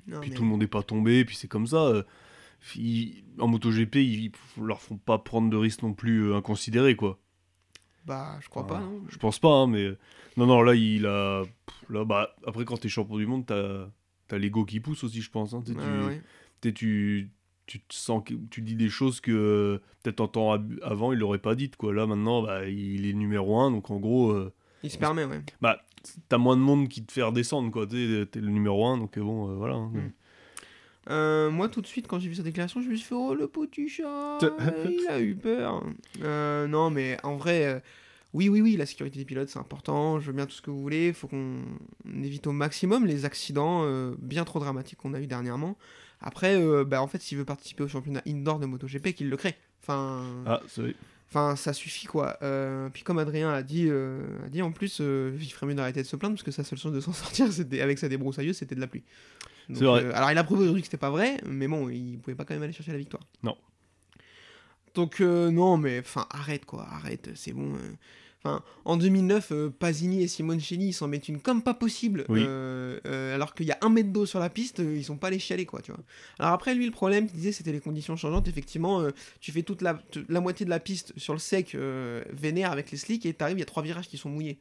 Non, 0.07 0.19
Puis 0.21 0.29
mais- 0.29 0.35
tout 0.35 0.43
le 0.43 0.49
monde 0.49 0.59
n'est 0.61 0.67
pas 0.67 0.83
tombé, 0.83 1.25
puis 1.25 1.35
c'est 1.35 1.47
comme 1.47 1.67
ça. 1.67 1.77
euh, 1.85 2.03
ils- 2.75 3.23
En 3.39 3.47
MotoGP, 3.47 3.95
ils 3.97 4.25
ils 4.25 4.31
leur 4.63 4.81
font 4.81 4.97
pas 4.97 5.17
prendre 5.17 5.49
de 5.49 5.57
risques 5.57 5.81
non 5.83 5.93
plus 5.93 6.29
euh, 6.31 6.35
inconsidérés, 6.37 6.95
quoi. 6.95 7.19
Bah, 8.05 8.37
je 8.41 8.49
crois 8.49 8.63
Enfin, 8.63 8.75
pas, 8.75 8.79
non. 8.81 9.01
Je 9.09 9.17
pense 9.17 9.39
pas, 9.39 9.49
hein, 9.51 9.67
mais. 9.67 9.89
Non, 10.37 10.45
non, 10.45 10.61
là, 10.61 10.75
il 10.75 11.05
a. 11.05 11.43
Là, 11.89 12.05
bah, 12.05 12.35
après, 12.45 12.63
quand 12.65 12.77
t'es 12.77 12.87
champion 12.89 13.17
du 13.17 13.25
monde, 13.25 13.45
t'as 13.45 13.87
as, 14.31 14.37
l'ego 14.37 14.63
qui 14.65 14.79
pousse 14.79 15.03
aussi, 15.03 15.21
je 15.21 15.29
pense. 15.31 15.53
hein. 15.53 15.63
Ouais, 15.67 15.73
tu- 15.73 16.05
ouais. 16.07 16.21
sais, 16.63 16.73
tu, 16.73 17.31
tu 17.65 17.79
te 17.79 17.93
sens 17.93 18.23
que 18.23 18.33
tu 18.49 18.61
dis 18.61 18.75
des 18.75 18.89
choses 18.89 19.21
que 19.21 19.31
euh, 19.31 19.81
peut-être 20.03 20.21
en 20.21 20.27
temps 20.27 20.51
avant 20.83 21.11
il 21.11 21.19
l'aurait 21.19 21.39
pas 21.39 21.55
dites 21.55 21.75
quoi 21.75 21.93
là 21.93 22.05
maintenant 22.05 22.41
bah, 22.41 22.67
il 22.67 23.07
est 23.07 23.13
numéro 23.13 23.59
un 23.59 23.71
donc 23.71 23.89
en 23.89 23.97
gros 23.97 24.31
euh, 24.31 24.53
Il 24.83 24.91
se 24.91 24.97
permet, 24.97 25.25
ouais. 25.25 25.41
bah 25.61 25.81
t'as 26.29 26.37
moins 26.37 26.55
de 26.55 26.61
monde 26.61 26.87
qui 26.87 27.03
te 27.03 27.11
fait 27.11 27.21
redescendre 27.21 27.71
quoi 27.71 27.87
tu 27.87 27.97
es 27.97 28.27
le 28.35 28.49
numéro 28.49 28.85
un 28.85 28.97
donc 28.97 29.17
euh, 29.17 29.21
bon 29.21 29.49
euh, 29.49 29.55
voilà 29.55 29.75
hein. 29.75 29.91
Mm. 29.93 30.11
Euh, 31.11 31.51
moi, 31.51 31.69
tout 31.69 31.81
de 31.81 31.85
suite, 31.85 32.07
quand 32.07 32.17
j'ai 32.17 32.29
vu 32.29 32.33
sa 32.33 32.41
déclaration, 32.41 32.81
je 32.81 32.89
me 32.89 32.95
suis 32.95 33.05
fait 33.05 33.13
Oh 33.13 33.35
le 33.35 33.47
petit 33.47 33.87
chat 33.87 34.39
Il 34.89 35.07
a 35.07 35.21
eu 35.21 35.35
peur 35.35 35.83
Non, 36.19 36.89
mais 36.89 37.19
en 37.21 37.35
vrai, 37.35 37.83
oui, 38.33 38.49
oui, 38.49 38.59
oui, 38.59 38.75
la 38.75 38.87
sécurité 38.87 39.19
des 39.19 39.25
pilotes, 39.25 39.49
c'est 39.49 39.59
important. 39.59 40.19
Je 40.19 40.25
veux 40.25 40.33
bien 40.33 40.47
tout 40.47 40.55
ce 40.55 40.63
que 40.63 40.71
vous 40.71 40.81
voulez. 40.81 41.09
Il 41.09 41.13
faut 41.13 41.27
qu'on 41.27 41.61
évite 42.23 42.47
au 42.47 42.53
maximum 42.53 43.05
les 43.05 43.23
accidents 43.23 43.85
bien 44.17 44.45
trop 44.45 44.57
dramatiques 44.57 44.97
qu'on 44.97 45.13
a 45.13 45.19
eu 45.19 45.27
dernièrement. 45.27 45.77
Après, 46.25 46.59
euh, 46.59 46.83
bah, 46.83 47.01
en 47.01 47.07
fait, 47.07 47.21
s'il 47.21 47.37
veut 47.37 47.45
participer 47.45 47.83
au 47.83 47.87
championnat 47.87 48.21
indoor 48.27 48.59
de 48.59 48.65
MotoGP, 48.65 49.13
qu'il 49.13 49.29
le 49.29 49.37
crée. 49.37 49.55
Enfin, 49.81 50.25
ah 50.45 50.61
c'est 50.67 50.81
vrai. 50.81 50.95
Enfin, 51.29 51.55
ça 51.55 51.73
suffit 51.73 52.07
quoi. 52.07 52.37
Euh, 52.43 52.89
puis 52.89 53.03
comme 53.03 53.19
Adrien 53.19 53.51
a 53.51 53.61
dit, 53.61 53.87
euh, 53.89 54.21
a 54.45 54.49
dit 54.49 54.61
en 54.61 54.71
plus, 54.71 54.99
euh, 55.01 55.37
il 55.39 55.49
ferait 55.49 55.65
mieux 55.65 55.75
d'arrêter 55.75 56.01
de 56.01 56.07
se 56.07 56.15
plaindre 56.15 56.35
parce 56.35 56.43
que 56.43 56.51
sa 56.51 56.63
seule 56.63 56.79
chance 56.79 56.93
de 56.93 56.99
s'en 56.99 57.13
sortir, 57.13 57.51
c'était 57.51 57.81
avec 57.81 57.99
sa 57.99 58.07
débroussailleuse, 58.07 58.57
c'était 58.57 58.75
de 58.75 58.79
la 58.79 58.87
pluie. 58.87 59.03
Donc, 59.69 59.77
C'est 59.77 59.85
vrai. 59.85 60.13
alors 60.13 60.31
il 60.31 60.37
a 60.37 60.43
prouvé 60.43 60.61
aujourd'hui 60.61 60.81
que 60.81 60.87
c'était 60.87 60.97
pas 60.97 61.09
vrai, 61.09 61.37
mais 61.45 61.67
bon, 61.67 61.89
il 61.89 62.19
pouvait 62.19 62.35
pas 62.35 62.45
quand 62.45 62.53
même 62.53 62.63
aller 62.63 62.73
chercher 62.73 62.91
la 62.91 62.99
victoire. 62.99 63.23
Non. 63.43 63.57
Donc 64.95 65.21
euh, 65.21 65.51
non, 65.51 65.77
mais 65.77 65.99
enfin 65.99 66.25
arrête 66.29 66.65
quoi, 66.65 66.87
arrête, 66.89 67.29
c'est 67.35 67.53
bon. 67.53 67.73
euh. 67.75 67.93
Enfin, 68.45 68.61
en 68.85 68.95
2009, 68.95 69.51
euh, 69.51 69.69
Pasini 69.71 70.21
et 70.21 70.27
Simoncelli 70.27 70.89
ils 70.89 70.93
s'en 70.93 71.07
mettent 71.07 71.29
une 71.29 71.39
comme 71.39 71.63
pas 71.63 71.73
possible. 71.73 72.25
Oui. 72.29 72.43
euh, 72.47 72.99
euh, 73.07 73.33
alors 73.33 73.55
qu'il 73.55 73.65
y 73.65 73.71
a 73.71 73.77
un 73.81 73.89
mètre 73.89 74.09
d'eau 74.09 74.27
sur 74.27 74.39
la 74.39 74.51
piste, 74.51 74.79
ils 74.79 75.03
sont 75.03 75.17
pas 75.17 75.27
allés 75.27 75.39
chialer 75.39 75.65
quoi, 75.65 75.81
tu 75.81 75.91
vois. 75.91 76.01
Alors 76.37 76.53
après, 76.53 76.75
lui, 76.75 76.85
le 76.85 76.91
problème, 76.91 77.25
il 77.25 77.31
disait, 77.35 77.51
c'était 77.51 77.71
les 77.71 77.79
conditions 77.79 78.15
changeantes. 78.15 78.47
Effectivement, 78.47 79.03
tu 79.39 79.51
fais 79.51 79.63
toute 79.63 79.81
la, 79.81 79.99
moitié 80.41 80.63
de 80.63 80.69
la 80.69 80.79
piste 80.79 81.13
sur 81.17 81.33
le 81.33 81.39
sec, 81.39 81.75
vénère 82.33 82.71
avec 82.71 82.91
les 82.91 82.97
slicks, 82.97 83.25
et 83.25 83.33
t'arrives, 83.33 83.57
il 83.57 83.61
y 83.61 83.63
a 83.63 83.65
trois 83.65 83.81
virages 83.81 84.07
qui 84.07 84.17
sont 84.17 84.29
mouillés. 84.29 84.59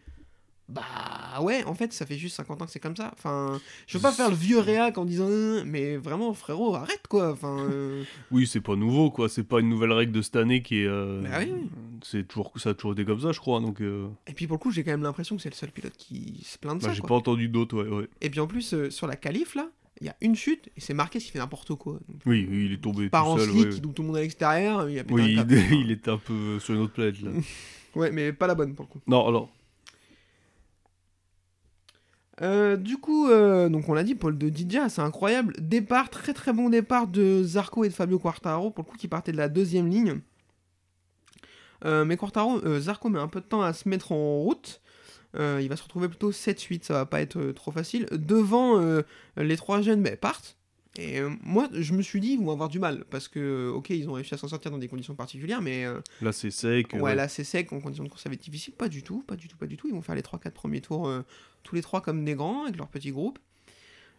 Bah 0.69 1.41
ouais, 1.43 1.63
en 1.65 1.75
fait, 1.75 1.93
ça 1.93 2.07
fait 2.07 2.17
juste 2.17 2.37
50 2.37 2.63
ans 2.63 2.65
que 2.65 2.71
c'est 2.71 2.81
comme 2.81 2.97
ça. 2.97 3.11
Enfin, 3.13 3.61
je 3.87 3.99
veux 3.99 4.03
pas 4.03 4.13
faire 4.13 4.31
le 4.31 4.37
vieux 4.37 4.59
réac 4.59 4.97
en 4.97 5.05
disant, 5.05 5.29
Euh, 5.29 5.63
mais 5.67 5.97
vraiment, 5.97 6.33
frérot, 6.33 6.75
arrête 6.75 7.07
quoi. 7.09 7.33
Enfin, 7.33 7.59
euh, 7.71 8.03
oui 8.31 8.47
c'est 8.47 8.61
pas 8.63 8.75
nouveau 8.75 9.11
quoi 9.11 9.29
c'est 9.29 9.43
pas 9.45 9.61
une 9.61 9.69
nouvelle 9.69 9.93
règle 9.93 10.13
de 10.13 10.23
cette 10.23 10.37
année 10.37 10.63
qui 10.63 10.81
est 10.81 10.87
euh, 10.87 11.21
Bah 11.23 11.41
oui, 11.41 11.53
c'est 12.03 12.27
toujours 12.27 12.53
ça 12.57 12.71
a 12.71 12.75
toujours 12.75 12.93
été 12.93 13.05
comme 13.05 13.21
ça 13.21 13.33
je 13.33 13.41
crois 13.41 13.61
donc 13.61 13.81
euh, 13.83 14.09
Et 14.27 14.33
puis 14.33 14.47
pour 14.47 14.57
le 14.57 14.61
coup, 14.61 14.71
j'ai 14.71 14.85
quand 14.85 14.93
même 14.93 15.03
l'impression 15.03 15.37
que 15.37 15.43
c'est 15.43 15.51
le 15.51 15.55
seul 15.55 15.71
pilote 15.71 15.97
qui 15.99 16.43
se 16.45 16.57
plaint 16.59 16.79
de 16.79 16.83
bah, 16.83 16.89
ça. 16.89 16.95
j'ai 16.95 17.03
pas 17.03 17.15
entendu 17.15 17.49
d'autres 17.49 17.83
ouais, 17.83 17.89
ouais. 17.89 18.09
Et 18.23 18.31
puis 18.31 18.41
en 18.41 18.47
plus, 18.47 18.89
sur 18.89 19.07
la 19.07 19.17
qualif 19.17 19.55
là, 19.55 19.69
il 20.01 20.07
y 20.07 20.11
a 20.11 20.17
une 20.23 20.35
chute 20.35 20.71
et 20.77 20.81
c'est 20.81 20.95
Marquez 20.95 21.19
qui 21.19 21.31
fait 21.31 21.39
n'importe 21.39 21.75
quoi. 21.75 21.95
Donc, 22.09 22.21
oui 22.25 22.49
oui, 22.51 22.67
il 22.67 22.73
est 22.73 22.81
tombé 22.81 23.11
part 23.11 23.25
tout 23.25 23.31
en 23.33 23.39
seul 23.39 23.51
slick, 23.51 23.65
ouais. 23.67 23.75
il 23.75 23.93
tout 23.93 24.03
le 24.03 24.07
monde 24.09 24.17
à 24.17 24.21
l'extérieur, 24.21 24.89
il 24.89 24.99
a 24.99 25.03
oui 25.11 25.25
il, 25.33 25.37
câble. 25.37 25.55
il 25.73 25.91
était 25.91 26.11
un 26.11 26.19
peu 26.19 26.59
sur 26.59 26.75
une 26.75 26.81
autre 26.81 26.95
planète 26.95 27.21
là 27.21 27.31
Ouais, 27.95 28.11
mais 28.11 28.33
pas 28.33 28.49
la 28.49 28.57
bonne 28.57 28.75
pour 28.75 28.87
le 28.87 28.91
coup. 28.91 29.01
non 29.07 29.29
alors 29.29 29.51
Euh, 32.43 32.77
du 32.77 32.97
coup, 32.97 33.29
euh, 33.29 33.69
donc 33.69 33.89
on 33.89 33.95
l'a 33.95 34.03
dit, 34.03 34.15
Paul 34.15 34.37
de 34.37 34.49
Didia, 34.49 34.89
c'est 34.89 35.03
incroyable. 35.03 35.55
Départ, 35.59 36.11
très 36.11 36.33
très 36.33 36.53
bon 36.53 36.69
départ 36.69 37.07
de 37.07 37.43
Zarco 37.45 37.85
et 37.85 37.89
de 37.89 37.95
Fabio 37.95 38.19
Quartaro, 38.19 38.71
pour 38.71 38.85
le 38.85 38.91
coup 38.91 38.97
qui 38.97 39.09
partait 39.09 39.33
de 39.33 39.37
la 39.37 39.49
deuxième 39.49 39.89
ligne. 39.89 40.21
Euh, 41.85 42.05
mais 42.05 42.17
Quartaro, 42.17 42.65
euh, 42.65 42.81
Zarco 42.81 43.09
met 43.09 43.19
un 43.21 43.29
peu 43.29 43.41
de 43.41 43.47
temps 43.47 43.63
à 43.63 43.73
se 43.73 43.89
mettre 43.89 44.13
en 44.13 44.41
route. 44.41 44.81
Il 45.37 45.69
va 45.69 45.75
se 45.75 45.83
retrouver 45.83 46.07
plutôt 46.09 46.31
7-8, 46.31 46.85
ça 46.85 46.95
va 46.95 47.07
pas 47.07 47.21
être 47.21 47.51
trop 47.53 47.73
facile. 47.73 48.07
Devant, 48.13 48.81
les 49.37 49.57
trois 49.57 49.83
jeunes 49.83 50.01
bah, 50.01 50.17
partent. 50.17 50.57
Et 50.97 51.21
euh, 51.21 51.31
moi, 51.43 51.69
je 51.73 51.93
me 51.93 52.03
suis 52.03 52.21
dit, 52.21 52.33
ils 52.35 52.39
vont 52.39 52.53
avoir 52.53 52.69
du 52.69 52.79
mal. 52.79 53.05
Parce 53.11 53.27
que, 53.29 53.71
ok, 53.75 53.91
ils 53.91 54.09
ont 54.09 54.13
réussi 54.13 54.35
à 54.35 54.37
s'en 54.37 54.49
sortir 54.49 54.71
dans 54.71 54.79
des 54.79 54.89
conditions 54.89 55.15
particulières, 55.15 55.61
mais 55.61 55.85
euh, 55.85 56.01
Là, 56.23 56.33
c'est 56.33 56.51
sec. 56.51 56.93
ouais, 56.93 57.01
ouais. 57.01 57.15
là 57.15 57.27
c'est 57.29 57.43
sec, 57.45 57.73
en 57.73 57.81
conditions 57.81 58.05
de 58.05 58.09
course 58.09 58.23
ça 58.23 58.29
va 58.29 58.35
être 58.35 58.43
difficile. 58.43 58.75
Pas 58.75 58.89
du 58.89 59.03
tout, 59.03 59.23
pas 59.27 59.35
du 59.37 59.49
tout, 59.49 59.57
pas 59.57 59.67
du 59.67 59.77
tout. 59.77 59.89
Ils 59.89 59.95
vont 59.95 60.03
faire 60.03 60.15
les 60.15 60.23
3-4 60.23 60.51
premiers 60.53 60.81
tours, 60.81 61.09
euh, 61.09 61.23
tous 61.65 61.75
les 61.75 61.83
trois 61.83 62.01
comme 62.01 62.25
des 62.25 62.35
grands, 62.35 62.65
avec 62.65 62.77
leur 62.77 62.89
petit 62.89 63.11
groupe. 63.11 63.39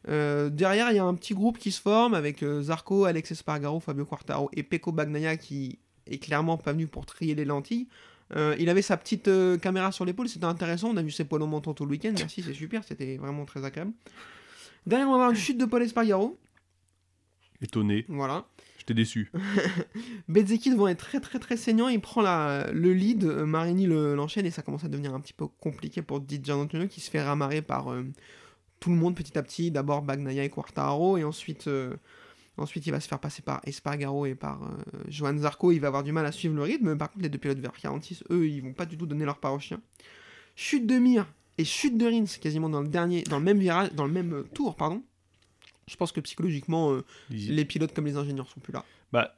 Euh, 0.08 0.50
derrière, 0.50 0.92
il 0.92 0.96
y 0.98 1.00
a 1.00 1.06
un 1.06 1.16
petit 1.16 1.34
groupe 1.34 1.58
qui 1.58 1.72
se 1.72 1.82
forme 1.82 2.14
avec 2.14 2.44
euh, 2.44 2.62
Zarco, 2.62 3.06
Alex 3.06 3.32
Espargaro, 3.32 3.80
Fabio 3.80 4.06
Quartaro 4.06 4.50
et 4.54 4.62
Pecco 4.62 4.92
Bagnaia 4.92 5.36
qui 5.38 5.80
est 6.06 6.20
clairement 6.20 6.58
pas 6.58 6.74
venu 6.74 6.86
pour 6.88 7.06
trier 7.08 7.34
les 7.34 7.46
lentilles. 7.46 7.88
Euh, 8.36 8.56
il 8.60 8.70
avait 8.70 8.82
sa 8.82 8.98
petite 8.98 9.28
euh, 9.28 9.58
caméra 9.58 9.92
sur 9.92 10.06
l'épaule, 10.06 10.28
c'était 10.30 10.46
intéressant. 10.46 10.90
On 10.90 10.98
a 10.98 11.02
vu 11.02 11.12
ses 11.12 11.26
poils 11.26 11.42
au 11.42 11.48
menton 11.48 11.74
tout 11.74 11.86
le 11.86 11.92
week-end. 11.92 12.14
Merci, 12.18 12.44
c'est 12.44 12.54
super, 12.54 12.84
c'était 12.84 13.18
vraiment 13.18 13.46
très 13.46 13.64
agréable. 13.66 13.94
Derrière, 14.86 15.08
on 15.08 15.12
va 15.12 15.16
avoir 15.16 15.30
une 15.32 15.36
chute 15.38 15.58
de 15.58 15.66
Paul 15.66 15.82
Espargaro. 15.82 16.38
Étonné. 17.62 18.06
Voilà. 18.10 18.46
J'étais 18.80 18.94
déçu. 18.94 19.32
Bezzecchi 20.28 20.70
devant 20.72 20.88
être 20.88 21.00
très 21.00 21.20
très 21.20 21.40
très 21.40 21.58
saignant, 21.58 21.88
il 21.88 22.00
prend 22.02 22.22
la, 22.22 22.70
le 22.72 22.94
lead, 22.94 23.24
Marini 23.24 23.86
le- 23.88 24.16
l'enchaîne 24.16 24.46
et 24.46 24.52
ça 24.52 24.62
commence 24.62 24.84
à 24.84 24.88
devenir 24.90 25.14
un 25.14 25.20
petit 25.20 25.34
peu 25.34 25.48
compliqué 25.48 26.02
pour 26.02 26.20
Di 26.20 26.40
Gianantonio 26.44 26.88
qui 26.88 27.02
se 27.02 27.10
fait 27.10 27.22
ramarrer 27.24 27.62
par 27.62 27.92
euh, 27.92 28.04
tout 28.80 28.90
le 28.92 28.96
monde 28.96 29.16
petit 29.16 29.38
à 29.38 29.44
petit. 29.44 29.72
D'abord 29.72 30.02
Bagnaia 30.02 30.44
et 30.44 30.50
Quartaro 30.50 31.18
et 31.18 31.24
ensuite, 31.24 31.68
euh, 31.68 31.96
ensuite 32.58 32.86
il 32.86 32.92
va 32.92 33.00
se 33.00 33.08
faire 33.08 33.20
passer 33.20 33.42
par 33.42 33.62
Espargaro 33.66 34.26
et 34.26 34.36
par 34.36 34.62
euh, 34.64 34.68
Johan 35.08 35.38
Zarco. 35.38 35.72
Il 35.72 35.80
va 35.80 35.88
avoir 35.88 36.04
du 36.04 36.12
mal 36.12 36.26
à 36.26 36.32
suivre 36.32 36.54
le 36.56 36.62
rythme. 36.64 36.96
Par 36.98 37.10
contre 37.10 37.24
les 37.24 37.30
deux 37.30 37.40
pilotes 37.40 37.60
vers 37.60 37.72
46, 37.74 38.24
eux, 38.32 38.48
ils 38.48 38.62
vont 38.62 38.74
pas 38.74 38.86
du 38.86 38.98
tout 38.98 39.06
donner 39.08 39.26
leur 39.26 39.40
part 39.40 39.54
au 39.54 39.60
chien. 39.60 39.80
Chute 40.56 40.86
de 40.86 40.98
Mir 41.00 41.26
et 41.58 41.66
chute 41.66 41.98
de 41.98 42.06
Rins 42.06 42.26
quasiment 42.40 42.70
dans 42.70 42.82
le 42.82 42.88
dernier, 42.88 43.24
dans 43.24 43.40
le 43.40 43.44
même 43.46 43.60
virage, 43.60 43.94
dans 43.94 44.06
le 44.06 44.12
même 44.14 44.44
tour, 44.54 44.76
pardon. 44.76 45.02
Je 45.88 45.96
pense 45.98 46.12
que 46.12 46.20
psychologiquement, 46.22 46.92
euh, 46.94 47.04
Ils- 47.30 47.56
les 47.56 47.66
pilotes 47.66 47.94
comme 47.94 48.06
les 48.06 48.18
ingénieurs 48.18 48.48
sont 48.50 48.60
plus 48.60 48.74
là. 48.74 48.84
Bah, 49.12 49.36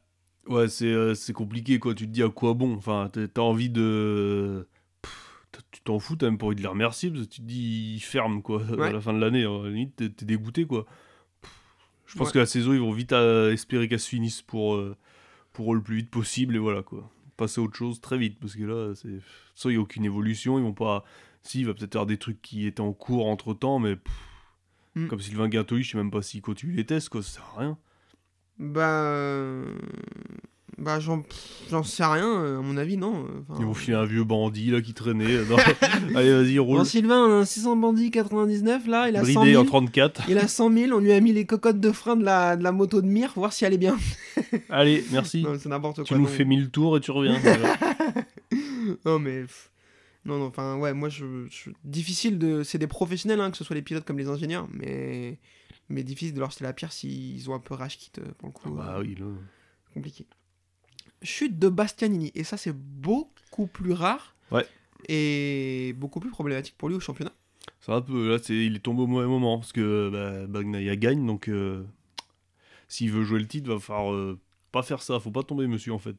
ouais, 0.48 0.70
c'est 0.70 0.86
euh, 0.86 1.14
c'est 1.14 1.34
compliqué, 1.34 1.78
quoi. 1.80 1.94
Tu 1.94 2.06
te 2.08 2.12
dis 2.12 2.24
à 2.24 2.30
quoi 2.30 2.54
bon? 2.54 2.74
Enfin, 2.76 3.10
t'as 3.12 3.42
envie 3.42 3.70
de. 3.70 4.68
Pff, 5.02 5.46
tu 5.72 5.82
t'en 5.82 6.00
fous, 6.00 6.16
t'as 6.16 6.28
même 6.28 6.38
pas 6.38 6.46
envie 6.46 6.56
de 6.56 6.62
les 6.62 6.68
remercier, 6.68 7.10
parce 7.12 7.26
que 7.26 7.30
tu 7.30 7.42
te 7.42 7.46
dis, 7.46 7.96
ils 7.96 8.00
ferment, 8.00 8.42
quoi, 8.42 8.62
Ouais. 8.78 8.88
à 8.88 8.92
la 8.92 9.02
fin 9.02 9.14
de 9.14 9.20
l'année. 9.20 9.44
La 9.44 9.70
limite, 9.70 9.96
t'es 9.98 10.10
t'es 10.10 10.26
dégoûté, 10.26 10.66
quoi. 10.66 10.86
Pff, 11.42 11.52
Je 12.06 12.18
pense 12.18 12.28
Ouais. 12.28 12.34
que 12.36 12.40
la 12.40 12.46
saison, 12.46 12.74
ils 12.74 12.80
vont 12.80 12.92
vite 12.94 13.12
à 13.12 13.52
espérer 13.52 13.90
qu'elle 13.90 14.00
se 14.00 14.08
finisse 14.10 14.42
pour, 14.42 14.76
euh, 14.76 14.96
pour 15.52 15.76
le 15.76 15.82
plus 15.82 15.98
vite 15.98 16.10
possible, 16.10 16.56
et 16.56 16.60
voilà, 16.60 16.82
quoi. 16.82 17.10
Passer 17.36 17.60
à 17.60 17.64
autre 17.66 17.76
chose 17.76 18.00
très 18.00 18.18
vite, 18.18 18.40
parce 18.40 18.56
que 18.56 18.64
là, 18.64 18.96
c'est. 18.96 19.20
Soit 19.54 19.72
il 19.72 19.76
n'y 19.76 19.80
a 19.80 19.84
aucune 19.84 20.06
évolution, 20.06 20.58
ils 20.58 20.64
vont 20.64 20.74
pas. 20.74 21.04
Si, 21.44 21.60
il 21.60 21.66
va 21.66 21.74
peut-être 21.74 21.94
y 21.94 21.98
avoir 21.98 22.06
des 22.08 22.18
trucs 22.18 22.42
qui 22.42 22.66
étaient 22.68 22.80
en 22.82 22.94
cours 22.94 23.28
entre 23.28 23.54
temps, 23.54 23.80
mais. 23.80 23.98
pff, 23.98 24.14
Mm. 24.98 25.08
Comme 25.08 25.20
Sylvain 25.20 25.48
Guintoli, 25.50 25.84
je 25.84 25.92
sais 25.92 25.98
même 25.98 26.12
pas 26.12 26.22
s'il 26.22 26.42
continue 26.42 26.74
les 26.74 26.86
tests, 26.86 27.10
quoi, 27.10 27.22
ça 27.24 27.30
sert 27.32 27.54
à 27.56 27.60
rien. 27.62 27.78
Bah. 28.60 28.82
euh, 29.04 29.66
Bah, 30.80 31.00
j'en 31.00 31.24
sais 31.84 32.04
rien, 32.06 32.28
euh, 32.44 32.60
à 32.60 32.62
mon 32.62 32.78
avis, 32.78 32.98
non. 32.98 33.24
euh, 33.26 33.28
enfin, 33.50 33.60
Ils 33.62 33.66
vont 33.66 33.74
filer 33.74 33.96
un 33.98 34.06
vieux 34.06 34.24
bandit 34.24 34.70
là 34.72 34.82
qui 34.82 34.94
traînait. 34.94 35.44
dans- 35.46 35.56
Allez, 36.16 36.32
vas-y, 36.34 36.60
roule. 36.60 36.78
Bon, 36.80 36.84
Sylvain, 36.84 37.26
on 37.26 37.32
a 37.32 37.36
un 37.42 37.46
600 37.46 37.76
bandit 37.78 38.12
99, 38.12 38.88
là, 38.88 39.10
il 39.10 39.16
a 39.16 39.24
100 39.26 39.34
Bridé 39.42 39.52
000. 39.54 39.64
en 39.64 39.66
34. 39.66 40.24
Il 40.30 40.38
a 40.38 40.48
100 40.48 40.72
000, 40.72 40.92
on 40.96 41.00
lui 41.00 41.12
a 41.14 41.20
mis 41.20 41.34
les 41.34 41.46
cocottes 41.46 41.80
de 41.80 41.92
frein 41.92 42.16
de 42.16 42.24
la, 42.24 42.56
de 42.56 42.64
la 42.64 42.72
moto 42.72 43.02
de 43.02 43.08
Mir, 43.08 43.32
voir 43.36 43.54
si 43.54 43.66
elle 43.66 43.74
est 43.74 43.78
bien. 43.80 43.98
Allez, 44.70 45.04
merci. 45.12 45.46
C'est 45.60 45.70
n'importe 45.70 45.98
quoi. 45.98 46.06
tu 46.06 46.14
nous 46.16 46.22
non. 46.22 46.26
fais 46.28 46.46
1000 46.46 46.70
tours 46.70 46.98
et 46.98 47.00
tu 47.02 47.12
reviens. 47.12 47.40
Non, 49.06 49.20
mais. 49.20 49.42
pff, 49.42 49.70
Non, 50.28 50.38
non, 50.38 50.46
enfin, 50.46 50.78
ouais, 50.78 50.94
moi, 50.94 51.10
je, 51.10 51.48
je- 51.50 51.72
difficile 51.84 52.38
de. 52.38 52.62
C'est 52.64 52.78
des 52.78 52.86
professionnels, 52.88 53.40
hein, 53.40 53.50
que 53.50 53.58
ce 53.58 53.64
soit 53.64 53.76
les 53.76 53.82
pilotes 53.82 54.06
comme 54.06 54.20
les 54.20 54.28
ingénieurs, 54.28 54.68
mais. 54.72 55.40
Mais 55.90 56.04
difficile 56.04 56.34
de 56.34 56.40
leur 56.42 56.52
jeter 56.52 56.66
la 56.66 56.74
pierre 56.74 56.92
s'ils 56.92 57.50
ont 57.50 57.54
un 57.56 57.60
peu 57.60 57.74
rage 57.74 57.98
kit 57.98 58.12
euh, 58.20 58.26
pour 58.38 58.50
le 58.50 58.54
coup. 58.54 58.70
bah 58.72 58.96
euh, 58.98 59.02
oui, 59.02 59.16
là. 59.16 59.26
compliqué. 59.94 60.26
Chute 61.22 61.58
de 61.58 61.70
Bastianini, 61.70 62.32
et 62.36 62.44
ça, 62.44 62.58
c'est 62.58 62.74
beaucoup 62.76 63.68
plus 63.68 63.94
rare. 63.94 64.36
Ouais. 64.52 64.66
Et 65.08 65.94
beaucoup 65.98 66.20
plus 66.20 66.30
problématique 66.30 66.76
pour 66.78 66.90
lui 66.90 66.96
au 66.96 67.00
championnat. 67.00 67.32
Un 67.88 68.02
peu. 68.02 68.30
Là, 68.30 68.38
c'est, 68.44 68.54
il 68.54 68.76
est 68.76 68.80
tombé 68.80 69.04
au 69.04 69.08
mauvais 69.08 69.28
moment 69.28 69.60
parce 69.60 69.72
que 69.72 70.10
bah, 70.12 70.46
Bagnaia 70.48 70.98
gagne 70.98 71.26
donc 71.26 71.48
euh, 71.48 71.86
s'il 72.90 73.12
veut 73.12 73.24
jouer 73.24 73.40
le 73.40 73.48
titre, 73.48 73.72
va 73.72 73.80
falloir 73.80 74.14
euh, 74.14 74.38
pas 74.74 74.84
faire 74.84 75.02
ça. 75.02 75.22
Faut 75.22 75.32
pas 75.32 75.44
tomber, 75.44 75.68
monsieur, 75.68 75.94
en 75.94 76.00
fait. 76.00 76.16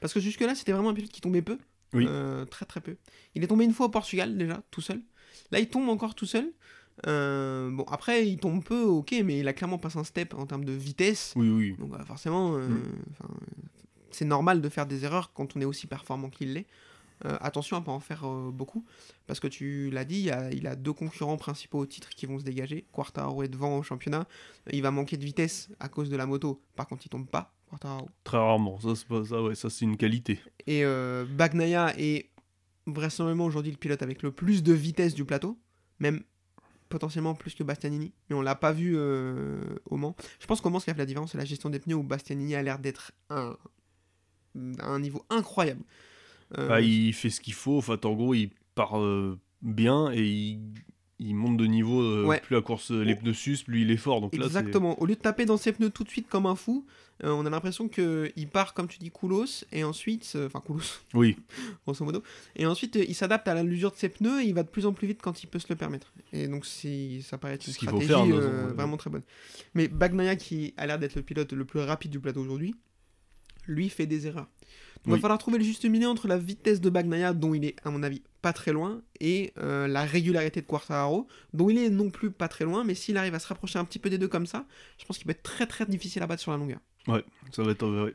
Parce 0.00 0.14
que 0.14 0.20
jusque-là, 0.20 0.54
c'était 0.54 0.72
vraiment 0.72 0.88
un 0.90 0.94
pilote 0.94 1.10
qui 1.10 1.20
tombait 1.20 1.42
peu. 1.42 1.58
Oui. 1.94 2.06
Euh, 2.08 2.44
très 2.44 2.66
très 2.66 2.80
peu. 2.80 2.96
Il 3.34 3.42
est 3.44 3.46
tombé 3.46 3.64
une 3.64 3.72
fois 3.72 3.86
au 3.86 3.90
Portugal 3.90 4.36
déjà, 4.36 4.62
tout 4.70 4.80
seul. 4.80 5.00
Là, 5.50 5.58
il 5.60 5.68
tombe 5.68 5.88
encore 5.88 6.14
tout 6.14 6.26
seul. 6.26 6.52
Euh, 7.06 7.70
bon, 7.70 7.84
après, 7.90 8.26
il 8.28 8.38
tombe 8.38 8.62
peu, 8.62 8.82
ok, 8.82 9.14
mais 9.24 9.38
il 9.40 9.48
a 9.48 9.52
clairement 9.52 9.78
passé 9.78 9.98
un 9.98 10.04
step 10.04 10.34
en 10.34 10.46
termes 10.46 10.64
de 10.64 10.72
vitesse. 10.72 11.32
Oui, 11.36 11.48
oui. 11.50 11.76
Donc, 11.78 11.92
euh, 11.94 12.04
forcément, 12.04 12.54
euh, 12.56 12.68
Mm. 12.68 12.82
c'est 14.10 14.24
normal 14.24 14.60
de 14.60 14.68
faire 14.68 14.86
des 14.86 15.04
erreurs 15.04 15.32
quand 15.32 15.56
on 15.56 15.60
est 15.60 15.64
aussi 15.64 15.86
performant 15.86 16.30
qu'il 16.30 16.52
l'est. 16.54 16.66
Euh, 17.24 17.36
attention 17.40 17.76
à 17.76 17.80
pas 17.80 17.92
en 17.92 18.00
faire 18.00 18.24
euh, 18.24 18.50
beaucoup, 18.52 18.84
parce 19.26 19.40
que 19.40 19.46
tu 19.46 19.88
l'as 19.90 20.04
dit, 20.04 20.22
il 20.22 20.30
a, 20.30 20.50
il 20.52 20.66
a 20.66 20.76
deux 20.76 20.92
concurrents 20.92 21.36
principaux 21.36 21.78
au 21.78 21.86
titre 21.86 22.10
qui 22.10 22.26
vont 22.26 22.38
se 22.38 22.44
dégager. 22.44 22.86
Quartaro 22.92 23.42
est 23.42 23.48
devant 23.48 23.78
au 23.78 23.82
championnat. 23.82 24.26
Il 24.72 24.82
va 24.82 24.90
manquer 24.90 25.16
de 25.16 25.24
vitesse 25.24 25.70
à 25.80 25.88
cause 25.88 26.10
de 26.10 26.16
la 26.16 26.26
moto. 26.26 26.60
Par 26.76 26.86
contre, 26.86 27.06
il 27.06 27.08
tombe 27.08 27.28
pas. 27.28 27.54
Quartaro. 27.70 28.08
Très 28.24 28.36
rarement. 28.36 28.80
Ça, 28.80 28.94
c'est 28.96 29.06
pas 29.06 29.24
ça. 29.24 29.42
Ouais, 29.42 29.54
ça 29.54 29.70
c'est 29.70 29.84
une 29.84 29.96
qualité. 29.96 30.40
Et 30.66 30.84
euh, 30.84 31.24
Bagnaia 31.24 31.94
est 31.98 32.30
vraisemblablement 32.86 33.46
aujourd'hui 33.46 33.72
le 33.72 33.78
pilote 33.78 34.02
avec 34.02 34.22
le 34.22 34.30
plus 34.30 34.62
de 34.62 34.72
vitesse 34.72 35.14
du 35.14 35.24
plateau, 35.24 35.58
même 36.00 36.22
potentiellement 36.88 37.34
plus 37.34 37.54
que 37.54 37.62
Bastianini, 37.62 38.12
mais 38.28 38.36
on 38.36 38.42
l'a 38.42 38.54
pas 38.54 38.72
vu 38.72 38.94
euh, 38.96 39.62
au 39.86 39.96
Mans. 39.96 40.14
Je 40.38 40.46
pense 40.46 40.60
qu'au 40.60 40.70
Mans, 40.70 40.78
ce 40.80 40.84
qui 40.84 40.90
a 40.90 40.94
fait 40.94 41.00
la 41.00 41.06
différence, 41.06 41.32
c'est 41.32 41.38
la 41.38 41.44
gestion 41.44 41.70
des 41.70 41.80
pneus 41.80 41.96
où 41.96 42.02
Bastianini 42.02 42.54
a 42.54 42.62
l'air 42.62 42.78
d'être 42.78 43.12
un, 43.30 43.56
à 44.78 44.86
un 44.86 45.00
niveau 45.00 45.24
incroyable. 45.30 45.82
Euh, 46.58 46.68
Bah, 46.68 46.80
il 46.80 47.12
fait 47.12 47.30
ce 47.30 47.40
qu'il 47.40 47.54
faut. 47.54 47.78
En 47.78 47.82
fait, 47.82 48.04
en 48.04 48.14
gros, 48.14 48.34
il 48.34 48.50
part 48.74 48.98
euh, 48.98 49.38
bien 49.62 50.10
et 50.12 50.24
il, 50.26 50.60
il 51.18 51.34
monte 51.34 51.56
de 51.56 51.66
niveau. 51.66 52.00
euh, 52.02 52.24
Ouais. 52.26 52.40
Plus 52.40 52.54
la 52.56 52.62
course, 52.62 52.90
les 52.90 53.14
pneus 53.14 53.34
s'usent, 53.34 53.62
plus 53.62 53.82
il 53.82 53.90
est 53.90 53.96
fort. 53.96 54.20
Donc 54.20 54.36
là, 54.36 54.46
Exactement. 54.46 55.00
Au 55.00 55.06
lieu 55.06 55.14
de 55.14 55.20
taper 55.20 55.44
dans 55.46 55.56
ses 55.56 55.72
pneus 55.72 55.90
tout 55.90 56.04
de 56.04 56.08
suite 56.10 56.28
comme 56.28 56.46
un 56.46 56.56
fou, 56.56 56.84
on 57.22 57.46
a 57.46 57.50
l'impression 57.50 57.88
qu'il 57.88 58.48
part, 58.52 58.74
comme 58.74 58.88
tu 58.88 58.98
dis, 58.98 59.10
Koulos, 59.10 59.64
et 59.70 59.84
ensuite, 59.84 60.36
enfin 60.44 60.60
Koulos, 60.60 60.82
Oui. 61.14 61.36
grosso 61.86 62.04
modo, 62.04 62.22
et 62.56 62.66
ensuite 62.66 62.96
il 62.96 63.14
s'adapte 63.14 63.46
à 63.46 63.62
l'usure 63.62 63.92
de 63.92 63.96
ses 63.96 64.08
pneus 64.08 64.42
et 64.42 64.46
il 64.46 64.52
va 64.54 64.64
de 64.64 64.68
plus 64.68 64.84
en 64.84 64.92
plus 64.92 65.06
vite 65.06 65.22
quand 65.22 65.42
il 65.42 65.46
peut 65.46 65.60
se 65.60 65.66
le 65.68 65.76
permettre. 65.76 66.12
Et 66.32 66.48
donc 66.48 66.66
ça 66.66 67.38
paraît 67.38 67.54
être 67.54 67.66
une 67.68 67.72
stratégie 67.72 68.08
faire, 68.08 68.26
de 68.26 68.32
toute 68.32 68.40
façon, 68.42 68.66
ouais. 68.66 68.72
vraiment 68.74 68.96
très 68.96 69.10
bonne. 69.10 69.22
Mais 69.74 69.86
Bagnaia 69.86 70.34
qui 70.34 70.74
a 70.76 70.86
l'air 70.88 70.98
d'être 70.98 71.14
le 71.14 71.22
pilote 71.22 71.52
le 71.52 71.64
plus 71.64 71.78
rapide 71.80 72.10
du 72.10 72.18
plateau 72.18 72.40
aujourd'hui, 72.40 72.74
lui 73.66 73.88
fait 73.88 74.06
des 74.06 74.26
erreurs. 74.26 74.48
Il 75.06 75.12
va 75.12 75.18
falloir 75.18 75.38
trouver 75.38 75.58
le 75.58 75.64
juste 75.64 75.84
milieu 75.84 76.08
entre 76.08 76.28
la 76.28 76.38
vitesse 76.38 76.80
de 76.80 76.88
Bagnaia, 76.90 77.34
dont 77.34 77.52
il 77.54 77.64
est 77.64 77.76
à 77.84 77.90
mon 77.90 78.02
avis 78.02 78.22
pas 78.40 78.52
très 78.52 78.72
loin, 78.72 79.02
et 79.20 79.52
euh, 79.58 79.86
la 79.86 80.04
régularité 80.04 80.60
de 80.62 80.66
Quartararo, 80.66 81.26
dont 81.52 81.68
il 81.70 81.78
est 81.78 81.90
non 81.90 82.10
plus 82.10 82.30
pas 82.30 82.48
très 82.48 82.64
loin, 82.64 82.84
mais 82.84 82.94
s'il 82.94 83.16
arrive 83.16 83.34
à 83.34 83.38
se 83.38 83.46
rapprocher 83.48 83.78
un 83.78 83.84
petit 83.84 83.98
peu 83.98 84.08
des 84.10 84.18
deux 84.18 84.28
comme 84.28 84.46
ça, 84.46 84.66
je 84.98 85.04
pense 85.04 85.18
qu'il 85.18 85.26
peut 85.26 85.32
être 85.32 85.42
très 85.42 85.66
très 85.66 85.84
difficile 85.86 86.22
à 86.22 86.26
battre 86.26 86.42
sur 86.42 86.52
la 86.52 86.58
longueur. 86.58 86.80
Ça 87.52 87.62
va 87.62 87.70
être. 87.72 87.82
euh, 87.84 88.04
ouais. 88.06 88.14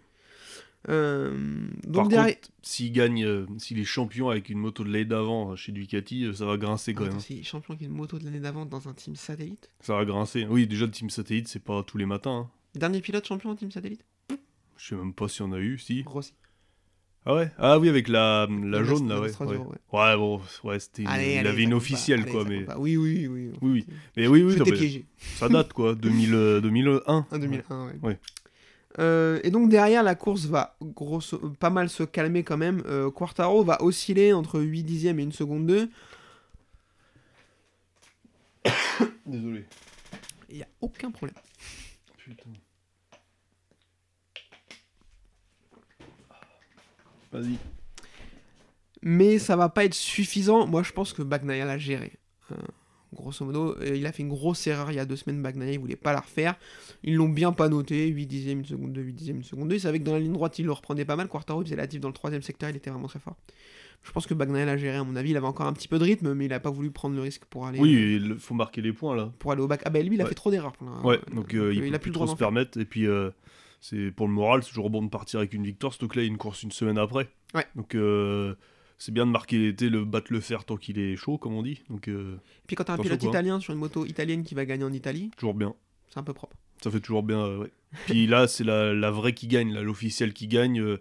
Euh, 0.88 1.68
donc 1.84 2.04
Par 2.04 2.08
derrière... 2.08 2.36
contre, 2.36 2.50
s'il 2.62 2.92
gagne, 2.94 3.26
euh, 3.26 3.46
s'il 3.58 3.80
est 3.80 3.84
champion 3.84 4.30
avec 4.30 4.50
une 4.50 4.60
moto 4.60 4.84
de 4.84 4.90
l'année 4.90 5.04
d'avant 5.06 5.52
euh, 5.52 5.56
chez 5.58 5.72
Ducati, 5.74 6.24
euh, 6.26 6.34
ça 6.34 6.46
va 6.46 6.58
grincer 6.58 6.94
quand 6.94 7.04
Attends, 7.04 7.12
même. 7.16 7.20
hein. 7.20 7.26
c'est 7.28 7.44
champion 7.44 7.76
qui 7.76 7.84
a 7.84 7.88
une 7.88 7.94
moto 7.94 8.18
de 8.18 8.24
l'année 8.24 8.40
d'avant 8.40 8.66
dans 8.66 8.88
un 8.88 8.94
team 8.94 9.16
satellite? 9.16 9.70
Ça 9.82 9.96
va 9.96 10.06
grincer. 10.06 10.48
Oui, 10.50 10.68
déjà 10.68 10.86
le 10.86 10.92
team 10.92 11.10
satellite, 11.10 11.50
c'est 11.50 11.60
pas 11.64 11.84
tous 11.84 11.98
les 11.98 12.06
matins. 12.06 12.48
hein. 12.48 12.50
Dernier 12.76 13.02
pilote 13.02 13.28
champion 13.28 13.50
en 13.50 13.56
team 13.56 13.72
satellite? 13.72 14.06
Je 14.78 14.88
sais 14.88 14.96
même 14.96 15.14
pas 15.14 15.28
si 15.28 15.42
on 15.42 15.52
a 15.52 15.60
eu, 15.60 15.78
si. 15.78 16.04
Rossi. 16.06 16.34
Ah 17.26 17.36
ouais? 17.36 17.52
Ah 17.58 17.80
oui, 17.80 17.90
avec 17.90 18.08
la, 18.08 18.48
la 18.50 18.84
jaune 18.84 19.10
là, 19.10 19.20
ouais. 19.20 19.32
Ouais, 19.42 19.58
ouais. 19.58 20.16
Bon, 20.18 20.42
ouais, 20.64 20.80
c'était 20.80 21.04
il 21.04 21.48
avait 21.48 21.64
une 21.64 21.74
officielle 21.74 22.26
quoi, 22.26 22.44
mais. 22.46 22.66
Oui, 22.78 22.98
oui, 22.98 23.28
oui. 23.28 23.52
Oui, 23.62 23.72
oui. 23.72 23.86
Mais 24.16 24.28
oui, 24.28 24.42
oui, 24.44 24.56
piégé. 24.64 25.06
ça 25.36 25.50
date 25.50 25.74
quoi, 25.74 25.96
2000, 25.96 26.34
euh, 26.34 26.62
2001. 26.62 27.26
En 27.30 27.38
2001, 27.38 27.88
ouais. 27.88 27.94
Ouais. 28.02 28.20
Euh, 28.98 29.40
et 29.44 29.52
donc 29.52 29.70
derrière, 29.70 30.02
la 30.02 30.16
course 30.16 30.46
va 30.46 30.76
grosso, 30.82 31.38
pas 31.60 31.70
mal 31.70 31.90
se 31.90 32.04
calmer 32.04 32.44
quand 32.44 32.58
même. 32.58 32.82
Euh, 32.88 33.12
Quartaro 33.12 33.64
va 33.64 33.82
osciller 33.84 34.34
entre 34.34 34.60
8 34.60 34.84
dixièmes 34.84 35.20
et 35.20 35.24
1 35.24 35.32
seconde 35.32 35.68
2. 35.68 35.90
Désolé. 39.26 39.66
Il 40.50 40.58
n'y 40.58 40.64
a 40.64 40.68
aucun 40.82 41.12
problème. 41.12 41.36
Putain. 42.18 42.50
Vas-y. 47.32 47.56
Mais 49.02 49.40
ça 49.40 49.56
va 49.56 49.70
pas 49.70 49.86
être 49.86 49.94
suffisant. 49.94 50.68
Moi, 50.68 50.84
je 50.84 50.92
pense 50.92 51.14
que 51.14 51.22
Bagnaia 51.22 51.66
l'a 51.66 51.78
géré. 51.78 52.14
Euh, 52.52 52.56
grosso 53.14 53.46
modo. 53.46 53.76
Euh, 53.80 53.96
il 53.96 54.06
a 54.06 54.12
fait 54.12 54.24
une 54.24 54.30
grosse 54.30 54.68
erreur 54.68 54.92
il 54.92 54.96
y 54.96 55.00
a 55.00 55.06
deux 55.06 55.16
semaines, 55.16 55.42
Bagnaia, 55.42 55.72
il 55.72 55.80
voulait 55.80 55.96
pas 55.96 56.12
la 56.12 56.20
refaire. 56.20 56.56
Ils 57.04 57.16
l'ont 57.16 57.30
bien 57.30 57.54
pas 57.54 57.70
noté, 57.70 58.08
8 58.08 58.26
dixièmes, 58.26 58.60
une 58.60 58.66
seconde 58.66 58.92
2, 58.94 59.02
8 59.02 59.14
dixièmes, 59.14 59.38
une 59.38 59.44
seconde 59.44 59.70
2. 59.70 59.76
Il 59.76 59.80
savait 59.80 60.00
que 60.00 60.04
dans 60.04 60.14
la 60.14 60.20
ligne 60.20 60.34
droite, 60.34 60.60
il 60.60 60.66
le 60.66 60.72
reprenait 60.74 61.06
pas 61.06 61.16
mal. 61.16 61.28
Quartaro, 61.30 61.62
il 61.62 61.66
faisait 61.66 61.76
la 61.78 61.88
diff 61.88 62.02
dans 62.02 62.10
le 62.10 62.14
troisième 62.14 62.42
secteur, 62.42 62.70
il 62.70 62.76
était 62.76 62.90
vraiment 62.90 63.08
très 63.08 63.20
fort. 63.20 63.38
Je 64.04 64.12
pense 64.12 64.26
que 64.28 64.34
Bagnaia 64.34 64.66
l'a 64.66 64.78
géré, 64.78 64.98
à 64.98 65.04
mon 65.04 65.16
avis. 65.16 65.32
Il 65.32 65.38
avait 65.38 65.46
encore 65.48 65.66
un 65.68 65.74
petit 65.74 65.88
peu 65.90 66.00
de 66.00 66.04
rythme, 66.06 66.34
mais 66.34 66.46
il 66.46 66.54
a 66.54 66.60
pas 66.60 66.70
voulu 66.70 66.90
prendre 66.92 67.16
le 67.16 67.22
risque 67.22 67.44
pour 67.46 67.68
aller, 67.68 67.80
Oui, 67.80 68.20
il 68.22 68.36
faut 68.38 68.54
marquer 68.54 68.82
les 68.82 68.94
points 68.94 69.16
là. 69.16 69.32
pour 69.40 69.52
aller 69.54 69.62
au 69.62 69.68
bac. 69.68 69.82
Ah, 69.86 69.90
bah 69.90 70.02
lui, 70.02 70.16
il 70.16 70.22
a 70.22 70.24
Ouais. 70.24 70.30
fait 70.30 70.36
trop 70.36 70.52
d'erreurs. 70.52 70.74
Ouais, 71.04 71.20
donc 71.34 71.54
euh, 71.54 71.74
il, 71.74 71.84
il 71.84 71.90
peut 71.90 71.96
a 71.96 72.00
plus 72.00 72.10
le 72.10 72.14
trop 72.14 72.26
droit 72.26 72.28
se 72.28 72.32
d'en 72.34 72.38
faire. 72.38 72.48
permettre. 72.48 72.78
Et 72.80 72.86
puis, 72.86 73.08
euh, 73.08 73.30
c'est 73.82 74.12
pour 74.12 74.28
le 74.28 74.34
moral, 74.34 74.64
c'est 74.64 74.70
toujours 74.70 74.90
bon 74.90 75.02
de 75.04 75.10
partir 75.10 75.40
avec 75.40 75.54
une 75.54 75.64
victoire. 75.64 75.94
Surtout 75.94 76.08
que 76.08 76.18
là, 76.18 76.24
il 76.24 76.26
y 76.26 76.30
a 76.30 76.32
une 76.32 76.38
course 76.38 76.64
une 76.64 76.72
semaine 76.72 76.98
après. 76.98 77.30
Ouais. 77.54 77.66
Donc, 77.76 77.96
euh, 77.96 78.56
c'est 78.98 79.14
bien 79.14 79.26
de 79.26 79.32
marquer 79.32 79.58
l'été, 79.58 79.90
le 79.90 80.04
battre 80.06 80.34
le 80.34 80.40
fer 80.42 80.66
tant 80.66 80.76
qu'il 80.78 81.00
est 81.00 81.16
chaud, 81.16 81.38
comme 81.38 81.54
on 81.54 81.64
dit. 81.64 81.82
Donc, 81.90 82.08
euh, 82.10 82.36
Et 82.36 82.68
puis 82.68 82.76
quand 82.76 82.84
t'as 82.84 82.94
un 82.94 82.98
pilote 82.98 83.20
quoi. 83.22 83.30
italien 83.30 83.60
sur 83.60 83.74
une 83.74 83.80
moto 83.80 84.06
italienne 84.06 84.44
qui 84.44 84.56
va 84.56 84.66
gagner 84.66 84.84
en 84.84 84.92
Italie, 84.94 85.32
toujours 85.38 85.54
bien. 85.54 85.74
c'est 86.10 86.20
un 86.20 86.24
peu 86.24 86.34
propre. 86.34 86.56
Ça 86.84 86.92
fait 86.92 87.00
toujours 87.00 87.24
bien, 87.24 87.40
euh, 87.40 87.58
ouais. 87.60 87.72
Puis 88.06 88.28
là, 88.28 88.48
c'est 88.48 88.64
la, 88.64 88.94
la 88.94 89.12
vraie 89.12 89.34
qui 89.34 89.48
gagne, 89.48 89.74
là, 89.74 89.82
l'officiel 89.82 90.34
qui 90.34 90.48
gagne. 90.48 90.80
euh, 90.82 90.98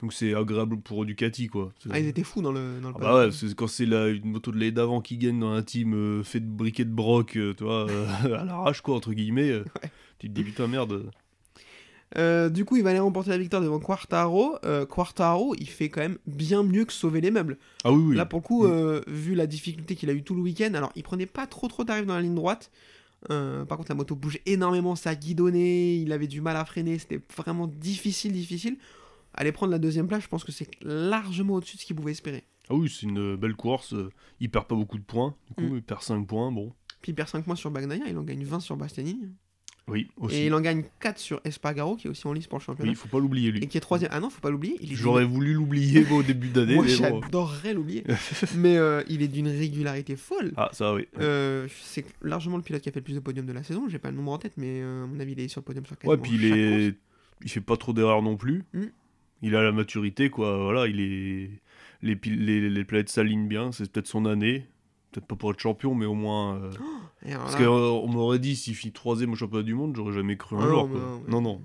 donc, 0.00 0.12
c'est 0.14 0.34
agréable 0.34 0.80
pour 0.80 1.04
Ducati, 1.04 1.48
quoi. 1.48 1.72
Ah, 1.90 1.98
ils 2.00 2.06
étaient 2.06 2.22
fous 2.24 2.40
dans 2.40 2.52
le, 2.52 2.80
dans 2.80 2.88
le 2.88 2.94
Ah 2.96 3.00
bah 3.00 3.14
ouais, 3.26 3.32
c'est 3.32 3.54
quand 3.54 3.66
c'est 3.66 3.84
une 3.84 4.24
moto 4.30 4.50
de 4.50 4.56
l'année 4.56 4.70
d'avant 4.72 5.00
qui 5.02 5.18
gagne 5.18 5.38
dans 5.38 5.52
un 5.52 5.62
team 5.62 6.24
fait 6.24 6.40
de 6.40 6.46
briquet 6.46 6.86
de 6.86 6.90
broc, 6.90 7.32
tu 7.32 7.52
vois, 7.60 7.86
à 8.24 8.44
l'arrache, 8.44 8.80
quoi, 8.80 8.96
entre 8.96 9.12
guillemets. 9.12 9.50
euh, 9.50 9.64
Tu 10.18 10.28
te 10.28 10.32
dis, 10.32 10.42
putain, 10.44 10.68
merde. 10.68 11.10
Euh, 12.18 12.48
du 12.48 12.64
coup, 12.64 12.76
il 12.76 12.82
va 12.82 12.90
aller 12.90 12.98
remporter 12.98 13.30
la 13.30 13.38
victoire 13.38 13.62
devant 13.62 13.78
Quartaro. 13.78 14.56
Euh, 14.64 14.84
Quartaro, 14.84 15.54
il 15.58 15.68
fait 15.68 15.88
quand 15.90 16.00
même 16.00 16.18
bien 16.26 16.62
mieux 16.64 16.84
que 16.84 16.92
sauver 16.92 17.20
les 17.20 17.30
meubles. 17.30 17.56
Ah 17.84 17.92
oui, 17.92 18.02
oui. 18.02 18.16
Là, 18.16 18.26
pour 18.26 18.40
le 18.40 18.44
coup, 18.44 18.64
Mm. 18.66 18.70
euh, 18.70 19.00
vu 19.06 19.34
la 19.34 19.46
difficulté 19.46 19.94
qu'il 19.94 20.10
a 20.10 20.12
eu 20.12 20.22
tout 20.24 20.34
le 20.34 20.42
week-end, 20.42 20.74
alors 20.74 20.90
il 20.96 21.02
prenait 21.04 21.26
pas 21.26 21.46
trop 21.46 21.68
trop 21.68 21.84
d'arrives 21.84 22.06
dans 22.06 22.14
la 22.16 22.22
ligne 22.22 22.34
droite. 22.34 22.70
Par 23.28 23.76
contre, 23.76 23.90
la 23.90 23.94
moto 23.94 24.16
bougeait 24.16 24.40
énormément, 24.46 24.96
ça 24.96 25.14
guidonnait, 25.14 25.98
il 26.00 26.10
avait 26.12 26.26
du 26.26 26.40
mal 26.40 26.56
à 26.56 26.64
freiner, 26.64 26.98
c'était 26.98 27.20
vraiment 27.36 27.66
difficile, 27.66 28.32
difficile. 28.32 28.78
Aller 29.34 29.52
prendre 29.52 29.70
la 29.72 29.78
deuxième 29.78 30.08
place, 30.08 30.22
je 30.22 30.28
pense 30.28 30.42
que 30.42 30.52
c'est 30.52 30.68
largement 30.82 31.54
au-dessus 31.54 31.76
de 31.76 31.82
ce 31.82 31.86
qu'il 31.86 31.94
pouvait 31.96 32.12
espérer. 32.12 32.44
Ah 32.70 32.74
oui, 32.74 32.88
c'est 32.88 33.06
une 33.06 33.36
belle 33.36 33.54
course. 33.54 33.94
Il 34.40 34.50
perd 34.50 34.66
pas 34.66 34.74
beaucoup 34.74 34.96
de 34.98 35.02
points. 35.04 35.34
Du 35.48 35.54
coup, 35.54 35.74
Mm. 35.74 35.76
il 35.76 35.82
perd 35.82 36.02
5 36.02 36.26
points. 36.26 36.50
Bon, 36.50 36.72
Puis 37.02 37.12
il 37.12 37.14
perd 37.14 37.28
5 37.28 37.44
points 37.44 37.56
sur 37.56 37.70
Bagnaia, 37.70 38.04
il 38.08 38.16
en 38.18 38.22
gagne 38.22 38.42
20 38.44 38.60
sur 38.60 38.76
Bastianini. 38.76 39.28
Oui, 39.88 40.08
aussi. 40.16 40.36
Et 40.36 40.46
il 40.46 40.54
en 40.54 40.60
gagne 40.60 40.84
4 41.00 41.18
sur 41.18 41.40
Espargaro, 41.44 41.96
qui 41.96 42.06
est 42.06 42.10
aussi 42.10 42.26
en 42.26 42.32
lice 42.32 42.46
pour 42.46 42.58
le 42.58 42.62
championnat. 42.64 42.90
Oui, 42.90 42.96
faut 42.96 43.08
pas 43.08 43.18
l'oublier, 43.18 43.48
Et 43.48 43.52
lui. 43.52 43.68
qui 43.68 43.76
est 43.76 43.80
troisième. 43.80 44.10
Ah 44.12 44.20
non, 44.20 44.30
faut 44.30 44.40
pas 44.40 44.50
l'oublier. 44.50 44.76
J'aurais 44.82 45.24
voulu 45.24 45.54
l'oublier 45.54 46.06
au 46.10 46.22
début 46.22 46.48
d'année, 46.48 46.74
Moi, 46.74 46.86
j'adorerais 46.86 47.74
l'oublier. 47.74 48.04
mais 48.56 48.76
euh, 48.76 49.02
il 49.08 49.22
est 49.22 49.28
d'une 49.28 49.48
régularité 49.48 50.16
folle. 50.16 50.52
Ah, 50.56 50.70
ça, 50.72 50.94
oui. 50.94 51.06
Euh, 51.18 51.66
c'est 51.82 52.04
largement 52.22 52.56
le 52.56 52.62
pilote 52.62 52.82
qui 52.82 52.88
a 52.88 52.92
fait 52.92 53.00
le 53.00 53.04
plus 53.04 53.14
de 53.14 53.20
podiums 53.20 53.46
de 53.46 53.52
la 53.52 53.62
saison. 53.62 53.88
J'ai 53.88 53.98
pas 53.98 54.10
le 54.10 54.16
nombre 54.16 54.32
en 54.32 54.38
tête, 54.38 54.54
mais 54.56 54.80
euh, 54.82 55.04
à 55.04 55.06
mon 55.06 55.18
avis, 55.20 55.32
il 55.32 55.40
est 55.40 55.48
sur 55.48 55.60
le 55.60 55.64
podium 55.64 55.84
sur 55.86 55.96
Ouais, 56.04 56.16
puis 56.16 56.32
il 56.34 56.44
est. 56.44 56.94
Il 57.42 57.50
fait 57.50 57.60
pas 57.60 57.76
trop 57.76 57.92
d'erreurs 57.92 58.22
non 58.22 58.36
plus. 58.36 58.64
Mm. 58.74 58.84
Il 59.42 59.56
a 59.56 59.62
la 59.62 59.72
maturité, 59.72 60.28
quoi. 60.30 60.62
Voilà, 60.62 60.86
il 60.86 61.00
est. 61.00 61.50
Les, 62.02 62.16
pil- 62.16 62.44
les, 62.44 62.68
les 62.70 62.84
planètes 62.84 63.08
s'alignent 63.08 63.48
bien. 63.48 63.72
C'est 63.72 63.90
peut-être 63.90 64.06
son 64.06 64.24
année. 64.26 64.66
Peut-être 65.12 65.26
pas 65.26 65.34
pour 65.36 65.50
être 65.50 65.58
champion, 65.60 65.94
mais 65.94 66.06
au 66.06 66.14
moins. 66.14 66.56
euh, 66.56 66.70
alors 67.26 67.42
Parce 67.44 67.56
qu'on 67.56 68.06
m'aurait 68.08 68.38
dit 68.38 68.54
s'il 68.56 68.74
finit 68.74 68.92
troisième 68.92 69.32
au 69.32 69.36
championnat 69.36 69.64
du 69.64 69.74
monde, 69.74 69.94
j'aurais 69.96 70.12
jamais 70.12 70.36
cru 70.36 70.56
un 70.56 70.60
Ah 70.62 70.68
jour. 70.68 70.88
non, 71.28 71.40
non. 71.40 71.62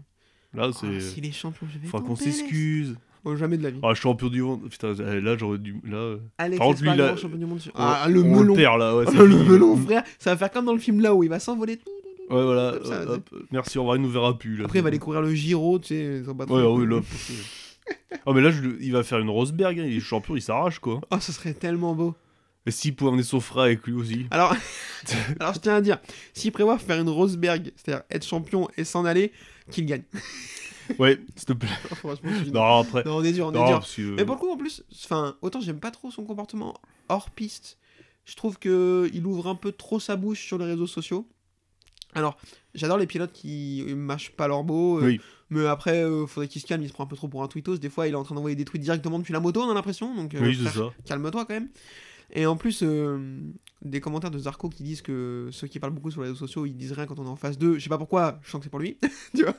Là, 0.53 0.67
Ah, 0.69 0.77
c'est. 0.79 0.99
S'il 1.01 1.25
est 1.25 1.31
champion, 1.31 1.67
je 1.71 1.77
vais 1.79 1.87
Faudra 1.87 2.07
qu'on 2.07 2.15
s'excuse. 2.15 2.95
Oh, 3.27 3.35
jamais 3.35 3.57
de 3.57 3.63
la 3.63 3.71
vie. 3.71 3.79
Ah, 3.83 3.93
champion 3.95 4.27
du 4.29 4.41
monde. 4.43 4.69
Putain, 4.69 4.93
là, 4.93 5.35
j'aurais 5.37 5.57
dû. 5.57 5.81
Là, 5.83 5.97
euh, 5.97 6.17
Alex 6.37 6.57
par 6.59 6.67
contre, 6.67 6.81
lui, 6.83 6.95
là- 6.95 7.15
champion 7.17 7.37
du 7.39 7.45
monde. 7.45 7.59
sur- 7.59 7.71
on- 7.73 7.79
Ah, 7.79 8.07
le 8.07 8.21
on 8.21 8.35
melon. 8.39 8.55
perd, 8.55 8.77
là. 8.79 8.95
Ouais, 8.95 9.05
Ah, 9.07 9.11
le 9.11 9.43
melon, 9.43 9.75
frère. 9.77 10.03
Ça 10.19 10.29
va 10.31 10.37
faire 10.37 10.51
comme 10.51 10.65
dans 10.65 10.73
le 10.73 10.79
film 10.79 11.01
là 11.01 11.13
où 11.15 11.23
il 11.23 11.29
va 11.29 11.39
s'envoler. 11.39 11.79
Ouais, 12.29 12.43
voilà. 12.43 12.75
Ça, 12.83 13.01
hop, 13.11 13.29
merci, 13.51 13.77
au 13.77 13.81
revoir, 13.81 13.97
il 13.97 14.01
nous 14.03 14.09
verra 14.09 14.37
plus. 14.37 14.57
Là. 14.57 14.65
Après, 14.65 14.79
il 14.79 14.81
va 14.83 14.87
aller 14.89 14.99
courir 14.99 15.21
le 15.21 15.33
Giro, 15.33 15.77
tu 15.79 15.87
sais. 15.89 16.21
Ouais, 16.27 16.45
ah 16.49 16.69
oui, 16.71 16.87
là. 16.87 17.01
Ah, 18.25 18.31
mais 18.33 18.41
là, 18.41 18.49
je 18.51 18.61
le- 18.61 18.81
il 18.81 18.91
va 18.93 19.03
faire 19.03 19.19
une 19.19 19.29
Rosberg. 19.29 19.79
hein, 19.79 19.85
Il 19.87 19.97
est 19.97 19.99
champion, 19.99 20.35
il 20.35 20.41
s'arrache, 20.41 20.79
quoi. 20.79 21.01
Oh, 21.11 21.17
ce 21.19 21.31
serait 21.31 21.53
tellement 21.53 21.93
beau. 21.95 22.15
Et 22.67 22.71
s'il 22.71 22.95
pouvait 22.95 23.09
emmener 23.11 23.23
son 23.23 23.39
frère 23.39 23.63
avec 23.65 23.85
lui 23.85 23.93
aussi. 23.93 24.25
Alors, 24.31 24.55
alors 25.39 25.53
je 25.53 25.59
tiens 25.59 25.75
à 25.75 25.81
dire, 25.81 25.99
s'il 26.33 26.51
prévoit 26.51 26.77
faire 26.79 26.99
une 26.99 27.09
Rosberg, 27.09 27.71
c'est-à-dire 27.75 28.03
être 28.09 28.25
champion 28.25 28.67
et 28.77 28.83
s'en 28.83 29.05
aller, 29.05 29.31
qu'il 29.71 29.85
gagne. 29.85 30.03
Ouais, 30.99 31.19
s'il 31.35 31.45
te 31.47 31.53
plaît. 31.53 31.67
Franchement, 31.95 32.29
je 32.37 32.43
suis- 32.43 32.51
Non, 32.51 32.77
après. 32.81 33.03
Non, 33.05 33.15
on 33.17 33.23
est 33.23 33.31
dur, 33.31 33.47
on 33.47 33.51
est 33.51 33.55
Non, 33.55 33.65
dur. 33.65 33.79
parce 33.79 33.95
que- 33.95 34.01
Mais 34.15 34.23
pour 34.23 34.35
le 34.35 34.39
coup, 34.39 34.51
en 34.51 34.55
plus, 34.57 34.83
enfin, 35.03 35.35
autant 35.41 35.59
j'aime 35.59 35.79
pas 35.79 35.89
trop 35.89 36.11
son 36.11 36.23
comportement 36.25 36.75
hors 37.09 37.31
piste. 37.31 37.79
Je 38.23 38.35
trouve 38.35 38.59
que 38.59 39.09
il 39.11 39.25
ouvre 39.25 39.47
un 39.47 39.55
peu 39.55 39.71
trop 39.71 39.99
sa 39.99 40.15
bouche 40.15 40.45
sur 40.45 40.59
les 40.59 40.65
réseaux 40.65 40.85
sociaux. 40.85 41.27
Alors, 42.13 42.37
j'adore 42.75 42.99
les 42.99 43.07
pilotes 43.07 43.31
qui 43.33 43.83
mâchent 43.95 44.29
pas 44.29 44.47
leur 44.47 44.63
beau. 44.63 44.99
euh, 44.99 45.05
Oui. 45.05 45.21
Mais 45.49 45.65
après, 45.65 46.03
euh, 46.03 46.27
faudrait 46.27 46.47
qu'il 46.47 46.61
se 46.61 46.67
calme. 46.67 46.83
Il 46.83 46.87
se 46.89 46.93
prend 46.93 47.03
un 47.05 47.07
peu 47.07 47.15
trop 47.15 47.27
pour 47.29 47.41
un 47.41 47.47
tweetos. 47.47 47.77
Des 47.79 47.89
fois, 47.89 48.07
il 48.07 48.11
est 48.11 48.15
en 48.15 48.23
train 48.23 48.35
d'envoyer 48.35 48.55
des 48.55 48.63
tweets 48.65 48.83
directement 48.83 49.17
depuis 49.17 49.33
la 49.33 49.39
moto, 49.39 49.61
on 49.63 49.71
a 49.71 49.73
l'impression. 49.73 50.13
Donc, 50.15 50.35
euh, 50.35 50.39
Oui, 50.39 50.55
c'est 50.55 50.69
frère, 50.69 50.85
ça. 50.89 51.03
calme-toi 51.07 51.45
quand 51.45 51.53
même. 51.55 51.69
Et 52.31 52.45
en 52.45 52.57
plus, 52.57 52.81
euh, 52.83 53.39
des 53.81 54.01
commentaires 54.01 54.31
de 54.31 54.39
Zarco 54.39 54.69
qui 54.69 54.83
disent 54.83 55.01
que 55.01 55.49
ceux 55.51 55.67
qui 55.67 55.79
parlent 55.79 55.93
beaucoup 55.93 56.11
sur 56.11 56.21
les 56.21 56.27
réseaux 56.29 56.39
sociaux, 56.39 56.65
ils 56.65 56.75
disent 56.75 56.91
rien 56.93 57.05
quand 57.05 57.19
on 57.19 57.25
est 57.25 57.29
en 57.29 57.35
phase 57.35 57.57
2. 57.57 57.77
Je 57.77 57.83
sais 57.83 57.89
pas 57.89 57.97
pourquoi, 57.97 58.39
je 58.43 58.49
sens 58.51 58.59
que 58.59 58.63
c'est 58.65 58.69
pour 58.69 58.79
lui. 58.79 58.97
tu 59.35 59.43
vois 59.43 59.55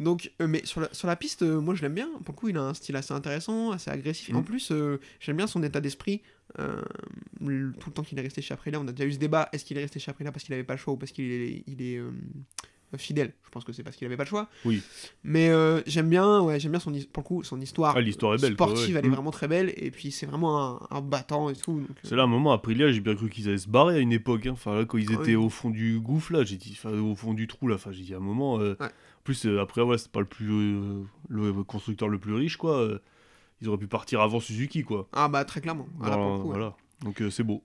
Donc, 0.00 0.32
euh, 0.42 0.48
mais 0.48 0.64
sur 0.64 0.80
la, 0.80 0.92
sur 0.92 1.06
la 1.06 1.14
piste, 1.14 1.42
euh, 1.42 1.60
moi 1.60 1.74
je 1.76 1.82
l'aime 1.82 1.94
bien. 1.94 2.08
Pour 2.24 2.34
le 2.34 2.38
coup, 2.38 2.48
il 2.48 2.56
a 2.56 2.62
un 2.62 2.74
style 2.74 2.96
assez 2.96 3.12
intéressant, 3.14 3.70
assez 3.70 3.90
agressif. 3.90 4.34
En 4.34 4.40
Mm. 4.40 4.44
plus, 4.44 4.72
j'aime 5.20 5.36
bien 5.36 5.46
son 5.46 5.62
état 5.62 5.80
d'esprit. 5.80 6.22
Le- 7.40 7.72
tout 7.78 7.90
le 7.90 7.94
temps 7.94 8.02
qu'il 8.02 8.18
est 8.18 8.22
resté 8.22 8.42
chez 8.42 8.54
Aprilia, 8.54 8.80
on 8.80 8.88
a 8.88 8.92
déjà 8.92 9.08
eu 9.08 9.12
ce 9.12 9.18
débat. 9.18 9.48
Est-ce 9.52 9.64
qu'il 9.64 9.76
est 9.78 9.82
resté 9.82 9.98
chez 10.00 10.10
Aprilia 10.10 10.32
parce 10.32 10.44
qu'il 10.44 10.54
avait 10.54 10.64
pas 10.64 10.74
le 10.74 10.78
choix 10.78 10.94
ou 10.94 10.96
parce 10.96 11.12
qu'il 11.12 11.30
est, 11.30 11.62
il 11.66 11.82
est 11.82 12.00
fidèle 12.96 13.32
Je 13.44 13.50
pense 13.50 13.64
que 13.64 13.72
c'est 13.72 13.82
parce 13.82 13.96
qu'il 13.96 14.06
avait 14.06 14.16
pas 14.16 14.24
le 14.24 14.28
choix. 14.28 14.48
Oui. 14.64 14.82
Mais 15.24 15.48
euh, 15.50 15.80
j'aime 15.86 16.08
bien, 16.08 16.40
ouais, 16.40 16.60
j'aime 16.60 16.72
bien 16.72 16.80
son, 16.80 16.92
pour 17.12 17.22
le 17.22 17.26
coup, 17.26 17.42
son 17.44 17.60
histoire 17.60 17.94
Ah, 17.96 18.00
l'histoire 18.00 18.34
est 18.34 18.40
belle. 18.40 18.56
quoi, 18.56 18.68
sportive, 18.68 18.94
ouais. 18.94 19.00
elle 19.00 19.06
est 19.06 19.08
Mm. 19.08 19.12
vraiment 19.14 19.30
très 19.30 19.48
belle. 19.48 19.72
Et 19.76 19.90
puis 19.90 20.10
c'est 20.12 20.26
vraiment 20.26 20.80
un, 20.90 20.96
un 20.96 21.00
battant 21.00 21.50
et 21.50 21.54
tout. 21.56 21.78
euh, 21.88 21.94
C'est 22.04 22.16
là 22.16 22.22
un 22.24 22.26
moment, 22.28 22.52
Aprilia, 22.52 22.90
j'ai 22.92 23.00
bien 23.00 23.14
cru 23.14 23.28
qu'ils 23.30 23.48
allaient 23.48 23.58
se 23.58 23.68
barrer 23.68 23.96
à 23.96 23.98
une 23.98 24.12
époque. 24.12 24.46
hein. 24.46 24.52
Enfin, 24.52 24.74
là, 24.76 24.84
quand 24.84 24.98
ils 24.98 25.10
Ah 25.10 25.20
étaient 25.20 25.34
au 25.34 25.48
fond 25.48 25.70
du 25.70 25.98
gouffre, 26.00 26.32
là, 26.32 26.44
j'ai 26.44 26.56
dit, 26.56 26.72
enfin, 26.76 26.92
au 26.98 27.14
fond 27.16 27.34
du 27.34 27.46
trou, 27.46 27.68
là, 27.68 27.74
enfin, 27.76 27.90
j'ai 27.92 28.02
dit 28.02 28.14
à 28.14 28.18
un 28.18 28.20
moment. 28.20 28.60
euh, 28.60 28.76
Ouais. 28.80 28.86
En 28.86 29.22
plus, 29.24 29.46
euh, 29.46 29.60
après, 29.60 29.80
ouais, 29.82 29.96
c'est 29.98 30.10
pas 30.12 30.20
le 30.20 30.26
plus. 30.26 30.50
euh, 30.52 31.02
le 31.28 31.52
constructeur 31.64 32.08
le 32.08 32.18
plus 32.18 32.34
riche, 32.34 32.56
quoi. 32.56 32.76
euh, 32.78 32.98
ils 33.62 33.68
auraient 33.68 33.78
pu 33.78 33.86
partir 33.86 34.20
avant 34.20 34.40
Suzuki, 34.40 34.82
quoi. 34.82 35.08
Ah 35.12 35.28
bah 35.28 35.44
très 35.46 35.60
clairement. 35.62 35.86
Voilà, 35.98 36.16
Voilà, 36.16 36.36
voilà. 36.44 36.76
Donc, 37.02 37.22
euh, 37.22 37.30
c'est 37.30 37.42
beau. 37.44 37.62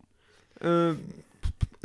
Euh, 0.63 0.93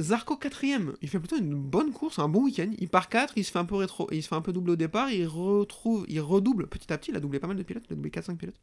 Zarco 0.00 0.36
quatrième, 0.36 0.94
il 1.02 1.08
fait 1.08 1.18
plutôt 1.20 1.36
une 1.36 1.54
bonne 1.54 1.92
course, 1.92 2.18
un 2.18 2.28
bon 2.28 2.42
week-end. 2.44 2.70
Il 2.78 2.88
part 2.88 3.08
4, 3.08 3.34
il 3.36 3.44
se 3.44 3.52
fait 3.52 3.58
un 3.60 3.64
peu 3.64 3.76
rétro, 3.76 4.08
il 4.10 4.22
se 4.22 4.28
fait 4.28 4.34
un 4.34 4.40
peu 4.40 4.52
double 4.52 4.70
au 4.70 4.76
départ, 4.76 5.10
il 5.10 5.26
retrouve, 5.26 6.04
il 6.08 6.20
redouble 6.20 6.66
petit 6.66 6.92
à 6.92 6.98
petit. 6.98 7.10
Il 7.12 7.16
a 7.16 7.20
doublé 7.20 7.38
pas 7.38 7.46
mal 7.46 7.56
de 7.56 7.62
pilotes, 7.62 7.84
il 7.88 7.92
a 7.92 7.96
doublé 7.96 8.10
4-5 8.10 8.36
pilotes. 8.36 8.60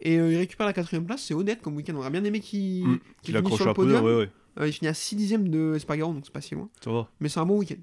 Et 0.00 0.18
euh, 0.18 0.32
il 0.32 0.36
récupère 0.36 0.66
la 0.66 0.72
quatrième 0.72 1.04
place, 1.06 1.22
c'est 1.22 1.34
honnête 1.34 1.60
comme 1.62 1.76
week-end. 1.76 1.94
On 1.94 1.98
aurait 1.98 2.10
bien 2.10 2.24
aimé 2.24 2.40
qu'il 2.40 2.84
Mm. 2.86 2.98
qu'il 3.22 3.34
Il 3.34 3.36
finisse 3.36 3.36
accroche 3.38 3.56
sur 3.58 3.64
le 3.66 3.70
un 3.70 3.74
peu, 3.74 3.82
podium. 3.82 4.04
ouais, 4.04 4.16
ouais. 4.16 4.30
Euh, 4.60 4.66
il 4.66 4.72
finit 4.72 4.88
à 4.88 4.94
6 4.94 5.14
dixièmes 5.14 5.48
de 5.48 5.74
Espargaro, 5.76 6.12
donc 6.12 6.22
c'est 6.24 6.32
pas 6.32 6.40
si 6.40 6.54
loin. 6.56 6.68
Ça 6.82 6.90
va. 6.90 7.08
Mais 7.20 7.28
c'est 7.28 7.38
un 7.38 7.46
bon 7.46 7.58
week-end. 7.58 7.76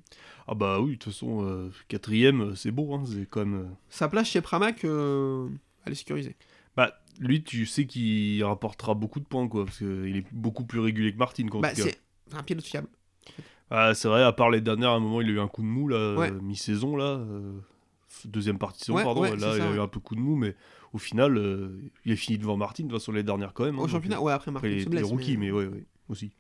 Ah, 0.48 0.56
bah 0.56 0.82
oui, 0.82 0.92
de 0.92 0.96
toute 0.98 1.14
façon, 1.14 1.44
euh, 1.46 1.72
quatrième, 1.88 2.42
euh, 2.42 2.56
c'est 2.56 2.72
beau, 2.72 2.94
hein. 2.94 3.04
C'est 3.06 3.26
quand 3.30 3.46
même. 3.46 3.70
Sa 3.90 4.10
place 4.10 4.28
chez 4.28 4.42
Pramac, 4.42 4.84
elle 4.84 5.92
est 5.92 5.96
sécurisée. 5.96 6.36
Bah, 6.76 7.00
lui, 7.20 7.42
tu 7.44 7.66
sais 7.66 7.86
qu'il 7.86 8.44
rapportera 8.44 8.94
beaucoup 8.96 9.22
de 9.22 9.26
points, 9.26 9.48
quoi. 9.48 9.64
Parce 9.66 9.78
qu'il 9.78 10.18
est 10.18 10.26
beaucoup 10.34 10.66
plus 10.66 10.80
régulier 10.82 11.14
que 11.14 11.18
Martin, 11.18 11.48
quoi. 11.48 11.62
Bah, 11.62 11.74
c'est 11.74 11.98
un 12.34 12.44
pilote 12.44 12.66
fiable. 12.66 12.88
Ah, 13.72 13.94
c'est 13.96 14.08
vrai, 14.08 14.24
à 14.24 14.32
part 14.32 14.50
les 14.52 14.62
dernières, 14.62 14.92
à 14.92 14.96
un 14.96 15.00
moment, 15.00 15.22
il 15.22 15.28
a 15.30 15.32
eu 15.32 15.40
un 15.40 15.48
coup 15.48 15.62
de 15.62 15.68
mou, 15.68 15.88
là, 15.88 16.16
Ouais. 16.16 16.30
euh, 16.32 16.40
mi-saison, 16.42 16.96
là. 16.96 17.18
euh, 17.20 17.54
deuxième 18.26 18.58
partie 18.58 18.80
de 18.82 18.86
saison, 18.86 18.98
Ouais, 18.98 19.04
pardon. 19.04 19.22
ouais, 19.22 19.32
là, 19.32 19.56
il 19.56 19.62
ça, 19.62 19.70
a 19.72 19.76
eu 19.76 19.80
un 19.80 19.88
peu 19.88 20.00
coup 20.00 20.16
de 20.16 20.20
mou, 20.22 20.36
mais 20.36 20.56
au 20.94 20.98
final, 20.98 21.38
euh, 21.38 21.80
il 22.06 22.12
a 22.14 22.16
fini 22.16 22.38
devant 22.38 22.58
Martin, 22.58 22.84
de 22.84 22.90
toute 22.90 23.00
façon, 23.00 23.12
les 23.12 23.24
dernières 23.24 23.54
quand 23.54 23.66
même. 23.66 23.76
hein, 23.76 23.80
Au 23.80 23.82
donc, 23.82 23.90
championnat, 23.92 24.18
euh, 24.18 24.22
ouais, 24.22 24.34
après 24.34 24.52
Martin 24.52 24.68
Après, 24.68 24.76
les, 24.78 24.84
se 24.84 24.90
les 24.90 24.92
blesse. 24.92 25.06
rookies, 25.06 25.38
mais, 25.38 25.52
ouais, 25.52 25.66
ouais, 25.66 25.84
aussi. 26.10 26.32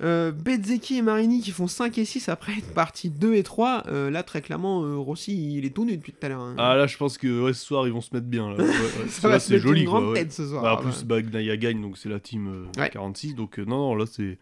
Euh, 0.00 0.30
Bezzecchi 0.30 0.98
et 0.98 1.02
Marini 1.02 1.40
qui 1.40 1.50
font 1.50 1.66
5 1.66 1.98
et 1.98 2.04
6 2.04 2.28
après 2.28 2.52
être 2.56 2.72
partis 2.72 3.10
2 3.10 3.34
et 3.34 3.42
3. 3.42 3.82
euh, 3.88 4.10
là, 4.10 4.22
très 4.22 4.40
clairement, 4.42 4.84
euh, 4.84 4.96
Rossi, 4.96 5.56
il 5.56 5.64
est 5.64 5.70
tout 5.74 5.84
nu 5.84 5.96
depuis 5.96 6.12
tout 6.12 6.24
à 6.24 6.28
l'heure. 6.28 6.40
hein. 6.40 6.54
Ah, 6.56 6.76
là, 6.76 6.86
je 6.86 6.96
pense 6.96 7.18
que 7.18 7.42
ouais, 7.42 7.52
ce 7.52 7.64
soir, 7.64 7.84
ils 7.88 7.92
vont 7.92 8.00
se 8.00 8.14
mettre 8.14 8.26
bien. 8.28 8.48
Là. 8.50 8.56
Ouais, 9.24 9.28
ouais. 9.30 9.38
C'est 9.40 9.58
joli, 9.58 9.80
une 9.80 9.86
grande 9.86 10.14
tête 10.14 10.32
ce 10.32 10.46
soir. 10.46 10.62
Bah, 10.62 10.74
en 10.74 10.76
plus, 10.76 11.02
bah. 11.04 11.20
Gagne, 11.20 11.82
donc 11.82 11.98
c'est 11.98 12.08
la 12.08 12.20
team 12.20 12.46
euh, 12.46 12.80
Ouais. 12.80 12.90
46. 12.90 13.34
Donc, 13.34 13.58
euh, 13.58 13.64
non, 13.64 13.78
non, 13.78 13.94
là, 13.96 14.06
c'est. 14.06 14.38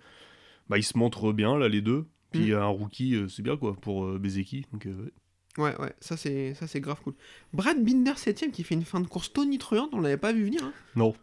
Bah, 0.68 0.78
ils 0.78 0.82
se 0.84 0.96
montrent 0.98 1.32
bien, 1.32 1.56
là, 1.58 1.68
les 1.68 1.80
deux. 1.80 2.06
Puis, 2.32 2.50
Mm. 2.52 2.56
un 2.56 2.66
rookie, 2.66 3.14
euh, 3.14 3.28
c'est 3.28 3.42
bien, 3.42 3.56
quoi, 3.56 3.74
pour 3.76 4.04
euh, 4.04 4.18
Bezeki. 4.18 4.66
Donc, 4.72 4.86
euh, 4.86 4.94
ouais. 5.04 5.10
Ouais, 5.58 5.74
ouais, 5.80 5.92
ça 6.00 6.18
c'est 6.18 6.52
ça 6.52 6.66
c'est 6.66 6.80
grave 6.82 7.00
cool. 7.02 7.14
Brad 7.54 7.82
Binder 7.82 8.12
7ème 8.18 8.50
qui 8.50 8.62
fait 8.62 8.74
une 8.74 8.84
fin 8.84 9.00
de 9.00 9.06
course 9.06 9.32
tonitruante, 9.32 9.88
on 9.94 10.00
l'avait 10.02 10.18
pas 10.18 10.34
vu 10.34 10.44
venir. 10.44 10.62
hein. 10.62 10.72
Non. 10.96 11.14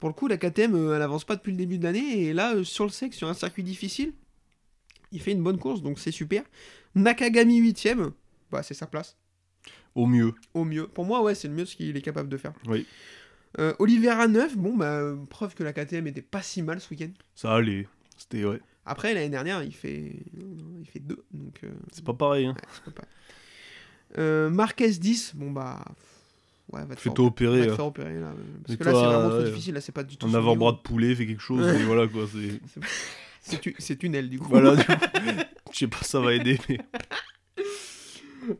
Pour 0.00 0.08
le 0.08 0.14
coup, 0.14 0.26
la 0.26 0.38
KTM, 0.38 0.74
euh, 0.74 0.96
elle 0.96 1.02
avance 1.02 1.24
pas 1.26 1.36
depuis 1.36 1.50
le 1.50 1.58
début 1.58 1.76
de 1.76 1.84
l'année, 1.84 2.22
et 2.22 2.32
là, 2.32 2.54
euh, 2.54 2.64
sur 2.64 2.84
le 2.84 2.90
sec, 2.90 3.12
sur 3.12 3.28
un 3.28 3.34
circuit 3.34 3.62
difficile, 3.62 4.14
il 5.12 5.20
fait 5.20 5.32
une 5.32 5.42
bonne 5.42 5.58
course, 5.58 5.82
donc 5.82 5.98
c'est 5.98 6.12
super. 6.12 6.44
Nakagami 6.94 7.60
8ème, 7.60 8.12
bah 8.50 8.62
c'est 8.62 8.72
sa 8.72 8.86
place, 8.86 9.18
Au 9.94 10.06
mieux. 10.06 10.32
au 10.54 10.64
mieux. 10.64 10.86
Pour 10.86 11.04
moi, 11.04 11.22
ouais, 11.22 11.34
c'est 11.34 11.48
le 11.48 11.54
mieux 11.54 11.66
ce 11.66 11.76
qu'il 11.76 11.94
est 11.94 12.00
capable 12.02 12.30
de 12.30 12.36
faire. 12.38 12.54
Oui. 12.66 12.86
Euh, 13.58 13.74
Oliveira 13.80 14.28
9, 14.28 14.56
bon, 14.56 14.74
bah, 14.76 15.14
preuve 15.28 15.54
que 15.54 15.62
la 15.62 15.74
KTM 15.74 16.06
était 16.06 16.22
pas 16.22 16.40
si 16.42 16.62
mal 16.62 16.80
ce 16.80 16.88
week-end. 16.90 17.10
Ça 17.34 17.54
allait. 17.54 17.86
C'était, 18.16 18.44
ouais. 18.46 18.60
Après, 18.86 19.14
l'année 19.14 19.30
dernière, 19.30 19.62
il 19.62 19.74
fait, 19.74 20.12
il 20.80 20.86
fait 20.86 21.00
2. 21.00 21.24
Donc, 21.32 21.60
euh, 21.64 21.70
C'est 21.92 22.04
pas 22.04 22.12
pareil. 22.12 22.46
Hein. 22.46 22.54
ouais, 22.54 22.82
pas 22.84 22.90
pareil. 22.90 23.10
Euh, 24.18 24.50
Marquez 24.50 24.90
10, 24.90 25.32
bon 25.34 25.50
bah. 25.50 25.84
Ouais, 26.72 26.80
va 26.80 26.94
te 26.94 27.00
faire, 27.00 27.12
Fais-toi 27.12 27.24
va 27.24 27.28
opérer. 27.28 27.66
te 27.66 27.72
hein. 27.72 27.76
faire 27.76 27.86
opérer 27.86 28.20
là. 28.20 28.32
Parce 28.66 28.78
que 28.78 28.84
là, 28.84 28.90
toi, 28.92 29.00
c'est 29.00 29.06
vraiment 29.06 29.28
trop 29.28 29.38
ouais. 29.38 29.50
difficile. 29.50 29.74
Là, 29.74 29.80
c'est 29.80 29.92
pas 29.92 30.02
du 30.02 30.16
tout. 30.16 30.26
Un 30.26 30.34
avant-bras 30.34 30.72
de 30.72 30.78
poulet 30.78 31.14
fait 31.14 31.26
quelque 31.26 31.42
chose. 31.42 31.66
Et 31.66 31.84
voilà 31.84 32.08
quoi. 32.08 32.26
c'est- 32.26 34.02
une 34.02 34.14
aile 34.14 34.30
du 34.30 34.38
coup. 34.38 34.48
Voilà. 34.48 34.74
du 34.76 34.82
Je 35.72 35.78
sais 35.78 35.88
pas, 35.88 36.02
ça 36.02 36.20
va 36.20 36.34
aider. 36.34 36.58
Mais... 36.68 36.78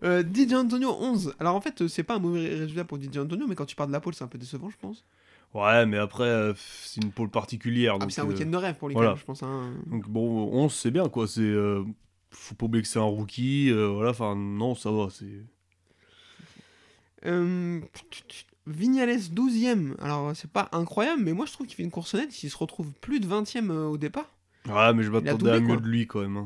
Euh, 0.02 0.22
DJ 0.22 0.54
Antonio 0.54 0.96
11. 0.98 1.34
Alors 1.38 1.54
en 1.54 1.60
fait, 1.60 1.86
c'est 1.88 2.04
pas 2.04 2.14
un 2.14 2.18
mauvais 2.18 2.48
résultat 2.48 2.84
pour 2.84 2.98
DJ 2.98 3.18
Antonio, 3.18 3.46
mais 3.46 3.54
quand 3.54 3.66
tu 3.66 3.76
pars 3.76 3.86
de 3.86 3.92
la 3.92 4.00
pole, 4.00 4.14
c'est 4.14 4.24
un 4.24 4.28
peu 4.28 4.38
décevant, 4.38 4.70
je 4.70 4.76
pense. 4.80 5.04
Ouais, 5.54 5.86
mais 5.86 5.98
après, 5.98 6.24
euh, 6.24 6.52
c'est 6.56 7.02
une 7.02 7.12
pôle 7.12 7.30
particulière. 7.30 7.94
Ah, 7.96 7.98
donc, 8.00 8.12
c'est 8.12 8.20
un 8.20 8.24
euh, 8.24 8.28
week-end 8.28 8.50
de 8.50 8.56
rêve 8.56 8.74
pour 8.76 8.88
lui, 8.88 8.94
voilà. 8.94 9.14
je 9.14 9.24
pense. 9.24 9.42
hein. 9.42 9.72
Donc 9.86 10.08
bon, 10.08 10.50
11 10.52 10.72
c'est 10.74 10.90
bien 10.90 11.08
quoi, 11.08 11.28
c'est 11.28 11.40
euh, 11.40 11.84
faut 12.30 12.56
pas 12.56 12.66
oublier 12.66 12.82
que 12.82 12.88
c'est 12.88 12.98
un 12.98 13.02
rookie, 13.02 13.70
euh, 13.70 13.86
voilà, 13.86 14.10
enfin 14.10 14.34
non, 14.34 14.74
ça 14.74 14.90
va, 14.90 15.08
c'est 15.10 15.44
Vignales 18.66 19.18
12ème. 19.18 19.94
Alors 20.00 20.34
c'est 20.34 20.50
pas 20.50 20.68
incroyable, 20.72 21.22
mais 21.22 21.32
moi 21.32 21.46
je 21.46 21.52
trouve 21.52 21.66
qu'il 21.66 21.76
fait 21.76 21.82
une 21.82 21.90
course 21.90 22.14
honnête. 22.14 22.32
S'il 22.32 22.50
se 22.50 22.56
retrouve 22.56 22.92
plus 23.00 23.20
de 23.20 23.26
20ème 23.26 23.70
euh, 23.70 23.86
au 23.86 23.98
départ, 23.98 24.33
Ouais, 24.68 24.94
mais 24.94 25.02
je 25.02 25.10
m'attendais 25.10 25.50
à 25.50 25.60
mieux 25.60 25.76
de 25.76 25.86
lui 25.86 26.06
quand 26.06 26.20
même 26.22 26.38
hein. 26.38 26.44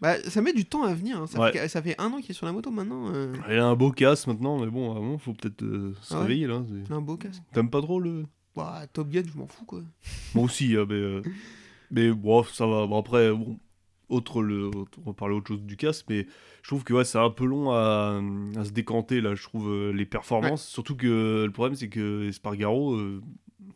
bah, 0.00 0.16
ça 0.28 0.40
met 0.42 0.52
du 0.52 0.64
temps 0.64 0.82
à 0.82 0.92
venir. 0.92 1.20
hein. 1.20 1.26
Ça, 1.28 1.38
Ouais. 1.38 1.52
fait, 1.52 1.68
ça 1.68 1.80
fait 1.82 1.94
un 2.00 2.10
an 2.12 2.18
qu'il 2.20 2.32
est 2.32 2.34
sur 2.34 2.46
la 2.46 2.52
moto 2.52 2.70
maintenant. 2.72 3.12
euh, 3.14 3.32
il 3.48 3.58
a 3.58 3.66
un 3.66 3.76
beau 3.76 3.92
casse 3.92 4.26
maintenant, 4.26 4.58
mais 4.58 4.66
bon, 4.70 4.90
avant, 4.94 5.18
faut 5.18 5.34
peut-être 5.34 5.62
euh, 5.62 5.94
se 6.00 6.14
Ah 6.14 6.18
ouais 6.18 6.22
réveiller 6.24 6.46
là, 6.48 6.62
un 6.90 7.00
beau 7.00 7.16
casque. 7.16 7.42
T'aimes 7.52 7.70
pas 7.70 7.80
trop 7.80 8.00
le 8.00 8.24
Bah, 8.56 8.82
Top 8.92 9.08
Gun, 9.08 9.22
je 9.32 9.38
m'en 9.38 9.46
fous 9.46 9.64
quoi. 9.66 9.82
Moi 10.34 10.44
aussi, 10.44 10.74
hein, 10.76 10.84
mais 10.88 10.94
euh, 10.94 11.22
mais 11.92 12.10
bon, 12.10 12.42
ça 12.42 12.66
va. 12.66 12.86
Bon, 12.88 12.98
après 12.98 13.30
bon, 13.32 13.56
autre 14.08 14.42
le 14.42 14.70
on 14.72 15.10
va 15.10 15.12
parler 15.12 15.36
autre 15.36 15.46
chose 15.48 15.62
du 15.62 15.76
casse, 15.76 16.04
mais 16.08 16.26
je 16.62 16.68
trouve 16.68 16.82
que 16.82 16.92
ouais, 16.92 17.04
c'est 17.04 17.18
un 17.18 17.30
peu 17.30 17.44
long 17.46 17.70
à, 17.70 18.20
à 18.58 18.64
se 18.64 18.70
décanter 18.72 19.20
là, 19.20 19.36
je 19.36 19.42
trouve 19.44 19.70
euh, 19.70 19.92
les 19.92 20.06
performances, 20.06 20.66
surtout 20.66 20.96
que 20.96 21.44
le 21.46 21.52
problème 21.52 21.76
c'est 21.76 21.88
que 21.88 22.28
Espargaro 22.28 22.94
euh, 22.96 23.22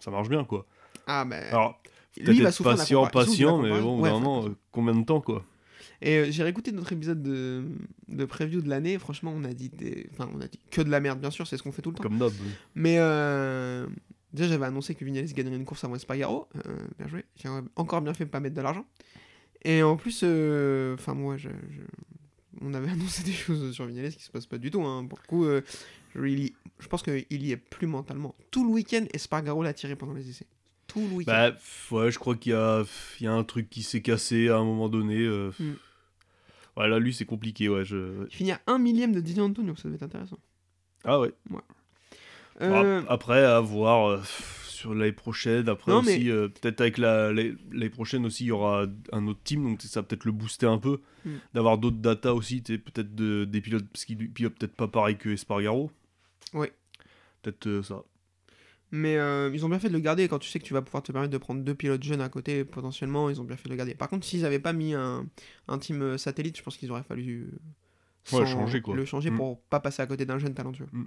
ça 0.01 0.11
marche 0.11 0.29
bien 0.29 0.43
quoi. 0.45 0.67
Ah, 1.07 1.25
bah. 1.25 1.37
Alors 1.51 1.81
lui, 2.25 2.41
va 2.41 2.53
souffrir 2.53 2.77
patient, 2.77 3.05
la 3.05 3.11
patient, 3.11 3.59
mais 3.63 3.81
bon, 3.81 4.01
Ouais, 4.01 4.11
vraiment, 4.11 4.45
euh, 4.47 4.51
combien 4.73 4.95
de 4.95 5.05
temps, 5.05 5.21
quoi 5.21 5.45
Et 6.03 6.17
euh, 6.19 6.27
j'ai 6.31 6.43
réécouté 6.43 6.73
notre 6.73 6.93
épisode 6.93 7.23
de, 7.23 7.65
de 8.09 8.25
preview 8.25 8.61
de 8.61 8.69
l'année. 8.69 8.99
Franchement, 8.99 9.33
on 9.37 9.45
a 9.45 9.53
dit 9.53 9.69
des... 9.69 10.09
enfin, 10.13 10.29
on 10.35 10.41
a 10.41 10.47
dit 10.49 10.59
que 10.71 10.81
de 10.83 10.91
la 10.91 11.01
merde, 11.01 11.21
bien 11.21 11.31
sûr, 11.31 11.47
c'est 11.47 11.57
ce 11.57 11.63
qu'on 11.63 11.73
fait 11.73 11.83
tout 11.83 11.91
le 11.91 11.97
temps. 11.97 12.03
Comme 12.03 12.19
d'hab. 12.19 12.33
Mais 12.75 12.97
euh, 12.99 13.87
déjà, 14.33 14.49
j'avais 14.49 14.67
annoncé 14.67 14.95
que 14.95 15.05
Vignales 15.05 15.27
gagnerait 15.33 15.57
une 15.57 15.65
course 15.65 15.85
avant 15.85 15.97
Espargaro. 15.97 16.49
Euh, 16.67 16.77
bien 16.99 17.09
joué. 17.09 17.25
J'ai 17.37 17.49
encore 17.77 18.01
bien 18.01 18.15
fait 18.15 18.25
de 18.25 18.31
pas 18.31 18.41
mettre 18.41 18.55
de 18.57 18.61
l'argent. 18.63 18.85
Et 19.63 19.83
en 19.83 19.97
plus, 19.97 20.19
enfin, 20.95 21.15
moi, 21.15 21.37
je, 21.37 21.49
je- 21.49 21.83
on 22.61 22.75
avait 22.75 22.89
annoncé 22.91 23.23
des 23.25 23.33
choses 23.33 23.73
sur 23.73 23.87
Vignales 23.87 24.13
qui 24.15 24.23
se 24.23 24.31
passent 24.31 24.47
pas 24.47 24.59
du 24.59 24.71
tout. 24.71 24.83
hein. 24.83 25.05
Pour 25.09 25.19
le 25.23 25.27
coup, 25.27 25.45
je, 25.45 26.21
really- 26.21 26.55
je 26.79 26.87
pense 26.89 27.03
qu'il 27.03 27.43
y 27.43 27.51
est 27.53 27.57
plus 27.57 27.87
mentalement. 27.89 28.35
Tout 28.53 28.65
le 28.65 28.71
week-end, 28.71 29.05
Espargaro 29.13 29.63
l'a 29.65 29.73
tiré 29.75 29.97
pendant 29.97 30.15
les 30.15 30.29
essais. 30.31 30.47
Tout 30.89 31.01
le 31.01 31.15
week-end. 31.17 31.53
Bah, 31.53 31.97
ouais, 31.97 32.11
je 32.11 32.19
crois 32.19 32.35
qu'il 32.35 32.53
y 32.53 33.25
y 33.25 33.27
a 33.27 33.33
un 33.33 33.45
truc 33.45 33.71
qui 33.71 33.83
s'est 33.85 34.03
cassé 34.03 34.49
à 34.49 34.57
un 34.57 34.65
moment 34.65 34.89
donné. 34.89 35.19
euh, 35.19 35.51
Hmm. 35.59 35.75
Lui, 37.01 37.13
c'est 37.13 37.25
compliqué, 37.25 37.69
ouais. 37.69 37.85
Je... 37.85 38.25
Il 38.31 38.35
finit 38.37 38.53
à 38.53 38.61
un 38.69 38.79
millième 38.79 39.13
de 39.13 39.21
Didier 39.21 39.43
Antonio, 39.43 39.75
ça 39.77 39.85
devait 39.85 39.97
être 39.97 40.03
intéressant. 40.05 40.39
Ah 41.05 41.19
ouais. 41.21 41.33
Euh, 42.61 43.01
ap- 43.01 43.07
Après, 43.09 43.45
à 43.45 43.59
voir 43.61 44.09
euh, 44.09 44.21
sur 44.67 44.95
l'année 44.95 45.13
prochaine. 45.13 45.69
Après 45.69 45.91
Non, 45.93 45.99
aussi, 45.99 46.25
mais- 46.25 46.31
euh, 46.31 46.49
peut-être 46.49 46.81
avec 46.81 46.99
la- 46.99 47.33
l'année 47.33 47.91
prochaine 47.91 48.25
aussi, 48.27 48.45
il 48.45 48.49
y 48.49 48.53
aura 48.53 48.87
un 49.13 49.27
autre 49.27 49.41
team, 49.43 49.65
donc 49.65 49.83
ça 49.83 50.01
va 50.01 50.07
peut-être 50.07 50.25
le 50.25 50.31
booster 50.33 50.67
un 50.67 50.79
peu. 50.79 51.01
Hmm. 51.25 51.37
D'avoir 51.53 51.79
d'autres 51.79 51.97
data 51.99 52.33
aussi, 52.35 52.61
peut-être 52.63 53.15
de- 53.15 53.45
des 53.45 53.61
pilotes, 53.61 53.87
parce 53.93 54.05
qu'il 54.05 54.31
pilote 54.31 54.55
peut-être 54.55 54.75
pas 54.77 54.89
pareil 54.89 55.17
que 55.17 55.31
Espargaro. 55.31 55.91
Ouais. 56.55 56.73
Peut-être 57.43 57.83
ça. 57.83 58.03
Mais 58.91 59.17
euh, 59.19 59.51
ils 59.53 59.67
ont 59.67 59.69
bien 59.69 59.79
fait 59.79 59.89
de 59.89 59.93
le 59.93 59.99
garder 60.01 60.29
quand 60.29 60.39
tu 60.39 60.49
sais 60.49 60.59
que 60.59 60.65
tu 60.65 60.73
vas 60.73 60.81
pouvoir 60.83 61.03
te 61.03 61.13
permettre 61.13 61.33
de 61.33 61.39
prendre 61.39 61.63
deux 61.63 61.75
pilotes 61.75 62.03
jeunes 62.03 62.23
à 62.23 62.29
côté 62.31 62.65
potentiellement. 62.65 63.29
Ils 63.29 63.41
ont 63.41 63.45
bien 63.45 63.57
fait 63.57 63.65
de 63.65 63.71
le 63.71 63.77
garder. 63.77 63.95
Par 63.95 64.09
contre, 64.09 64.25
s'ils 64.27 64.43
n'avaient 64.43 64.59
pas 64.59 64.73
mis 64.73 64.95
un, 64.95 65.27
un 65.69 65.79
team 65.79 66.01
euh, 66.03 66.17
satellite, 66.19 66.57
je 66.57 66.63
pense 66.63 66.77
qu'ils 66.79 66.91
auraient 66.91 67.03
fallu 67.03 67.51
Ouais, 68.33 68.41
sans- 68.41 68.47
changer, 68.47 68.81
quoi. 68.81 68.95
le 68.97 69.05
changer 69.05 69.31
Mm. 69.31 69.37
pour 69.37 69.61
pas 69.63 69.81
passer 69.81 70.01
à 70.03 70.07
côté 70.07 70.25
d'un 70.27 70.39
jeune 70.39 70.55
talentueux. 70.55 70.87
Mm. 70.93 71.05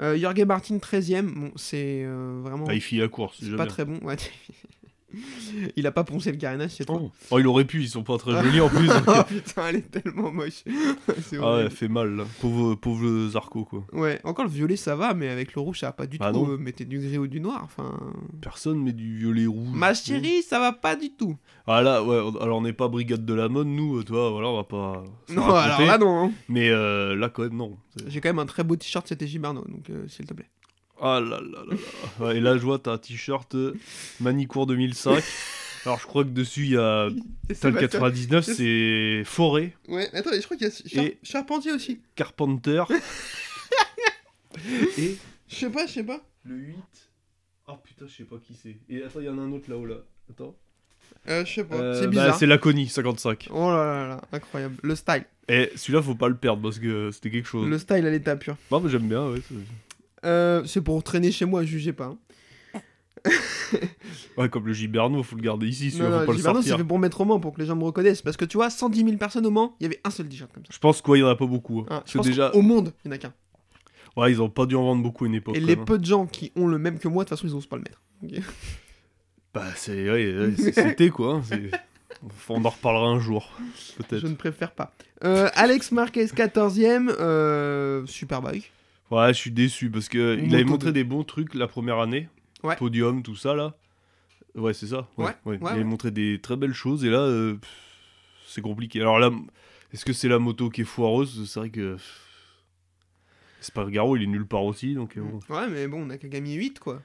Euh, 0.00 0.18
Jorge 0.18 0.40
Martin 0.44 0.78
13ème, 0.78 1.30
bon, 1.34 1.52
c'est 1.56 2.02
euh, 2.04 2.40
vraiment 2.42 2.64
Ah, 2.68 2.74
il 2.74 2.98
la 2.98 3.08
course. 3.08 3.40
pas 3.40 3.64
bien. 3.64 3.66
très 3.66 3.84
bon. 3.84 3.98
ouais. 4.06 4.16
il 5.76 5.86
a 5.86 5.92
pas 5.92 6.04
poncé 6.04 6.30
le 6.32 6.38
carénage, 6.38 6.70
c'est 6.72 6.84
toi. 6.84 6.98
Oh. 7.02 7.10
Oh, 7.30 7.38
il 7.38 7.46
aurait 7.46 7.64
pu, 7.64 7.82
ils 7.82 7.88
sont 7.88 8.02
pas 8.02 8.18
très 8.18 8.32
jolis 8.42 8.60
en 8.60 8.68
plus. 8.68 8.86
donc, 8.88 9.02
oh 9.08 9.22
putain, 9.26 9.66
elle 9.68 9.76
est 9.76 9.90
tellement 9.90 10.30
moche. 10.32 10.64
c'est 11.22 11.38
Ah 11.42 11.58
elle 11.60 11.70
fait 11.70 11.88
mal 11.88 12.14
là. 12.16 12.24
Pauvre, 12.40 12.74
pauvre 12.74 13.28
Zarco 13.28 13.64
quoi. 13.64 13.84
Ouais, 13.92 14.20
encore 14.24 14.44
le 14.44 14.50
violet 14.50 14.76
ça 14.76 14.96
va, 14.96 15.14
mais 15.14 15.28
avec 15.28 15.54
le 15.54 15.60
rouge 15.60 15.80
ça 15.80 15.86
va 15.86 15.92
pas 15.92 16.06
du 16.06 16.16
Ah 16.20 16.32
tout. 16.32 16.46
euh, 16.50 16.56
mettez 16.58 16.84
du 16.84 16.98
gris 16.98 17.18
ou 17.18 17.26
du 17.26 17.40
noir. 17.40 17.60
Enfin, 17.64 17.98
Personne 18.40 18.82
met 18.82 18.92
du 18.92 19.18
violet 19.18 19.46
rouge. 19.46 19.68
ma 19.74 19.94
chérie, 19.94 20.42
ça 20.42 20.58
va 20.58 20.72
pas 20.72 20.96
du 20.96 21.10
tout. 21.10 21.36
Ah 21.66 21.82
là, 21.82 22.02
ouais, 22.02 22.18
alors 22.40 22.58
on 22.58 22.62
n'est 22.62 22.72
pas 22.72 22.88
brigade 22.88 23.24
de 23.24 23.34
la 23.34 23.48
mode, 23.48 23.66
nous, 23.68 23.98
euh, 23.98 24.02
toi, 24.04 24.30
voilà, 24.30 24.48
on 24.48 24.56
va 24.56 24.64
pas. 24.64 25.04
Non, 25.30 25.54
alors 25.54 25.80
là 25.82 25.98
non. 25.98 26.24
hein. 26.26 26.32
Mais 26.48 26.68
euh, 26.70 27.14
là, 27.14 27.28
quand 27.28 27.42
même, 27.42 27.56
non. 27.56 27.76
J'ai 28.08 28.20
quand 28.20 28.28
même 28.30 28.38
un 28.38 28.46
très 28.46 28.64
beau 28.64 28.74
t-shirt, 28.76 29.06
c'était 29.06 29.26
Gibarno, 29.26 29.62
donc 29.68 29.88
euh, 29.90 30.06
s'il 30.08 30.26
te 30.26 30.34
plaît. 30.34 30.48
Ah 31.04 31.20
là 31.20 31.40
là 31.40 31.64
là 31.68 31.76
là. 32.20 32.32
Et 32.34 32.40
là, 32.40 32.56
je 32.56 32.62
vois, 32.62 32.78
t'as 32.78 32.92
un 32.92 32.98
t-shirt 32.98 33.54
euh, 33.56 33.74
Manicourt 34.20 34.66
2005. 34.66 35.22
alors, 35.84 35.98
je 35.98 36.06
crois 36.06 36.22
que 36.22 36.28
dessus, 36.30 36.62
il 36.66 36.70
y 36.72 36.76
a. 36.76 37.08
T'as 37.60 37.70
le 37.70 37.78
99, 37.80 38.44
c'est 38.44 39.22
Forêt, 39.24 39.74
Ouais, 39.88 40.08
attends, 40.14 40.30
je 40.32 40.40
crois 40.42 40.56
qu'il 40.56 40.68
y 40.68 40.70
a 40.70 40.72
Char- 40.88 41.04
Et- 41.04 41.18
Charpentier 41.24 41.72
aussi. 41.72 42.00
Carpenter. 42.14 42.84
et 44.98 45.16
Je 45.48 45.54
sais 45.56 45.70
pas, 45.70 45.86
je 45.86 45.92
sais 45.92 46.04
pas. 46.04 46.20
le 46.44 46.54
8. 46.56 46.76
Oh 47.68 47.72
putain, 47.82 48.06
je 48.06 48.14
sais 48.16 48.24
pas 48.24 48.36
qui 48.36 48.54
c'est. 48.60 48.76
Et 48.88 49.02
attends, 49.02 49.20
il 49.20 49.26
y 49.26 49.28
en 49.28 49.38
a 49.38 49.42
un 49.42 49.52
autre 49.52 49.70
là-haut 49.70 49.86
là. 49.86 49.96
Attends. 50.30 50.54
Euh, 51.28 51.44
je 51.44 51.52
sais 51.52 51.64
pas, 51.64 51.76
Euh, 51.76 51.94
c'est 51.94 52.06
bah, 52.06 52.10
bizarre. 52.10 52.38
c'est 52.38 52.46
Laconie, 52.46 52.88
55. 52.88 53.48
Oh 53.52 53.70
là 53.70 53.84
là 53.84 54.08
là, 54.08 54.20
incroyable. 54.32 54.76
Le 54.82 54.94
style. 54.96 55.24
Et 55.48 55.70
celui-là, 55.76 56.02
faut 56.02 56.14
pas 56.14 56.28
le 56.28 56.36
perdre 56.36 56.62
parce 56.62 56.78
que 56.78 57.10
c'était 57.12 57.30
quelque 57.30 57.46
chose. 57.48 57.68
Le 57.68 57.78
style 57.78 58.06
à 58.06 58.10
l'état 58.10 58.36
pur. 58.36 58.56
Non, 58.70 58.80
mais 58.80 58.90
j'aime 58.90 59.08
bien, 59.08 59.28
ouais. 59.28 59.40
C'est- 60.22 60.28
Euh, 60.28 60.64
c'est 60.64 60.80
pour 60.80 61.02
traîner 61.02 61.32
chez 61.32 61.44
moi, 61.44 61.64
jugez 61.64 61.92
pas. 61.92 62.06
hein. 62.06 62.18
Ouais, 64.36 64.48
comme 64.48 64.66
le 64.66 64.72
Giberno, 64.72 65.22
faut 65.22 65.36
le 65.36 65.42
garder 65.42 65.66
ici, 65.68 65.90
celui-là, 65.90 66.20
faut 66.20 66.26
pas 66.26 66.32
le 66.32 66.38
Gibarno, 66.38 66.60
c'est 66.62 66.68
sortir. 66.68 66.84
fait 66.84 66.88
pour 66.88 66.98
mettre 66.98 67.20
au 67.20 67.24
Mans, 67.24 67.38
pour 67.40 67.52
que 67.54 67.60
les 67.60 67.66
gens 67.66 67.76
me 67.76 67.84
reconnaissent. 67.84 68.22
Parce 68.22 68.36
que 68.36 68.44
tu 68.44 68.56
vois, 68.56 68.70
110 68.70 69.04
000 69.04 69.16
personnes 69.16 69.46
au 69.46 69.50
Mans, 69.50 69.76
il 69.78 69.84
y 69.84 69.86
avait 69.86 70.00
un 70.04 70.10
seul 70.10 70.28
t-shirt 70.28 70.50
comme 70.52 70.64
ça. 70.64 70.70
Je 70.72 70.78
pense 70.78 71.00
qu'il 71.02 71.16
y 71.16 71.22
en 71.22 71.28
a 71.28 71.36
pas 71.36 71.46
beaucoup. 71.46 71.80
hein. 71.80 71.84
Hein, 71.88 71.98
Parce 72.00 72.08
je 72.08 72.12
que 72.12 72.18
pense 72.18 72.26
déjà, 72.26 72.50
Au 72.54 72.62
monde, 72.62 72.92
il 73.04 73.08
y 73.08 73.10
en 73.10 73.14
a 73.14 73.18
qu'un. 73.18 73.32
ouais, 74.16 74.32
ils 74.32 74.42
ont 74.42 74.48
pas 74.50 74.66
dû 74.66 74.74
en 74.74 74.82
vendre 74.84 75.02
beaucoup 75.02 75.24
à 75.24 75.28
une 75.28 75.34
époque. 75.34 75.56
Et 75.56 75.60
quand 75.60 75.66
les 75.66 75.76
même, 75.76 75.84
peu 75.84 75.98
de 75.98 76.04
gens 76.04 76.26
qui 76.26 76.50
ont 76.56 76.66
le 76.66 76.78
même 76.78 76.98
que 76.98 77.08
moi, 77.08 77.24
de 77.24 77.28
toute 77.28 77.38
façon, 77.38 77.46
ils 77.48 77.54
osent 77.56 77.66
pas 77.66 77.76
le 77.76 77.82
mettre. 77.82 78.00
Bah, 79.54 79.64
c'est, 79.76 80.10
ouais, 80.10 80.34
ouais, 80.34 80.52
c'est- 80.56 80.72
c'était 80.72 81.10
quoi. 81.10 81.34
hein, 81.34 81.42
c'est- 81.44 81.70
On 82.48 82.64
en 82.64 82.68
reparlera 82.70 83.06
un 83.06 83.20
jour, 83.20 83.50
peut-être. 83.98 84.20
Je 84.22 84.26
ne 84.26 84.34
préfère 84.34 84.72
pas. 84.72 84.94
Euh, 85.24 85.48
Alex 85.54 85.92
Marquez, 85.92 86.24
14ème. 86.26 87.10
Euh, 87.20 88.06
super 88.06 88.40
bike. 88.40 88.72
Ouais, 89.12 89.28
je 89.34 89.38
suis 89.38 89.50
déçu 89.50 89.90
parce 89.90 90.08
que 90.08 90.38
il 90.42 90.54
avait 90.54 90.64
montré 90.64 90.88
de- 90.88 90.92
des 90.92 91.04
bons 91.04 91.22
trucs 91.22 91.54
la 91.54 91.68
première 91.68 91.98
année. 91.98 92.28
Ouais. 92.62 92.76
Podium, 92.76 93.22
tout 93.22 93.36
ça 93.36 93.54
là. 93.54 93.76
Ouais, 94.54 94.72
c'est 94.74 94.86
ça. 94.88 95.08
Ouais, 95.16 95.34
ouais, 95.44 95.58
il 95.60 95.66
avait 95.66 95.84
montré 95.84 96.10
des 96.10 96.40
très 96.40 96.56
belles 96.56 96.72
choses 96.74 97.04
et 97.04 97.10
là, 97.10 97.20
euh, 97.20 97.56
c'est 98.46 98.60
compliqué. 98.62 99.00
Alors 99.00 99.18
là, 99.18 99.30
est-ce 99.92 100.04
que 100.04 100.12
c'est 100.12 100.28
la 100.28 100.38
moto 100.38 100.68
qui 100.70 100.80
est 100.82 100.84
foireuse? 100.84 101.48
C'est 101.50 101.60
vrai 101.60 101.70
que. 101.70 101.94
pff, 101.94 102.28
Espargaro, 103.60 104.16
il 104.16 104.22
est 104.24 104.26
nulle 104.26 104.46
part 104.46 104.64
aussi, 104.64 104.94
donc 104.94 105.16
euh, 105.16 105.22
bon. 105.22 105.40
Ouais, 105.54 105.68
mais 105.68 105.86
bon, 105.88 106.06
Nakagami 106.06 106.54
8, 106.54 106.80
quoi. 106.80 107.00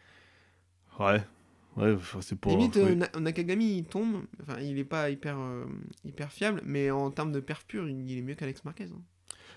Ouais. 0.99 1.21
Ouais, 1.75 1.95
c'est 2.21 2.39
pas. 2.39 2.49
Limite, 2.49 2.77
euh, 2.77 2.95
Na- 2.95 3.19
Nakagami, 3.19 3.77
il 3.77 3.83
tombe. 3.83 4.23
Enfin, 4.41 4.59
il 4.59 4.79
est 4.79 4.83
pas 4.83 5.09
hyper, 5.11 5.37
euh, 5.37 5.65
hyper 6.03 6.31
fiable, 6.31 6.61
mais 6.65 6.89
en 6.89 7.11
termes 7.11 7.31
de 7.31 7.39
perf 7.39 7.65
pur, 7.65 7.87
il 7.87 8.17
est 8.17 8.21
mieux 8.21 8.33
qu'Alex 8.33 8.65
Marquez. 8.65 8.85
hein. 8.85 9.01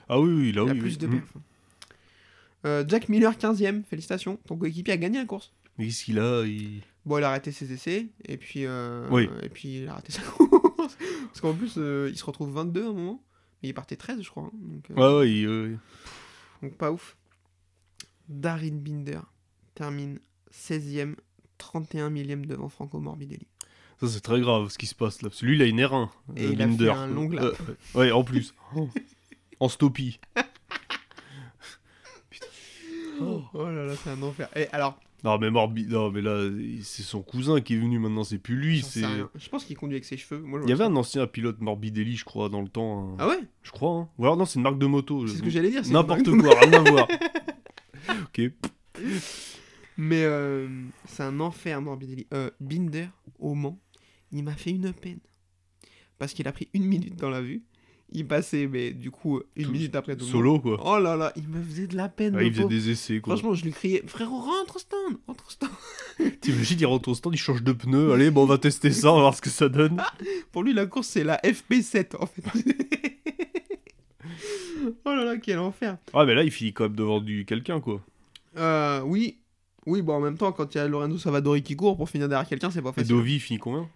Ah 0.09 0.21
oui, 0.21 0.31
oui, 0.33 0.53
là, 0.53 0.65
il 0.65 0.71
a 0.71 0.73
oui. 0.75 0.79
plus 0.81 0.91
oui. 0.93 0.97
de 0.99 1.07
Mm. 1.07 1.11
perf. 1.11 1.33
Euh, 2.67 2.85
Jack 2.87 3.09
Miller, 3.09 3.33
15ème. 3.37 3.85
Félicitations. 3.85 4.37
Ton 4.47 4.57
coéquipier 4.57 4.93
a 4.95 4.97
gagné 4.97 5.19
la 5.19 5.25
course. 5.25 5.53
Mais 5.79 5.87
qu'est-ce 5.87 6.05
qu'il 6.05 6.19
a 6.19 6.43
il... 6.45 6.83
Bon, 7.07 7.17
il 7.19 7.25
a 7.25 7.31
arrêté 7.31 7.51
ses 7.53 7.73
essais, 7.73 8.09
et 8.27 8.37
puis, 8.37 8.67
euh, 8.67 9.09
Oui. 9.11 9.27
et 9.43 9.49
puis 9.49 9.79
il 9.79 9.89
a 9.89 9.95
raté 9.95 10.13
sa 10.13 10.21
course. 10.37 10.97
Parce 11.29 11.41
qu'en 11.41 11.55
plus, 11.55 11.75
euh, 11.79 12.09
il 12.11 12.17
se 12.19 12.25
retrouve 12.25 12.53
22 12.53 12.85
à 12.85 12.89
un 12.89 12.93
moment, 12.93 13.25
mais 13.63 13.71
il 13.71 13.73
partait 13.73 13.97
13, 13.97 14.21
je 14.21 14.29
crois. 14.29 14.43
hein, 14.45 14.51
donc, 14.55 14.85
Ouais, 14.91 15.19
ouais, 15.19 15.31
il- 15.33 15.49
ouais. 15.49 15.77
donc 16.63 16.77
pas 16.77 16.93
ouf. 16.93 17.17
Darin 18.29 18.73
Binder 18.77 19.21
termine 19.75 20.19
16ème, 20.53 21.15
31 21.59 22.11
millième 22.11 22.45
devant 22.47 22.69
Franco 22.69 23.01
Morbidelli. 23.01 23.47
Ça, 24.01 24.09
c'est 24.09 24.21
très 24.21 24.41
grave 24.41 24.69
ce 24.71 24.79
qui 24.79 24.87
se 24.87 24.95
passe 24.95 25.23
là. 25.23 25.29
Parce 25.31 25.41
que 25.41 25.47
lui, 25.47 25.57
il 25.57 25.63
a 25.63 25.67
une 25.67 25.81
R1. 25.81 26.09
Et 26.37 26.45
euh, 26.47 26.51
il 26.53 26.63
a 26.63 26.67
fait 26.67 26.71
Binder. 26.77 26.91
un 26.91 27.07
long 27.07 27.29
lap. 27.31 27.55
Ouais, 27.95 28.11
en 28.13 28.25
plus. 28.25 28.55
en 29.61 29.69
stoppie. 29.69 30.21
Oh, 33.21 33.65
là 33.67 33.85
là, 33.87 33.95
c'est 33.97 34.11
un 34.11 34.23
enfer. 34.23 34.49
Et 34.57 34.67
alors, 34.73 34.99
Non, 35.25 35.39
mais 35.39 35.51
Morbi... 35.51 35.87
non, 35.87 36.11
mais 36.11 36.23
là, 36.23 36.49
c'est 36.83 37.03
son 37.03 37.23
cousin 37.23 37.61
qui 37.61 37.75
est 37.75 37.79
venu 37.79 37.99
maintenant, 37.99 38.25
c'est 38.25 38.39
plus 38.39 38.57
lui. 38.57 38.83
C'est... 38.83 39.03
Je 39.35 39.49
pense 39.49 39.65
qu'il 39.65 39.77
conduit 39.77 39.97
avec 39.97 40.05
ses 40.05 40.17
cheveux. 40.17 40.41
Moi, 40.41 40.61
Il 40.65 40.71
y 40.71 40.73
avait 40.73 40.85
un 40.85 40.97
ancien 40.97 41.27
pilote 41.27 41.61
Morbidelli, 41.61 42.17
je 42.17 42.25
crois, 42.25 42.49
dans 42.49 42.63
le 42.63 42.69
temps. 42.69 43.11
hein. 43.13 43.17
Ah 43.19 43.29
ouais? 43.29 43.41
Je 43.63 43.71
crois, 43.71 43.91
hein. 43.93 44.09
Ou 44.19 44.25
alors, 44.25 44.37
non, 44.37 44.45
c'est 44.47 44.57
une 44.59 44.63
marque 44.63 44.79
de 44.79 44.87
moto. 44.87 45.27
C'est 45.27 45.35
je- 45.35 45.39
ce 45.39 45.43
que 45.43 45.51
j'allais 45.51 45.71
dire. 45.71 45.83
N'importe 45.91 46.25
quoi, 46.39 46.59
rien 46.61 46.73
à 46.73 46.91
voir. 46.91 47.09
ok. 48.23 48.41
Mais 49.97 50.25
euh, 50.25 50.69
c'est 51.07 51.23
un 51.23 51.41
enfer, 51.41 51.81
Morbidelli. 51.83 52.27
Euh, 52.33 52.51
Binder, 52.61 53.09
au 53.39 53.55
Mans, 53.55 53.79
il 54.33 54.43
m'a 54.45 54.53
fait 54.55 54.71
une 54.71 54.93
peine. 54.93 55.19
Parce 56.19 56.33
qu'il 56.33 56.47
a 56.49 56.53
pris 56.53 56.69
une 56.75 56.85
minute 56.85 57.17
dans 57.17 57.31
la 57.31 57.41
vue. 57.41 57.63
Il 58.13 58.27
passait, 58.27 58.67
mais 58.67 58.91
du 58.91 59.13
coup, 59.13 59.41
une 59.55 59.67
Tout- 59.67 59.71
minute 59.73 59.95
après 59.95 60.17
tout 60.17 60.25
monde. 60.25 60.33
Solo, 60.33 60.59
quoi. 60.59 60.81
Oh 60.85 60.99
là 60.99 61.15
là, 61.15 61.33
il 61.37 61.47
me 61.47 61.63
faisait 61.63 61.87
de 61.87 61.97
la 61.97 62.09
peine. 62.09 62.35
Ah, 62.37 62.43
il 62.43 62.53
faisait 62.53 62.67
des 62.67 62.91
essais, 62.91 63.21
quoi. 63.21 63.37
Franchement, 63.37 63.55
je 63.55 63.65
lui 63.65 63.71
criais 63.71 64.03
Frérot, 64.07 64.41
rentre 64.41 64.77
au 64.77 64.79
stand 64.81 65.17
Rentre 65.29 65.45
au 65.47 65.51
stand 65.51 65.71
T'imagines, 66.41 66.79
il 66.81 66.87
rentre 66.87 67.09
au 67.09 67.15
stand, 67.15 67.35
il 67.35 67.39
change 67.39 67.63
de 67.63 67.71
pneu. 67.73 68.13
Allez, 68.13 68.31
bon, 68.33 68.43
on 68.43 68.47
va 68.47 68.59
tester 68.59 68.91
ça, 68.91 69.13
on 69.13 69.17
va 69.17 69.21
voir 69.21 69.35
ce 69.37 69.41
que 69.43 69.51
ça 69.51 69.69
donne. 69.69 70.03
Pour 70.53 70.65
lui, 70.65 70.73
la 70.73 70.87
course, 70.87 71.07
c'est 71.09 71.23
la 71.25 71.37
FP7 71.39 72.17
en 72.21 72.27
fait. 72.27 72.43
oh 75.05 75.11
là 75.15 75.25
là, 75.25 75.37
quel 75.37 75.59
enfer. 75.59 75.97
Ah, 76.13 76.25
mais 76.25 76.35
là, 76.35 76.43
il 76.43 76.51
finit 76.51 76.73
quand 76.73 76.85
même 76.85 76.97
devant 76.97 77.21
du 77.21 77.45
quelqu'un, 77.45 77.81
quoi. 77.81 78.01
Euh, 78.57 79.01
oui. 79.03 79.39
Oui, 79.87 80.03
bon, 80.03 80.15
en 80.15 80.21
même 80.21 80.37
temps, 80.37 80.53
quand 80.53 80.75
il 80.75 80.79
y 80.79 80.81
a 80.81 80.89
Lorenzo 80.89 81.17
Savadori 81.19 81.63
qui 81.63 81.75
court 81.77 81.97
pour 81.97 82.11
finir 82.11 82.29
derrière 82.29 82.49
quelqu'un, 82.49 82.71
c'est 82.71 82.83
pas 82.83 82.91
Et 82.91 82.95
facile. 82.95 83.11
Dovi, 83.11 83.37
il 83.37 83.41
finit 83.41 83.59
combien? 83.59 83.89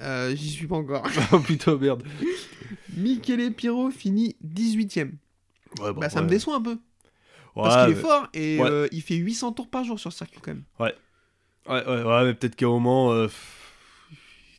Euh, 0.00 0.34
J'y 0.34 0.48
suis 0.50 0.66
pas 0.66 0.76
encore. 0.76 1.06
Oh 1.32 1.38
putain, 1.40 1.76
merde. 1.76 2.02
Michele 2.96 3.52
Piro 3.52 3.90
finit 3.90 4.36
18ème. 4.46 5.12
Ouais, 5.80 5.92
Bah, 5.94 6.08
ça 6.10 6.22
me 6.22 6.28
déçoit 6.28 6.56
un 6.56 6.62
peu. 6.62 6.78
Ouais, 7.56 7.64
Parce 7.64 7.86
qu'il 7.88 7.96
est 7.96 8.00
fort 8.00 8.28
et 8.32 8.58
euh, 8.60 8.86
il 8.92 9.02
fait 9.02 9.16
800 9.16 9.52
tours 9.52 9.68
par 9.68 9.84
jour 9.84 9.98
sur 9.98 10.10
le 10.10 10.14
circuit 10.14 10.40
quand 10.40 10.52
même. 10.52 10.64
Ouais, 10.78 10.94
ouais, 11.68 11.84
ouais, 12.04 12.24
mais 12.24 12.34
peut-être 12.34 12.56
qu'à 12.56 12.66
un 12.66 12.70
moment, 12.70 13.12
euh, 13.12 13.26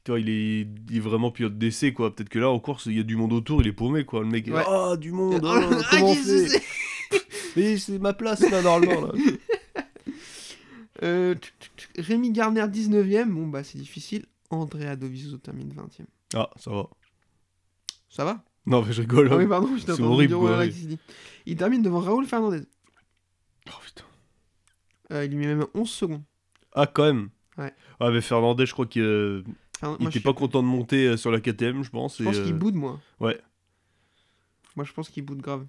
vois, 0.08 0.20
il 0.20 0.30
est, 0.30 0.68
il 0.90 0.98
est 0.98 1.00
vraiment 1.00 1.32
pilote 1.32 1.58
d'essai, 1.58 1.94
quoi. 1.94 2.14
Peut-être 2.14 2.30
que 2.30 2.40
là, 2.40 2.50
en 2.50 2.60
course, 2.60 2.86
il 2.88 2.98
y 2.98 3.00
a 3.00 3.04
du 3.04 3.16
monde 3.16 3.34
autour, 3.34 3.62
il 3.62 3.68
est 3.68 3.74
paumé, 3.74 4.04
quoi. 4.06 4.22
Le 4.22 4.28
mec, 4.28 4.48
Ouais. 4.48 4.64
ah, 4.68 4.96
du 4.98 5.12
monde, 5.12 5.46
Ah, 5.46 5.62
ah, 5.72 5.82
comment 5.90 6.14
fait 6.14 6.48
c'est 6.48 6.62
Mais 7.56 7.78
c'est 7.78 8.00
ma 8.00 8.14
place, 8.14 8.42
là, 8.50 8.62
normalement, 8.62 9.08
là. 9.08 9.14
Euh. 11.04 11.34
Rémi 11.98 12.32
Garner 12.32 12.68
19ème. 12.68 13.30
Bon, 13.30 13.48
bah, 13.48 13.64
c'est 13.64 13.80
difficile. 13.80 14.26
Andrea 14.58 14.96
Dovizioso 14.96 15.38
termine 15.38 15.74
20ème. 15.74 16.06
Ah, 16.34 16.50
ça 16.56 16.72
va. 16.72 16.90
Ça 18.10 18.26
va? 18.26 18.44
Non, 18.66 18.84
mais 18.84 18.94
je 18.94 19.02
rigole. 19.02 19.30
Ah 19.32 19.38
oui, 19.38 19.48
pardon, 19.48 19.70
je 19.76 19.82
C'est 19.82 20.02
horrible, 20.02 20.70
dit. 20.70 21.00
Il 21.46 21.58
termine 21.58 21.82
devant 21.82 22.00
Raoul 22.00 22.26
Fernandez. 22.26 22.62
Oh, 23.68 23.80
putain. 23.84 24.04
Euh, 25.12 25.26
il 25.26 25.32
lui 25.32 25.38
met 25.38 25.56
même 25.56 25.66
11 25.74 25.90
secondes. 25.90 26.24
Ah, 26.74 26.88
quand 26.88 27.04
même. 27.04 27.30
Ouais. 27.58 27.74
Ah, 28.00 28.12
mais 28.12 28.22
Fernandez, 28.22 28.66
je 28.66 28.74
crois 28.74 28.86
qu'il 28.86 29.02
euh, 29.02 29.44
était 30.00 30.20
pas 30.20 30.34
content 30.34 30.62
de 30.62 30.68
monter 30.68 31.08
euh, 31.08 31.18
sur 31.18 31.32
la 31.32 31.40
KTM, 31.40 31.84
je 31.84 31.90
pense. 31.90 32.18
je 32.18 32.24
pense 32.24 32.38
euh, 32.38 32.46
qu'il 32.46 32.54
boude, 32.54 32.76
moi. 32.76 33.00
ouais. 33.20 33.40
Moi, 34.76 34.86
je 34.86 34.94
pense 34.94 35.10
qu'il 35.10 35.26
boude 35.26 35.42
grave. 35.42 35.66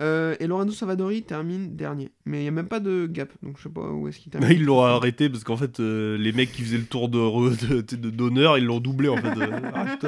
Euh, 0.00 0.36
et 0.38 0.46
Lorenzo 0.46 0.72
Savadori 0.72 1.22
termine 1.24 1.74
dernier. 1.74 2.12
Mais 2.24 2.38
il 2.38 2.42
n'y 2.42 2.48
a 2.48 2.52
même 2.52 2.68
pas 2.68 2.78
de 2.78 3.06
gap. 3.06 3.32
Donc, 3.42 3.56
je 3.58 3.64
sais 3.64 3.68
pas 3.68 3.80
où 3.90 4.06
est-ce 4.06 4.20
qu'il 4.20 4.30
termine. 4.30 4.48
Ils 4.52 4.64
l'ont 4.64 4.80
arrêté 4.82 5.28
parce 5.28 5.42
qu'en 5.42 5.56
fait, 5.56 5.80
euh, 5.80 6.16
les 6.16 6.32
mecs 6.32 6.52
qui 6.52 6.62
faisaient 6.62 6.78
le 6.78 6.84
tour 6.84 7.08
de 7.08 7.18
de- 7.96 8.10
d'honneur, 8.10 8.58
ils 8.58 8.64
l'ont 8.64 8.78
doublé 8.78 9.08
en 9.08 9.16
fait. 9.16 9.36
euh. 9.36 9.60
Ah, 9.74 9.84
là. 9.84 9.98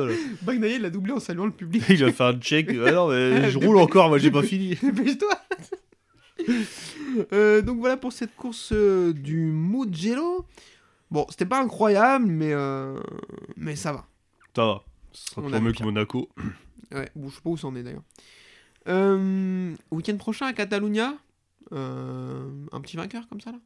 Bagnaia, 0.43 0.77
il 0.77 0.83
l'a 0.83 0.91
doublé 0.91 1.13
en 1.13 1.19
saluant 1.19 1.47
le 1.47 1.51
public. 1.51 1.83
Il 1.89 2.05
a 2.05 2.13
fait 2.13 2.25
un 2.25 2.39
check. 2.39 2.69
Ah 2.87 2.93
non, 2.93 3.09
mais 3.09 3.51
je 3.51 3.59
roule 3.59 3.79
encore, 3.79 4.09
moi 4.09 4.19
j'ai 4.19 4.31
pas 4.31 4.43
fini. 4.45 4.77
Dépêche-toi 4.81 5.29
Euh, 7.33 7.61
donc 7.61 7.79
voilà 7.81 7.97
pour 7.97 8.13
cette 8.13 8.35
course 8.37 8.73
du 8.73 9.37
Mugello. 9.53 10.47
Bon, 11.11 11.27
c'était 11.31 11.47
pas 11.47 11.61
incroyable, 11.61 12.27
mais, 12.27 12.55
mais 13.57 13.75
ça 13.77 13.93
va. 13.93 14.07
Ça 14.55 14.65
va. 14.65 14.85
Ce 15.13 15.31
sera 15.33 15.43
toujours 15.43 15.61
mieux 15.61 15.73
que. 15.73 15.83
Monaco. 15.83 16.29
Ouais, 16.93 17.09
bon, 17.17 17.29
je 17.29 17.35
sais 17.35 17.41
pas 17.43 17.51
où 17.51 17.57
ça 17.57 17.67
en 17.67 17.75
est 17.75 17.83
d'ailleurs. 17.83 18.03
Euh, 18.91 19.75
Week-end 19.91 20.17
prochain 20.17 20.47
à 20.47 20.53
Catalunya, 20.53 21.15
euh, 21.73 22.49
un 22.73 22.81
petit 22.81 22.97
vainqueur 22.97 23.29
comme 23.29 23.41
ça 23.41 23.53
là? 23.53 23.59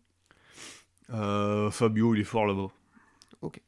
Euh, 1.10 1.70
Fabio, 1.70 2.14
il 2.14 2.20
est 2.20 2.24
fort 2.24 2.46
là-bas. 2.46 2.68
Ok. 3.42 3.60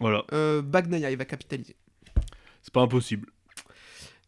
Voilà, 0.00 0.24
euh, 0.32 0.62
Bagnaia, 0.62 1.10
il 1.10 1.16
va 1.16 1.24
capitaliser. 1.24 1.76
c'est 2.62 2.72
pas 2.72 2.80
impossible. 2.82 3.28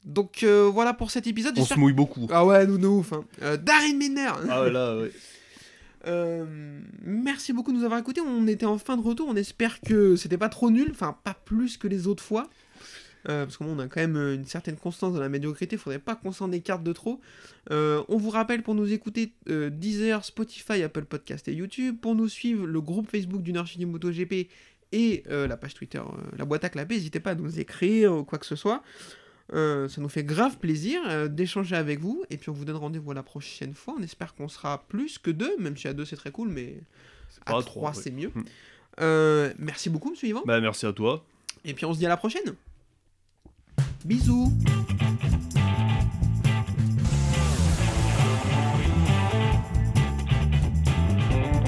Donc 0.05 0.43
euh, 0.43 0.71
voilà 0.73 0.95
pour 0.95 1.11
cet 1.11 1.27
épisode. 1.27 1.59
On 1.59 1.65
se 1.65 1.79
mouille 1.79 1.93
beaucoup. 1.93 2.27
Ah 2.31 2.45
ouais, 2.45 2.67
nous 2.67 2.79
de 2.79 2.87
ouf. 2.87 3.13
Hein. 3.13 3.25
Euh, 3.43 3.57
Darin 3.57 3.95
Miner 3.95 4.31
Ah 4.49 4.63
ouais, 4.63 4.71
là, 4.71 4.97
ouais. 4.97 5.13
Euh, 6.07 6.81
merci 7.03 7.53
beaucoup 7.53 7.73
de 7.73 7.77
nous 7.77 7.85
avoir 7.85 8.01
écoutés. 8.01 8.23
On 8.23 8.47
était 8.47 8.65
en 8.65 8.79
fin 8.79 8.97
de 8.97 9.03
retour. 9.03 9.29
On 9.29 9.37
espère 9.37 9.83
que 9.83 10.17
c'était 10.17 10.39
pas 10.39 10.49
trop 10.49 10.71
nul. 10.71 10.89
Enfin, 10.93 11.19
pas 11.25 11.35
plus 11.35 11.77
que 11.77 11.89
les 11.89 12.07
autres 12.07 12.23
fois. 12.23 12.49
Euh, 13.29 13.45
parce 13.45 13.57
qu'on 13.57 13.79
a 13.79 13.87
quand 13.87 14.01
même 14.01 14.17
euh, 14.17 14.35
une 14.35 14.47
certaine 14.47 14.77
constance 14.77 15.15
dans 15.15 15.21
la 15.21 15.29
médiocrité. 15.29 15.77
Faudrait 15.77 15.99
pas 15.99 16.17
qu'on 16.17 16.33
s'en 16.33 16.53
écarte 16.53 16.83
de 16.83 16.93
trop. 16.93 17.21
Euh, 17.71 18.03
on 18.09 18.17
vous 18.17 18.31
rappelle 18.31 18.63
pour 18.63 18.75
nous 18.75 18.93
écouter 18.93 19.35
euh, 19.49 19.69
Deezer, 19.71 20.25
Spotify, 20.25 20.83
Apple 20.83 21.05
Podcast 21.05 21.47
et 21.49 21.53
YouTube. 21.53 21.97
Pour 22.01 22.15
nous 22.15 22.29
suivre, 22.29 22.67
le 22.67 22.81
groupe 22.81 23.11
Facebook 23.11 23.43
du 23.43 23.53
Nord 23.53 23.67
MotoGP 23.79 24.49
et 24.93 25.23
la 25.29 25.57
page 25.57 25.75
Twitter, 25.75 26.03
la 26.37 26.45
boîte 26.45 26.65
à 26.65 26.69
clapper. 26.69 26.97
N'hésitez 26.97 27.21
pas 27.21 27.31
à 27.31 27.35
nous 27.37 27.61
écrire 27.61 28.13
ou 28.13 28.25
quoi 28.25 28.39
que 28.41 28.47
ce 28.47 28.57
soit. 28.57 28.83
Ça 29.53 29.89
nous 29.99 30.09
fait 30.09 30.25
grave 30.25 30.59
plaisir 30.59 31.31
d'échanger 31.31 31.77
avec 31.77 32.01
vous. 32.01 32.25
Et 32.29 32.37
puis 32.37 32.51
on 32.51 32.53
vous 32.53 32.65
donne 32.65 32.77
rendez-vous 32.77 33.13
la 33.13 33.23
prochaine 33.23 33.75
fois. 33.75 33.95
On 33.97 34.03
espère 34.03 34.35
qu'on 34.35 34.49
sera 34.49 34.85
plus 34.89 35.19
que 35.19 35.31
deux, 35.31 35.57
même 35.59 35.77
si 35.77 35.87
à 35.87 35.93
deux 35.93 36.05
c'est 36.05 36.17
très 36.17 36.33
cool, 36.33 36.49
mais 36.49 36.81
à 37.47 37.63
trois 37.63 37.95
c'est 37.95 38.11
mieux. 38.11 38.33
Hmm. 38.35 39.53
Merci 39.59 39.91
beaucoup, 39.91 40.11
monsieur 40.11 40.27
Yvan. 40.27 40.43
Bah, 40.45 40.61
merci 40.61 40.87
à 40.87 40.93
toi. 40.93 41.25
Et 41.65 41.73
puis 41.73 41.85
on 41.85 41.95
se 41.95 41.99
dit 42.01 42.07
à 42.07 42.09
la 42.09 42.17
prochaine. 42.17 42.57
Bisous. 44.07 44.51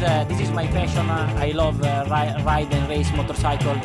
Uh, 0.03 0.25
this 0.25 0.41
is 0.41 0.51
my 0.51 0.67
passion. 0.67 1.09
Uh, 1.09 1.33
I 1.39 1.53
love 1.53 1.81
uh, 1.83 2.05
ri- 2.07 2.43
ride 2.45 2.73
and 2.75 2.89
race 2.89 3.11
motorcycle. 3.15 3.77